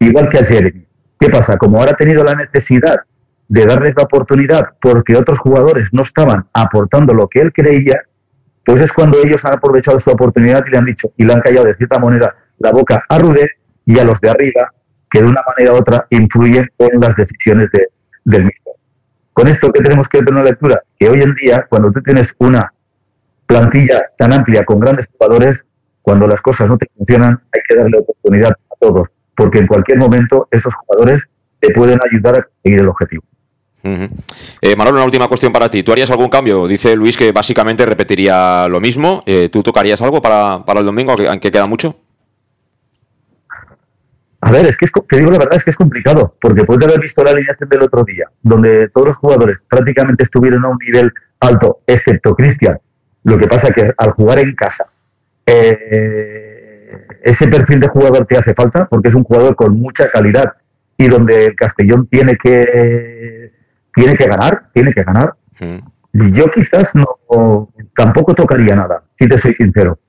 Igual 0.00 0.30
que 0.30 0.38
a 0.38 0.44
Jeremy. 0.44 0.86
¿Qué 1.18 1.28
pasa? 1.28 1.58
Como 1.58 1.78
ahora 1.78 1.92
ha 1.92 1.96
tenido 1.96 2.24
la 2.24 2.34
necesidad 2.34 3.00
de 3.48 3.66
darles 3.66 3.94
la 3.94 4.04
oportunidad 4.04 4.70
porque 4.80 5.14
otros 5.14 5.38
jugadores 5.38 5.88
no 5.92 6.02
estaban 6.02 6.46
aportando 6.54 7.12
lo 7.12 7.28
que 7.28 7.40
él 7.40 7.52
creía, 7.52 8.00
pues 8.64 8.80
es 8.80 8.92
cuando 8.92 9.18
ellos 9.22 9.44
han 9.44 9.54
aprovechado 9.54 10.00
su 10.00 10.10
oportunidad 10.10 10.64
y 10.66 10.70
le 10.70 10.78
han 10.78 10.86
dicho, 10.86 11.12
y 11.18 11.24
le 11.24 11.34
han 11.34 11.40
callado 11.40 11.66
de 11.66 11.74
cierta 11.74 11.98
manera 11.98 12.34
la 12.58 12.70
boca 12.72 13.04
a 13.08 13.18
Rudé 13.18 13.50
y 13.84 13.98
a 13.98 14.04
los 14.04 14.18
de 14.20 14.30
arriba, 14.30 14.72
que 15.10 15.20
de 15.20 15.26
una 15.26 15.42
manera 15.46 15.74
u 15.74 15.76
otra 15.76 16.06
influyen 16.08 16.66
en 16.78 17.00
las 17.00 17.14
decisiones 17.16 17.70
de, 17.72 17.88
del 18.24 18.44
mismo. 18.44 18.72
Con 19.40 19.48
esto, 19.48 19.72
¿qué 19.72 19.80
tenemos 19.80 20.06
que 20.06 20.18
tener 20.18 20.34
una 20.34 20.42
lectura? 20.42 20.82
Que 20.98 21.08
hoy 21.08 21.22
en 21.22 21.34
día, 21.34 21.64
cuando 21.66 21.90
tú 21.90 22.02
tienes 22.02 22.28
una 22.36 22.74
plantilla 23.46 24.02
tan 24.18 24.34
amplia 24.34 24.66
con 24.66 24.78
grandes 24.78 25.08
jugadores, 25.16 25.64
cuando 26.02 26.26
las 26.26 26.42
cosas 26.42 26.68
no 26.68 26.76
te 26.76 26.86
funcionan, 26.94 27.40
hay 27.50 27.62
que 27.66 27.74
darle 27.74 28.00
oportunidad 28.00 28.50
a 28.50 28.74
todos, 28.78 29.08
porque 29.34 29.60
en 29.60 29.66
cualquier 29.66 29.96
momento 29.96 30.46
esos 30.50 30.74
jugadores 30.74 31.22
te 31.58 31.72
pueden 31.72 31.98
ayudar 32.06 32.34
a 32.34 32.42
conseguir 32.42 32.80
el 32.80 32.88
objetivo. 32.88 33.22
Eh, 33.82 34.76
Manolo, 34.76 34.98
una 34.98 35.06
última 35.06 35.26
cuestión 35.26 35.54
para 35.54 35.70
ti. 35.70 35.82
¿Tú 35.82 35.92
harías 35.92 36.10
algún 36.10 36.28
cambio? 36.28 36.68
Dice 36.68 36.94
Luis 36.94 37.16
que 37.16 37.32
básicamente 37.32 37.86
repetiría 37.86 38.68
lo 38.68 38.78
mismo. 38.78 39.22
Eh, 39.24 39.48
¿Tú 39.50 39.62
tocarías 39.62 40.02
algo 40.02 40.20
para, 40.20 40.62
el 40.66 40.84
domingo, 40.84 41.16
aunque 41.30 41.50
queda 41.50 41.64
mucho? 41.64 41.96
A 44.50 44.52
ver, 44.52 44.66
es 44.66 44.76
que 44.76 44.88
te 45.08 45.16
digo 45.16 45.30
la 45.30 45.38
verdad, 45.38 45.58
es 45.58 45.62
que 45.62 45.70
es 45.70 45.76
complicado, 45.76 46.34
porque 46.40 46.64
puedes 46.64 46.84
haber 46.84 47.00
visto 47.00 47.22
la 47.22 47.30
alineación 47.30 47.68
del 47.68 47.84
otro 47.84 48.02
día, 48.02 48.28
donde 48.42 48.88
todos 48.88 49.06
los 49.06 49.16
jugadores 49.16 49.60
prácticamente 49.68 50.24
estuvieron 50.24 50.64
a 50.64 50.70
un 50.70 50.78
nivel 50.84 51.12
alto, 51.38 51.82
excepto 51.86 52.34
Cristian. 52.34 52.76
Lo 53.22 53.38
que 53.38 53.46
pasa 53.46 53.70
que 53.70 53.94
al 53.96 54.10
jugar 54.10 54.40
en 54.40 54.56
casa, 54.56 54.86
eh, 55.46 57.06
ese 57.22 57.46
perfil 57.46 57.78
de 57.78 57.86
jugador 57.86 58.26
te 58.26 58.38
hace 58.38 58.52
falta, 58.52 58.86
porque 58.86 59.10
es 59.10 59.14
un 59.14 59.22
jugador 59.22 59.54
con 59.54 59.78
mucha 59.78 60.10
calidad 60.10 60.54
y 60.96 61.06
donde 61.06 61.46
el 61.46 61.54
Castellón 61.54 62.08
tiene 62.08 62.36
que 62.36 63.52
tiene 63.94 64.16
que 64.16 64.26
ganar, 64.26 64.64
tiene 64.74 64.92
que 64.92 65.04
ganar. 65.04 65.34
Mm. 65.60 66.34
Yo 66.34 66.50
quizás 66.50 66.92
no 66.96 67.70
tampoco 67.94 68.34
tocaría 68.34 68.74
nada, 68.74 69.04
si 69.16 69.28
te 69.28 69.38
soy 69.38 69.54
sincero. 69.54 70.00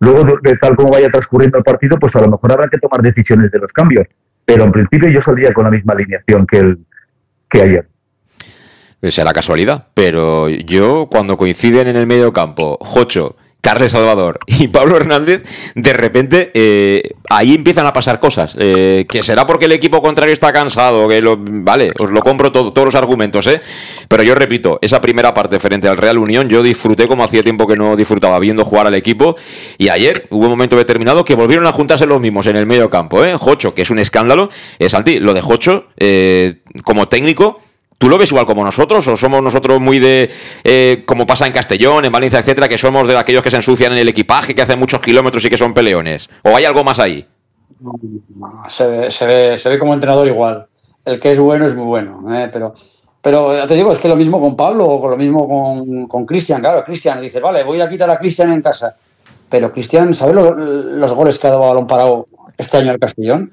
Luego, 0.00 0.38
tal 0.60 0.76
como 0.76 0.90
vaya 0.90 1.10
transcurriendo 1.10 1.58
el 1.58 1.64
partido, 1.64 1.98
pues 1.98 2.14
a 2.16 2.20
lo 2.20 2.30
mejor 2.30 2.52
habrá 2.52 2.68
que 2.68 2.78
tomar 2.78 3.02
decisiones 3.02 3.50
de 3.50 3.58
los 3.58 3.72
cambios. 3.72 4.06
Pero 4.44 4.64
en 4.64 4.72
principio 4.72 5.08
yo 5.08 5.20
saldría 5.20 5.52
con 5.52 5.64
la 5.64 5.70
misma 5.70 5.94
alineación 5.94 6.46
que, 6.46 6.58
el, 6.58 6.78
que 7.50 7.62
ayer. 7.62 7.88
Será 9.02 9.32
casualidad, 9.32 9.88
pero 9.94 10.48
yo 10.48 11.08
cuando 11.10 11.36
coinciden 11.36 11.88
en 11.88 11.96
el 11.96 12.06
medio 12.06 12.32
campo, 12.32 12.78
Jocho, 12.80 13.36
Carles 13.68 13.92
Salvador 13.92 14.40
y 14.46 14.68
Pablo 14.68 14.96
Hernández, 14.96 15.44
de 15.74 15.92
repente 15.92 16.50
eh, 16.54 17.02
ahí 17.28 17.54
empiezan 17.54 17.84
a 17.84 17.92
pasar 17.92 18.18
cosas. 18.18 18.56
Eh, 18.58 19.04
que 19.10 19.22
será 19.22 19.46
porque 19.46 19.66
el 19.66 19.72
equipo 19.72 20.00
contrario 20.00 20.32
está 20.32 20.54
cansado, 20.54 21.06
que 21.06 21.20
lo, 21.20 21.36
vale, 21.38 21.92
os 21.98 22.08
lo 22.08 22.22
compro 22.22 22.50
todo, 22.50 22.72
todos 22.72 22.86
los 22.86 22.94
argumentos, 22.94 23.46
¿eh? 23.46 23.60
Pero 24.08 24.22
yo 24.22 24.34
repito, 24.34 24.78
esa 24.80 25.02
primera 25.02 25.34
parte 25.34 25.58
frente 25.58 25.86
al 25.86 25.98
Real 25.98 26.16
Unión, 26.16 26.48
yo 26.48 26.62
disfruté 26.62 27.06
como 27.08 27.24
hacía 27.24 27.42
tiempo 27.42 27.66
que 27.66 27.76
no 27.76 27.94
disfrutaba 27.94 28.38
viendo 28.38 28.64
jugar 28.64 28.86
al 28.86 28.94
equipo. 28.94 29.36
Y 29.76 29.90
ayer 29.90 30.26
hubo 30.30 30.44
un 30.44 30.50
momento 30.50 30.74
determinado 30.74 31.22
que 31.22 31.34
volvieron 31.34 31.66
a 31.66 31.72
juntarse 31.72 32.06
los 32.06 32.22
mismos 32.22 32.46
en 32.46 32.56
el 32.56 32.64
medio 32.64 32.88
campo, 32.88 33.22
¿eh? 33.22 33.34
Jocho, 33.36 33.74
que 33.74 33.82
es 33.82 33.90
un 33.90 33.98
escándalo. 33.98 34.48
Es 34.78 34.92
Santi, 34.92 35.20
lo 35.20 35.34
de 35.34 35.42
Jocho, 35.42 35.88
eh, 35.98 36.62
como 36.84 37.08
técnico 37.08 37.60
¿Tú 37.98 38.08
lo 38.08 38.16
ves 38.16 38.30
igual 38.30 38.46
como 38.46 38.64
nosotros 38.64 39.06
o 39.08 39.16
somos 39.16 39.42
nosotros 39.42 39.80
muy 39.80 39.98
de, 39.98 40.30
eh, 40.62 41.02
como 41.04 41.26
pasa 41.26 41.46
en 41.46 41.52
Castellón, 41.52 42.04
en 42.04 42.12
Valencia, 42.12 42.38
etcétera, 42.38 42.68
que 42.68 42.78
somos 42.78 43.08
de 43.08 43.18
aquellos 43.18 43.42
que 43.42 43.50
se 43.50 43.56
ensucian 43.56 43.92
en 43.92 43.98
el 43.98 44.08
equipaje, 44.08 44.54
que 44.54 44.62
hacen 44.62 44.78
muchos 44.78 45.00
kilómetros 45.00 45.44
y 45.44 45.50
que 45.50 45.58
son 45.58 45.74
peleones? 45.74 46.30
¿O 46.44 46.56
hay 46.56 46.64
algo 46.64 46.84
más 46.84 47.00
ahí? 47.00 47.26
Se 48.68 48.86
ve, 48.86 49.10
se 49.10 49.26
ve, 49.26 49.58
se 49.58 49.68
ve 49.68 49.78
como 49.78 49.94
entrenador 49.94 50.28
igual. 50.28 50.66
El 51.04 51.18
que 51.18 51.32
es 51.32 51.38
bueno 51.38 51.66
es 51.66 51.74
muy 51.74 51.86
bueno, 51.86 52.34
¿eh? 52.36 52.48
pero, 52.52 52.74
pero 53.20 53.56
ya 53.56 53.66
te 53.66 53.74
digo, 53.74 53.90
es 53.90 53.98
que 53.98 54.08
lo 54.08 54.16
mismo 54.16 54.40
con 54.40 54.54
Pablo 54.54 54.84
o 54.84 55.00
con 55.00 55.10
lo 55.10 55.16
mismo 55.16 55.48
con, 55.48 56.06
con 56.06 56.24
Cristian. 56.24 56.60
Claro, 56.60 56.84
Cristian 56.84 57.20
dice, 57.20 57.40
vale, 57.40 57.64
voy 57.64 57.80
a 57.80 57.88
quitar 57.88 58.08
a 58.10 58.18
Cristian 58.18 58.52
en 58.52 58.62
casa. 58.62 58.94
Pero 59.48 59.72
Cristian, 59.72 60.12
¿sabes 60.14 60.34
los, 60.34 61.12
goles 61.14 61.38
que 61.38 61.46
ha 61.46 61.50
dado 61.50 61.62
balón 61.62 61.86
parado 61.86 62.28
este 62.56 62.76
año 62.76 62.90
al 62.90 62.98
Castellón? 62.98 63.52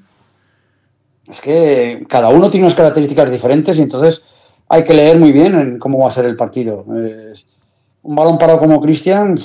Es 1.26 1.40
que 1.40 2.04
cada 2.08 2.28
uno 2.28 2.50
tiene 2.50 2.66
unas 2.66 2.76
características 2.76 3.30
diferentes 3.30 3.78
y 3.78 3.82
entonces 3.82 4.22
hay 4.68 4.84
que 4.84 4.94
leer 4.94 5.18
muy 5.18 5.32
bien 5.32 5.54
en 5.54 5.78
cómo 5.78 5.98
va 5.98 6.08
a 6.08 6.10
ser 6.10 6.24
el 6.26 6.36
partido. 6.36 6.84
Un 6.84 8.14
balón 8.14 8.38
parado 8.38 8.58
como 8.58 8.80
Cristian, 8.80 9.38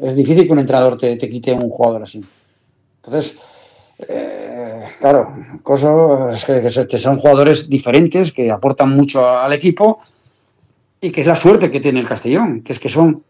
es 0.00 0.16
difícil 0.16 0.46
que 0.46 0.52
un 0.52 0.58
entrenador 0.58 0.96
te, 0.96 1.16
te 1.16 1.28
quite 1.28 1.52
un 1.52 1.68
jugador 1.68 2.02
así. 2.02 2.22
Entonces, 2.96 3.36
eh, 4.08 4.84
claro, 5.00 5.34
cosas 5.62 6.44
que, 6.44 6.62
que 6.62 6.98
son 6.98 7.16
jugadores 7.16 7.68
diferentes 7.68 8.32
que 8.32 8.50
aportan 8.50 8.90
mucho 8.96 9.28
al 9.28 9.52
equipo 9.52 10.00
y 11.00 11.10
que 11.10 11.20
es 11.20 11.26
la 11.26 11.36
suerte 11.36 11.70
que 11.70 11.80
tiene 11.80 12.00
el 12.00 12.08
Castellón, 12.08 12.62
que 12.62 12.72
es 12.72 12.78
que 12.78 12.88
son 12.88 13.22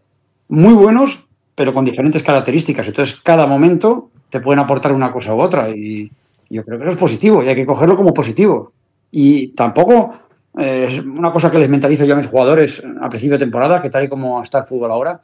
muy 0.49 0.75
buenos, 0.75 1.25
pero 1.55 1.73
con 1.73 1.85
diferentes 1.85 2.23
características. 2.23 2.87
Entonces, 2.87 3.19
cada 3.21 3.47
momento 3.47 4.11
te 4.29 4.41
pueden 4.41 4.61
aportar 4.61 4.93
una 4.93 5.13
cosa 5.13 5.35
u 5.35 5.41
otra 5.41 5.71
y 5.71 6.11
yo 6.51 6.65
creo 6.65 6.79
que 6.79 6.85
eso 6.85 6.93
es 6.93 7.01
positivo 7.01 7.43
y 7.43 7.49
hay 7.49 7.55
que 7.55 7.67
cogerlo 7.67 7.97
como 7.97 8.13
positivo. 8.13 8.73
Y 9.11 9.49
tampoco 9.49 10.13
eh, 10.59 10.87
es 10.89 10.99
una 11.01 11.33
cosa 11.33 11.51
que 11.51 11.59
les 11.59 11.69
mentalizo 11.69 12.05
yo 12.05 12.15
a 12.15 12.19
mis 12.19 12.27
jugadores 12.27 12.83
a 13.01 13.09
principio 13.09 13.37
de 13.39 13.45
temporada, 13.45 13.81
que 13.81 13.91
tal 13.91 14.05
y 14.05 14.09
como 14.09 14.43
está 14.43 14.59
el 14.59 14.65
fútbol 14.65 14.91
ahora, 14.91 15.21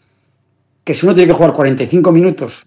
que 0.84 0.94
si 0.94 1.04
uno 1.06 1.14
tiene 1.14 1.28
que 1.28 1.34
jugar 1.36 1.52
45 1.52 2.12
minutos 2.12 2.66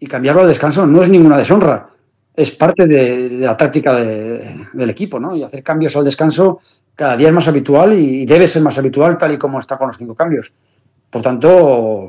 y 0.00 0.06
cambiarlo 0.06 0.42
al 0.42 0.48
descanso 0.48 0.86
no 0.86 1.02
es 1.02 1.08
ninguna 1.08 1.38
deshonra, 1.38 1.88
es 2.34 2.50
parte 2.50 2.86
de, 2.86 3.30
la 3.40 3.56
táctica 3.56 3.94
de- 3.94 4.66
del 4.72 4.90
equipo, 4.90 5.18
¿no? 5.18 5.34
Y 5.34 5.42
hacer 5.42 5.62
cambios 5.62 5.96
al 5.96 6.04
descanso 6.04 6.60
cada 6.94 7.16
día 7.16 7.28
es 7.28 7.34
más 7.34 7.48
habitual 7.48 7.92
y 7.94 8.24
debe 8.24 8.46
ser 8.48 8.62
más 8.62 8.76
habitual 8.78 9.16
tal 9.18 9.32
y 9.32 9.38
como 9.38 9.58
está 9.58 9.76
con 9.76 9.88
los 9.88 9.96
cinco 9.98 10.14
cambios. 10.14 10.52
Por 11.10 11.22
tanto, 11.22 12.08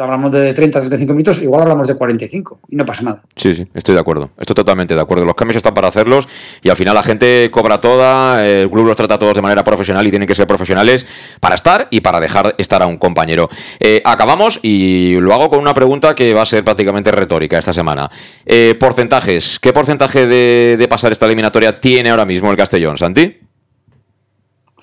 hablamos 0.00 0.32
de 0.32 0.52
30, 0.52 0.80
35 0.80 1.12
minutos, 1.12 1.42
igual 1.42 1.62
hablamos 1.62 1.86
de 1.86 1.94
45 1.94 2.60
y 2.68 2.76
no 2.76 2.84
pasa 2.84 3.02
nada. 3.02 3.22
Sí, 3.36 3.54
sí, 3.54 3.66
estoy 3.74 3.94
de 3.94 4.00
acuerdo. 4.00 4.30
Estoy 4.38 4.54
totalmente 4.54 4.94
de 4.94 5.00
acuerdo. 5.00 5.24
Los 5.24 5.34
cambios 5.34 5.56
están 5.56 5.74
para 5.74 5.88
hacerlos 5.88 6.28
y 6.62 6.68
al 6.68 6.76
final 6.76 6.94
la 6.94 7.02
gente 7.02 7.48
cobra 7.52 7.80
toda, 7.80 8.46
el 8.46 8.70
club 8.70 8.86
los 8.86 8.96
trata 8.96 9.14
a 9.14 9.18
todos 9.18 9.34
de 9.34 9.42
manera 9.42 9.64
profesional 9.64 10.06
y 10.06 10.10
tienen 10.10 10.26
que 10.26 10.34
ser 10.34 10.46
profesionales 10.46 11.06
para 11.40 11.54
estar 11.54 11.88
y 11.90 12.00
para 12.00 12.20
dejar 12.20 12.54
estar 12.58 12.82
a 12.82 12.86
un 12.86 12.96
compañero. 12.96 13.48
Eh, 13.78 14.02
acabamos 14.04 14.60
y 14.62 15.18
lo 15.20 15.34
hago 15.34 15.48
con 15.50 15.58
una 15.58 15.74
pregunta 15.74 16.14
que 16.14 16.34
va 16.34 16.42
a 16.42 16.46
ser 16.46 16.64
prácticamente 16.64 17.10
retórica 17.10 17.58
esta 17.58 17.72
semana. 17.72 18.10
Eh, 18.46 18.74
porcentajes. 18.78 19.58
¿Qué 19.60 19.72
porcentaje 19.72 20.26
de, 20.26 20.76
de 20.78 20.88
pasar 20.88 21.12
esta 21.12 21.26
eliminatoria 21.26 21.80
tiene 21.80 22.10
ahora 22.10 22.26
mismo 22.26 22.50
el 22.50 22.56
Castellón, 22.56 22.98
Santi? 22.98 23.38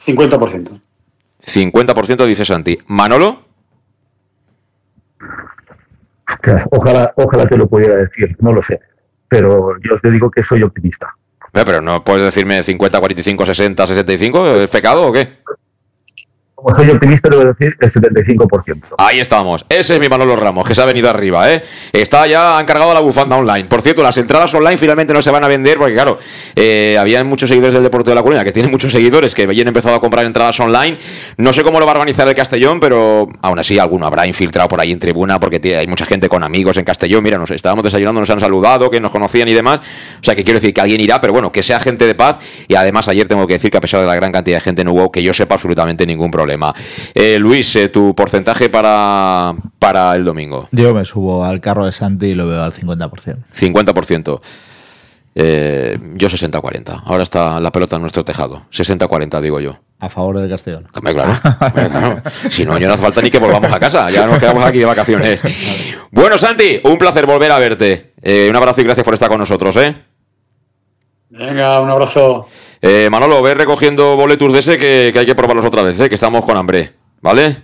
50%. 0.05 0.79
50% 1.43 2.25
dice 2.25 2.45
Santi. 2.45 2.77
Manolo, 2.87 3.46
Ojalá, 6.71 7.13
ojalá 7.15 7.45
te 7.45 7.57
lo 7.57 7.67
pudiera 7.67 7.95
decir, 7.95 8.35
no 8.39 8.53
lo 8.53 8.63
sé. 8.63 8.79
Pero 9.27 9.75
yo 9.81 9.99
te 10.01 10.11
digo 10.11 10.31
que 10.31 10.43
soy 10.43 10.63
optimista. 10.63 11.13
Eh, 11.53 11.63
pero 11.65 11.81
no 11.81 12.03
puedes 12.03 12.23
decirme 12.23 12.61
50, 12.61 12.99
45, 12.99 13.45
60, 13.45 13.87
65, 13.87 14.55
¿es 14.55 14.69
pecado 14.69 15.07
o 15.07 15.11
qué? 15.11 15.39
Como 16.59 16.75
soy 16.75 16.89
optimista, 16.89 17.29
debo 17.29 17.43
decir 17.45 17.77
el 17.79 17.93
75%. 17.93 18.95
Ahí 18.97 19.19
estamos. 19.19 19.63
Ese 19.69 19.93
es 19.93 20.01
mi 20.01 20.09
Manolo 20.09 20.35
Ramos, 20.35 20.67
que 20.67 20.73
se 20.73 20.81
ha 20.81 20.85
venido 20.85 21.07
arriba, 21.07 21.53
¿eh? 21.53 21.61
Está 21.93 22.25
ya, 22.25 22.57
han 22.57 22.65
cargado 22.65 22.95
la 22.95 22.99
bufanda 22.99 23.35
online. 23.35 23.65
Por 23.65 23.83
cierto, 23.83 24.01
las 24.01 24.17
entradas 24.17 24.51
online 24.55 24.75
finalmente 24.77 25.13
no 25.13 25.21
se 25.21 25.29
van 25.29 25.43
a 25.43 25.47
vender 25.47 25.77
porque, 25.77 25.93
claro, 25.93 26.17
eh, 26.55 26.97
había 26.99 27.23
muchos 27.23 27.47
seguidores 27.47 27.75
del 27.75 27.83
Deporte 27.83 28.09
de 28.09 28.15
la 28.15 28.23
Coruña, 28.23 28.43
que 28.43 28.51
tienen 28.51 28.71
muchos 28.71 28.91
seguidores, 28.91 29.35
que 29.35 29.43
habían 29.43 29.67
empezado 29.67 29.97
a 29.97 29.99
comprar 29.99 30.25
entradas 30.25 30.59
online. 30.59 30.97
No 31.37 31.53
sé 31.53 31.61
cómo 31.61 31.79
lo 31.79 31.85
va 31.85 31.91
a 31.91 31.95
organizar 31.95 32.27
el 32.27 32.33
Castellón, 32.33 32.79
pero 32.79 33.29
aún 33.43 33.59
así 33.59 33.77
alguno 33.77 34.07
habrá 34.07 34.25
infiltrado 34.25 34.67
por 34.67 34.81
ahí 34.81 34.91
en 34.91 34.97
tribuna 34.97 35.39
porque 35.39 35.61
hay 35.77 35.85
mucha 35.85 36.07
gente 36.07 36.27
con 36.27 36.43
amigos 36.43 36.77
en 36.77 36.85
Castellón. 36.85 37.21
Mira, 37.21 37.37
nos 37.37 37.51
estábamos 37.51 37.83
desayunando, 37.83 38.19
nos 38.19 38.31
han 38.31 38.39
saludado, 38.39 38.89
que 38.89 38.99
nos 38.99 39.11
conocían 39.11 39.47
y 39.47 39.53
demás. 39.53 39.81
O 40.19 40.23
sea, 40.23 40.35
que 40.35 40.43
quiero 40.43 40.59
decir 40.59 40.73
que 40.73 40.81
alguien 40.81 41.01
irá, 41.01 41.21
pero 41.21 41.33
bueno, 41.33 41.51
que 41.51 41.61
sea 41.61 41.79
gente 41.79 42.07
de 42.07 42.15
paz. 42.15 42.39
Y 42.67 42.73
además, 42.73 43.07
ayer 43.09 43.27
tengo 43.27 43.45
que 43.45 43.53
decir 43.53 43.69
que 43.69 43.77
a 43.77 43.81
pesar 43.81 44.01
de 44.01 44.07
la 44.07 44.15
gran 44.15 44.31
cantidad 44.31 44.57
de 44.57 44.61
gente, 44.61 44.83
no 44.83 44.93
hubo 44.93 45.11
que 45.11 45.21
yo 45.21 45.35
sepa 45.35 45.53
absolutamente 45.53 46.07
ningún 46.07 46.31
problema. 46.31 46.46
Eh, 47.13 47.37
Luis, 47.39 47.75
eh, 47.75 47.89
tu 47.89 48.15
porcentaje 48.15 48.69
para, 48.69 49.53
para 49.79 50.15
el 50.15 50.25
domingo. 50.25 50.67
Yo 50.71 50.93
me 50.93 51.05
subo 51.05 51.43
al 51.43 51.59
carro 51.59 51.85
de 51.85 51.91
Santi 51.91 52.27
y 52.27 52.35
lo 52.35 52.47
veo 52.47 52.63
al 52.63 52.73
50%. 52.73 53.37
50%. 53.55 54.41
Eh, 55.39 55.99
yo 56.15 56.29
60-40. 56.29 57.03
Ahora 57.05 57.21
está 57.21 57.59
la 57.59 57.71
pelota 57.71 57.97
en 57.97 58.01
nuestro 58.01 58.25
tejado. 58.25 58.65
60-40, 58.71 59.39
digo 59.39 59.59
yo. 59.59 59.79
A 59.99 60.09
favor 60.09 60.39
del 60.39 60.49
Castellón. 60.49 60.87
Claro. 60.91 61.39
Claro. 61.73 62.21
Si 62.49 62.65
no, 62.65 62.79
no 62.79 62.93
hace 62.93 63.01
falta 63.01 63.21
ni 63.21 63.29
que 63.29 63.37
volvamos 63.37 63.71
a 63.71 63.79
casa. 63.79 64.09
Ya 64.09 64.25
nos 64.25 64.39
quedamos 64.39 64.63
aquí 64.65 64.79
de 64.79 64.85
vacaciones. 64.85 65.43
Bueno, 66.09 66.37
Santi, 66.39 66.79
un 66.83 66.97
placer 66.97 67.27
volver 67.27 67.51
a 67.51 67.59
verte. 67.59 68.13
Eh, 68.21 68.47
un 68.49 68.55
abrazo 68.55 68.81
y 68.81 68.85
gracias 68.85 69.03
por 69.03 69.13
estar 69.13 69.29
con 69.29 69.37
nosotros, 69.37 69.75
¿eh? 69.77 69.95
Venga, 71.37 71.81
un 71.81 71.89
abrazo. 71.89 72.47
Eh, 72.81 73.09
Manolo, 73.11 73.41
ve 73.41 73.53
recogiendo 73.53 74.15
boletos 74.15 74.51
de 74.53 74.59
ese 74.59 74.77
que, 74.77 75.11
que 75.13 75.19
hay 75.19 75.25
que 75.25 75.35
probarlos 75.35 75.65
otra 75.65 75.83
vez, 75.83 75.99
¿eh? 75.99 76.09
que 76.09 76.15
estamos 76.15 76.43
con 76.43 76.57
hambre. 76.57 76.93
¿Vale? 77.21 77.55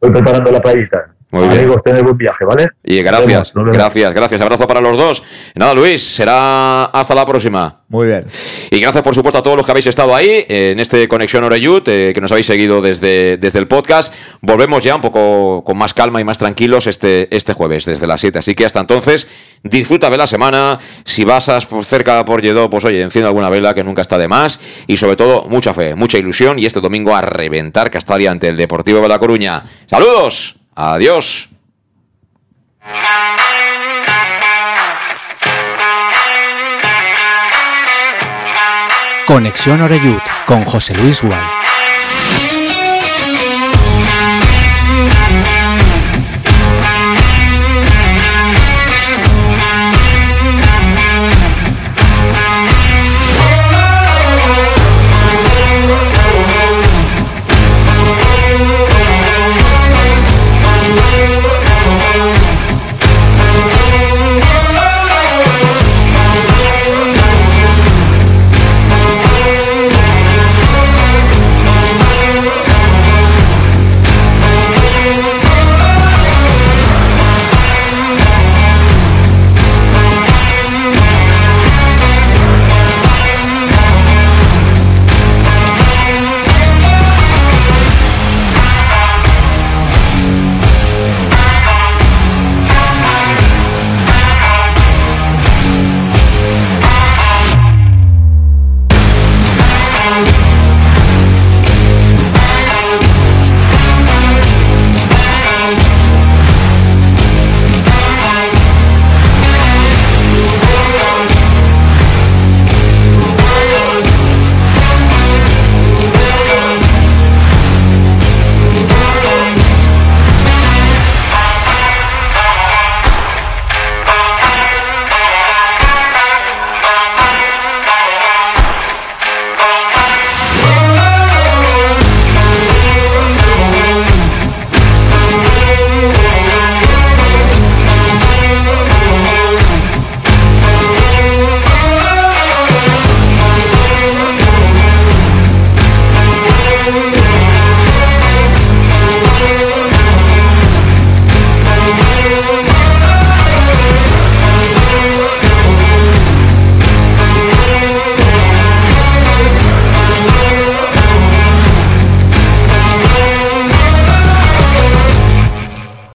Voy 0.00 0.10
preparando 0.10 0.50
la 0.50 0.60
playita. 0.60 1.14
Muy 1.32 1.46
bien. 1.48 1.58
Amigos, 1.60 1.82
tened 1.84 2.02
buen 2.02 2.16
viaje, 2.18 2.44
¿vale? 2.44 2.68
Y 2.84 2.96
Nos 2.96 3.04
gracias, 3.04 3.26
vemos, 3.28 3.54
nos 3.54 3.64
vemos. 3.66 3.76
gracias, 3.76 4.12
gracias. 4.14 4.40
Abrazo 4.40 4.66
para 4.66 4.80
los 4.80 4.96
dos. 4.98 5.22
Nada, 5.54 5.74
Luis, 5.74 6.02
será 6.02 6.86
hasta 6.86 7.14
la 7.14 7.24
próxima. 7.24 7.82
Muy 7.88 8.08
bien. 8.08 8.24
Y 8.72 8.80
gracias, 8.80 9.02
por 9.04 9.14
supuesto, 9.14 9.38
a 9.38 9.42
todos 9.42 9.56
los 9.56 9.64
que 9.66 9.72
habéis 9.72 9.86
estado 9.86 10.14
ahí 10.14 10.28
eh, 10.48 10.70
en 10.72 10.80
este 10.80 11.06
Conexión 11.08 11.44
Oreyut, 11.44 11.86
eh, 11.88 12.12
que 12.14 12.20
nos 12.20 12.30
habéis 12.32 12.46
seguido 12.46 12.80
desde, 12.82 13.36
desde 13.36 13.58
el 13.60 13.68
podcast. 13.68 14.12
Volvemos 14.40 14.82
ya 14.84 14.94
un 14.96 15.00
poco 15.02 15.62
con 15.64 15.76
más 15.78 15.94
calma 15.94 16.20
y 16.20 16.24
más 16.24 16.38
tranquilos 16.38 16.86
este, 16.88 17.34
este 17.36 17.52
jueves, 17.52 17.84
desde 17.84 18.06
las 18.06 18.20
7. 18.20 18.38
Así 18.40 18.54
que 18.56 18.64
hasta 18.64 18.80
entonces, 18.80 19.28
disfruta 19.62 20.10
de 20.10 20.16
la 20.16 20.26
semana. 20.26 20.78
Si 21.04 21.24
vas 21.24 21.48
a- 21.48 21.60
por 21.60 21.84
cerca 21.84 22.24
por 22.24 22.42
Lledó, 22.42 22.68
pues 22.70 22.84
oye, 22.84 23.02
enciende 23.02 23.26
alguna 23.28 23.50
vela 23.50 23.74
que 23.74 23.82
nunca 23.84 24.02
está 24.02 24.18
de 24.18 24.28
más. 24.28 24.60
Y 24.88 24.96
sobre 24.96 25.16
todo, 25.16 25.44
mucha 25.48 25.74
fe, 25.74 25.94
mucha 25.94 26.18
ilusión. 26.18 26.58
Y 26.58 26.66
este 26.66 26.80
domingo 26.80 27.14
a 27.14 27.22
reventar 27.22 27.90
Castalia 27.90 28.30
ante 28.32 28.48
el 28.48 28.56
Deportivo 28.56 29.00
de 29.00 29.08
La 29.08 29.18
Coruña. 29.18 29.64
¡Saludos! 29.86 30.59
¡Adiós! 30.82 31.50
Conexión 39.26 39.82
Oreyud 39.82 40.22
con 40.46 40.64
José 40.64 40.94
Luis 40.94 41.20
Gual. 41.22 41.44